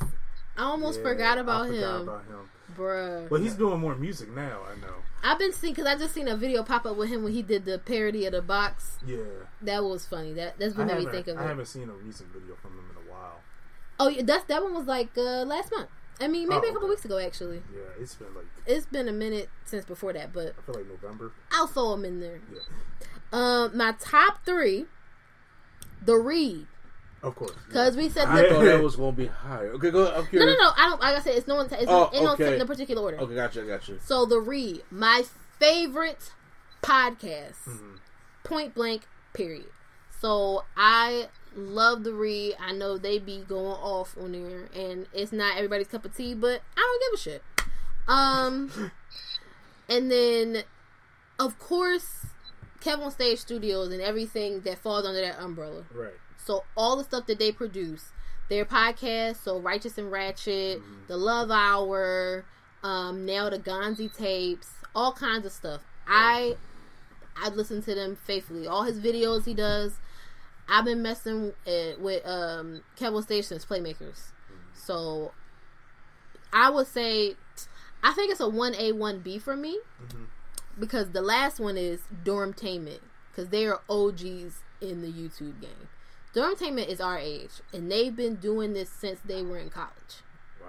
[0.57, 2.51] I almost Yeah, forgot I forgot him, about him.
[2.77, 3.29] Bruh.
[3.29, 4.61] But he's doing more music now.
[4.71, 4.95] I know.
[5.23, 7.43] I've been seeing because I just seen a video pop up with him when he
[7.43, 8.99] did the parody of the box.
[9.07, 9.17] Yeah.
[9.63, 10.33] That was funny.
[10.35, 11.49] That that's what made me think of I it.
[11.49, 13.41] haven't seen a recent video from him in a while.
[13.99, 15.89] Oh, yeah, that's that one was like uh, last month.
[16.21, 16.91] I mean, maybe Oh, a couple okay.
[16.91, 17.63] weeks ago actually.
[17.75, 20.87] Yeah, it's been like It's been a minute since before that, but I feel like
[20.89, 21.33] November.
[21.53, 22.41] I'll throw them in there.
[22.53, 22.61] Yeah.
[23.33, 24.87] Um, my top three,
[26.05, 26.67] the Read,
[27.25, 27.53] Of course.
[27.67, 29.71] because we said I the, thought that was going to be higher.
[29.73, 30.07] Okay, go.
[30.09, 30.57] I'm no, curious.
[30.59, 30.71] no, no.
[30.77, 31.01] I don't.
[31.01, 31.67] Like I said, it's no one.
[31.73, 32.59] It's Oh, in okay.
[32.59, 33.19] no particular order.
[33.19, 33.99] Okay, gotcha, gotcha.
[34.01, 35.25] So the read, my
[35.59, 36.31] favorite
[36.83, 37.97] podcast, Mm-hmm.
[38.45, 39.03] point blank,
[39.33, 39.67] period.
[40.21, 42.57] So I love the read.
[42.61, 46.35] I know they be going off on there, and it's not everybody's cup of tea,
[46.35, 47.43] but I don't give a shit.
[48.07, 48.91] Um,
[49.89, 50.63] and then
[51.39, 52.27] of course,
[52.81, 55.85] KevOnStage Studios and everything that falls under that umbrella.
[55.93, 56.13] Right.
[56.45, 58.13] So all the stuff that they produce,
[58.51, 62.45] their podcast, so Righteous and Ratchet, the Love Hour,
[62.83, 65.81] um, now the Gonzi tapes, all kinds of stuff.
[66.07, 66.57] I
[67.37, 68.67] I listen to them faithfully.
[68.67, 69.95] All his videos he does.
[70.69, 71.53] I've been messing
[71.99, 74.33] with um, KevOnStage's Playmakers.
[74.75, 75.33] So
[76.53, 77.35] I would say
[78.03, 79.79] I think it's a one A one B for me
[80.79, 83.01] because the last one is Dormtainment
[83.31, 85.89] because they are OGs in the YouTube game.
[86.35, 90.23] Dormtainment is our age, and they've been doing this since they were in college.
[90.61, 90.69] Wow.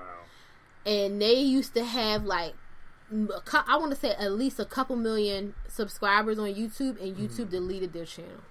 [0.86, 2.54] And they used to have like,
[3.12, 7.02] m- a cou- I want to say at least a couple million subscribers on YouTube,
[7.02, 8.42] and YouTube deleted their channel,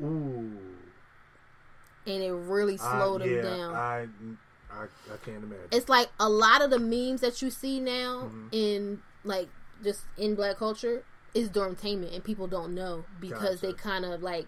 [0.00, 0.58] Ooh.
[2.06, 3.74] and it really I- slowed them yeah, down.
[3.74, 4.06] I,
[4.70, 5.68] I I can't imagine.
[5.70, 8.46] it's like a lot of the memes that you see now Mm-hmm.
[8.52, 9.48] in like
[9.84, 11.04] just in black culture
[11.34, 14.46] is dormtainment and people don't know because they kind of like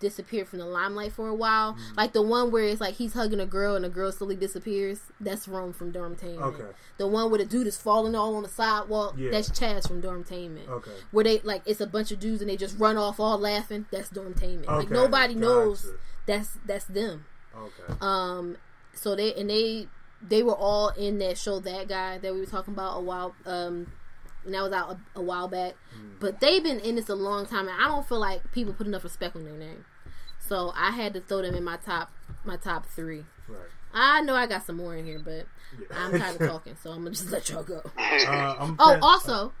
[0.00, 1.94] disappeared from the limelight for a while Mm-hmm.
[1.96, 5.00] like the one where it's like he's hugging a girl and the girl slowly disappears
[5.20, 6.64] that's Rome from dormtainment Okay.
[6.98, 9.30] the one where the dude is falling all on the sidewalk Yeah.
[9.32, 10.90] that's Chaz from dormtainment Okay.
[11.10, 13.86] where they like it's a bunch of dudes and they just run off all laughing
[13.90, 15.86] that's dormtainment like Okay, nobody knows
[16.26, 17.24] that's that's them
[17.56, 17.94] Okay.
[18.00, 18.56] um,
[18.94, 19.88] so they and they
[20.20, 23.34] they were all in that show that guy that we were talking about a while
[23.46, 23.86] um
[24.48, 25.74] and that was out a, a while back.
[25.94, 26.08] Hmm.
[26.18, 28.86] But they've been in this a long time and I don't feel like people put
[28.86, 29.84] enough respect on their name.
[30.40, 32.10] So I had to throw them in my top
[32.44, 33.24] my top three.
[33.48, 33.58] right.
[33.92, 35.46] I know I got some more in here, but
[35.78, 35.86] Yeah.
[35.96, 37.82] I'm tired of talking, so I'm gonna just let y'all go.
[37.98, 39.52] Uh, I'm Oh, also,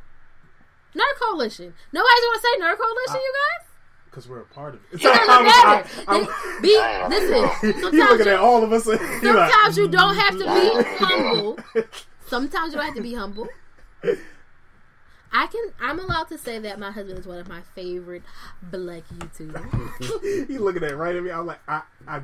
[0.94, 1.74] Nerd Coalition.
[1.92, 3.66] Nobody's gonna say Nerd Coalition, you guys.
[4.06, 5.00] because we're a part of it.
[5.04, 5.84] I.
[6.08, 7.72] I- Be I listen.
[7.82, 8.84] Sometimes looking you- at all of us.
[8.84, 11.58] he like, Sometimes you don't have to be humble.
[12.26, 13.48] Sometimes you don't have to be humble.
[15.32, 18.22] I can I'm allowed to say that my husband is one of my favorite
[18.62, 20.48] black YouTubers.
[20.48, 21.30] you looking at it right at me?
[21.30, 22.22] I'm like, I, I.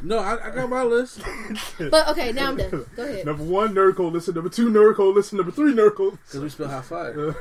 [0.00, 1.20] No, I, I got my list.
[1.90, 2.86] but okay, now I'm done.
[2.94, 3.26] Go ahead.
[3.26, 4.34] Number one, Nerd Coalition.
[4.34, 5.38] Number two, Nerd Coalition.
[5.38, 6.18] Number three, Nerd Coalition.
[6.24, 7.16] Because we spell high five.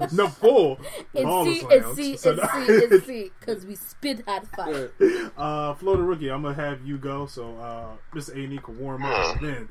[0.12, 0.78] Number four,
[1.12, 1.84] It's Baller C, Slams.
[1.84, 4.90] it's C, it's So C, now- it's C, because we spit hot fire.
[5.36, 8.30] Uh, Florida Rookie, I'm gonna have you go so uh, Mr.
[8.30, 9.40] A can warm up.
[9.40, 9.68] Then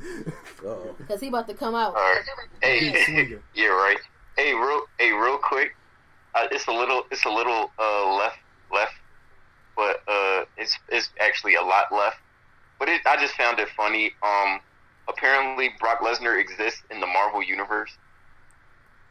[0.98, 1.96] Because he about to come out.
[1.96, 2.22] All right.
[2.62, 3.40] Keep Hey, swinging.
[3.56, 3.98] yeah, right.
[4.38, 5.76] Hey, real, hey, real quick.
[6.36, 8.38] Uh, it's a little, it's a little uh, left,
[8.72, 8.94] left,
[9.76, 12.18] but uh, it's it's actually a lot left.
[12.80, 14.12] But it, I just found it funny.
[14.24, 14.60] Um,
[15.08, 17.92] apparently Brock Lesnar exists in the Marvel universe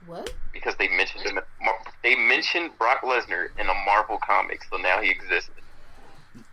[0.07, 0.33] What?
[0.53, 1.39] because they mentioned him.
[2.03, 5.51] They mentioned Brock Lesnar in a Marvel comic, so now he exists.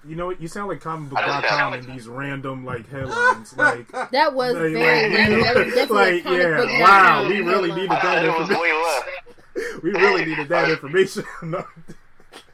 [0.05, 0.41] You know what?
[0.41, 3.55] You sound like comic I just book.com found- in these random like headlines.
[3.55, 5.41] Like, That was like, very random.
[5.41, 7.75] That was definitely like, a comic yeah, wow, background we really headline.
[7.77, 8.61] needed I that thought it was information.
[8.61, 9.09] way left.
[9.83, 11.25] We really needed that information.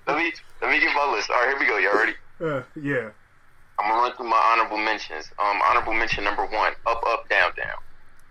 [0.07, 0.14] No.
[0.14, 1.30] Let me let me get my list.
[1.30, 1.77] All right, here we go.
[1.77, 2.14] Y'all ready?
[2.41, 3.10] uh, yeah.
[3.77, 5.30] I'm gonna run through my honorable mentions.
[5.40, 7.77] Um, honorable mention number one: Up, Up, Down, Down.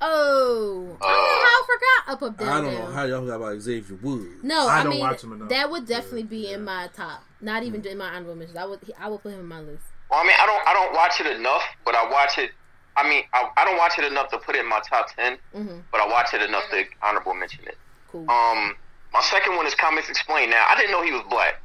[0.00, 2.48] Oh, Uh, I don't know how I forgot up up down.
[2.48, 4.42] I don't know how y'all forgot about Xavier Woods.
[4.42, 5.48] No, I I, don't mean watch him enough.
[5.48, 7.22] that would definitely be in my top.
[7.40, 8.58] Not even in my honorable mentions.
[8.58, 9.84] I would I would put him in my list.
[10.10, 12.50] Well, I mean, I don't I don't watch it enough, but I watch it.
[12.96, 15.36] I mean, I, I don't watch it enough to put it in my top 10
[15.52, 17.76] hmm but I watch it enough to honorable mention it.
[18.10, 18.28] Cool.
[18.30, 18.76] Um,
[19.12, 20.50] my second one is Comics Explained.
[20.52, 21.60] Now, I didn't know he was black,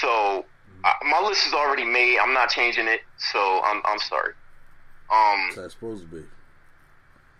[0.00, 0.44] so
[0.84, 2.18] I, my list is already made.
[2.18, 4.34] I'm not changing it, so I'm I'm sorry.
[5.12, 6.24] Um, That's supposed to be.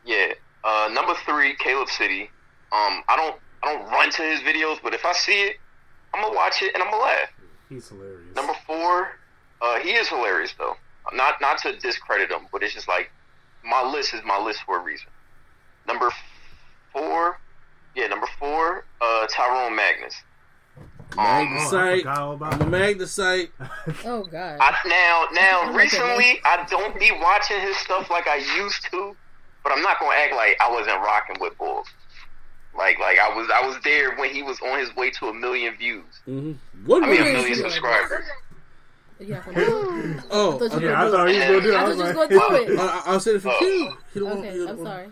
[0.04, 0.34] Yeah.
[0.64, 2.30] Uh, number three, Caleb City.
[2.72, 5.56] Um, I don't I don't run to his videos, but if I see it,
[6.14, 7.28] I'm gonna watch it and I'm gonna laugh.
[7.68, 8.34] He's hilarious.
[8.36, 9.18] Number four,
[9.60, 10.76] uh, he is hilarious though.
[11.12, 13.10] Not not to discredit him, but it's just like
[13.64, 15.08] my list is my list for a reason.
[15.86, 16.10] Number
[16.92, 17.40] four,
[17.96, 20.14] yeah, number four, uh, Tyrone Magnus.
[21.16, 21.98] Oh, I Magnesite.
[21.98, 23.50] forgot all about I'm a magnesite.
[24.06, 24.58] oh God.
[24.60, 28.84] I, now, now, Oh my recently, I don't be watching his stuff like I used
[28.90, 29.14] to,
[29.62, 31.86] but I'm not gonna act like I wasn't rocking with Bulls.
[32.76, 35.34] Like, like I was, I was there when he was on his way to a
[35.34, 36.04] million views.
[36.26, 36.52] Mm-hmm.
[36.86, 38.24] What I mean, a million subscribers.
[39.20, 40.24] You not gonna do it?
[40.30, 40.86] Oh, I thought you okay.
[40.86, 41.74] Yeah, I thought he was gonna do it.
[41.74, 42.78] I I thought was you was like, gonna do it.
[42.80, 43.96] I, I'll say it for Q.
[44.14, 45.08] He don't want- he Okay, I'm sorry.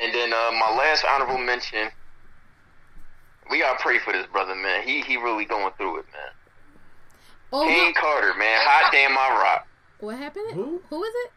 [0.00, 1.88] And then uh, my last honorable mention,
[3.50, 4.82] we gotta pray for this brother, man.
[4.82, 6.30] He he really going through it, man.
[7.52, 8.00] Oh, King no.
[8.00, 9.66] Carter, man, hot damn my rock.
[10.00, 10.52] what happened?
[10.54, 10.80] Who?
[10.88, 11.30] Who is it?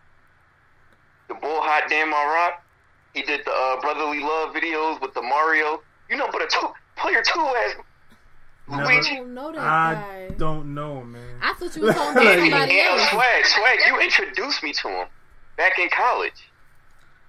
[1.28, 2.64] The bull hot damn my rock.
[3.14, 5.82] He did the uh, brotherly love videos with the Mario.
[6.10, 6.68] You know, but a two
[6.98, 7.74] player two as
[8.68, 9.16] Never- I Luigi.
[9.18, 10.28] don't know that guy.
[10.30, 11.40] I don't know, man.
[11.42, 13.10] I thought you were talking about Like- somebody Yeah, else.
[13.10, 13.80] swag, swag.
[13.88, 15.08] You introduced me to him
[15.58, 16.50] back in college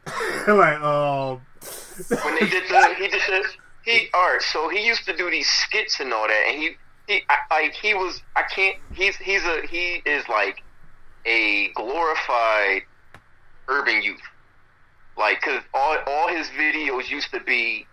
[0.47, 1.41] like, um,
[2.25, 2.95] when they did the.
[2.99, 3.45] He did the.
[3.87, 4.43] He art.
[4.43, 6.71] So he used to do these skits and all that, and he
[7.07, 8.21] he like he was.
[8.35, 8.77] I can't.
[8.93, 10.61] He's he's a he is like
[11.25, 12.83] a glorified
[13.69, 14.21] urban youth.
[15.17, 17.87] Like, cause all all his videos used to be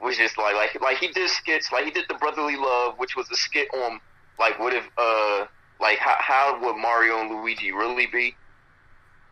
[0.00, 1.70] was just like like like he did skits.
[1.70, 4.00] Like he did the brotherly love, which was a skit on
[4.40, 5.46] like what if uh
[5.80, 8.34] like how how would Mario and Luigi really be?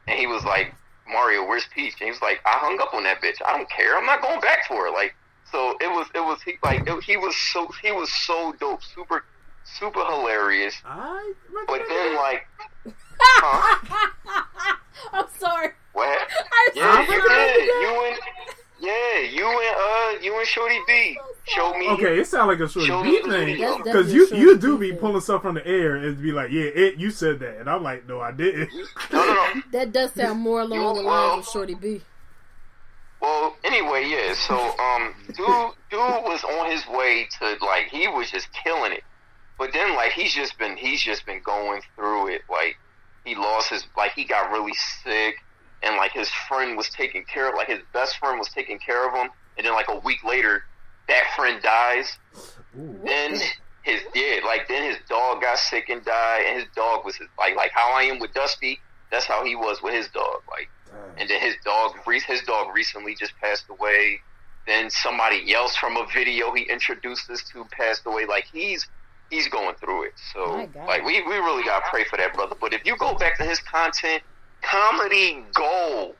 [0.06, 0.72] And he was like,
[1.08, 1.94] Mario, where's Peach?
[2.00, 3.42] And he was like, I hung up on that bitch.
[3.44, 3.96] I don't care.
[3.96, 4.92] I'm not going back for her.
[4.92, 5.14] Like,
[5.50, 8.82] so it was, it was, he, like, it, he was so, he was so dope,
[8.82, 9.24] super,
[9.64, 10.74] super hilarious.
[10.84, 11.32] I
[11.66, 12.16] But then, it.
[12.16, 12.46] like,
[13.18, 14.10] huh?
[15.12, 15.70] I'm sorry.
[15.92, 16.18] What?
[16.28, 17.16] I'm Yeah, sorry.
[17.16, 17.66] you did.
[17.66, 18.18] You and,
[18.80, 19.76] yeah, you and,
[20.18, 21.88] uh, you and Shorty B showed me.
[21.90, 25.20] Okay, it sounds like a shorty B me thing because you you do be pulling
[25.20, 28.06] stuff from the air and be like, yeah, it you said that, and I'm like,
[28.08, 28.70] no, I didn't.
[29.12, 29.62] No, no, no.
[29.72, 32.02] That does sound more along the lines of Shorty B.
[33.24, 34.34] Well, anyway, yeah.
[34.34, 39.02] So, um, dude, dude was on his way to like he was just killing it,
[39.58, 42.42] but then like he's just been he's just been going through it.
[42.50, 42.76] Like
[43.24, 45.36] he lost his like he got really sick,
[45.82, 49.08] and like his friend was taking care of like his best friend was taking care
[49.08, 50.62] of him, and then like a week later,
[51.08, 52.18] that friend dies.
[52.74, 53.40] Then
[53.84, 57.28] his yeah, like then his dog got sick and died, and his dog was his,
[57.38, 58.80] like like how I am with Dusty.
[59.10, 60.42] That's how he was with his dog.
[60.50, 61.20] Like Mm.
[61.20, 61.92] and then his dog
[62.26, 64.20] his dog recently just passed away.
[64.66, 68.24] Then somebody else from a video he introduced us to passed away.
[68.26, 68.86] Like he's
[69.30, 70.12] he's going through it.
[70.32, 72.56] So like we, we really gotta pray for that brother.
[72.60, 74.22] But if you go back to his content
[74.62, 76.16] comedy gold.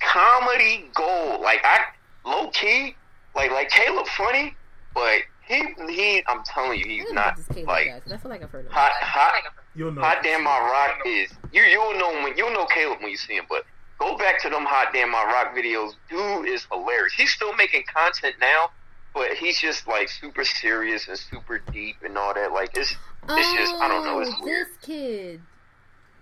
[0.00, 1.40] Comedy gold.
[1.42, 1.80] Like i
[2.24, 2.94] low key
[3.34, 4.54] like like caleb funny
[4.92, 8.00] but he he i'm telling you he's not is this like guy?
[8.00, 8.72] 'Cause I feel like I've heard of him.
[8.72, 9.32] hot hot
[9.74, 10.02] You'll know.
[10.02, 11.30] Hot damn my rock is.
[11.52, 13.64] You you'll know when you'll know Caleb when you see him, but
[14.00, 15.92] go back to them hot damn my rock videos.
[16.08, 17.12] Dude is hilarious.
[17.12, 18.70] He's still making content now,
[19.14, 22.50] but he's just like super serious and super deep and all that.
[22.52, 22.92] Like it's
[23.28, 24.18] it's just I don't know.
[24.20, 24.66] It's Oh, weird.
[24.66, 25.40] this kid.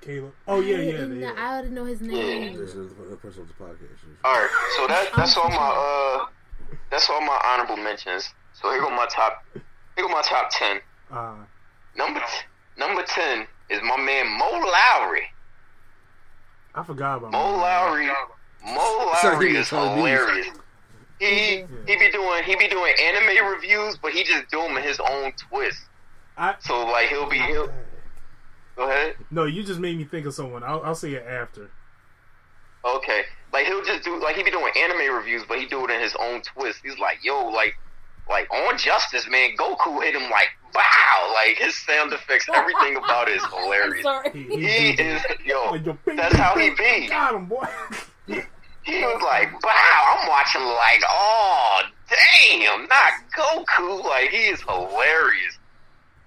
[0.01, 0.33] Caleb.
[0.47, 1.33] Oh yeah, I yeah, didn't- yeah.
[1.37, 2.57] I didn't know his name.
[2.57, 3.99] This is the person on the podcast.
[4.25, 6.27] All right, so that that's all my uh
[6.91, 8.29] that's all my honorable mentions.
[8.55, 9.63] So here go my top here
[9.97, 10.81] go my top ten.
[11.11, 11.35] Uh,
[11.97, 12.47] Number t-
[12.77, 15.23] number ten is my man Mo Lowry.
[16.79, 17.57] I forgot about Mo that.
[17.59, 18.07] Lowry,
[18.65, 20.57] Mo Sorry, Lowry he is was trying to be- hilarious.
[21.21, 24.83] He he be doing he be doing anime reviews, but he just do them in
[24.85, 25.81] his own twist.
[26.37, 27.69] I, So like he'll be he'll,
[28.77, 29.17] go ahead.
[29.31, 30.63] no, you just made me think of someone.
[30.63, 31.71] I'll, I'll say it after.
[32.85, 33.23] Okay,
[33.53, 36.01] like he'll just do like he be doing anime reviews, but he do it in
[36.01, 36.79] his own twist.
[36.85, 37.75] He's like, yo, like
[38.29, 43.29] like on Justice, man, Goku hit him like wow, like his sound effects, everything about
[43.29, 44.03] it is hilarious.
[44.03, 44.31] sorry.
[44.33, 47.03] He, He he, he, is yo, like, yo, bing, that's how he bing.
[47.03, 47.09] be.
[47.09, 47.67] Got him, boy.
[48.85, 54.03] He was like, wow, I'm watching like, oh, damn, not Goku.
[54.03, 55.59] Like, he is hilarious.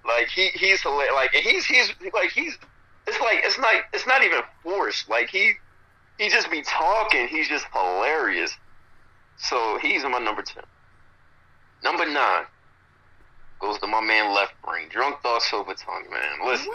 [0.05, 1.13] Like, he, he's hilarious.
[1.15, 2.57] Like, he's, he's, like, he's,
[3.07, 5.09] it's like, it's not, it's not even forced.
[5.09, 5.53] Like, he,
[6.19, 7.27] he just be talking.
[7.29, 8.53] He's just hilarious.
[9.37, 10.63] So, he's my number 10.
[11.83, 12.43] Number 9
[13.59, 14.87] goes to my man Left Brain.
[14.89, 16.47] Drunk Thoughts, Silver Tongue, man.
[16.47, 16.71] Listen,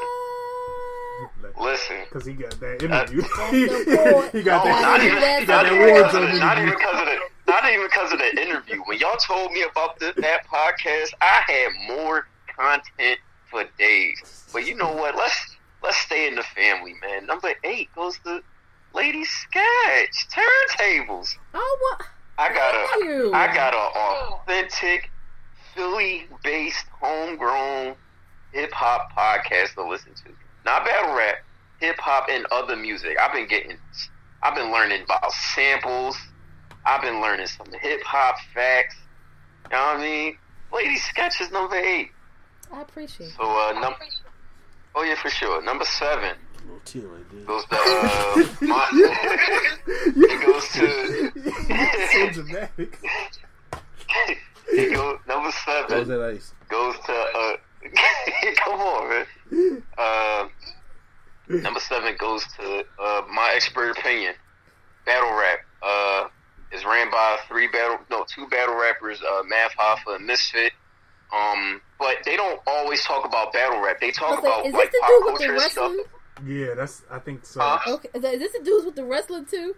[1.41, 1.61] What?
[1.61, 1.97] listen.
[2.05, 3.23] Because he got that interview.
[3.23, 4.71] the he got boy.
[4.71, 4.83] that.
[4.83, 6.77] Not he even- got not even because of the, not even interview.
[6.79, 7.19] because of the
[7.53, 8.83] not even because of the interview.
[8.87, 13.19] When y'all told me about the, that podcast, I had more content
[13.51, 14.49] for days.
[14.53, 15.15] But you know what?
[15.17, 17.27] Let's let's stay in the family, man.
[17.27, 18.43] Number eight goes to
[18.95, 21.37] Lady Sketch Turntables.
[21.55, 22.07] Oh, what?
[22.39, 23.33] I got Thank a you.
[23.33, 25.11] I got a authentic
[25.75, 27.97] Philly based homegrown
[28.53, 30.31] hip hop podcast to listen to.
[30.65, 31.37] Not battle rap,
[31.81, 33.17] hip hop and other music.
[33.21, 33.77] I've been getting
[34.43, 36.17] I've been learning about samples.
[36.85, 38.97] I've been learning some hip hop facts.
[39.71, 40.39] You know what I mean?
[40.73, 42.11] Lady Sketch is number eight.
[42.73, 43.33] I appreciate.
[43.37, 43.99] So uh number
[44.95, 45.63] Oh yeah for sure.
[45.63, 46.37] Number seven
[46.67, 47.45] Little tear right there.
[47.45, 48.89] goes to uh my
[50.17, 50.85] it goes to
[52.35, 52.99] so dramatic.
[54.69, 56.53] it goes number That was seven that ice.
[56.69, 57.57] goes to uh
[58.65, 59.83] come on man.
[59.97, 60.49] Uh
[61.49, 64.35] number seven goes to uh my expert opinion.
[65.05, 65.59] Battle rap.
[65.83, 66.29] Uh
[66.73, 70.73] is ran by three battle no, two battle rappers, uh Math Hoffa and Misfit.
[71.33, 74.01] Um but they don't always talk about battle rap.
[74.01, 75.93] They talk Okay, about is like this pop with the culture stuff.
[76.37, 76.57] Wrestling?
[76.69, 77.03] Yeah, that's.
[77.11, 77.61] I think so.
[77.61, 77.93] Huh?
[77.95, 79.75] Okay, is, that, is this the dudes with the wrestling too?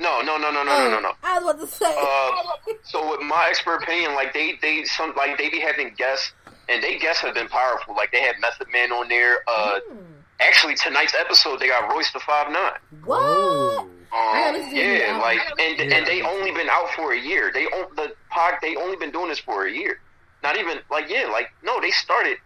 [0.00, 1.12] No, no, no, no, no, no, no, no.
[1.24, 1.86] I was about to say.
[1.98, 6.32] Uh, so with my expert opinion, like they they some like they be having guests,
[6.68, 7.96] and they guests have been powerful.
[7.96, 9.38] Like they had Method Man on there.
[9.48, 9.96] Uh, Hmm.
[10.40, 12.78] actually tonight's episode they got Royce the Five Nine.
[13.04, 13.18] what?
[13.20, 13.78] Oh.
[13.80, 15.20] Um, gotta listen to the yeah, album.
[15.22, 15.96] like and Yeah.
[15.96, 17.50] and they only been out for a year.
[17.52, 18.54] They on the pod.
[18.62, 20.00] They only been doing this for a year.
[20.44, 22.38] Not even like yeah, like no, they started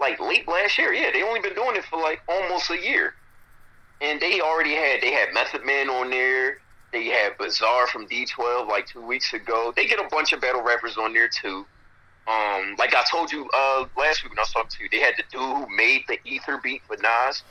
[0.00, 0.92] like late last year.
[0.92, 3.14] Yeah, they only been doing it for like almost a year,
[4.00, 6.58] and they already had they had Method Man on there.
[6.92, 9.72] They had Bizarre from D12 like two weeks ago.
[9.74, 11.66] They get a bunch of battle rappers on there too.
[12.26, 15.00] Um, like I told you uh, last week when I was talking to you, they
[15.00, 17.42] had the dude who made the Ether beat for Nas.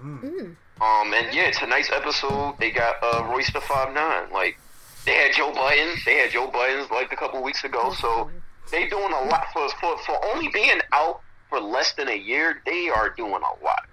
[0.00, 0.56] Mm.
[0.80, 4.30] Um, and yeah, tonight's episode they got uh, Royce the Five Nine.
[4.30, 4.58] Like
[5.04, 7.94] they had Joe Budden, they had Joe Budden's like a couple weeks ago.
[7.98, 8.30] So
[8.70, 12.60] they doing a lot for for for only being out for less than a year.
[12.66, 13.86] They are doing a lot.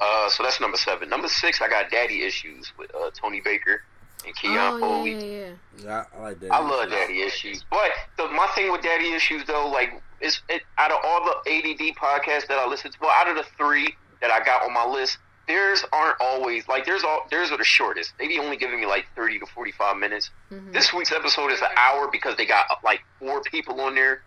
[0.00, 1.08] Uh, so that's number seven.
[1.08, 3.82] Number six, I got Daddy Issues with uh, Tony Baker
[4.26, 5.12] and Keon Oh Foley.
[5.12, 5.46] yeah, yeah,
[5.78, 5.84] yeah.
[5.84, 6.52] Yeah, I, I like that.
[6.52, 10.62] I love Daddy Issues, but the, my thing with Daddy Issues though, like, is it,
[10.78, 13.94] out of all the ADD podcasts that I listen to, well, out of the three
[14.20, 15.18] that I got on my list,
[15.48, 17.02] theirs aren't always like theirs.
[17.04, 18.12] All theirs are the shortest.
[18.18, 20.30] They be only giving me like thirty to forty five minutes.
[20.52, 20.72] Mhm.
[20.74, 24.22] This week's episode is an hour because they got like four people on there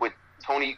[0.00, 0.12] with
[0.44, 0.76] Tony.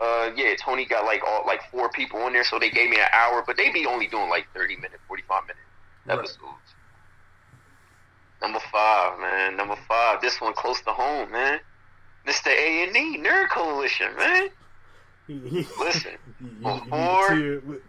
[0.00, 2.96] Uh, yeah, Tony got like all like four people on there, so they gave me
[2.96, 5.56] an hour, but they be only doing like thirty minute, forty five minute
[6.06, 6.18] Right.
[6.18, 6.40] episodes.
[8.42, 9.56] Number five, man.
[9.56, 10.20] Number five.
[10.20, 11.60] This one close to home, man.
[12.26, 12.48] Mr.
[12.48, 14.48] A and E Nerd Coalition, man.
[15.28, 16.12] Listen,
[16.62, 17.34] before-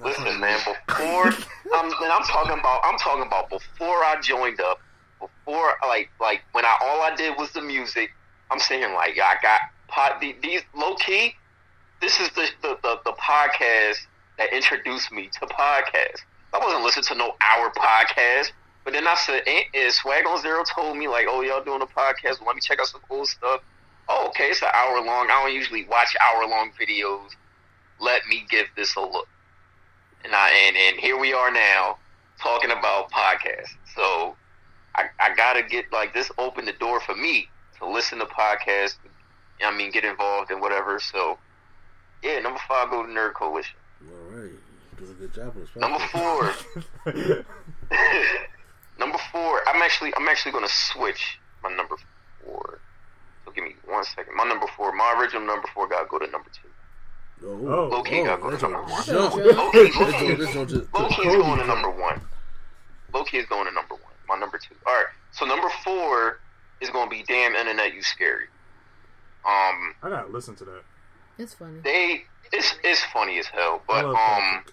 [0.00, 0.58] Listen, man.
[0.86, 1.26] Before
[1.74, 4.80] I'm, and I'm talking about, I'm talking about before I joined up.
[5.20, 8.10] Before, like, like when I all I did was the music.
[8.50, 11.34] I'm saying like I got pod, the- these low key.
[12.00, 13.98] This is the the, the the podcast
[14.38, 16.20] that introduced me to podcasts.
[16.52, 18.52] I wasn't listening to no hour podcast.
[18.84, 21.80] But then I said, eh, eh, Swag on Zero told me like, oh y'all doing
[21.80, 22.44] a podcast?
[22.44, 23.62] Let me check out some cool stuff.
[24.08, 25.28] Oh, okay, it's an hour long.
[25.30, 27.30] I don't usually watch hour long videos.
[27.98, 29.26] Let me give this a look.
[30.24, 31.96] and I and, and here we are now
[32.40, 33.74] talking about podcasts.
[33.96, 34.36] So
[34.94, 37.48] I, I gotta get like this open the door for me
[37.78, 38.96] to listen to podcasts.
[39.62, 40.98] I mean, get involved in whatever.
[41.00, 41.38] So
[42.22, 43.76] yeah, number five, go to Nerd Coalition.
[44.02, 44.50] All right,
[44.98, 45.80] doing a good job on.
[45.80, 46.52] Number four,
[48.98, 49.60] number four.
[49.68, 51.96] I'm actually I'm actually gonna switch my number
[52.44, 52.80] four.
[53.44, 54.34] So give me one second.
[54.36, 56.68] My number four, my original number four, gotta go to number two.
[57.46, 59.04] Oh, oh, oh Low key gotta go to number one.
[59.04, 59.34] jump.
[59.34, 62.20] Low key, low key, a- that's a- low key is going to number one.
[63.12, 64.12] Low key is going to number one.
[64.28, 64.74] My number two.
[64.86, 65.06] All right.
[65.32, 66.38] So number four
[66.80, 68.46] is going to be "Damn Internet, You Scary."
[69.46, 70.82] Um, I gotta listen to that.
[71.38, 71.80] It's funny.
[71.82, 74.64] they it's it's funny as hell, but love um,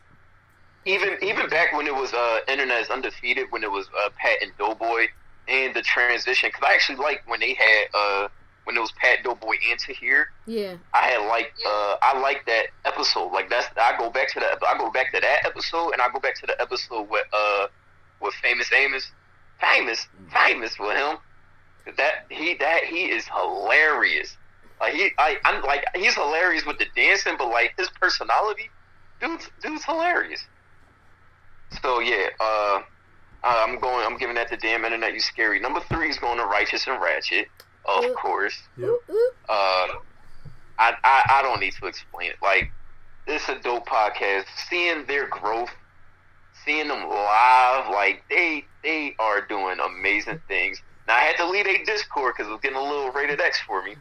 [0.86, 4.38] even even back when it was uh Internet is undefeated, when it was uh Pat
[4.42, 5.08] and Doughboy,
[5.48, 8.28] and the transition, because I actually like when they had uh
[8.64, 10.28] when it was Pat Doughboy and Tahir.
[10.46, 10.76] Yeah.
[10.94, 13.32] I had like uh I like that episode.
[13.32, 16.10] Like that's I go back to the I go back to that episode and I
[16.10, 17.68] go back to the episode with uh
[18.22, 19.12] with famous Amos.
[19.60, 21.18] Famous famous with him.
[21.98, 24.38] That he that he is hilarious.
[24.82, 28.72] Like he I I'm like he's hilarious with the dancing, but like his personality,
[29.22, 30.42] dude's dude's hilarious.
[31.84, 32.82] So yeah, uh
[33.44, 35.60] I'm going I'm giving that to damn internet you scary.
[35.60, 37.48] Number three is going to Righteous and Ratchet,
[37.86, 38.14] of Yep.
[38.16, 38.58] course.
[38.78, 38.90] Yep.
[38.90, 39.32] Ooh, ooh.
[39.50, 39.88] Uh,
[40.80, 42.38] I, I I don't need to explain it.
[42.42, 42.74] Like
[43.28, 44.46] this a dope podcast.
[44.70, 45.70] Seeing their growth,
[46.66, 50.82] seeing them live, like they they are doing amazing things.
[51.08, 53.60] Now I had to leave a Discord because it was getting a little rated X
[53.68, 53.96] for me.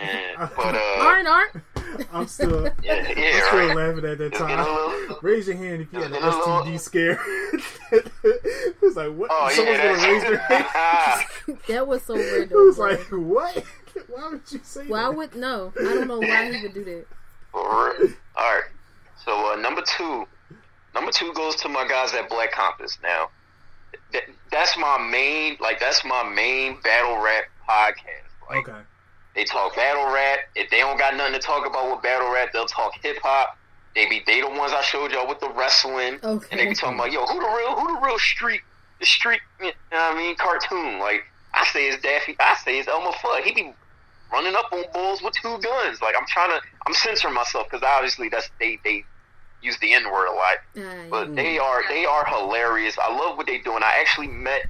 [0.00, 1.52] And, but uh, Aren't, aren't?
[2.12, 3.76] I'm still, yeah, I'm yeah, still right.
[3.76, 4.74] laughing at that It's getting a time.
[5.00, 5.18] little.
[5.22, 7.18] Raise your hand if you had an It's getting a little- STD scare.
[7.92, 9.30] it was like, what?
[9.32, 11.24] Oh Someone's yeah, gonna raise their hand.
[11.68, 12.50] That was so weird.
[12.52, 12.86] It was bro.
[12.90, 13.64] like, what?
[14.08, 14.90] Why would you say that?
[14.90, 15.16] Why that?
[15.16, 15.72] would no?
[15.78, 17.06] I don't know why he would do that.
[17.54, 18.62] All right.
[19.24, 20.26] So uh, number two,
[20.94, 22.98] number two goes to my guys at Black Compass.
[23.02, 23.30] Now,
[24.12, 28.48] th- that's my main, like that's my main battle rap podcast.
[28.48, 28.78] Like Okay.
[29.38, 30.40] They talk battle rap.
[30.56, 33.56] If they don't got nothing to talk about with battle rap, they'll talk hip hop.
[33.94, 36.46] They be they the ones I showed y'all with the wrestling, Okay.
[36.50, 38.62] and they be talking about yo who the real who the real street
[38.98, 40.98] the street you know what I mean cartoon.
[40.98, 41.22] Like
[41.54, 43.42] I say it's Daffy, I say it's Elmer Fudd.
[43.44, 43.72] He be
[44.32, 46.02] running up on bulls with two guns.
[46.02, 49.04] Like I'm trying to, I'm censoring myself because obviously that's they they
[49.62, 52.96] use the N word a lot, but they are they are hilarious.
[52.98, 53.84] I love what they doing.
[53.84, 54.62] I actually met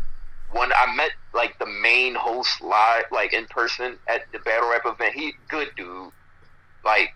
[0.50, 0.70] one.
[0.76, 5.14] I met like the main host live, like in person at the battle rap event.
[5.14, 6.10] He good dude,
[6.84, 7.10] like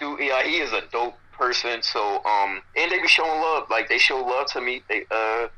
[0.00, 0.20] dude.
[0.20, 1.82] Yeah, he is a dope person.
[1.82, 3.64] So um, and they be showing love.
[3.70, 4.82] Like they show love to me.
[4.88, 5.48] They uh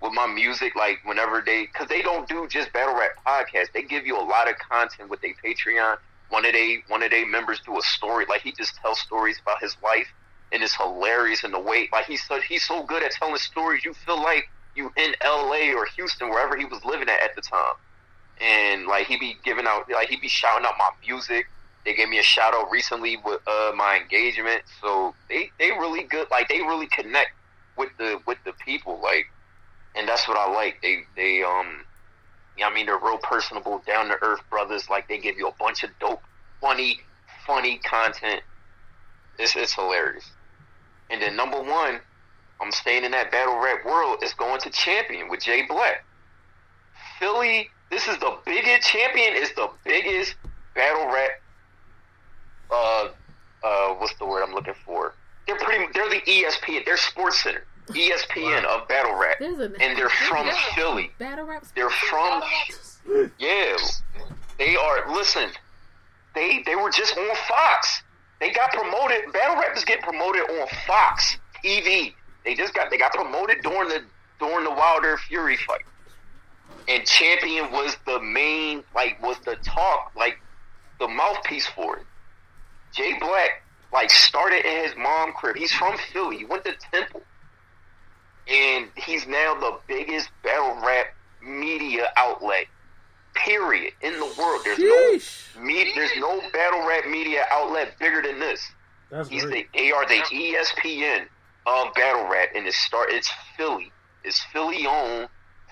[0.00, 3.72] with my music, like whenever they, because they don't do just battle rap podcasts.
[3.74, 5.96] They give you a lot of content with their Patreon.
[6.28, 9.40] One of they one of their members do a story, like he just tells stories
[9.40, 10.06] about his life,
[10.52, 13.84] and it's hilarious in the way, like he's so he's so good at telling stories.
[13.84, 14.44] You feel like
[14.78, 15.74] you in L.A.
[15.74, 17.74] or Houston, wherever he was living at at the time,
[18.40, 21.46] and like he be giving out, like he be shouting out my music.
[21.84, 26.04] They gave me a shout out recently with uh, my engagement, so they they really
[26.04, 26.28] good.
[26.30, 27.30] Like they really connect
[27.76, 29.26] with the with the people, like
[29.94, 30.80] and that's what I like.
[30.80, 31.84] They they um,
[32.62, 34.88] I mean they're real personable, down to earth brothers.
[34.88, 36.22] Like they give you a bunch of dope,
[36.60, 37.00] funny,
[37.46, 38.42] funny content.
[39.38, 40.30] It's it's hilarious.
[41.10, 42.00] And then number one,
[42.60, 44.22] I'm staying in that battle rap world.
[44.22, 46.04] Is going to champion with Jay Black.
[47.18, 49.34] Philly, this is the biggest champion.
[49.34, 50.34] Is the biggest
[50.74, 51.30] battle rap.
[52.70, 53.08] Uh,
[53.64, 55.14] uh, what's the word I'm looking for?
[55.46, 55.86] They're pretty.
[55.94, 56.84] They're the ESPN.
[56.84, 57.64] They're Sports Center.
[57.88, 61.10] ESPN of battle rap, There's a and they're from there's a Philly.
[61.18, 61.64] Battle rap.
[61.74, 62.42] They're from
[63.38, 63.76] yeah.
[64.58, 65.48] They are listen.
[66.34, 68.02] They they were just on Fox.
[68.40, 69.32] They got promoted.
[69.32, 72.12] Battle rap is getting promoted on Fox TV.
[72.48, 74.02] They just got they got promoted during the
[74.40, 75.82] during the Wilder Fury fight.
[76.88, 80.40] And Champion was the main like was the talk like
[80.98, 82.06] the mouthpiece for it.
[82.94, 83.62] Jay Black
[83.92, 85.56] like started in his mom crib.
[85.56, 86.38] He's from Philly.
[86.38, 87.20] He went to Temple
[88.48, 91.08] and he's now the biggest battle rap
[91.42, 92.64] media outlet.
[93.34, 94.62] Period in the world.
[94.64, 95.54] There's Sheesh.
[95.54, 98.66] no me, there's no battle rap media outlet bigger than this.
[99.10, 99.66] That's He's the great.
[99.74, 101.26] they are the ESPN
[101.68, 103.92] of battle rap, and it's start it's Philly.
[104.24, 105.28] It's Philly owned.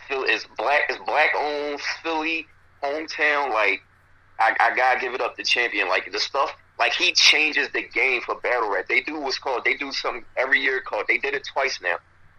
[0.09, 0.83] Philly it's black.
[0.89, 1.81] It's black owned.
[2.03, 2.47] Philly
[2.83, 3.53] hometown.
[3.53, 3.83] Like
[4.39, 5.89] I, I gotta give it up to champion.
[5.89, 6.55] Like the stuff.
[6.79, 8.87] Like he changes the game for battle rap.
[8.89, 9.65] They do what's called.
[9.65, 11.05] They do something every year called.
[11.09, 11.97] They did it twice now.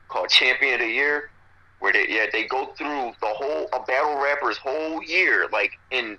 [0.09, 1.31] Called Champion of the Year,
[1.79, 5.47] where they yeah they go through the whole a battle rapper's whole year.
[5.51, 6.17] Like in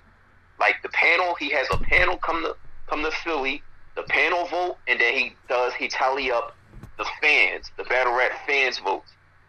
[0.59, 2.55] like the panel, he has a panel come to
[2.87, 3.63] come to Philly,
[3.95, 6.55] the panel vote, and then he does he tally up
[6.99, 9.03] the fans, the battle rap fans vote.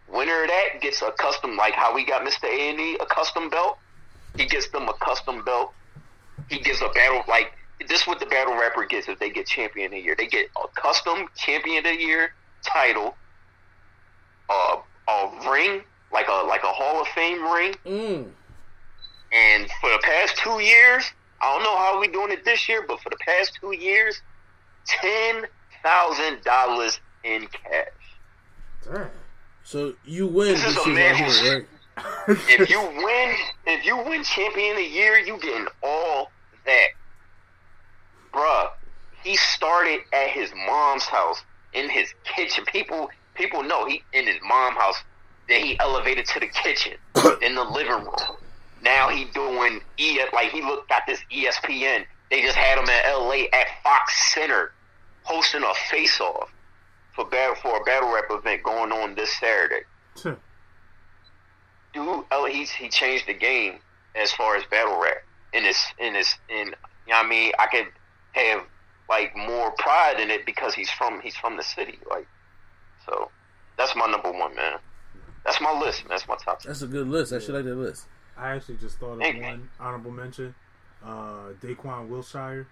[0.08, 2.44] Winner of that gets a custom, like how we got Mr.
[2.44, 3.76] A and E a custom belt.
[4.36, 5.72] He gets them a custom belt.
[6.48, 7.52] He gives a battle like
[7.86, 8.02] this.
[8.02, 10.14] Is what the battle rapper gets if they get champion of the year.
[10.16, 12.32] They get a custom champion of the year
[12.64, 13.16] title,
[14.48, 14.76] a
[15.08, 15.82] a ring
[16.12, 18.30] like a like a Hall of Fame ring, Mm.
[19.32, 21.04] and for the past two years,
[21.40, 24.20] I don't know how we doing it this year, but for the past two years,
[24.86, 25.46] ten
[25.82, 27.88] thousand dollars in cash.
[28.84, 29.10] Damn.
[29.64, 31.66] So you win This is this a right here, right?
[32.48, 33.34] if you win,
[33.66, 36.30] if you win champion of the year, you getting all
[36.64, 36.88] that,
[38.32, 38.70] bruh.
[39.22, 41.42] He started at his mom's house
[41.74, 42.64] in his kitchen.
[42.64, 44.96] People, people know he in his mom's house.
[45.46, 46.94] Then he elevated to the kitchen
[47.42, 48.38] in the living room.
[48.82, 52.06] Now he doing E like he looked at this ESPN.
[52.30, 53.48] They just had him in L.A.
[53.52, 54.72] at Fox Center
[55.24, 56.50] hosting a face off
[57.14, 59.84] for battle for a battle rap event going on this Saturday
[61.92, 63.78] dude, oh, he's he changed the game
[64.14, 65.22] as far as battle rap.
[65.52, 66.68] And it's and it's and
[67.06, 67.86] you know what I mean, I could
[68.32, 68.64] have
[69.08, 72.26] like more pride in it because he's from he's from the city, like
[73.06, 73.30] so.
[73.76, 74.78] That's my number one, man.
[75.44, 76.10] That's my list, man.
[76.10, 76.62] That's my top.
[76.62, 77.32] That's a good list.
[77.32, 78.06] I should like that list.
[78.36, 79.42] I actually just thought of Thank you.
[79.42, 80.54] one honorable mention.
[81.02, 82.66] Uh, Daquan Wilshire.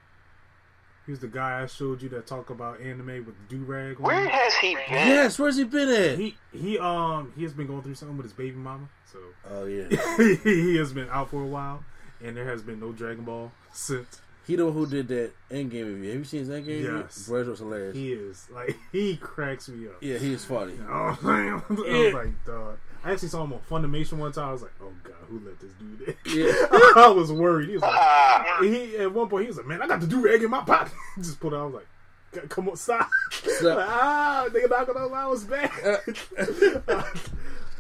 [1.09, 3.98] He was the guy I showed you that talk about anime with do rag.
[3.98, 4.85] Where has he been?
[4.90, 6.18] Yes, where's he been at?
[6.18, 9.18] He he um he has been going through something with his baby mama, so
[9.51, 9.89] Oh yeah,
[10.44, 11.82] he has been out for a while,
[12.22, 14.20] and there has been no Dragon Ball since.
[14.47, 16.10] he the one who did that Endgame review.
[16.10, 16.98] Have you seen his Endgame review?
[16.98, 17.26] Yes.
[17.26, 17.97] Bro, that was hilarious.
[17.97, 19.97] He is like he cracks me up.
[20.02, 20.74] yeah, he is funny.
[20.86, 21.62] Oh, man.
[21.70, 22.05] I Yeah.
[22.05, 22.78] was like, dog.
[23.04, 24.48] I actually saw him on Funimation one time.
[24.48, 26.14] I was like, oh god, who let this dude in?
[26.26, 26.66] Yeah.
[26.96, 27.68] I was worried.
[27.68, 30.06] He was like, Ah, he at one point he was like, man, I got the
[30.06, 30.92] do rag in my pocket.
[31.16, 31.56] Just put it.
[31.56, 31.60] out.
[31.60, 33.08] I was like, come on, stop.
[33.32, 33.62] Stop.
[33.78, 35.72] Like, ah, nigga, knocking on I was back.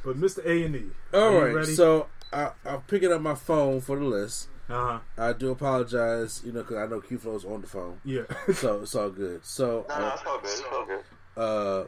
[0.04, 0.44] but Mr.
[0.46, 0.84] A and E.
[1.12, 1.74] All Are you right, ready?
[1.74, 4.48] so I, I'm picking up my phone for the list.
[4.68, 4.98] uh huh.
[5.18, 8.22] I do apologize, you know, because I know Q Flow's on the phone, Yeah.
[8.54, 9.44] so it's all good.
[9.44, 10.50] So, no, no, it's all good.
[10.50, 11.02] It's all good.
[11.36, 11.84] uh,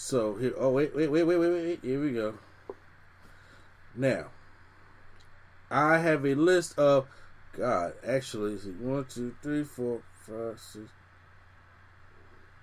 [0.00, 0.54] so here.
[0.56, 1.80] Oh wait, wait, wait, wait, wait, wait.
[1.82, 2.34] Here we go.
[3.94, 4.28] Now,
[5.70, 7.06] I have a list of.
[7.52, 10.84] God, actually, see, one, two, three, four, five, six.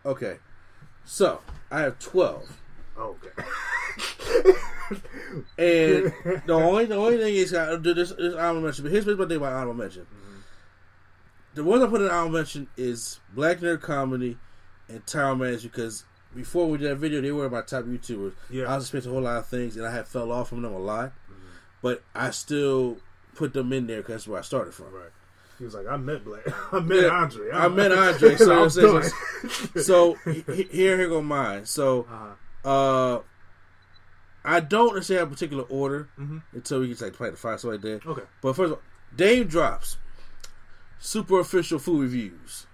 [0.06, 0.38] Okay,
[1.06, 2.50] so I have twelve.
[2.98, 3.30] okay.
[5.58, 6.14] And
[6.46, 8.84] the only the only thing is I do this, this honorable mention.
[8.84, 10.04] But here's my thing about honorable mention.
[10.04, 10.40] Mm-hmm.
[11.56, 14.38] The one I put in honorable mention is Black Nerd Comedy
[14.88, 16.06] and Tower Manage because
[16.38, 18.34] before we did that video, they were my top YouTubers.
[18.50, 18.72] Yeah.
[18.72, 20.72] I was expecting a whole lot of things, and I had fell off from them
[20.74, 21.12] a lot.
[21.82, 22.98] But I still
[23.36, 24.94] put them in there because that's where I started from.
[24.94, 25.10] right.
[25.58, 26.42] He was like, I met Black.
[26.74, 27.52] I met Yeah, Andre.
[27.52, 29.82] I met Andre, so I'm done.
[29.82, 31.66] So he- he- here, here go mine.
[31.66, 32.70] So Uh-huh.
[32.70, 33.22] uh,
[34.46, 36.44] I don't necessarily have a particular order Mhm.
[36.54, 38.06] until we get to like play the five so like that.
[38.06, 38.22] Okay.
[38.42, 38.82] But first of all,
[39.16, 39.98] Dame drops
[41.00, 42.66] super official food reviews.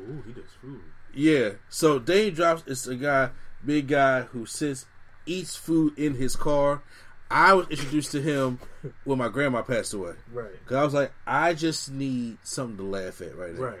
[0.00, 0.80] Ooh, he does food.
[1.14, 1.50] Yeah.
[1.68, 3.30] So Dame drops is a guy,
[3.64, 4.86] big guy who sits,
[5.26, 6.82] eats food in his car.
[7.30, 8.58] I was introduced to him
[9.04, 10.14] when my grandma passed away.
[10.32, 10.66] Right.
[10.66, 13.62] Cause I was like, I just need something to laugh at right now.
[13.62, 13.78] Right.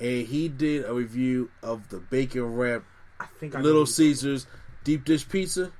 [0.00, 2.84] And he did a review of the bacon wrap
[3.20, 4.46] I think I Little Caesars
[4.84, 5.72] deep dish pizza.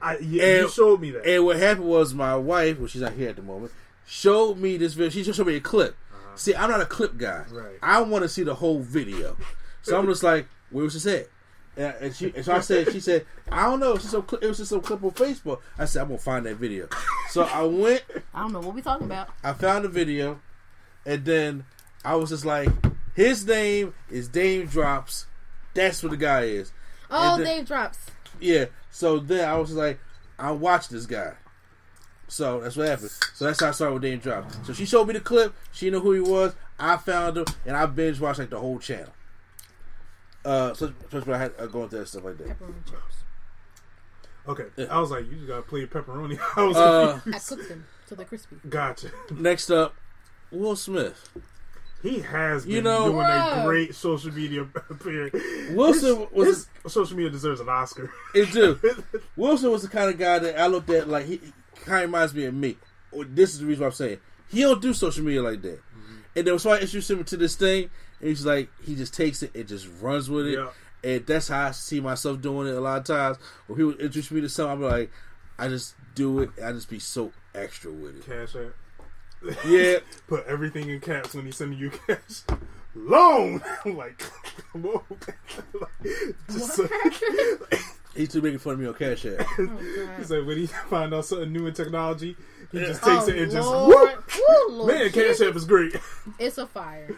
[0.00, 1.26] I, yeah, And- you showed me that.
[1.26, 3.72] And what happened was my wife, well, she's not here at the moment,
[4.06, 5.10] showed me this video.
[5.10, 5.96] She just showed me a clip.
[6.12, 6.36] Uh-huh.
[6.36, 7.44] See, I'm not a clip guy.
[7.50, 7.76] Right.
[7.82, 9.36] I want to see the whole video.
[9.84, 11.28] So I'm just like, where was this at?
[12.00, 13.94] And, she, and so I said, she said, I don't know.
[13.94, 15.60] It's just some, it was just some clip on Facebook.
[15.78, 16.88] I said, I'm gonna find that video.
[17.30, 18.02] So I went,
[18.32, 19.28] I don't know what we talking about.
[19.42, 20.40] I found the video,
[21.04, 21.64] and then
[22.04, 22.68] I was just like,
[23.14, 25.26] his name is Dame Drops.
[25.74, 26.72] That's what the guy is.
[27.10, 27.98] Oh, then- Dave drops.
[28.40, 28.66] Yeah.
[28.90, 29.98] So then I was like,
[30.38, 31.34] I watched this guy.
[32.28, 33.10] So that's what happened.
[33.34, 34.50] So that's how I started with Dame Drop.
[34.64, 35.54] So she showed me the clip.
[35.72, 36.54] She knew who he was.
[36.78, 39.12] I found him, and I binge watched like the whole channel.
[40.44, 42.48] Uh, so, so I had uh, going through that stuff like that.
[42.48, 43.16] Pepperoni chips.
[44.48, 44.88] okay.
[44.88, 46.38] I was like, you just gotta play your pepperoni.
[46.56, 48.56] I was Uh, I cooked them so they're crispy.
[48.68, 49.10] gotcha.
[49.30, 49.94] Next up,
[50.50, 51.30] Will Smith.
[52.02, 55.34] He has been You know- doing a great social media appearance.
[55.70, 58.12] Wilson was His social media deserves an Oscar.
[58.34, 58.78] it do.
[59.36, 61.40] Wilson was the kind of guy that I looked at like he,
[61.86, 62.76] kind of reminds me of me.
[63.28, 64.18] This is the reason why I'm saying
[64.48, 65.80] he don't do social media like that.
[66.36, 67.90] And then so I introduced him to this thing, and
[68.24, 70.58] he's like he just takes it and just runs with it.
[70.58, 70.68] Yeah.
[71.02, 73.36] And that's how I see myself doing it a lot of times.
[73.66, 75.10] When people introduce me to something, I'm like,
[75.58, 76.50] I just do it.
[76.64, 78.26] I just be so extra with it.
[78.26, 79.56] Cash app.
[79.66, 82.42] Yeah, Put everything in caps when he's sending you cash.
[82.94, 83.62] loan.
[83.84, 84.22] I'm like,
[84.72, 85.04] whoa.
[86.50, 86.88] Just so-
[88.16, 89.44] He's too making fun of me on Cash App.
[89.58, 89.78] Oh,
[90.18, 92.36] he's like, when he find out something new in technology,
[92.70, 93.88] he just Oh, takes it and just, Lord.
[93.88, 94.30] whoop.
[94.68, 94.94] Woo, Lord.
[94.94, 95.96] Man, Cash App is great.
[96.38, 97.16] It's a fire.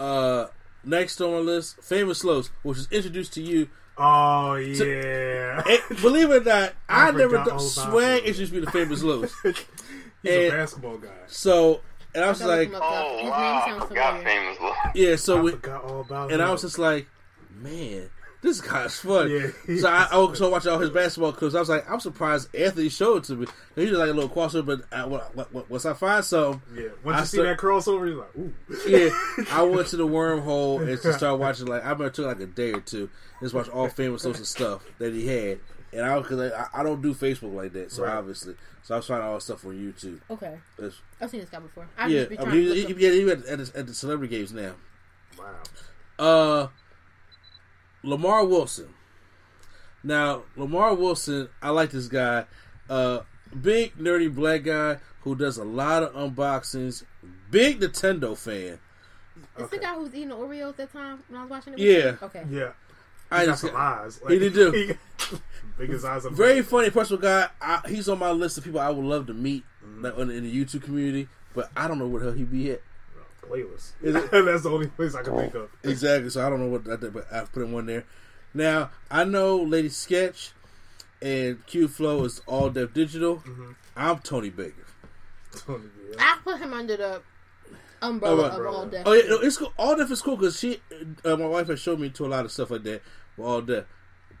[0.00, 0.46] Uh,
[0.84, 3.68] next on our list, Famous Los, which was introduced to you.
[3.98, 5.62] Oh, yeah.
[5.68, 8.70] And believe it or not, I, I never forgot thought all Swag introduced me to
[8.70, 9.34] Famous Los.
[10.22, 11.08] He's a basketball guy.
[11.26, 11.80] So,
[12.14, 12.92] and I was I like, look him up.
[12.92, 14.74] Oh wow, I forgot famous look.
[14.94, 15.16] yeah.
[15.16, 16.48] So I we, forgot all about and him.
[16.48, 17.06] I was just like,
[17.58, 18.08] man,
[18.42, 19.30] this guy's fun.
[19.30, 19.76] Yeah.
[19.78, 21.54] So I, I was watch all his basketball clips.
[21.54, 23.46] I was like, I'm surprised Anthony showed it to me.
[23.74, 26.62] He was like a little crossover, but I, what- what- what- once I find something,
[26.74, 28.52] Yeah, once I you see that crossover, you're like, ooh.
[28.88, 29.10] yeah,
[29.52, 31.66] I went to the wormhole and just started watching.
[31.66, 33.10] Like I remember it took like a day or two.
[33.42, 35.60] Just watch all famous social stuff that he had,
[35.92, 38.12] and I because I, I don't do Facebook like that, so Right.
[38.16, 40.20] obviously, so I was finding all the stuff on YouTube.
[40.30, 40.58] Okay.
[40.78, 41.86] It's- I've seen this guy before.
[41.98, 43.94] I yeah, just be I mean, he, he, yeah, he at, at, the, at the
[43.94, 44.72] celebrity games now.
[45.38, 45.54] Wow.
[46.18, 46.66] Uh,
[48.04, 48.88] Lamarr Wilson.
[50.02, 52.44] Now, Lamarr Wilson, I like this guy.
[52.88, 53.20] Uh,
[53.60, 57.04] big nerdy black guy who does a lot of unboxings.
[57.50, 58.78] Big Nintendo fan.
[59.58, 61.78] Is the guy who was eating the Oreos that time when I was watching it?
[61.80, 62.16] Yeah.
[62.22, 62.44] Okay.
[62.50, 62.70] Yeah.
[63.30, 64.20] I He got just some eyes.
[64.22, 64.70] Like, He did do.
[64.72, 64.94] he-
[65.78, 67.48] biggest eyes of very funny, personal guy.
[67.60, 70.04] I, he's on my list of people I would love to meet Mm-hmm.
[70.04, 72.82] like, in the YouTube community, but I don't know where the hell he be at.
[73.50, 73.92] Playlist.
[74.02, 75.70] Is it- That's the only place I can think of.
[75.82, 76.30] Exactly.
[76.30, 78.04] So I don't know what I did, but I put him one there.
[78.54, 80.52] Now I know Lady Sketch
[81.22, 83.36] and Q Flow is all Def Digital.
[83.36, 83.72] Mm-hmm.
[83.96, 84.86] I'm Tony Baker.
[85.56, 86.16] Tony, yeah.
[86.18, 87.22] I put him under the
[88.02, 88.74] umbrella Oh, of right.
[88.74, 89.02] All Def.
[89.06, 89.72] Oh yeah, no, it's cool.
[89.76, 90.80] All Def is cool because she,
[91.24, 93.02] uh, my wife has showed me to a lot of stuff like that
[93.36, 93.84] with All Def.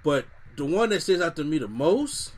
[0.02, 0.26] But
[0.56, 2.32] the one that stands out to me the most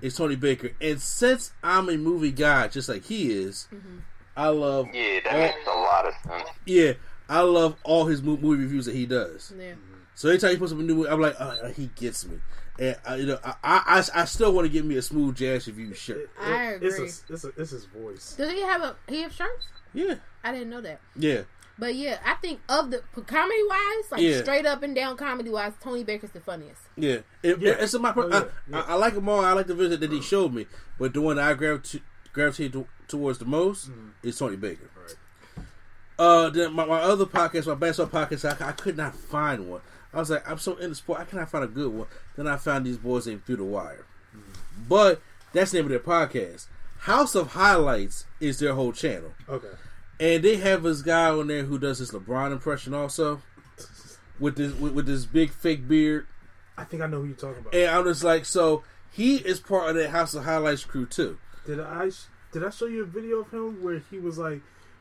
[0.00, 0.70] is Tony Baker.
[0.80, 3.68] And since I'm a movie guy, just like he is,
[4.36, 6.48] I love Yeah, that all, makes a lot of sense.
[6.66, 6.92] yeah,
[7.28, 9.52] I love all his movie reviews that he does.
[9.58, 9.74] Yeah.
[10.14, 12.38] So anytime he puts up a new movie, I'm like, oh, he gets me.
[12.78, 15.66] And I, you know, I, I, I still want to give me a smooth jazz
[15.68, 16.30] review shirt.
[16.40, 17.06] I It's, agree.
[17.08, 18.34] a, it's, a, it's his voice.
[18.36, 19.66] Does he have a he have shirts?
[19.92, 21.00] Yeah, I didn't know that.
[21.14, 21.42] yeah,
[21.78, 24.42] But yeah, I think of the comedy wise, like Yeah.
[24.42, 26.80] straight up and down comedy wise, Tony Baker's the funniest.
[26.96, 27.18] yeah.
[27.44, 27.76] It, Yeah.
[27.78, 28.12] It's my.
[28.16, 29.44] Oh, yeah, I, I, I like them all.
[29.44, 30.66] I like the visit that he showed me,
[30.98, 32.02] but the one that I gravitate
[32.34, 33.90] gravitate to, towards the most
[34.22, 34.90] is Tony Baker.
[35.00, 35.64] Right.
[36.18, 39.80] Uh, then my, my other podcast, my basketball podcast, I, I could not find one.
[40.12, 42.06] I was like, I'm so into sport, I cannot find a good one.
[42.36, 44.04] Then I found these boys named Through the Wire.
[44.88, 46.66] But that's the name of their podcast.
[47.00, 49.32] House of Highlights is their whole channel.
[49.48, 49.68] Okay.
[50.20, 53.42] And they have this guy on there who does this LeBron impression also.
[54.40, 56.26] With this with, with this big fake beard.
[56.76, 57.72] I think I know who you're talking about.
[57.72, 58.82] And I'm just like, so
[59.12, 61.38] he is part of that House of Highlights crew too.
[61.66, 62.10] Did I
[62.52, 64.60] did I show you a video of him where he was like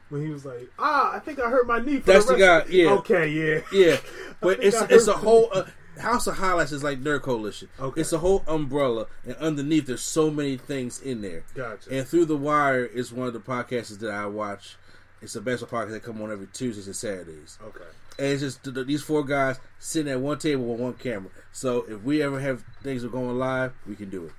[0.09, 1.99] when he was like, ah, I think I hurt my knee.
[1.99, 2.91] For That's the, the guy, yeah.
[2.93, 3.61] Okay, yeah.
[3.73, 3.97] Yeah,
[4.41, 5.65] but it's it's a whole uh,
[5.99, 7.69] House of Highlights is like Nerd Coalition.
[7.79, 8.01] Okay.
[8.01, 11.43] It's a whole umbrella, and underneath there's so many things in there.
[11.53, 11.89] Gotcha.
[11.91, 14.77] And Through the Wire is one of the podcasts that I watch.
[15.21, 17.57] It's a basketball podcast that come on every Tuesdays and Saturdays.
[17.63, 17.85] Okay.
[18.19, 21.31] And it's just th- th- these four guys sitting at one table with one camera.
[21.53, 24.31] So if we ever have things that are going live, we can do it.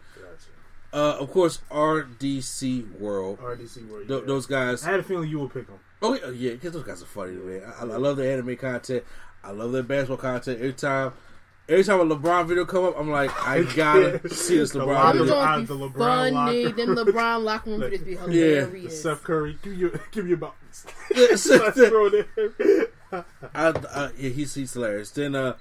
[0.95, 1.19] Gotcha.
[1.19, 3.39] Uh, of course, RDC World.
[3.41, 4.09] RDC World.
[4.09, 4.27] Th- yeah.
[4.27, 4.85] Those guys.
[4.87, 5.79] I had a feeling you would pick them.
[6.03, 7.63] Oh yeah, yeah, because those guys are funny, man.
[7.79, 9.05] I, I love the anime content.
[9.43, 10.59] I love their basketball content.
[10.59, 11.13] Every time,
[11.69, 15.17] every time a LeBron video come up, I'm like, I gotta see this LeBron line
[15.17, 15.39] Them the- video.
[15.41, 15.95] uh, joints be the LeBron
[16.33, 16.65] funny.
[16.67, 16.77] locker.
[16.77, 18.45] Them LeBron locker room videos be Yeah.
[18.67, 19.01] hilarious.
[19.01, 20.57] Steph Curry, give you give you about.
[21.15, 21.47] Yes.
[21.47, 22.87] Let's throw it in.
[23.13, 23.23] I,
[23.55, 25.11] I, yeah, he's he's hilarious.
[25.11, 25.57] Then uh,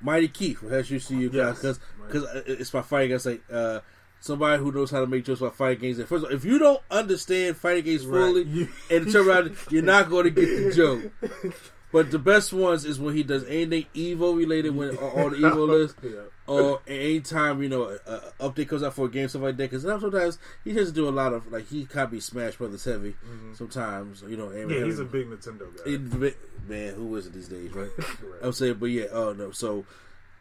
[0.00, 1.78] Mighty Keef from Has You See You guys Yes.
[2.06, 3.26] because it's my fighting games.
[3.26, 3.80] Like uh,
[4.24, 5.98] somebody who knows how to make jokes about fighting games.
[5.98, 8.20] And first of all, if you don't understand fighting games Right.
[8.20, 11.54] fully You- and turn around, you're not going to get the joke.
[11.92, 15.84] But the best ones is when he does anything Evo related when all the Evo
[15.84, 15.94] is.
[16.02, 16.22] Yeah.
[16.48, 19.70] or anytime you know a, a update comes out for a game, stuff like that.
[19.70, 23.14] Because sometimes he to do a lot of like he be Smash Brothers heavy.
[23.54, 24.78] Sometimes you know, and Mm-hmm.
[24.80, 25.82] Yeah, he's a big Nintendo guy.
[25.86, 26.36] it-
[26.68, 27.88] man, who is it these days, right?
[27.96, 28.40] Right.
[28.42, 29.52] I'm saying, but yeah, oh no.
[29.52, 29.84] So,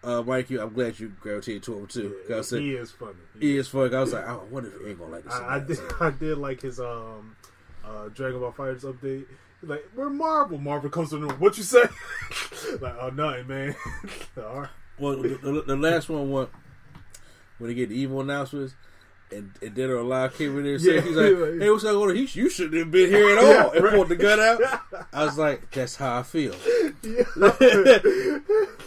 [0.03, 2.15] uh, Mike, you, I'm glad you gravitated to him too.
[2.27, 3.13] 'Cause I said, he is funny.
[3.39, 3.95] he is funny.
[3.95, 5.33] I was like, I wonder if he ain't gonna like this.
[5.33, 5.79] I, I did.
[6.01, 7.35] I did like his um,
[7.85, 9.25] uh, Dragon Ball FighterZ update.
[9.61, 10.57] He's like, we're Marvel.
[10.57, 11.39] Marvel comes to the room.
[11.39, 11.83] What you say?
[12.81, 13.75] like, oh nothing, man.
[14.37, 14.69] All right.
[14.99, 16.49] Well, the, the, the last one was
[17.57, 18.75] when they get the Evo announcements.
[19.31, 21.63] And, and then a live came in there and said, Yeah, he's like, yeah.
[21.63, 22.15] hey, what's going on?
[22.15, 23.43] He, you shouldn't have been here at all.
[23.49, 23.93] Yeah, and right.
[23.95, 24.61] pulled the gun out.
[25.11, 26.53] I was like, that's how I feel.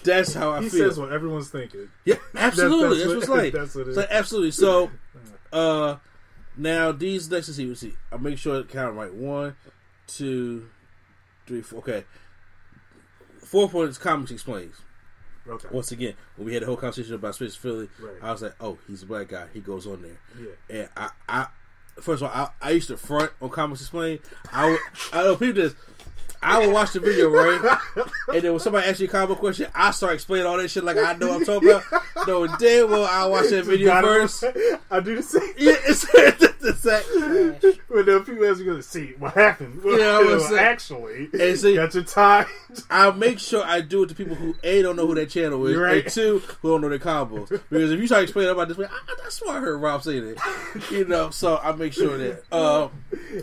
[0.06, 0.88] That's how I He feel.
[0.88, 1.88] says what everyone's thinking.
[2.04, 2.98] Yeah, absolutely.
[2.98, 3.52] That's, that's what's what- like.
[3.52, 4.06] that's what it So, is.
[4.10, 4.50] absolutely.
[4.52, 4.90] So,
[5.52, 5.96] uh,
[6.56, 7.94] now these next let's see, let's see.
[8.10, 9.12] I'll make sure I count right.
[9.12, 9.56] One,
[10.06, 10.68] two,
[11.46, 11.80] three, four.
[11.80, 12.04] Okay,
[13.40, 13.98] four points.
[13.98, 14.76] Comics explains.
[15.48, 15.68] Okay.
[15.70, 18.14] Once again, when we had the whole conversation about Space Philly, Right.
[18.20, 19.46] I was like, "Oh, he's a black guy.
[19.52, 20.18] He goes on there."
[20.70, 20.76] Yeah.
[20.80, 21.46] And I, I
[22.00, 24.18] first of all, I, I used to front on Comics Explain.
[24.52, 24.80] I, would,
[25.12, 25.74] I know people this.
[26.42, 27.78] I would watch the video, right?
[28.32, 30.84] And then when somebody asks you a comic question, I start explaining all that shit
[30.84, 31.84] like I know what I'm talking about.
[32.26, 34.44] No, damn well I watch that video first.
[34.90, 35.52] I do the same.
[35.56, 36.04] Yeah, it's,
[36.66, 38.44] it's, it's like, When the people
[38.76, 39.82] to see what happened.
[39.82, 42.47] Well, Yeah, I was saying- actually, And see- got your time.
[42.90, 45.66] I make sure I do it to people who a don't know who that channel
[45.66, 46.05] is, You're right.
[46.05, 47.48] and two who don't know their combos.
[47.70, 50.20] Because if you start explaining about this, way, I, that's why I heard Rob say
[50.20, 50.86] that.
[50.90, 52.43] You know, so I make sure that.
[52.52, 52.88] Uh,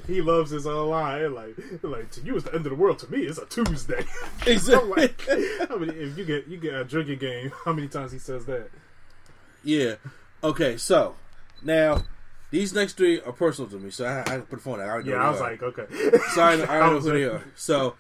[0.08, 1.34] he loves his own line.
[1.34, 3.00] Like, like to you, it's the end of the world.
[3.00, 4.04] To me, it's a Tuesday.
[4.46, 4.90] Exactly.
[4.92, 5.22] like,
[5.70, 5.94] how many?
[5.94, 8.70] If you get you get a drinking game, how many times he says that?
[9.64, 9.96] Yeah.
[10.44, 11.16] Okay, so
[11.62, 12.04] now
[12.54, 14.78] these next three are personal to me, so I, I put the phone.
[14.78, 14.88] down.
[14.88, 15.86] I already Yeah, who I was like, okay.
[16.36, 17.44] so I, I already know who they are.
[17.56, 17.96] So,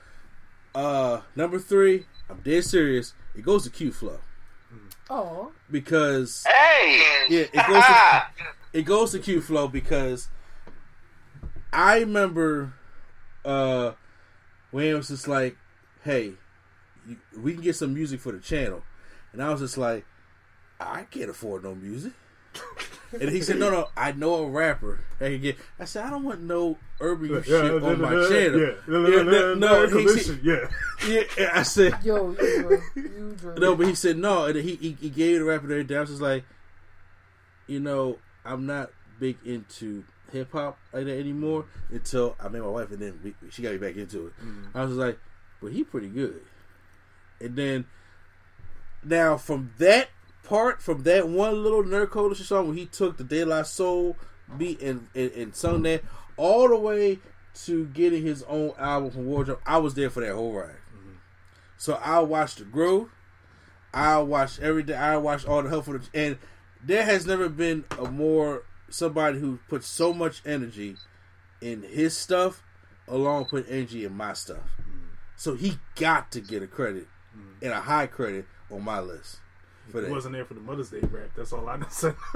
[0.76, 3.14] uh, number three, I'm dead serious.
[3.36, 4.20] It goes to Q Flow
[5.10, 8.24] Oh, because Hey, yeah, it goes to
[8.74, 10.30] it goes to Q Flow because
[11.74, 12.74] I remember
[13.44, 13.94] uh
[14.72, 15.58] when it was just like,
[16.04, 16.34] hey,
[17.36, 18.84] we can get some music for the channel,
[19.32, 20.06] and I was just like,
[20.80, 22.14] I can't afford no music.
[23.19, 26.10] And he said, "No, no, I know a rapper that can get." I said, "I
[26.10, 29.91] don't want no urban Yeah, shit yeah, on my channel." Yeah, Yeah, no, no, he-
[29.91, 30.68] Collision, yeah.
[31.07, 32.84] yeah, I said, yo, you drunk.
[32.95, 35.95] You no, but he said no, and he he, he gave the rapper everything.
[35.98, 36.44] I was just like,
[37.68, 42.68] you know, I'm not big into hip hop like that anymore until I met my
[42.68, 44.34] wife, and then we, she got me back into it.
[44.44, 44.77] Mm-hmm.
[44.77, 45.19] I was like,
[45.61, 46.41] but he pretty good.
[47.40, 47.85] And then
[49.03, 50.10] now from that
[50.44, 54.18] part, from that one little Nerd Coalition song where he took the De La Soul
[54.57, 56.03] beat and, and, and sung that
[56.38, 57.20] all the way
[57.65, 60.76] to getting his own album from Wardrobe, I was there for that whole ride.
[61.78, 63.10] So I watched the growth.
[63.94, 64.95] I watched every day.
[64.95, 66.38] I watched all the help for the and
[66.84, 70.95] there has never been a more somebody who put so much energy
[71.61, 72.64] in his stuff
[73.07, 74.64] along with energy in my stuff.
[74.82, 75.07] Mm-hmm.
[75.36, 77.07] So he got to get a credit
[77.38, 77.64] mm-hmm.
[77.64, 79.40] and a high credit on my list
[79.90, 81.30] for He wasn't there for the Mother's Day rap.
[81.36, 82.16] That's all I said.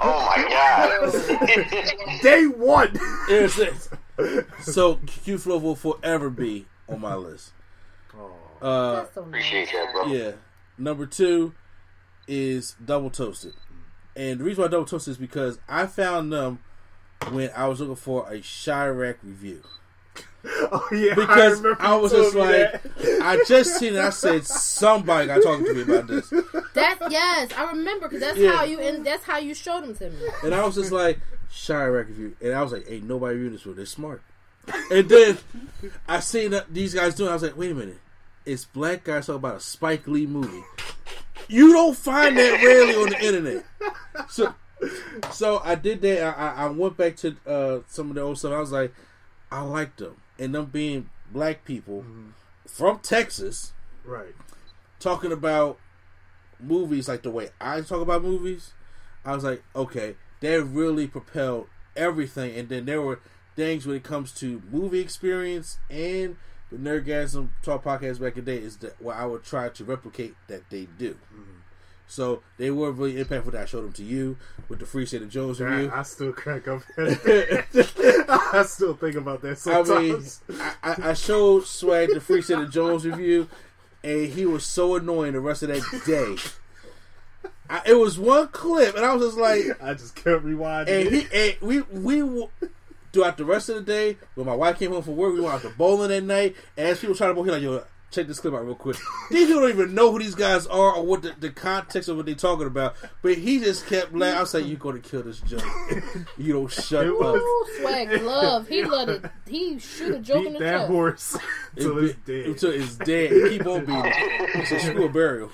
[0.00, 2.20] oh my god.
[2.22, 2.98] Day one.
[3.28, 4.46] It's it.
[4.62, 7.52] so Q Flow will forever be on my list.
[8.60, 9.28] Uh, That's so nice.
[9.28, 10.06] Appreciate that, bro.
[10.06, 10.32] Yeah.
[10.76, 11.54] Number two
[12.26, 13.54] is Double Toasted.
[14.16, 16.60] And the reason why Double Toasted is because I found them
[17.30, 19.62] when I was looking for a Chi-Raq review.
[20.72, 23.20] Oh yeah, Because remember I, was just like, that.
[23.22, 23.98] I just seen it.
[24.00, 26.32] I said, somebody got talking to me about this.
[26.74, 28.52] That's yes, I remember because that's Yeah.
[28.52, 30.28] how you and that's how you showed them to me.
[30.44, 31.18] And I was just like,
[31.66, 32.36] Chi-Raq review.
[32.40, 33.76] And I was like, ain't nobody reading this one.
[33.76, 34.22] They're smart.
[34.90, 35.38] And then
[36.06, 37.30] I seen that these guys doing.
[37.30, 37.98] I was like, wait a minute.
[38.46, 40.62] It's black guys talking about a Spike Lee movie.
[41.48, 43.64] You don't find that rarely on the internet.
[44.28, 44.54] So,
[45.32, 46.22] so I did that.
[46.22, 48.52] I, I- I went back to uh, some of the old stuff.
[48.52, 48.94] I was like,
[49.50, 52.30] I liked them, and them being black people mm-hmm.
[52.66, 53.72] from Texas
[54.04, 54.34] right.
[54.98, 55.78] talking about
[56.58, 58.72] movies like the way I talk about movies.
[59.24, 62.56] I was like, okay, that really propelled everything.
[62.56, 63.20] And then there were
[63.54, 66.36] things when it comes to movie experience and
[66.70, 69.84] the Nerdgasm Talk podcast back in the day is that what I would try to
[69.84, 71.14] replicate that they do.
[71.14, 71.59] Mm-hmm.
[72.10, 74.36] So they were really impactful that I showed them to you
[74.68, 75.92] with the Free State of Jones review.
[75.94, 76.82] I, I still crack up.
[76.98, 80.40] I still think about that I mean, sometimes.
[80.58, 83.48] I, I- I showed Swag the Free State of Jones review,
[84.02, 86.36] and he was so annoying the rest of that day.
[87.68, 90.88] I, it was one clip, and I was just like, I, just kept rewinding.
[90.88, 92.46] and he, and we, we,
[93.12, 95.54] throughout the rest of the day, when my wife came home from work, we went
[95.54, 98.26] out to bowling that night, and as people trying to bowl, he like, yo, check
[98.26, 98.96] this clip out real quick.
[99.30, 102.16] These people don't even know who these guys are or what the, the context of
[102.16, 104.36] what they're talking about, but he just kept laughing.
[104.38, 105.62] I was like, you going to kill this joke.
[106.38, 107.18] you don't shut It up.
[107.20, 108.68] was- Ooh, swag love.
[108.68, 109.24] He let it.
[109.46, 110.90] He shoot a joke in beat the that chest.
[110.90, 111.36] horse
[111.76, 112.46] until It it's dead.
[112.46, 113.32] Until it's dead.
[113.32, 114.04] And keep on beating.
[114.06, 114.50] it.
[114.56, 115.50] It's a screw a burial.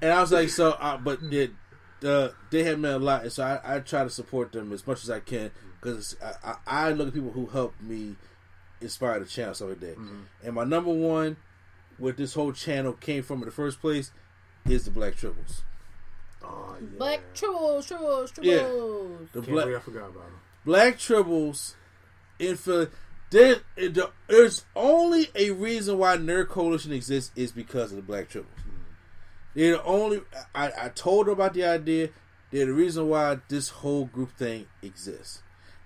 [0.00, 1.50] and I was like, so, uh, but it,
[2.04, 4.86] uh, they had meant a lot, and so I, I try to support them as
[4.86, 5.50] much as I can
[5.80, 8.16] because I, I, I look at people who help me
[8.84, 9.98] inspire the channel, stuff like that.
[9.98, 10.20] Mm-hmm.
[10.44, 11.36] And my number one,
[11.98, 14.10] where this whole channel came from in the first place,
[14.68, 15.62] is the Black Tribbles.
[16.42, 16.86] oh, yeah.
[16.98, 18.46] Black Tribbles, trolls, trolls.
[18.46, 18.58] Yeah.
[19.32, 20.40] The Can't black I forgot about him.
[20.64, 21.74] Black Tribbles
[22.38, 22.88] in Philly.
[23.30, 23.98] There, it-
[24.28, 28.44] there's only a reason why Nerd Coalition exists is because of the Black Tribbles.
[28.60, 28.70] Mm-hmm.
[29.54, 30.20] They're the only.
[30.54, 32.10] I, I told her about the idea.
[32.50, 35.42] They're the reason why this whole group thing exists.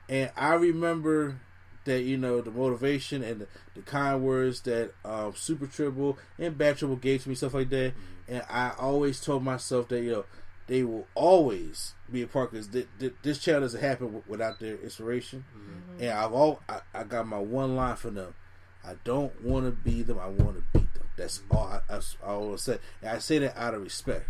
[0.08, 1.40] And I remember
[1.88, 6.56] that you know the motivation and the, the kind words that um, Super Triple and
[6.56, 7.92] Bad Triple gave to me, stuff like that.
[7.92, 8.34] Mm-hmm.
[8.34, 10.24] And I always told myself that you know
[10.66, 14.76] they will always be a part because th- th- this channel doesn't happen without their
[14.76, 15.44] inspiration.
[15.56, 16.02] Mm-hmm.
[16.02, 18.34] And I've all I, I got my one line for them.
[18.84, 20.18] I don't want to be them.
[20.18, 21.04] I want to beat them.
[21.16, 21.56] That's mm-hmm.
[21.56, 22.78] all I, that's all I always say.
[23.02, 24.26] And I say that out of respect.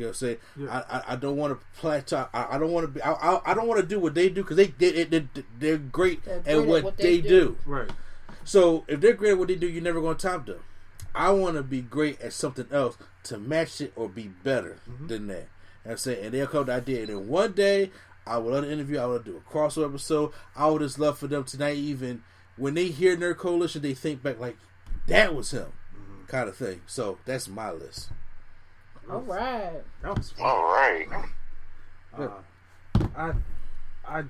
[0.00, 0.36] You know what I'm saying?
[0.56, 0.84] Yeah.
[0.88, 2.26] I, I, I don't want to plateau.
[2.32, 3.02] I, I don't want to be.
[3.02, 5.26] I, I, I don't want to do what they do because they, they, they,
[5.58, 7.28] they're great They're at great at what, what they, they do.
[7.28, 7.56] do.
[7.66, 7.90] Right.
[8.42, 10.60] So if they're great at what they do, you're never going to top them.
[11.14, 15.08] I want to be great at something else to match it or be better mm-hmm.
[15.08, 15.48] than that.
[15.84, 17.00] And I'm saying, and they'll come to the idea.
[17.00, 17.90] And then one day,
[18.26, 19.00] I will love to interview.
[19.00, 20.32] I will do a crossover episode.
[20.56, 22.22] I would just love for them to not even
[22.56, 24.56] when they hear Nerd Coalition, they think back like
[25.08, 26.24] that was him, mm-hmm.
[26.26, 26.80] kind of thing.
[26.86, 28.08] So that's my list.
[29.10, 29.82] All right.
[30.02, 30.46] That was fun.
[30.46, 31.08] All right.
[32.16, 32.28] Uh,
[33.16, 33.32] I
[34.06, 34.22] I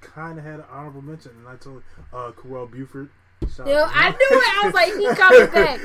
[0.00, 1.82] kind of had an honorable mention, and I told
[2.12, 3.08] uh, Corel Buford.
[3.56, 4.62] Shout Yo, I knew it.
[4.62, 5.80] I was like, he coming back.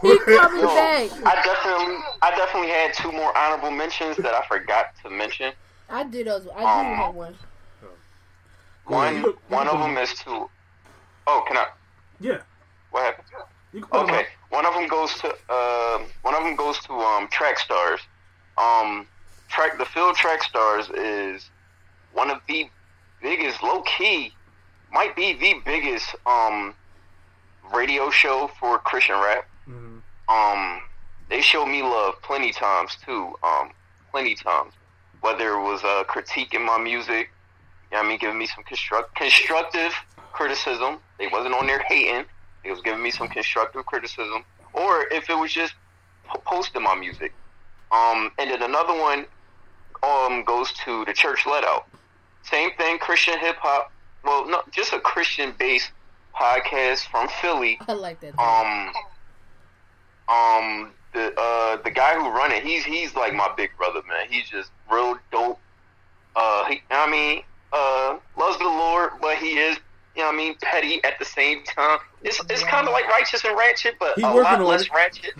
[0.00, 1.10] He coming Yo, back.
[1.26, 5.52] I definitely, I definitely had two more honorable mentions that I forgot to mention.
[5.90, 6.48] I did those.
[6.56, 7.34] I Um, do have one.
[8.86, 10.48] One, one of them is to.
[11.26, 11.66] Oh, can I?
[12.20, 12.38] Yeah,
[12.90, 13.26] What happened?
[13.72, 16.78] You can put him Okay, one of them goes to uh, one of them goes
[16.80, 18.00] to um, Track Stars.
[18.58, 19.06] Um,
[19.48, 21.50] track the field Track Stars is
[22.12, 22.68] one of the
[23.22, 24.34] biggest, low key,
[24.92, 26.74] might be the biggest um,
[27.74, 29.48] radio show for Christian rap.
[29.68, 30.02] Mhm.
[30.28, 30.82] Um,
[31.28, 33.34] they showed me love plenty times too.
[33.42, 33.70] Um,
[34.10, 34.74] plenty times,
[35.20, 37.30] whether it was uh, critiquing my music,
[37.90, 39.94] you know I mean, giving me some construct constructive
[40.32, 40.98] criticism.
[41.18, 42.26] They wasn't on there hating.
[42.64, 45.74] They was giving me some constructive criticism, or if it was just
[46.44, 47.32] posting my music.
[47.90, 49.26] Um, and then another one
[50.02, 51.86] um goes to the church let out.
[52.44, 53.92] Same thing, Christian hip hop.
[54.24, 55.90] Well, no, just a Christian based
[56.34, 57.78] podcast from Philly.
[57.86, 58.38] I like that.
[58.38, 58.92] Um,
[60.28, 64.26] um, the uh the guy who run it, he's he's like my big brother, man.
[64.28, 65.58] He's just real dope.
[66.34, 69.78] Uh, he, I mean, uh, loves the Lord, but he is,
[70.16, 71.98] you know, what I mean, petty at the same time.
[72.22, 74.90] It's it's kind of like righteous and ratchet, but He a working lot less it.
[74.92, 75.34] ratchet.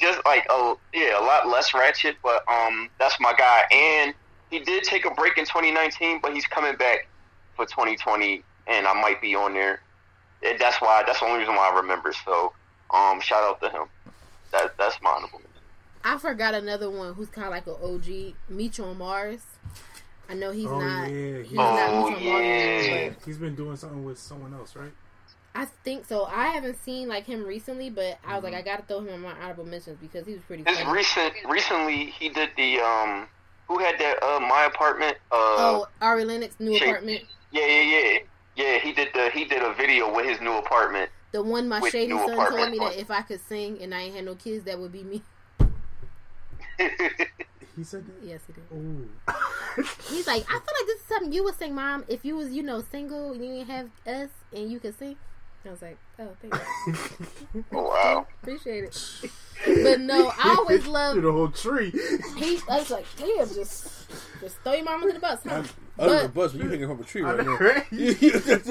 [0.00, 3.62] Just like oh yeah, a lot less ratchet, but um, that's my guy.
[3.72, 4.14] And
[4.50, 7.08] he did take a break in 2019, but he's coming back
[7.56, 9.80] for 2020, and I might be on there.
[10.44, 12.12] And that's why that's the only reason why I remember.
[12.24, 12.52] So,
[12.90, 13.88] um, shout out to him.
[14.52, 15.40] That that's my honorable.
[16.04, 18.34] I forgot another one who's kind of like an OG.
[18.48, 19.40] Meet you on Mars.
[20.28, 21.08] I know he's Oh, not.
[21.10, 22.44] yeah, he's he- not Oh, Meet You on Mars,
[22.86, 23.08] yeah.
[23.10, 24.92] but He's been doing something with someone else, right?
[25.54, 26.24] I think so.
[26.26, 29.20] I haven't seen like him recently, but I was like, I gotta throw him in
[29.22, 30.64] my honorable mentions because he was pretty.
[30.66, 30.92] His funny.
[30.98, 33.26] recent recently he did the um,
[33.66, 36.88] who had that uh my apartment uh oh, Ari Lennox new Shake.
[36.88, 37.22] apartment.
[37.52, 38.18] yeah yeah yeah
[38.54, 41.10] yeah he did the he did a video with his new apartment.
[41.32, 44.02] The one my shady new son told me that if I could sing and I
[44.02, 45.22] ain't had no kids, that would be me.
[47.76, 48.26] He said that.
[48.26, 48.64] Yes, he did.
[48.72, 52.36] Oh, He's like, I feel like this is something you would sing, mom, if you
[52.36, 55.16] was, you know, single and you didn't have us and you could sing.
[55.66, 57.64] I was like, oh, thank you.
[57.72, 58.26] oh, wow.
[58.42, 59.30] Appreciate it.
[59.82, 61.14] But no, I always love.
[61.14, 61.90] through the whole tree.
[62.36, 64.08] He, I was like, damn, just,
[64.40, 65.64] just throw your mom under the bus, huh?
[65.98, 67.56] Under the But, bus, but you hanging from a tree right now.
[67.56, 67.84] Right?
[67.90, 68.68] he just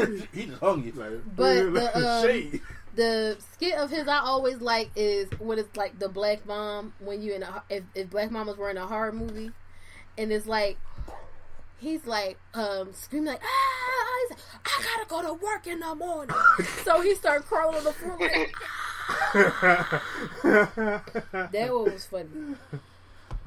[0.61, 0.94] hung you.
[0.94, 2.61] Like, But the, um, shade.
[2.96, 7.22] The skit of his I always like is what it's like the black mom when
[7.22, 9.52] you in a if, if black mamas were in a horror movie,
[10.18, 10.78] and it's like
[11.78, 15.94] he's like um screaming like ah he's like, I gotta go to work in the
[15.96, 16.36] morning,
[16.84, 18.56] so he started crawling on the floor like
[21.52, 22.30] that one was funny.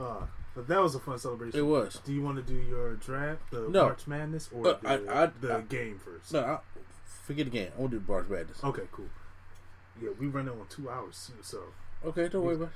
[0.00, 1.58] Uh, but that was a fun celebration.
[1.58, 1.98] It was.
[2.04, 3.86] Do you want to do your draft, the No.
[3.86, 6.32] March Madness, or Uh, the, I- I- the I- game first?
[6.32, 6.58] No, I,
[7.26, 7.72] forget the game.
[7.76, 8.62] I want to do Bars Madness.
[8.62, 9.06] Okay, cool.
[10.00, 11.58] Yeah, we run running on two hours too, so.
[12.04, 12.74] Okay, don't worry about it.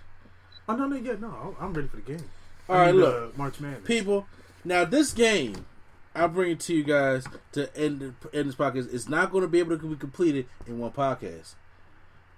[0.69, 2.25] Oh no, no, yeah, no, I'm ready for the game.
[2.69, 3.33] All I right, mean, look.
[3.33, 3.87] the March Madness.
[3.87, 4.27] people.
[4.65, 5.67] Now this game,
[6.15, 8.93] I bring it to you guys to end end this podcast.
[8.93, 11.55] It's not going to be able to be completed in one podcast.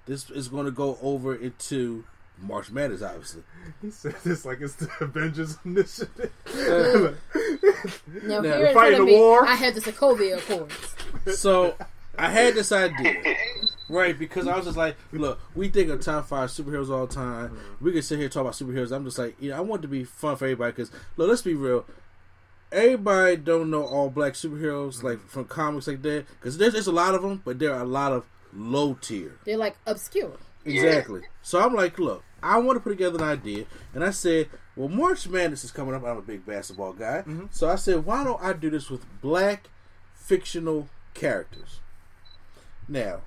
[0.07, 2.05] This is going to go over into
[2.39, 3.43] March Madness, obviously.
[3.81, 6.31] He said this like it's the Avengers initiative.
[8.23, 9.47] Now, Now, fighting front of the me, war.
[9.47, 10.95] I had the Sokovia Accords.
[11.39, 11.75] So
[12.19, 13.15] I had this idea,
[13.89, 14.19] right?
[14.19, 17.51] Because I was just like, look, we think of top five superheroes all the time.
[17.51, 17.85] Mm-hmm.
[17.85, 18.93] We can sit here and talk about superheroes.
[18.93, 20.73] I'm just like, you know, I want it to be fun for everybody.
[20.73, 21.85] Because look, let's be real.
[22.73, 25.29] Everybody don't know all black superheroes like mm-hmm.
[25.29, 26.27] from comics like that.
[26.29, 29.39] Because there's, there's a lot of them, but there are a lot of low tier.
[29.45, 30.39] They're like obscure.
[30.65, 31.23] Exactly.
[31.43, 34.89] So I'm like, look, I want to put together an idea, and I said, well,
[34.89, 36.05] March Madness is coming up.
[36.05, 37.47] I'm a big basketball guy, mm-hmm.
[37.51, 39.69] so I said, why don't I do this with black
[40.15, 41.81] fictional characters.
[42.89, 43.21] Now,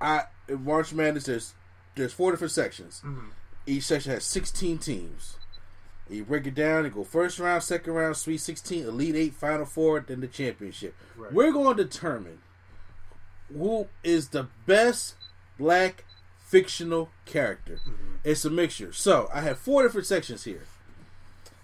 [0.00, 1.54] I in March Madness there's
[1.94, 3.02] there's four different sections.
[3.04, 3.28] Mm-hmm.
[3.66, 5.36] Each section has sixteen teams.
[6.10, 9.66] You break it down and go first round, second round, Sweet Sixteen, Elite Eight, Final
[9.66, 10.94] Four, then the championship.
[11.16, 11.32] Right.
[11.32, 12.38] We're going to determine
[13.54, 15.16] who is the best
[15.58, 16.04] black
[16.38, 17.80] fictional character.
[17.86, 18.14] Mm-hmm.
[18.24, 18.92] It's a mixture.
[18.92, 20.64] So I have four different sections here.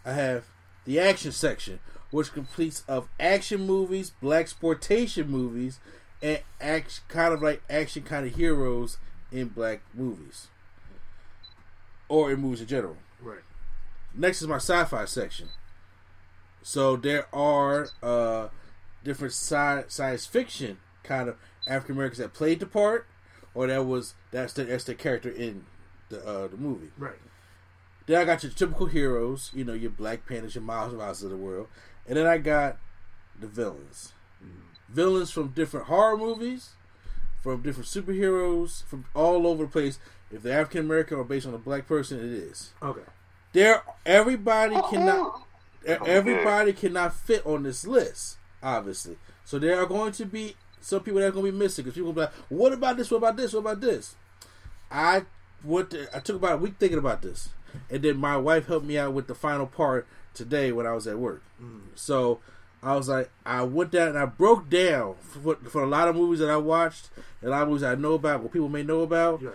[0.05, 0.45] I have
[0.85, 1.79] the action section,
[2.11, 5.81] which completes of action movies, blaxploitation movies,
[6.25, 8.97] and act kind of like action kind of heroes
[9.31, 10.49] in black movies
[12.09, 12.97] or in movies in general.
[13.21, 13.43] Right.
[14.15, 15.51] Next is my sci-fi section.
[16.63, 18.49] So there are uh,
[19.05, 21.37] different sci- science fiction kind of
[21.67, 23.07] African Americans that played the part,
[23.55, 25.67] or that was that's the that's the character in
[26.09, 26.91] the uh, the movie.
[26.97, 27.21] Right.
[28.07, 31.31] Then I got your typical heroes, you know, your Black Panthers, your Miles Morales of
[31.31, 31.69] the world,
[32.07, 32.79] and then I got
[33.39, 34.14] the villains.
[34.95, 36.71] Villains from different horror movies,
[37.43, 39.99] from different superheroes, from all over the place.
[40.31, 42.73] If they're African American or based on a black person, it is.
[42.83, 43.03] Okay.
[43.53, 45.93] There, everybody oh, cannot, oh.
[45.93, 49.17] e- oh, everybody cannot fit on this list, obviously.
[49.45, 51.95] So there are going to be some people that are going to be missing because
[51.95, 53.11] people will be like, "What about this?
[53.11, 53.53] What about this?
[53.53, 54.15] What about this?"
[54.91, 55.25] I
[55.63, 55.95] went.
[56.15, 57.51] I took about a week thinking about this,
[57.91, 61.07] and then my wife helped me out with the final part today when I was
[61.07, 61.43] at work.
[61.63, 61.83] Mm.
[61.95, 62.41] So
[62.85, 66.17] I was like, I went down and I broke down for, for a lot of
[66.17, 68.83] movies that I watched, and a lot of movies I know about, what people may
[68.83, 69.55] know about Right.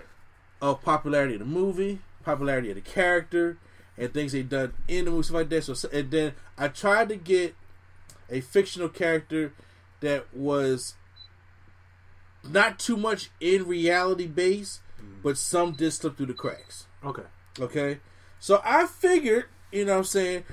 [0.61, 3.57] of popularity of the movie, popularity of the character,
[3.97, 5.63] and things they done in the movie, stuff like that.
[5.63, 7.55] So, and then I tried to get
[8.29, 9.53] a fictional character
[9.99, 10.95] that was
[12.43, 15.21] not too much in reality base, mm-hmm.
[15.21, 16.87] but some did slip through the cracks.
[17.03, 17.23] Okay.
[17.59, 17.99] Okay,
[18.39, 20.43] so I figured, you know, what I'm saying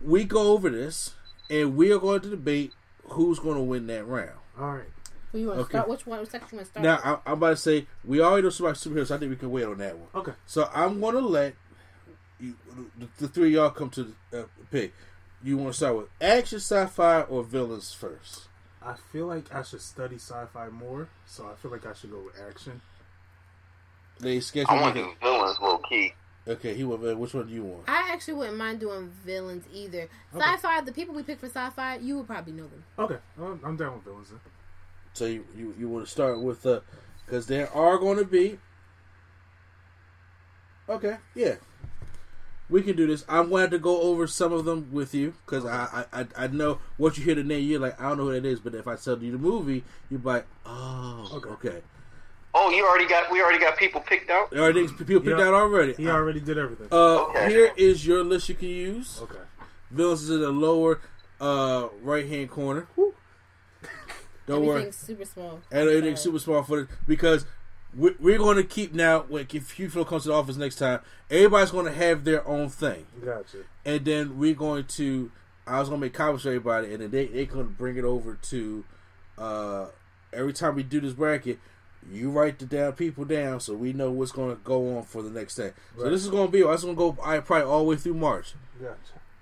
[0.00, 1.14] we go over this,
[1.50, 2.72] and we are going to debate
[3.04, 4.30] who's going to win that round.
[4.58, 4.84] All right.
[5.32, 5.70] Who you want to Okay.
[5.72, 5.88] start?
[5.88, 6.20] Which one?
[6.20, 6.84] Which section you want to start?
[6.84, 7.20] Now.
[7.24, 9.06] I, I'm about to say we already know about superheroes.
[9.08, 10.08] So I think we can wait on that one.
[10.14, 10.32] Okay.
[10.46, 11.54] So I'm going to let
[12.40, 12.54] you,
[12.98, 14.92] the, the three of y'all come to the uh, pick.
[15.42, 18.48] You want to start with action, sci-fi, or villains first?
[18.82, 22.20] I feel like I should study sci-fi more, so I feel like I should go
[22.24, 22.80] with action.
[24.20, 24.70] They schedule.
[24.74, 26.14] I want to do villains low key.
[26.48, 27.04] Okay, he will.
[27.08, 27.84] uh, Which one do you want?
[27.88, 30.08] I actually wouldn't mind doing villains either.
[30.32, 32.84] Sci-fi, the people we pick for sci-fi, you would probably know them.
[32.98, 33.16] Okay.
[33.38, 34.30] I'm, I'm down with villains.
[34.30, 34.40] Then.
[35.12, 36.80] So you you, you want to start with uh
[37.24, 38.58] because there are going to be.
[40.88, 41.56] Okay, yeah,
[42.70, 43.24] we can do this.
[43.28, 46.20] I'm going to have to go over some of them with you because I, I
[46.20, 47.64] I I know what you hear the name.
[47.68, 49.82] You're like I don't know who that is, but if I tell you the movie,
[50.10, 51.48] you're like oh Okay.
[51.68, 51.82] okay.
[52.58, 54.50] Oh, you already got we already got people picked out.
[54.56, 55.46] All right, people picked Yeah.
[55.46, 55.92] out already.
[55.92, 56.88] He already did everything.
[56.90, 57.50] Uh, Okay.
[57.50, 59.18] here is your list you can use.
[59.22, 59.38] okay.
[59.90, 61.00] Villains is in the lower
[61.40, 62.88] uh right hand corner.
[64.46, 64.68] Don't worry.
[64.82, 65.60] Everything's super small.
[65.70, 67.44] and everything's super small for it because
[67.94, 69.20] we- we're going to keep now.
[69.28, 71.00] When if Hugh Phil comes to the office next time,
[71.30, 73.58] everybody's going to have their own thing, Gotcha.
[73.84, 75.30] and then we're going to.
[75.66, 77.96] I was going to make comments for everybody, and then they they going to bring
[77.96, 78.84] it over to.
[79.36, 79.86] uh
[80.32, 81.58] Every time we do this bracket,
[82.10, 85.22] you write the down people down so we know what's going to go on for
[85.22, 85.72] the next day.
[85.98, 86.62] So this is going to be.
[86.62, 87.18] This is going to go.
[87.22, 88.54] I probably all the way through March.
[88.80, 88.96] Gotcha.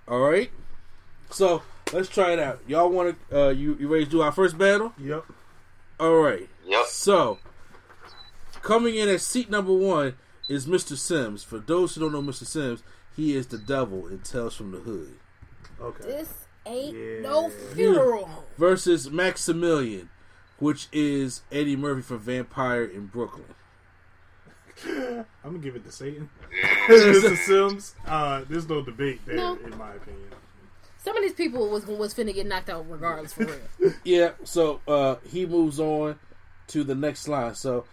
[0.08, 0.50] All right.
[1.30, 1.62] So
[1.92, 2.60] let's try it out.
[2.66, 3.46] Y'all want to?
[3.46, 4.92] Uh, you you ready to do our first battle?
[4.98, 5.24] Yep.
[6.00, 6.48] All right.
[6.66, 6.86] Yep.
[6.86, 7.38] So,
[8.62, 10.14] coming in at seat number one
[10.48, 10.96] is Mr.
[10.96, 11.42] Simms.
[11.42, 12.46] For those who don't know Mr.
[12.46, 12.82] Simms,
[13.16, 15.14] he is the devil in Tales from the Hood.
[15.80, 16.04] Okay.
[16.04, 16.32] This
[16.66, 17.20] ain't Yeah.
[17.20, 18.26] no funeral.
[18.26, 18.44] home.
[18.58, 20.08] Versus Maximilian,
[20.58, 23.44] which is Eddie Murphy from Vampire in Brooklyn.
[24.86, 26.28] I'm gonna give it to Satan.
[26.88, 27.36] Mr.
[27.36, 27.94] Simms.
[28.06, 29.56] Uh, there's no debate there, No.
[29.56, 30.28] in my opinion.
[30.98, 33.92] Some of these people was was finna get knocked out regardless for real.
[34.04, 36.18] Yeah, so uh, he moves on
[36.68, 37.54] to the next line.
[37.54, 37.84] So,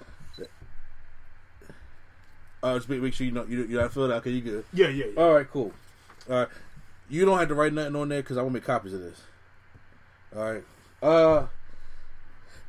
[2.64, 4.18] uh, just make, make sure you know you, you're not filled out.
[4.18, 4.66] Okay, you good.
[4.74, 5.22] Yeah, yeah, yeah.
[5.22, 5.72] All right, cool.
[6.30, 6.48] All right,
[7.10, 9.02] you don't have to write nothing on there because I want to make copies of
[9.02, 9.22] this.
[10.36, 10.64] All right.
[11.02, 11.48] Uh,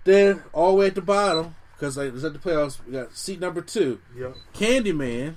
[0.05, 2.79] then all the way at the bottom because like, it's at the playoffs.
[2.87, 4.35] We got seat number two, Yep.
[4.55, 5.35] Candyman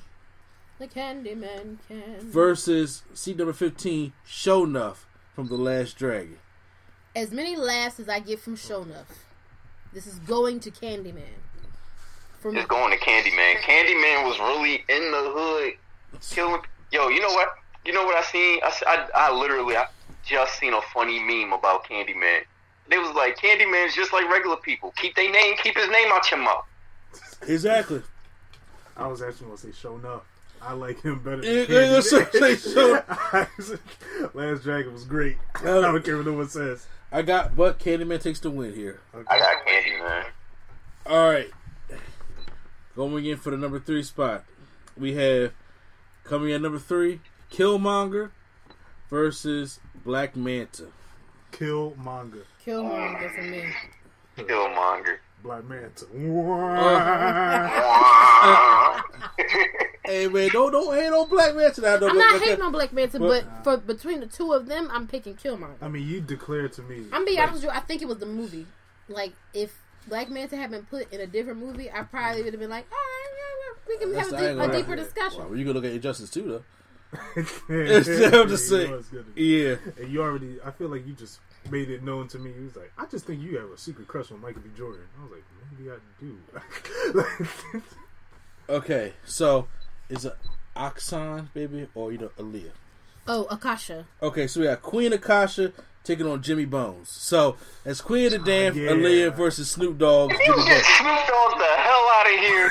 [0.79, 2.19] the Candyman can.
[2.19, 6.37] versus seat number fifteen, Sho'nuff from The Last Dragon.
[7.15, 9.05] As many laughs as I get from Sho'nuff,
[9.93, 11.39] this is going to Candyman.
[12.41, 13.55] From It's going to Candyman.
[13.61, 15.73] Candyman was really in the hood,
[16.29, 16.61] killing.
[16.91, 17.49] Yo, you know what?
[17.85, 18.59] You know what I seen?
[18.63, 19.87] I I literally I
[20.25, 22.41] just seen a funny meme about Candyman.
[22.89, 24.93] They was like, Candyman's just like regular people.
[24.97, 26.65] Keep their name, keep his name out your mouth.
[27.47, 28.01] Exactly.
[28.97, 30.21] I was actually gonna say Sho'nuff.
[30.61, 31.93] I like him better than Yeah, Candyman.
[31.93, 31.99] yeah,
[32.55, 32.55] so-
[33.59, 35.37] so- so- Last Dragon was great.
[35.55, 36.85] I don't care what no one says.
[37.11, 38.99] I got, but Candyman takes the win here.
[39.13, 39.25] Okay.
[39.29, 40.25] I got Candyman.
[41.07, 41.49] All right,
[42.95, 44.43] going in for the number three spot,
[44.97, 45.51] we have
[46.23, 47.19] coming in number three,
[47.51, 48.31] Killmonger
[49.09, 50.87] versus Black Manta.
[51.51, 52.43] Killmonger.
[52.65, 53.63] Killmonger for me.
[54.37, 55.17] Killmonger.
[55.43, 56.05] Black Manta.
[60.05, 61.97] Hey man, don't don't hate on Black Manta now.
[61.97, 64.67] Don't, I'm not don't- hating on Black Manta, But- but for between the two of
[64.67, 65.75] them, I'm picking Killmonger.
[65.81, 67.05] I mean, you declared to me.
[67.11, 67.69] I'm being honest with you.
[67.71, 68.67] I think it was the movie.
[69.07, 69.75] Like if
[70.07, 72.85] Black Manta had been put in a different movie, I probably would have been like,
[72.91, 74.95] all right, yeah, yeah, we can That's- have I a, ain't deep, a gonna- deeper
[74.95, 75.49] discussion.
[75.49, 76.63] Well, you can look at Injustice too, though.
[77.69, 79.03] yeah, I'm just saying.
[79.35, 79.75] Yeah.
[79.97, 81.39] And you already, I feel like you just
[81.71, 82.51] made it known to me.
[82.57, 84.69] He was like, I just think you have a secret crush on Michael B.
[84.77, 85.01] Jordan.
[85.19, 85.43] I was like,
[85.77, 87.81] maybe I do.
[88.67, 89.67] Okay, so
[90.09, 90.35] is it
[90.75, 92.71] Oxon, baby, or you know Aaliyah?
[93.27, 94.05] Oh, Akasha.
[94.23, 95.71] Okay, so we got Queen Akasha
[96.03, 97.09] taking on Jimmy Bones.
[97.11, 98.89] So as Queen of the Damned, yeah.
[98.89, 100.31] Aaliyah versus Snoop Dogg.
[100.31, 102.69] You Jimmy get Snoop Dogg the hell out of here.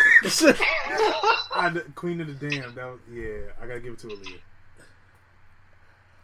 [1.55, 2.75] I, Queen of the Damned.
[2.75, 4.41] That was, yeah, I gotta give it to Aaliyah.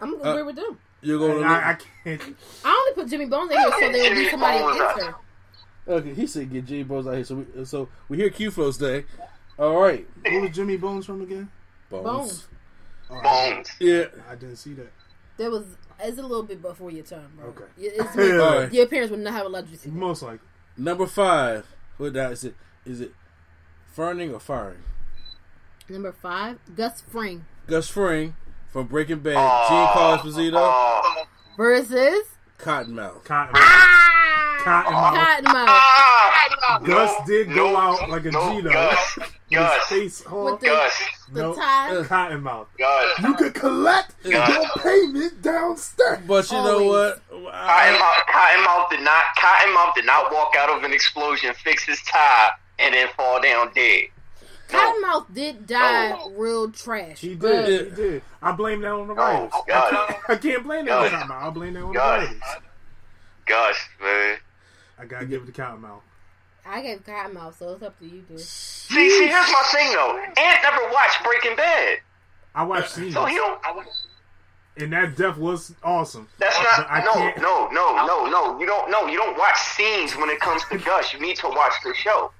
[0.01, 0.79] I'm gonna Uh, agree with them.
[1.03, 2.37] You're going to I, I can't.
[2.65, 5.07] I only put Jimmy Bones in here so there would be somebody Bones uh, against
[5.07, 5.15] her.
[5.89, 7.25] Okay, he said get Jimmy Bones out here.
[7.25, 9.05] So we so we hear Q Flow's day.
[9.59, 11.51] All right, Who was Jimmy Bones from again?
[11.91, 12.05] Bones.
[12.05, 12.49] Bones.
[13.11, 13.71] Oh, Bones.
[13.79, 14.07] Yeah.
[14.31, 14.93] I didn't see that.
[15.39, 15.65] That was
[15.99, 17.49] it's a little bit before your time, bro.
[17.49, 17.65] Okay.
[17.79, 18.73] It's, All right.
[18.73, 19.97] Your parents would not have allowed you to see that.
[19.97, 20.47] Most likely.
[20.77, 21.67] Number five.
[21.97, 22.55] What that is it?
[22.87, 23.13] Is it
[23.93, 24.83] Ferning or firing?
[25.89, 28.37] Number five, Gus Fring Gus Fring
[28.73, 29.37] from Breaking Bad.
[29.37, 30.53] Oh, Giancarlo Esposito.
[30.57, 31.25] Oh,
[31.57, 32.23] versus
[32.59, 33.23] Cottonmouth.
[33.25, 33.51] Cottonmouth.
[33.55, 35.45] ah, Cottonmouth.
[35.45, 38.71] Cottonmouth ah, Gus no, did go no, out like a no, G though.
[38.71, 39.15] Gus,
[39.49, 40.45] His Gus, face hard.
[40.53, 41.03] with the, Gus,
[41.33, 41.57] the Nope.
[41.57, 41.91] tie.
[42.05, 42.67] Cottonmouth.
[42.79, 43.19] Gus.
[43.21, 44.49] You could collect Yeah.
[44.49, 46.19] your payment downstairs.
[46.27, 47.15] But you know Always.
[47.33, 47.53] what?
[47.53, 49.25] I- Cottonmouth, Cottonmouth did not.
[49.39, 53.73] Cottonmouth did not walk out of an explosion, fix his tie, and then fall down
[53.75, 54.05] dead.
[54.73, 54.79] No.
[54.79, 56.31] Cottonmouth did die Oh.
[56.37, 57.21] real trash.
[57.21, 57.91] He but did.
[57.91, 58.23] He did.
[58.43, 59.51] I blame that on the writers.
[59.55, 61.23] Oh, I, can't, I can't blame that on God.
[61.23, 61.43] Cottonmouth.
[61.43, 62.21] I blame that on God.
[62.21, 62.43] the writers.
[63.47, 64.37] Gus, man.
[64.99, 66.01] I gotta give it to Cottonmouth.
[66.67, 68.39] I gave Cottonmouth, so it's up to you, dude.
[68.41, 70.19] See, see, here's my thing though.
[70.19, 71.99] Ant never watched Breaking Bad,
[72.55, 73.59] I watched scenes, so he don't.
[74.77, 76.29] and that death was awesome.
[76.39, 77.05] That's But I not.
[77.07, 78.61] No, can't- no, no, no, no.
[78.61, 78.91] You don't.
[78.91, 81.13] No, you don't watch scenes when it comes to Gus.
[81.15, 82.31] You need to watch the show.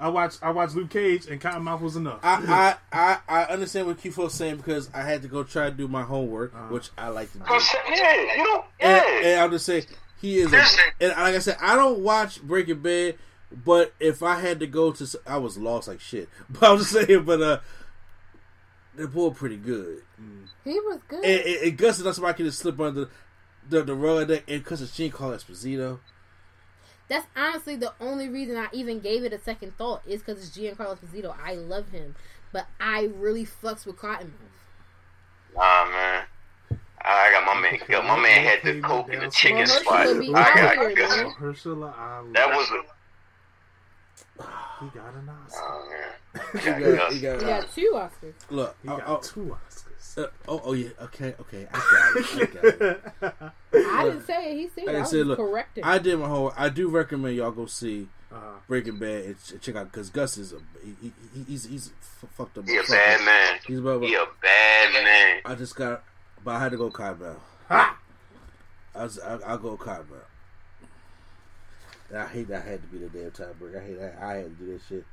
[0.00, 0.38] I watched.
[0.42, 2.20] I watched Luke Cage, and Cottonmouth was enough.
[2.22, 5.64] I, I, I, I understand what Q is saying because I had to go try
[5.70, 6.72] to do my homework, Uh-huh.
[6.72, 7.44] which I like to do.
[7.46, 7.60] I'm
[7.90, 8.64] yeah, you don't.
[8.80, 9.20] Yeah.
[9.24, 9.84] and I'll just say
[10.20, 10.52] he is.
[10.52, 10.56] A,
[11.00, 13.16] and like I said, I don't watch Breaking Bad,
[13.64, 16.28] but if I had to go to, I was lost like shit.
[16.48, 17.60] But I was just saying, but uh,
[18.94, 20.02] they're both pretty good.
[20.64, 21.24] He was good.
[21.24, 23.08] And, and, and Gus is not somebody can just slip under
[23.68, 25.98] the the rug, and because it's Giancarlo Esposito.
[27.08, 30.56] That's honestly the only reason I even gave it a second thought is because it's
[30.56, 31.34] Giancarlo Esposito.
[31.42, 32.14] I love him,
[32.52, 34.32] but I really fucks with Cottonmouth.
[35.56, 36.24] Nah, man.
[37.00, 37.78] I got my man.
[37.88, 39.98] Yo, my man had the coke in the chicken Well, spot.
[40.06, 41.34] Herschel be I got here, man.
[41.42, 42.82] Ursula, I That was a.
[44.80, 45.60] he got an Oscar.
[45.62, 46.12] Oh, man.
[46.62, 48.34] He I got got, he got, He got two Oscars.
[48.50, 48.76] look.
[48.82, 49.84] He got uh, uh, two Oscars.
[50.18, 50.88] Uh, oh, oh, yeah.
[51.02, 51.66] Okay, okay.
[51.72, 52.26] I got it.
[52.34, 53.52] I got it.
[53.90, 54.56] I didn't say it.
[54.56, 54.86] He said it.
[54.86, 55.84] Like I I was said, look, correcting.
[55.84, 56.52] I did my whole.
[56.56, 58.36] I do recommend y'all go see Uh,
[58.66, 61.92] Breaking Bad and ch- check out because Gus is a he, he, he's he's
[62.22, 62.66] f- fucked up.
[62.68, 62.88] He a motherfucker.
[62.90, 63.58] bad man.
[63.66, 64.02] He's about.
[64.02, 65.40] He a bad man.
[65.44, 66.02] I just got,
[66.44, 67.36] but I had to go Cottonmouth.
[67.68, 67.96] ha!
[68.94, 70.26] I was, I, I'll go Cottonmouth.
[72.14, 73.82] I hate that I had to be the damn tiebreaker.
[73.82, 75.04] I hate that I had to do that shit.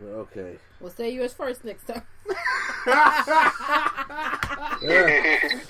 [0.00, 0.58] But okay.
[0.80, 2.02] We'll say yours first next time.
[4.82, 5.60] Yeah.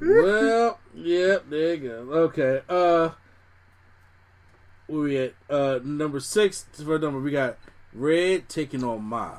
[0.00, 1.94] well, yep, there you go.
[2.24, 2.62] Okay.
[2.68, 3.10] Uh
[4.86, 5.34] where we at?
[5.48, 7.58] Uh number six for number we got
[7.92, 9.38] Red taking on Ma.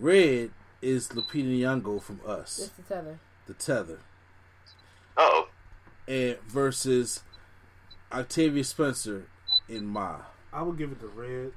[0.00, 0.50] Red
[0.82, 3.18] is Lupita Nyong'o from Us, Just to tell her.
[3.46, 3.98] the tether.
[5.16, 5.48] Oh,
[6.06, 7.22] And versus
[8.12, 9.26] Octavia Spencer
[9.68, 10.18] in Ma.
[10.52, 11.52] I would give it to Red.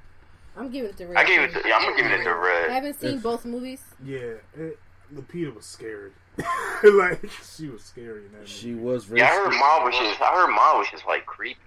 [0.56, 1.16] I'm giving it to Red.
[1.16, 1.52] I gave it.
[1.54, 2.70] To, yeah, I'm gonna give it to I Red.
[2.70, 3.82] haven't seen both movies.
[4.04, 4.78] Yeah, it,
[5.14, 6.12] Lupita was scared.
[6.84, 7.20] like
[7.56, 8.48] she was scary in that.
[8.48, 8.82] She movie.
[8.84, 10.20] was very Yeah, I heard Ma was just.
[10.20, 11.60] I heard Ma was just like creepy.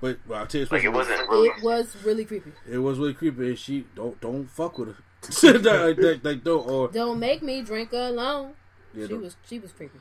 [0.00, 1.48] but well, Octavia Like Spencer it was- wasn't really.
[1.48, 2.52] It was really creepy.
[2.70, 4.96] it was really creepy and she don't don't fuck with her.
[5.60, 8.54] like, like, like, don't or Don't make me drink alone.
[8.94, 9.98] yeah, She don't- was she was creepy.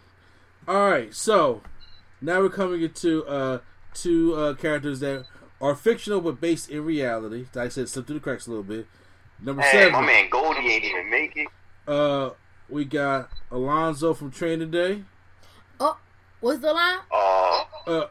[0.68, 1.62] All right, so
[2.22, 3.60] now we're coming into uh,
[3.94, 5.26] two uh, characters that
[5.62, 7.46] are fictional but based in reality.
[7.54, 8.88] Like I said, slip through the cracks a little bit.
[9.42, 9.94] Number Hey, seven.
[9.94, 11.48] my man Goldie ain't even make it.
[11.88, 12.32] Uh,
[12.70, 15.04] we got Alonzo from Training Day.
[15.80, 15.98] Oh,
[16.42, 17.00] what's the line?
[17.12, 18.08] Uh, Uh,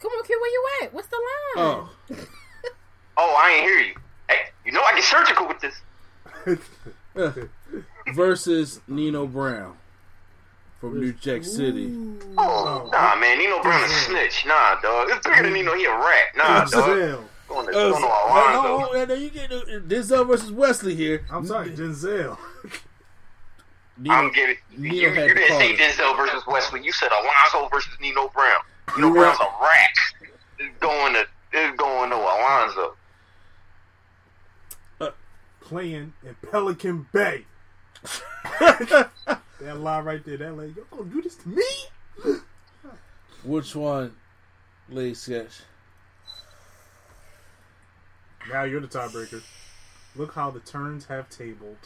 [0.00, 0.92] Come on, kid, where you at?
[0.94, 1.64] What's the line?
[1.64, 1.90] oh,
[3.16, 3.94] oh, I ain't hear you.
[4.28, 6.58] Hey, you know I get surgical with this.
[7.16, 7.32] uh,
[8.14, 9.76] versus Nino Brown
[10.82, 11.94] from New Jack City.
[12.36, 14.44] Oh, nah, man, Nino Brown a snitch.
[14.46, 15.10] Nah, dog.
[15.12, 15.76] It's bigger than Nino.
[15.76, 16.36] He a rat.
[16.36, 16.70] Nah, dog.
[16.72, 17.24] Denzel.
[17.46, 18.58] Going to, Uh, going to so- Alonzo.
[18.68, 19.50] oh, oh, oh, you get
[19.88, 21.24] Denzel versus Wesley here.
[21.30, 22.36] I'm sorry, Denzel.
[23.96, 24.56] Nino, I'm giving.
[24.76, 25.78] Nino You, had you to didn't say it.
[25.78, 26.82] Denzel versus Wesley.
[26.82, 28.60] You said Alonzo versus Nino Brown.
[28.96, 29.48] Nino You Brown's right.
[29.60, 30.28] a rat.
[30.58, 31.24] It's going to.
[31.52, 32.96] It's going to Alonzo.
[35.60, 37.44] Playing in Pelican Bay.
[39.62, 41.64] that line right there, that lady, you gonna do this to me?
[43.44, 44.14] Which one,
[44.88, 45.60] Lady Sketch?
[48.50, 49.42] Now you're the tiebreaker.
[50.16, 51.76] Look how the turns have tabled.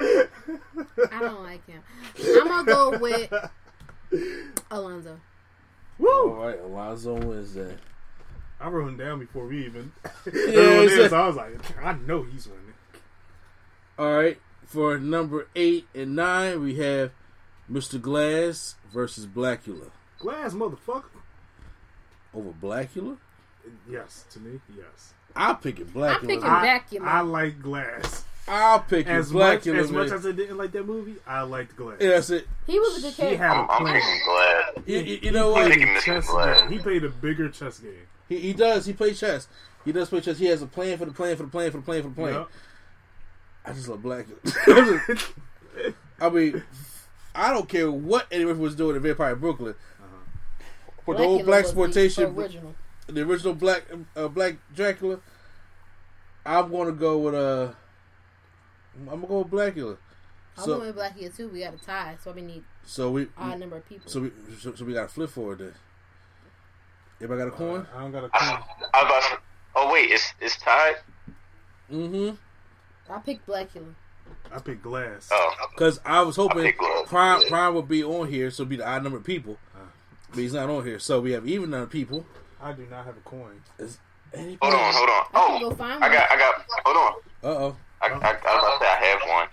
[0.00, 0.26] I
[1.20, 1.82] don't like him.
[2.18, 3.32] I'm gonna go with
[4.70, 5.20] Alonzo.
[6.00, 6.44] All Woo!
[6.44, 7.76] right, Alonzo wins that.
[8.60, 9.92] I wrote him down before we even.
[10.26, 12.62] Yeah, Everyone it's is, a- so I was like, I know he's winning.
[13.98, 17.10] All right, for number eight and nine, we have
[17.70, 18.00] Mr.
[18.00, 19.90] Glass versus Blackula.
[20.18, 21.04] Glass motherfucker.
[22.34, 23.16] Over Blackula?
[23.88, 25.14] Yes, to me, yes.
[25.36, 26.14] I'll pick it Blackula.
[26.20, 27.06] I'm picking Blackula.
[27.06, 28.24] I like Glass.
[28.46, 29.78] I'll pick it As much Blackula.
[29.78, 31.96] as much as I didn't like that movie, I liked Glass.
[32.00, 32.46] yeah, that's it.
[32.66, 33.94] he was a good He had a I'm, I'm plan.
[33.94, 34.82] picking Glad.
[34.86, 35.66] You, you- you know what?
[35.66, 36.70] played Picking a chess Glass.
[36.70, 37.92] He played a bigger chess game.
[38.28, 38.84] He, he does.
[38.86, 39.48] He plays chess.
[39.84, 40.38] He does play chess.
[40.38, 42.14] He has a plan for the plan for the plan for the plan for the
[42.14, 42.32] plan.
[42.34, 42.50] Yup.
[43.64, 44.26] I just love black.
[46.20, 46.62] I mean,
[47.34, 49.74] I don't care what Eddie Murphy was doing in Vampire Brooklyn.
[51.04, 52.74] For the old black was the exploitation, original.
[53.06, 53.84] the original black
[54.16, 55.20] uh, black Dracula.
[56.46, 57.72] I'm going to go with uh,
[58.96, 59.96] I'm gonna go with Blackula.
[60.56, 61.48] I'm So going with Blackie too.
[61.48, 64.10] We got a tie, so we need so we odd number of people.
[64.10, 65.74] so we so, so we got to flip for it then.
[67.20, 67.86] Everybody got a coin?
[67.94, 68.58] I don't got a coin.
[68.92, 69.38] I was about to,
[69.76, 70.96] oh wait, it's it's tied.
[71.92, 72.36] Mm-hmm.
[73.10, 73.94] I picked Blackula.
[74.52, 75.28] I picked Glass.
[75.32, 77.06] Oh, Because I was hoping pick Glove.
[77.06, 79.58] Prime Prime would be on here, so it'd be the odd number of people.
[80.30, 82.24] But he's not on here, so we have even number of people.
[82.60, 83.60] I do not have a coin.
[83.78, 83.98] Is
[84.34, 85.14] hold on, hold on.
[85.14, 86.16] I Oh, go find I one.
[86.16, 86.54] got, I got.
[86.84, 87.12] Hold on.
[87.42, 87.76] Uh oh.
[88.00, 89.48] I, I, I was about to say I have one.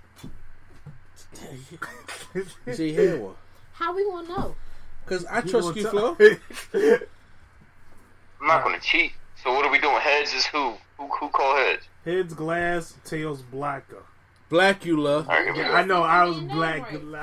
[2.65, 3.35] You say you had one.
[3.73, 4.55] How we gonna know?
[5.03, 6.15] Because I You trust you, Flo.
[6.73, 9.11] I'm not gonna cheat.
[9.43, 9.99] So what are we doing?
[9.99, 10.73] Heads is who?
[11.01, 11.87] Who who call heads?
[12.05, 14.03] Heads Glass, tails Blacker.
[14.49, 15.21] Blackula.
[15.21, 15.71] All right, here we Yeah.
[15.73, 16.03] I know.
[16.03, 16.91] I was black.
[16.91, 17.15] right.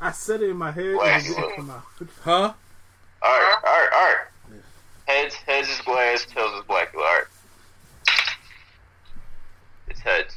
[0.00, 0.84] I, I said it in my head.
[0.84, 1.36] and it Blackula.
[1.36, 1.82] didn't come out.
[2.22, 2.52] Huh?
[3.22, 4.08] All right, all right, all
[4.54, 4.62] right.
[5.06, 6.94] Heads, heads is glass, tails is black.
[6.94, 7.24] All right.
[9.88, 10.34] It's heads.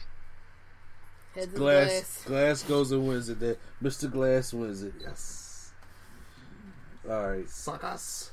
[1.35, 1.87] Heads of Glass.
[1.89, 2.23] glass.
[2.25, 3.39] Glass goes and wins it.
[3.39, 4.09] Then Mr.
[4.11, 4.93] Glass wins it.
[5.01, 5.71] Yes.
[7.09, 7.49] All right.
[7.49, 8.31] Suck us.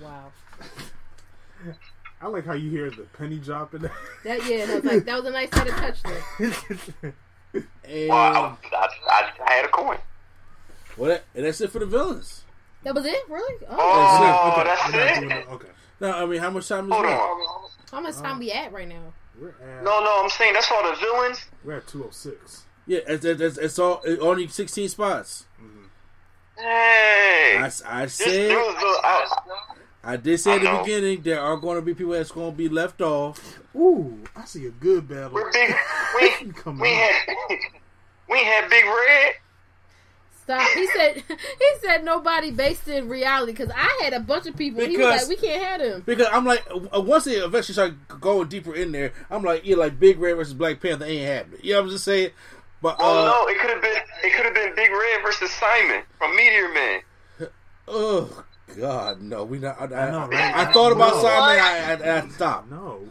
[0.00, 0.30] Wow.
[2.26, 3.82] I like how you hear the penny dropping.
[4.24, 7.14] That yeah, that was like that was a nice set of touch there.
[7.54, 9.98] And, Well, I, I, I, I had a coin.
[10.98, 12.42] well, that, and that's it for the villains.
[12.82, 13.64] That was it, really?
[13.70, 14.92] Oh, Oh, Okay, that's
[15.22, 15.46] we're it.
[15.52, 15.68] Okay.
[16.00, 17.18] No, I mean, how much time is Hold left?
[17.22, 17.70] on.
[17.92, 19.12] how much time um, we at right now?
[19.40, 21.46] We're at No, no, I'm saying that's all the villains.
[21.64, 22.64] we're at two oh six.
[22.86, 25.44] Yeah, it's, it's, it's all it only 16 spots.
[25.62, 25.84] Mm-hmm.
[26.58, 29.26] Hey, I, I this said, dude's the, I,
[30.06, 30.82] I did say at the know.
[30.84, 33.58] beginning there are going to be people that's going to be left off.
[33.74, 35.32] Ooh, I see a good battle.
[35.32, 35.74] we're big.
[36.16, 36.94] We Come we on.
[36.94, 37.36] had
[38.30, 39.32] we had Big Red.
[40.42, 40.70] Stop.
[40.74, 44.84] He said he said nobody based in reality because I had a bunch of people.
[44.84, 46.02] he was like, we can't have him.
[46.06, 46.64] Because I'm like,
[46.94, 50.36] uh, once they eventually start going deeper in there, I'm like, yeah, like Big Red
[50.36, 51.60] versus Black Panther ain't happening.
[51.64, 52.30] You know what I'm just saying?
[52.80, 55.50] But Oh uh, no, it could have been it could have been Big Red versus
[55.50, 57.00] Simon from Meteor Man.
[57.88, 58.44] oh
[58.76, 59.80] god, no, we not.
[59.80, 60.54] I, I, know, right?
[60.56, 61.22] I thought about No.
[61.22, 63.08] Simon, I, I, I stopped No.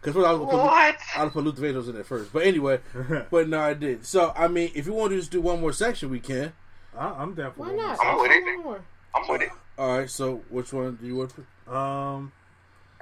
[0.00, 0.96] because I was gonna put, What?
[1.16, 2.32] I would put Luther Vandross in there first.
[2.32, 2.80] But anyway,
[3.30, 4.04] but no, I did.
[4.04, 6.52] So I mean, if you want to just do one more section, we can.
[6.96, 7.98] I, I'm down for Why one not?
[8.04, 8.80] I'm with it.
[9.14, 9.50] I'm with it.
[9.78, 10.10] All right.
[10.10, 11.32] So which one do you want?
[11.66, 11.74] to.
[11.76, 12.32] Um,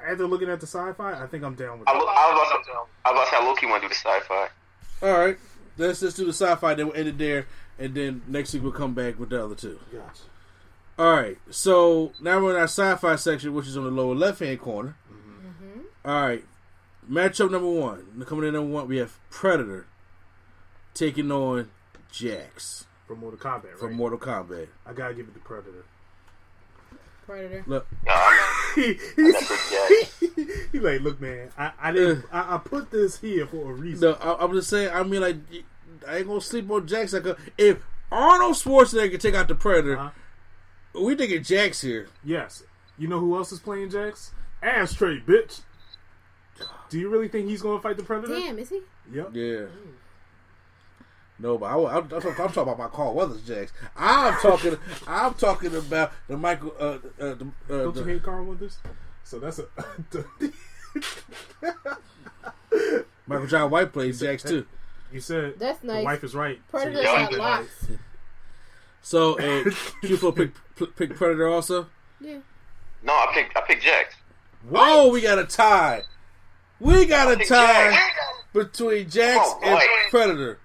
[0.04, 1.98] after looking at the sci-fi, I think I'm down with I, that.
[1.98, 2.70] lo- I was about to,
[3.04, 4.48] I was about to say I low want to do the sci-fi.
[5.02, 5.38] All right.
[5.76, 6.74] Let's just do the sci-fi.
[6.74, 7.46] Then we'll end it there,
[7.78, 9.78] and then next week we'll come back with the other two.
[9.92, 10.22] Gotcha.
[10.96, 14.60] All right, so now we're in our sci-fi section, which is on the lower left-hand
[14.60, 14.96] corner.
[16.04, 16.44] All right,
[17.10, 18.24] matchup number one.
[18.26, 19.86] Coming in number one, we have Predator
[20.92, 21.70] taking on
[22.12, 23.78] Jax from Mortal Kombat, right?
[23.78, 24.68] from Mortal Kombat.
[24.86, 25.84] I gotta give it to Predator.
[27.26, 27.64] Predator.
[27.66, 28.38] Look, No, I'm,
[28.76, 28.98] he,
[30.72, 34.10] he like, look, man, I, I didn't, I, I put this here for a reason.
[34.10, 34.90] No, I, I'm just saying.
[34.92, 35.36] I mean, like,
[36.06, 37.14] I ain't gonna sleep on Jax.
[37.14, 37.24] Like,
[37.58, 37.78] if
[38.12, 40.10] Arnold Schwarzenegger can take out the Predator, Uh-huh.
[40.94, 42.08] We thinking Jax here.
[42.22, 42.62] Yes.
[42.98, 44.30] You know who else is playing Jax?
[44.62, 45.62] Ashtray, bitch.
[46.88, 48.34] Do you really think he's going to fight the Predator?
[48.38, 48.80] Damn, is he?
[49.12, 49.30] Yep.
[49.32, 49.64] Yeah.
[51.40, 53.72] No, but I, am I'm, talking- I'm talking about my Carl Weathers Jax.
[53.96, 54.76] I'm talking.
[55.08, 56.72] I'm talking about the Michael.
[56.78, 58.76] Uh, uh, the, uh, Don't you the, hate Carl Weathers?
[59.24, 59.66] So that's a.
[63.26, 64.66] Michael Jai White plays Jax too.
[65.12, 66.04] you said That's the nice.
[66.04, 66.60] wife is right.
[66.68, 67.30] Predator So Yeah.
[67.30, 67.86] got locks.
[69.02, 69.66] So, and
[70.02, 71.88] Q4 pick, pick Predator also.
[72.20, 72.38] Yeah.
[73.02, 74.14] No, I picked I picked Jax.
[74.68, 76.02] Whoa, we got a tie.
[76.80, 78.14] We got a tie Jax.
[78.52, 79.80] between Jax Oh, and.
[80.10, 80.58] Predator.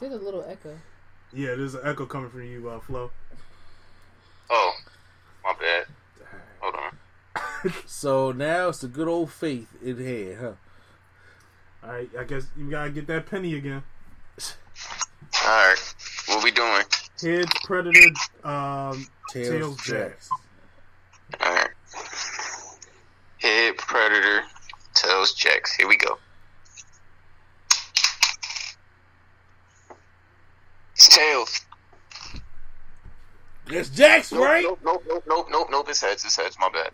[0.00, 0.78] There's a little echo.
[1.32, 3.10] Yeah, there's an echo coming from you, uh, Flo.
[4.50, 4.72] Oh,
[5.44, 5.86] my bad.
[6.60, 7.72] Hold on.
[7.86, 10.52] So now it's the good old faith in hand, huh?
[11.86, 13.82] All right, I guess you gotta get that penny again.
[15.44, 15.94] All right,
[16.26, 16.82] what we doing?
[17.22, 18.10] Head Predator,
[18.42, 19.86] um, Tails, Tails, Jax.
[19.86, 20.30] Jax.
[21.40, 21.70] All right.
[23.38, 24.42] Head Predator
[24.94, 25.76] tells Jax.
[25.76, 26.18] Here we go.
[30.94, 31.60] It's Tails.
[33.68, 34.64] It's Jax, Nope, right?
[34.64, 35.86] Nope, nope, nope, nope, nope, nope.
[35.88, 36.24] It's heads.
[36.24, 36.56] It's heads.
[36.60, 36.92] My bad.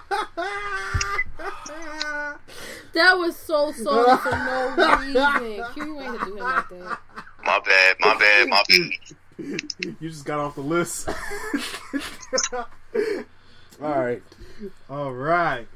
[2.94, 5.64] That was so sorry for no reason.
[5.74, 6.98] Q, you ain't to do him like that.
[7.48, 7.96] My bad.
[8.00, 8.48] My bad.
[8.48, 8.90] My bad.
[10.00, 11.08] You just got off the list.
[12.54, 12.66] All
[13.80, 14.20] right.
[14.90, 15.68] All right.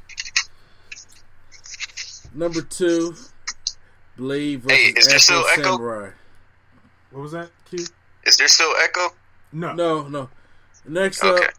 [2.35, 3.15] Number two,
[4.17, 5.63] Blade versus Hey, is there still Afro echo?
[5.77, 6.11] Samurai.
[7.13, 7.51] What was that?
[7.71, 7.87] Q?
[8.25, 9.11] Is there still echo?
[9.53, 9.75] No.
[9.75, 10.29] No, no.
[10.85, 11.45] Next Okay.
[11.45, 11.51] up,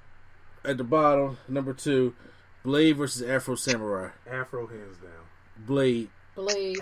[0.65, 2.14] at the bottom, number two,
[2.64, 4.10] Blade versus Afro Samurai.
[4.30, 5.11] Afro hands down.
[5.65, 6.10] Blade.
[6.35, 6.80] Blade.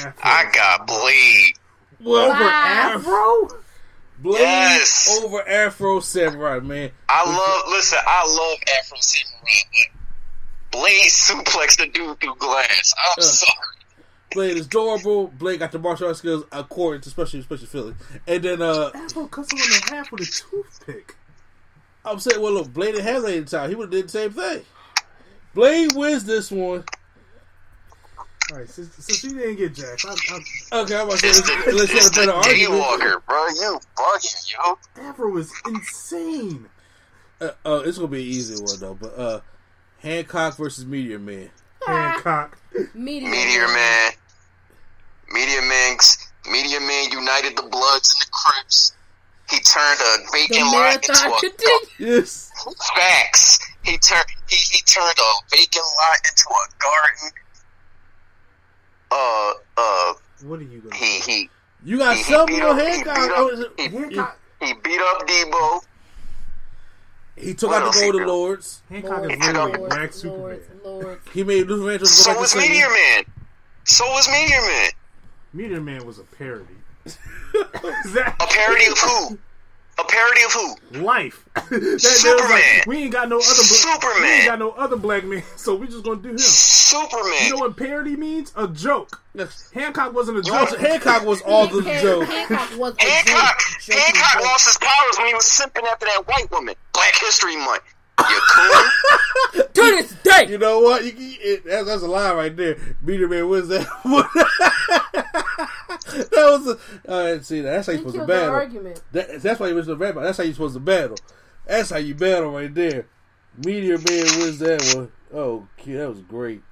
[0.00, 0.12] Afro.
[0.24, 1.54] I got Blade.
[2.00, 3.48] Well, Over Afro?
[4.18, 5.20] Blade Yes.
[5.22, 6.90] over Afro Samurai, man.
[7.08, 7.68] I love.
[7.68, 9.60] Listen, I love Afro Samurai,
[10.72, 12.94] but Blade suplexed the dude through glass.
[12.98, 13.22] I'm Uh.
[13.22, 13.52] sorry.
[14.32, 15.28] Blade is adorable.
[15.28, 18.00] Blade got the martial arts skills according to special special feelings.
[18.26, 21.14] And then uh Afro cuts him in half with a toothpick.
[22.04, 23.68] I'm saying, well, look, Blade didn't have that the time.
[23.68, 24.62] He would have did the same thing.
[25.54, 26.84] Blade wins this one.
[28.52, 31.44] All right, since, since he didn't get Jack, I, I, Okay, I'm about to It's
[31.44, 32.80] say, the, let's, let's it's get a better argument.
[32.80, 33.46] Daywalker, bro.
[33.48, 34.78] You bugging, yo.
[35.02, 36.68] Afro is insane.
[37.40, 38.94] Uh, uh, it's gonna be an easy one though.
[38.94, 39.40] But uh,
[39.98, 41.50] Hancock versus Meteor Man.
[41.86, 42.56] Hancock.
[42.94, 43.30] Meteor.
[43.30, 44.12] Meteor Man.
[45.32, 45.96] Meteor Man.
[46.50, 48.92] Meteor Man united the Bloods and the Crips.
[49.50, 51.98] He turned a vacant lot into a continues.
[51.98, 52.50] Yes.
[52.94, 53.58] facts.
[53.82, 57.30] He turned he, he turned a vacant lot into a garden.
[59.10, 60.12] Uh uh
[60.42, 60.94] What are you gonna?
[60.96, 61.50] he he
[61.84, 63.14] You got He- he something beat on up- he Hancock.
[63.16, 65.80] beat up- Oh, he- he, beat up Debo.
[67.36, 68.26] he took What out else the Golden?
[68.26, 68.82] Lords.
[68.88, 70.40] Hancock is literally Lords, Black Superman.
[70.42, 71.20] Lords, Lords.
[71.34, 72.72] He made Luther Vandross go So back was to singing.
[72.72, 73.24] Meteor Man.
[73.84, 74.90] So was Meteor Man.
[75.52, 76.64] Meteor Man was a parody.
[77.04, 77.16] Is
[78.14, 79.38] that A parody of who?
[79.98, 81.00] A parody of who?
[81.02, 81.42] life?
[81.54, 82.82] That- that was Superman.
[82.86, 83.44] we ain't got no other.
[83.46, 84.22] Bla- Superman.
[84.22, 86.38] We ain't got no other black man, so we just gonna do him.
[86.38, 87.32] Superman.
[87.44, 88.52] You know what parody means?
[88.56, 89.22] A joke.
[89.74, 90.70] Hancock wasn't a You joke.
[90.70, 92.24] want- Hancock was all the Han- joke.
[92.28, 93.80] Hancock was a Hancock, joke.
[93.80, 96.74] Joke, Hancock lost his powers when he was simping after that white woman.
[96.92, 97.82] Black History Month.
[98.18, 98.82] You cool?
[99.76, 100.46] To this day.
[100.48, 101.04] You know what?
[101.04, 102.76] You, you, it, that's, that's a lie right there.
[103.02, 104.24] Meteor Man wins that one.
[104.34, 107.10] that was a.
[107.10, 108.54] Uh, see, that's how you He supposed to killed the battle.
[108.54, 109.02] argument.
[109.12, 110.22] That, that's why you was the battle.
[110.22, 111.16] That's how you supposed to battle.
[111.66, 113.06] That's how you battle right there.
[113.64, 115.12] Meteor Man wins that one.
[115.34, 116.62] Oh, kid, that was great.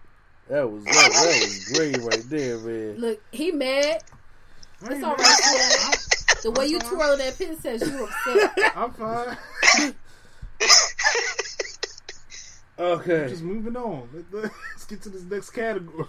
[0.49, 2.97] That was that, that was great right there, man.
[3.01, 4.03] Look, he mad.
[4.83, 5.99] It's all right.
[6.41, 6.41] Flo.
[6.43, 8.73] The way you twirl that pin says you upset.
[8.77, 9.37] I'm fine.
[12.77, 14.09] Okay, Just moving on.
[14.33, 14.43] Let-
[14.73, 16.07] Let's get to this next category.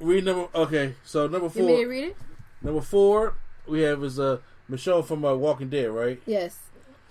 [0.00, 0.46] read number.
[0.54, 1.88] Okay, so number You may four.
[1.88, 2.16] read it?
[2.62, 3.34] Number four
[3.66, 4.38] we have is uh
[4.70, 6.20] Michonne from uh, Walking Dead, right?
[6.24, 6.56] Yes.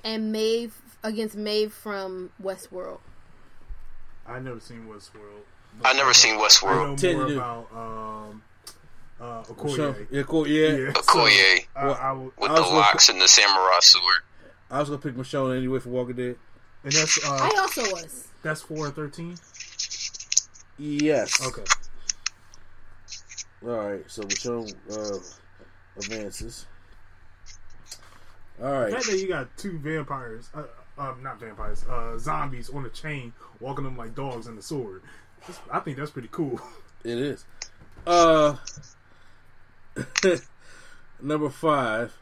[0.06, 0.74] And Maeve
[1.04, 3.00] against Maeve from Westworld.
[4.26, 5.42] I never seen Westworld.
[5.84, 6.98] I never seen I know Westworld.
[6.98, 7.40] Tend more to do.
[7.40, 8.42] about um,
[9.20, 10.08] uh, Okoye.
[10.12, 10.48] yeah, cool.
[10.48, 13.28] Yeah, Yeah, Okoye so, I, I will, with I the was gonna locks and the
[13.28, 14.22] samurai sword.
[14.72, 16.36] I was gonna pick Michonne anyway for Walking Dead.
[16.88, 18.30] And that's uh, I also was.
[18.42, 19.36] that's four and thirteen.
[20.78, 21.46] Yes.
[21.46, 21.64] Okay.
[23.62, 24.04] All right.
[24.08, 25.20] So Michonne uh,
[25.98, 26.66] advances.
[28.64, 28.72] All right.
[28.72, 28.94] The right.
[28.94, 30.64] fact that you got two vampires, uh,
[30.98, 35.02] um, not vampires, uh, zombies on a chain, walking them like dogs and a sword.
[35.42, 36.62] That's- I think that's pretty cool.
[37.04, 37.46] It is.
[38.06, 38.56] Uh,
[41.22, 42.18] number five,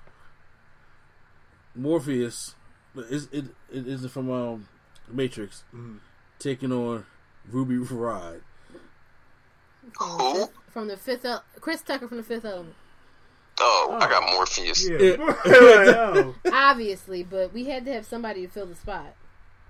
[1.74, 2.56] Morpheus.
[2.98, 3.46] Is it?
[3.72, 4.68] It is from um,
[5.10, 6.00] Matrix, Mhm.
[6.40, 7.06] taking on
[7.52, 8.42] Ruby Rhod.
[9.98, 10.34] From the Who?
[10.40, 12.76] fifth, from the fifth el- Chris Tucker from the Fifth Element.
[13.60, 14.88] Oh, I got Morpheus.
[14.90, 16.32] Yeah, Yeah.
[16.52, 19.16] Obviously, but we had to have somebody to fill the spot.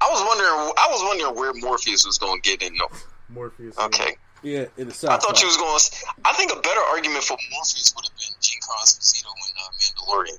[0.01, 0.73] I was wondering.
[0.77, 2.75] I was wondering where Morpheus was going to get in.
[2.77, 2.87] No,
[3.29, 3.77] Morpheus.
[3.77, 4.17] okay.
[4.43, 5.79] Yeah, in the I thought you was going.
[5.79, 9.69] to I think a better argument for Morpheus would have been Giancarlo Esposito in uh,
[9.79, 10.37] Mandalorian.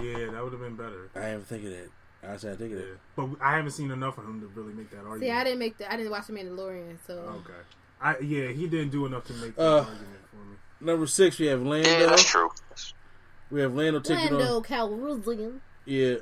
[0.00, 1.10] Yeah, that would have been better.
[1.14, 1.90] I haven't think of that.
[2.26, 2.84] I said I think of Yeah.
[2.86, 2.98] that.
[3.16, 5.22] But I haven't seen enough of him to really make that argument.
[5.22, 7.52] See, I didn't make the, I didn't watch the Mandalorian, so Okay.
[8.00, 10.56] I yeah, he didn't do enough to make that Uh, argument for me.
[10.80, 11.88] Number six, we have Lando.
[11.88, 12.08] Yeah, Lando.
[12.10, 12.50] that's true.
[13.50, 16.16] we have Lando taking Lando on Calrissian, yeah,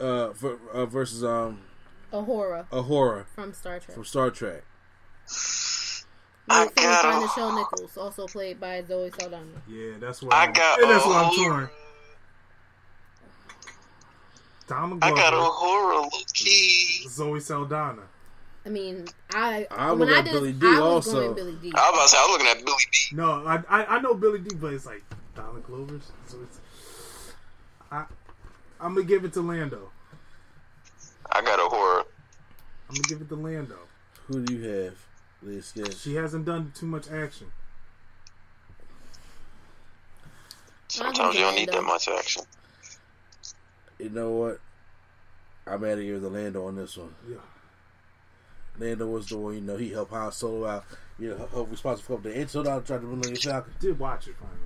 [0.00, 1.60] uh, ver, uh, versus um
[2.12, 3.94] Uhura Uhura from Star Trek.
[3.94, 4.64] from Star Trek.
[6.50, 9.46] I Same got as Nichelle a, Nichols, also played by Zoe Saldana.
[9.68, 11.44] Yeah, that's why I got yeah, that's a why I'm whole-
[14.72, 14.98] torn.
[14.98, 17.06] Donald I got a horror low key.
[17.08, 18.02] Zoe Saldana.
[18.64, 21.20] I mean, I I when look I did, Billy Dee I was also.
[21.20, 21.72] going Billy Dee.
[21.74, 23.16] I was about to say I was looking at Billy Dee.
[23.16, 25.02] No, I, I I know Billy Dee, but it's like
[25.34, 26.10] Donald Glover's.
[26.26, 26.60] So it's
[27.90, 28.04] I
[28.80, 29.90] I'm gonna give it to Lando.
[31.30, 32.04] I got a horror.
[32.88, 33.78] I'm gonna give it to Lando.
[34.26, 34.94] Who do you have?
[35.42, 36.00] Let's guess.
[36.00, 37.48] She hasn't done too much action.
[40.88, 42.42] Sometimes you don't need that much action.
[44.02, 44.60] You know what?
[45.66, 47.14] I'm out of here with Lando on this one.
[47.28, 47.36] Yeah.
[48.78, 50.84] Lando was the one, you know, he helped Han Solo out.
[51.18, 53.72] You know, help responsible for the intel out tried to run the Falcon.
[53.78, 54.58] Did watch it finally.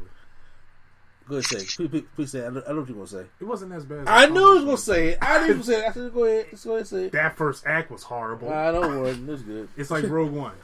[1.29, 1.57] Good say.
[1.57, 2.39] Please, please, please say.
[2.39, 2.47] it.
[2.47, 3.27] I know, I know what you're gonna say.
[3.41, 4.03] It wasn't as bad.
[4.03, 5.19] as I thought knew he was it gonna say it.
[5.21, 5.89] I knew he was gonna say it.
[5.89, 6.47] I said, go ahead.
[6.53, 7.13] Let's go ahead and say it.
[7.13, 8.53] That first act was horrible.
[8.53, 9.31] I know it wasn't.
[9.31, 9.69] It's good.
[9.77, 10.55] It's like Rogue One.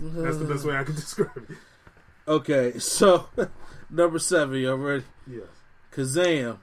[0.00, 1.56] That's the best way I could describe it.
[2.26, 3.28] Okay, so
[3.90, 5.04] number seven, y'all ready?
[5.26, 5.46] Yes.
[5.92, 6.58] Kazam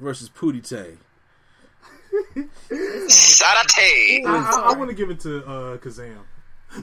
[0.00, 0.98] versus Pootie Tang.
[3.08, 4.24] Sarate.
[4.24, 4.28] Ooh.
[4.28, 6.16] I, I, I want to give it to uh, Kazam.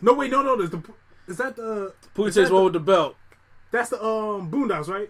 [0.01, 0.55] No, wait, no, no.
[0.57, 0.81] There's the,
[1.27, 1.93] is that the?
[2.15, 3.15] Pootie is Tang's one with the belt.
[3.71, 5.09] That's the um Boondocks, right?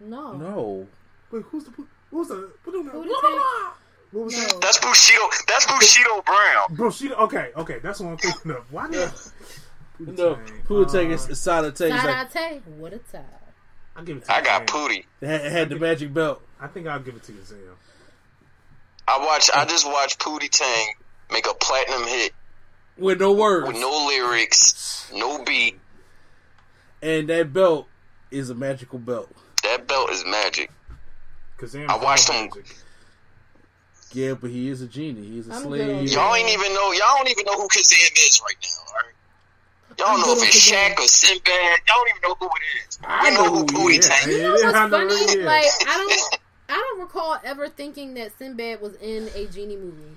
[0.00, 0.86] No, No.
[1.30, 1.72] Wait, who's the?
[2.10, 2.50] Who's the?
[2.64, 4.42] What Who did they- what was No.
[4.42, 4.60] that?
[4.60, 5.22] That's Bushido.
[5.48, 6.76] That's Bushido Brown.
[6.76, 7.14] Bushido.
[7.16, 7.78] okay, okay.
[7.78, 8.70] That's what I'm thinking of.
[8.72, 9.10] Why did?
[9.98, 10.36] No.
[10.68, 11.92] Pootie Tang is Uh, Sada Tang.
[11.92, 13.24] is like, what a time.
[13.96, 14.88] I'll give it to I got Kazam.
[14.88, 15.04] Pootie.
[15.20, 16.40] it had, it had the magic belt.
[16.60, 17.56] I think I'll give it to Kazam.
[19.06, 19.50] I watched.
[19.54, 20.94] I just watched Pootie Tang
[21.30, 22.32] make a platinum hit
[22.96, 23.66] With no words.
[23.66, 25.78] with no lyrics, no beat.
[27.02, 27.88] And that belt
[28.30, 29.28] is a magical belt.
[29.64, 30.70] That belt is magic.
[31.58, 31.88] Kazam.
[31.88, 32.76] I watched him- Magic.
[34.14, 35.22] Yeah, but he is a genie.
[35.26, 35.86] He's is a I'm slave.
[35.86, 36.92] good Y'all ain't even know.
[36.92, 38.68] Y'all don't even know who Kazam is right now.
[38.86, 39.14] All right.
[40.02, 40.90] Y'all I'm know if it's Kazam.
[40.94, 41.78] Shaq or Sinbad.
[41.86, 42.98] Y'all don't even know who it is.
[43.04, 44.08] I You know know who who he Pootie is.
[44.08, 44.26] Yeah, is.
[44.36, 45.08] You know what's funny?
[45.10, 45.44] who he is.
[45.46, 50.16] Like I don't, I don't recall ever thinking that Sinbad was in a genie movie.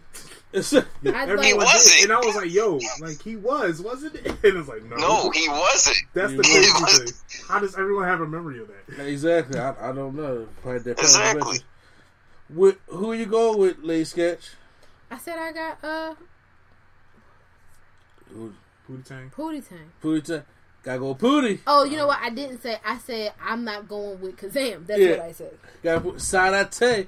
[0.53, 2.03] Yeah, I everyone like- He wasn't.
[2.03, 5.30] and I was like, "Yo, like he was, wasn't it?" And it's like, "No, No,
[5.31, 5.97] he wasn't.
[6.14, 7.43] That's the crazy thing.
[7.49, 9.05] How does everyone have a memory of that?
[9.05, 9.59] exactly.
[9.59, 10.47] I, I don't know.
[10.61, 11.59] Probably that Exactly.
[12.49, 14.51] With who you go with, Lay Sketch?
[15.11, 16.15] I said I got uh
[18.33, 18.53] Who-
[18.89, 19.31] Pootie Tang.
[19.35, 19.91] Pootie Tang.
[20.03, 20.43] Pootie Tang.
[20.83, 21.59] Gotta go Pootie.
[21.65, 22.19] Oh, you know what?
[22.22, 22.77] I didn't say.
[22.85, 24.85] I said I'm not going with Kazam.
[24.85, 25.11] That's Yeah.
[25.11, 25.57] what I said.
[25.83, 27.07] Gotta put Sada Tang.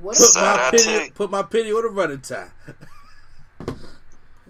[0.00, 0.16] What?
[0.16, 1.10] Put my Sada penny.
[1.10, 2.50] Put my penny on the running time.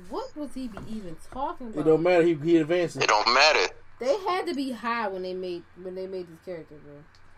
[0.08, 1.80] What was he be even talking about?
[1.80, 2.22] It don't matter.
[2.22, 3.02] He he advances.
[3.02, 3.72] It don't matter.
[3.98, 6.94] They had to be high when they made when they made this character, bro.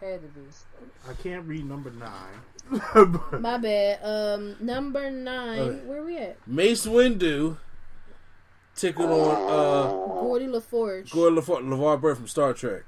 [0.07, 0.41] Had to be.
[1.08, 3.41] I can't read number nine.
[3.41, 4.00] My bad.
[4.02, 5.58] Um, number nine.
[5.60, 5.86] Okay.
[5.86, 6.36] Where we at?
[6.47, 7.57] Mace Windu
[8.78, 9.90] taking on uh
[10.39, 11.08] Geordi LaForge.
[11.08, 12.82] Geordi LeVar, LeVar Burton from Star Trek.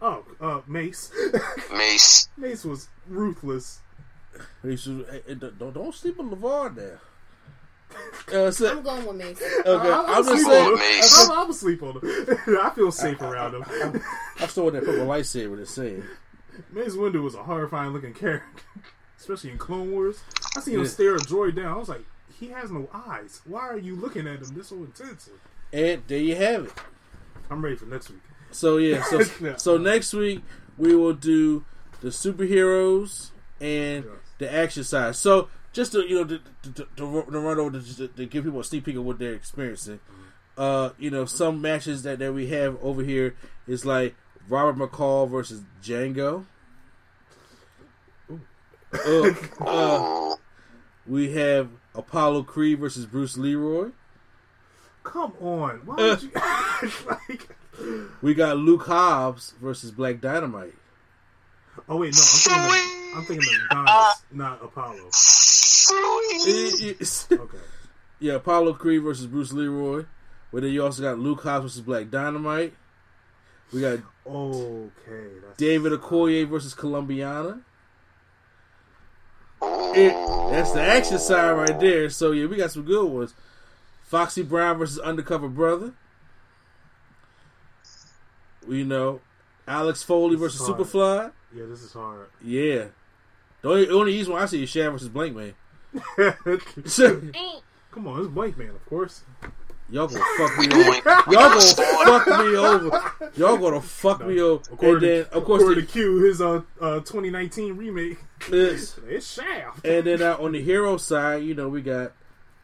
[0.00, 1.12] oh, uh, Mace.
[1.72, 2.28] Mace.
[2.36, 3.80] Mace was ruthless.
[4.62, 6.98] He should, hey, hey, don't don't sleep on LeVar now.
[8.32, 9.42] Uh, so, I'm going with Mace.
[9.66, 10.74] okay, I'm, I'm just saying.
[10.76, 11.28] Mace.
[11.28, 12.00] I'm, I'm asleep on him.
[12.62, 13.64] I feel safe around him.
[14.40, 15.56] I saw that purple lightsaber.
[15.56, 16.02] They're saying.
[16.70, 18.62] Mace Windu was a horrifying looking character,
[19.18, 20.20] especially in Clone Wars.
[20.56, 21.66] I seen him stare a droid down.
[21.66, 22.02] I was like,
[22.42, 23.40] he has no eyes.
[23.46, 25.34] Why are you looking at him this so intensely?
[25.72, 26.72] And there you have it.
[27.48, 28.18] I'm ready for next week.
[28.50, 29.56] So yeah, so Yeah.
[29.56, 30.42] so next week
[30.76, 31.64] we will do
[32.00, 33.30] the superheroes
[33.60, 34.14] and Yes.
[34.38, 35.14] the action side.
[35.14, 38.58] So just to you know to, to, to, to run over to, to, give people
[38.58, 40.00] a sneak peek of what they're experiencing.
[40.58, 43.36] Uh, you know, some matches that, that we have over here
[43.68, 44.16] is like
[44.48, 46.44] Robert McCall versus Django.
[48.92, 50.36] Uh, uh,
[51.06, 53.90] We have Apollo Creed versus Bruce Leroy.
[55.04, 56.16] Come on, why uh.
[56.16, 56.30] would you
[57.30, 57.48] like?
[58.20, 60.74] We got Luke Hobbs versus Black Dynamite.
[61.88, 65.10] Oh wait, no, I'm thinking of, I'm thinking of Adonis, not Apollo.
[67.32, 67.58] Okay,
[68.20, 70.04] yeah, Apollo Creed versus Bruce Leroy.
[70.52, 72.74] But then you also got Luke Hobbs versus Black Dynamite.
[73.72, 77.62] We got okay, David Okoye versus Colombiana.
[79.94, 80.14] It-
[80.50, 82.10] that's the action side right there.
[82.10, 83.34] So yeah, we got some good ones.
[84.04, 85.92] Foxy Brown versus Undercover Brother.
[88.68, 89.20] You know,
[89.66, 91.32] Axel Foley versus Superfly.
[91.54, 92.28] yeah, this is hard.
[92.42, 92.86] Yeah.
[93.62, 95.54] The only, the only easy one I see is Shad versus Blank Man.
[97.90, 99.22] Come on, it's Blank Man, of course.
[99.92, 100.94] Y'all gonna fuck me over.
[101.30, 103.30] Y'all gonna fuck me over.
[103.36, 104.62] Y'all gonna fuck me over.
[104.80, 108.98] And then, of course, according the, to Q, his uh, uh 2019 remake, this.
[109.06, 109.86] it's Shaft.
[109.86, 112.12] And then uh, on the hero side, you know, we got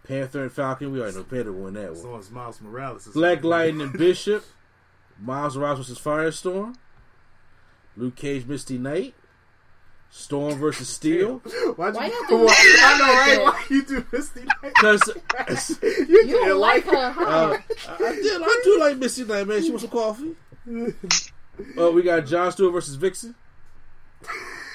[0.07, 0.91] Panther and Falcon.
[0.91, 2.13] We already know Panther won that As one.
[2.13, 4.43] long as Miles Morales is Black Lightning and Bishop.
[5.21, 6.77] Miles Morales versus Firestorm.
[7.95, 9.15] Luke Cage, Misty Knight.
[10.11, 11.39] Storm versus Steel.
[11.77, 12.55] Why'd Why you, y'all do why.
[12.83, 13.45] I know, right?
[13.55, 14.57] Why you do Misty Knight?
[14.63, 17.23] Because you, You didn't don't like her, huh?
[17.25, 17.59] uh,
[18.01, 19.63] I did, I do like Misty Knight, man.
[19.63, 20.35] She want some coffee.
[21.77, 23.35] Uh, we got John Stewart versus Vixen.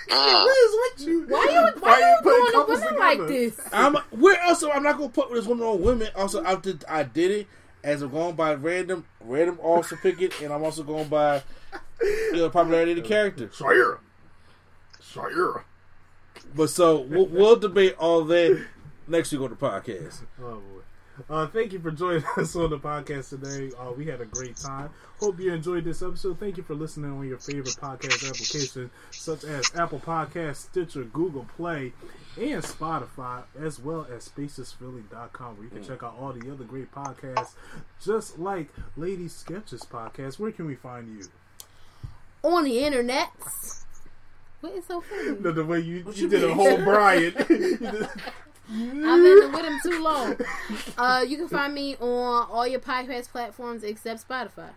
[0.10, 1.26] What is with you?
[1.30, 3.00] Why you why you you putting doing the couples women together?
[3.00, 3.60] like this?
[3.72, 6.10] I'm where also I'm not gonna put this woman on women.
[6.16, 7.48] Also, I did I did it
[7.86, 11.42] as I'm going by random random also pick it, and I'm also going by
[12.02, 13.50] you know popularity of the character.
[13.54, 14.00] Shire.
[15.04, 15.66] Shire.
[16.56, 18.66] But so we'll, we'll debate all that
[19.08, 20.22] next week on the podcast.
[20.42, 20.82] Oh boy.
[21.30, 23.72] Uh, thank you for joining us on the podcast today.
[23.80, 24.90] Uh, we had a great time.
[25.20, 26.40] Hope you enjoyed this episode.
[26.40, 31.46] Thank you for listening on your favorite podcast application, such as Apple Podcasts, Stitcher, Google
[31.56, 31.94] Play,
[32.36, 36.92] and Spotify, as well as spacesphilly.com, where you can check out all the other great
[36.92, 37.54] podcasts,
[38.04, 40.40] just like Lady Sketches podcast.
[40.40, 41.28] Where can we find you?
[42.42, 43.30] On the internet.
[44.64, 45.36] What is so funny?
[45.42, 47.34] The, the way you, you you did a whole Brian.
[47.38, 50.38] I've been with him too long.
[50.98, 54.70] Uh, you can find me on all your podcast platforms except Spotify.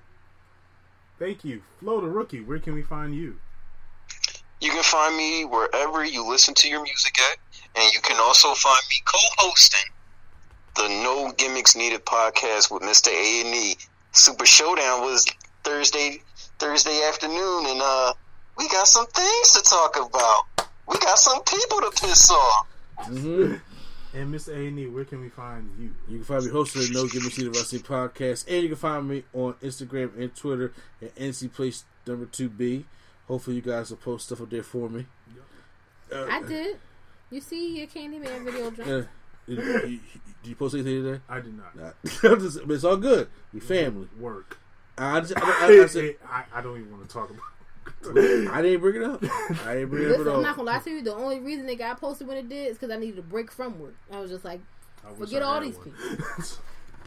[1.21, 1.63] Thank you.
[1.79, 3.37] Flo the Rookie, where can we find you?
[4.61, 7.39] You can find me wherever you listen to your music at,
[7.81, 9.93] and you can also find me co-hosting
[10.75, 13.13] the No Gimmicks Needed podcast with Mr.
[13.13, 13.77] A and E.
[14.11, 15.25] Super Showdown was
[15.63, 16.23] Thursday
[16.59, 18.15] Thursday afternoon, and uh,
[18.57, 20.69] we got some things to talk about.
[20.89, 22.67] We got some people to piss off.
[23.07, 23.55] hmm
[24.15, 25.95] And Miss A&E, where can we find you?
[26.09, 28.69] You can find me hosting the No Give Me See the Wrestling podcast, and you
[28.69, 32.87] can find me on Instagram and Twitter at NC Place number two B.
[33.29, 35.07] Hopefully, you guys will post stuff up there for me.
[36.13, 36.79] Uh, I did.
[37.31, 38.87] You see your Candyman video drop?
[38.87, 39.03] Uh,
[39.49, 39.81] did, you,
[40.43, 41.21] did you post anything today?
[41.29, 41.75] I did not.
[41.77, 41.91] Nah.
[42.39, 43.29] Just- but it's all good.
[43.53, 44.07] We family.
[44.21, 44.59] Work.
[44.97, 47.43] I, just, I, I, I, said, I, I don't even want to talk about
[48.05, 49.23] I didn't bring it up.
[49.67, 51.03] I didn't bring it up Listen, at I'm not gonna lie to you.
[51.03, 53.51] The only reason it got posted when it did is because I needed a break
[53.51, 53.97] from work.
[54.13, 54.61] I was just like,
[55.05, 55.85] I forget all these one.
[55.93, 56.25] people.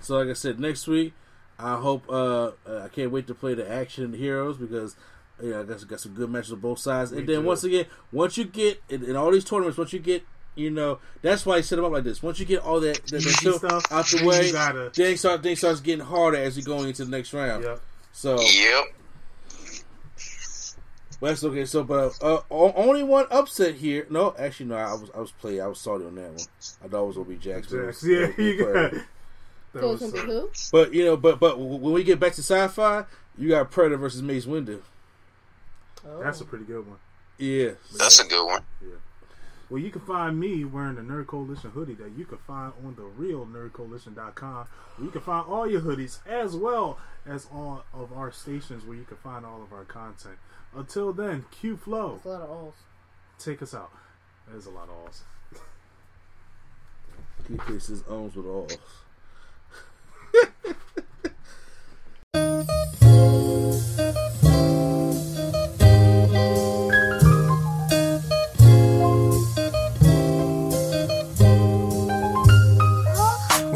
[0.01, 1.14] So, like I said, next week,
[1.59, 2.09] I hope.
[2.09, 4.95] Uh, uh, I can't wait to play the action and the heroes because.
[5.42, 7.48] Yeah, I guess got some good matches on both sides, and then too.
[7.48, 10.22] once again, once you get in, in all these tournaments, once you get,
[10.56, 12.22] you know, that's why I set them up like this.
[12.22, 14.92] Once you get all that, that, that stuff stuff, out the then way, you gotta-
[14.93, 17.64] then start then starts getting harder as you're going into the next round.
[17.64, 17.82] Yep.
[18.11, 18.84] So Yep.
[21.22, 21.65] Well, that's okay.
[21.65, 24.07] So, but uh, o- only one upset here.
[24.09, 24.75] No, actually, no.
[24.77, 25.61] I was I was playing.
[25.61, 26.38] I was salty on that one.
[26.83, 27.77] I thought it was gonna be Jackson.
[27.80, 28.72] but was- Jax, yeah, that you got.
[28.73, 29.06] Predator.
[29.72, 30.49] That So was gonna be who?
[30.72, 33.03] But you know, but but when we get back to sci-fi,
[33.38, 34.81] you got Predator versus Mace Windu.
[36.07, 36.23] Oh.
[36.23, 36.98] That's a pretty good one.
[37.38, 38.64] Yeah, That's a good one.
[38.81, 38.95] Yeah.
[39.69, 42.95] Well, you can find me wearing the Nerd Coalition hoodie that you can find on
[42.95, 44.65] the real nerdcoalition.com.
[44.95, 48.98] Where you can find all your hoodies as well as all of our stations where
[48.98, 50.35] you can find all of our content.
[50.75, 52.73] Until then, Q Flow, That's a lot of alls.
[53.39, 53.91] take us out.
[54.48, 55.23] There's a lot of alls.
[57.48, 58.67] he plays his arms with all.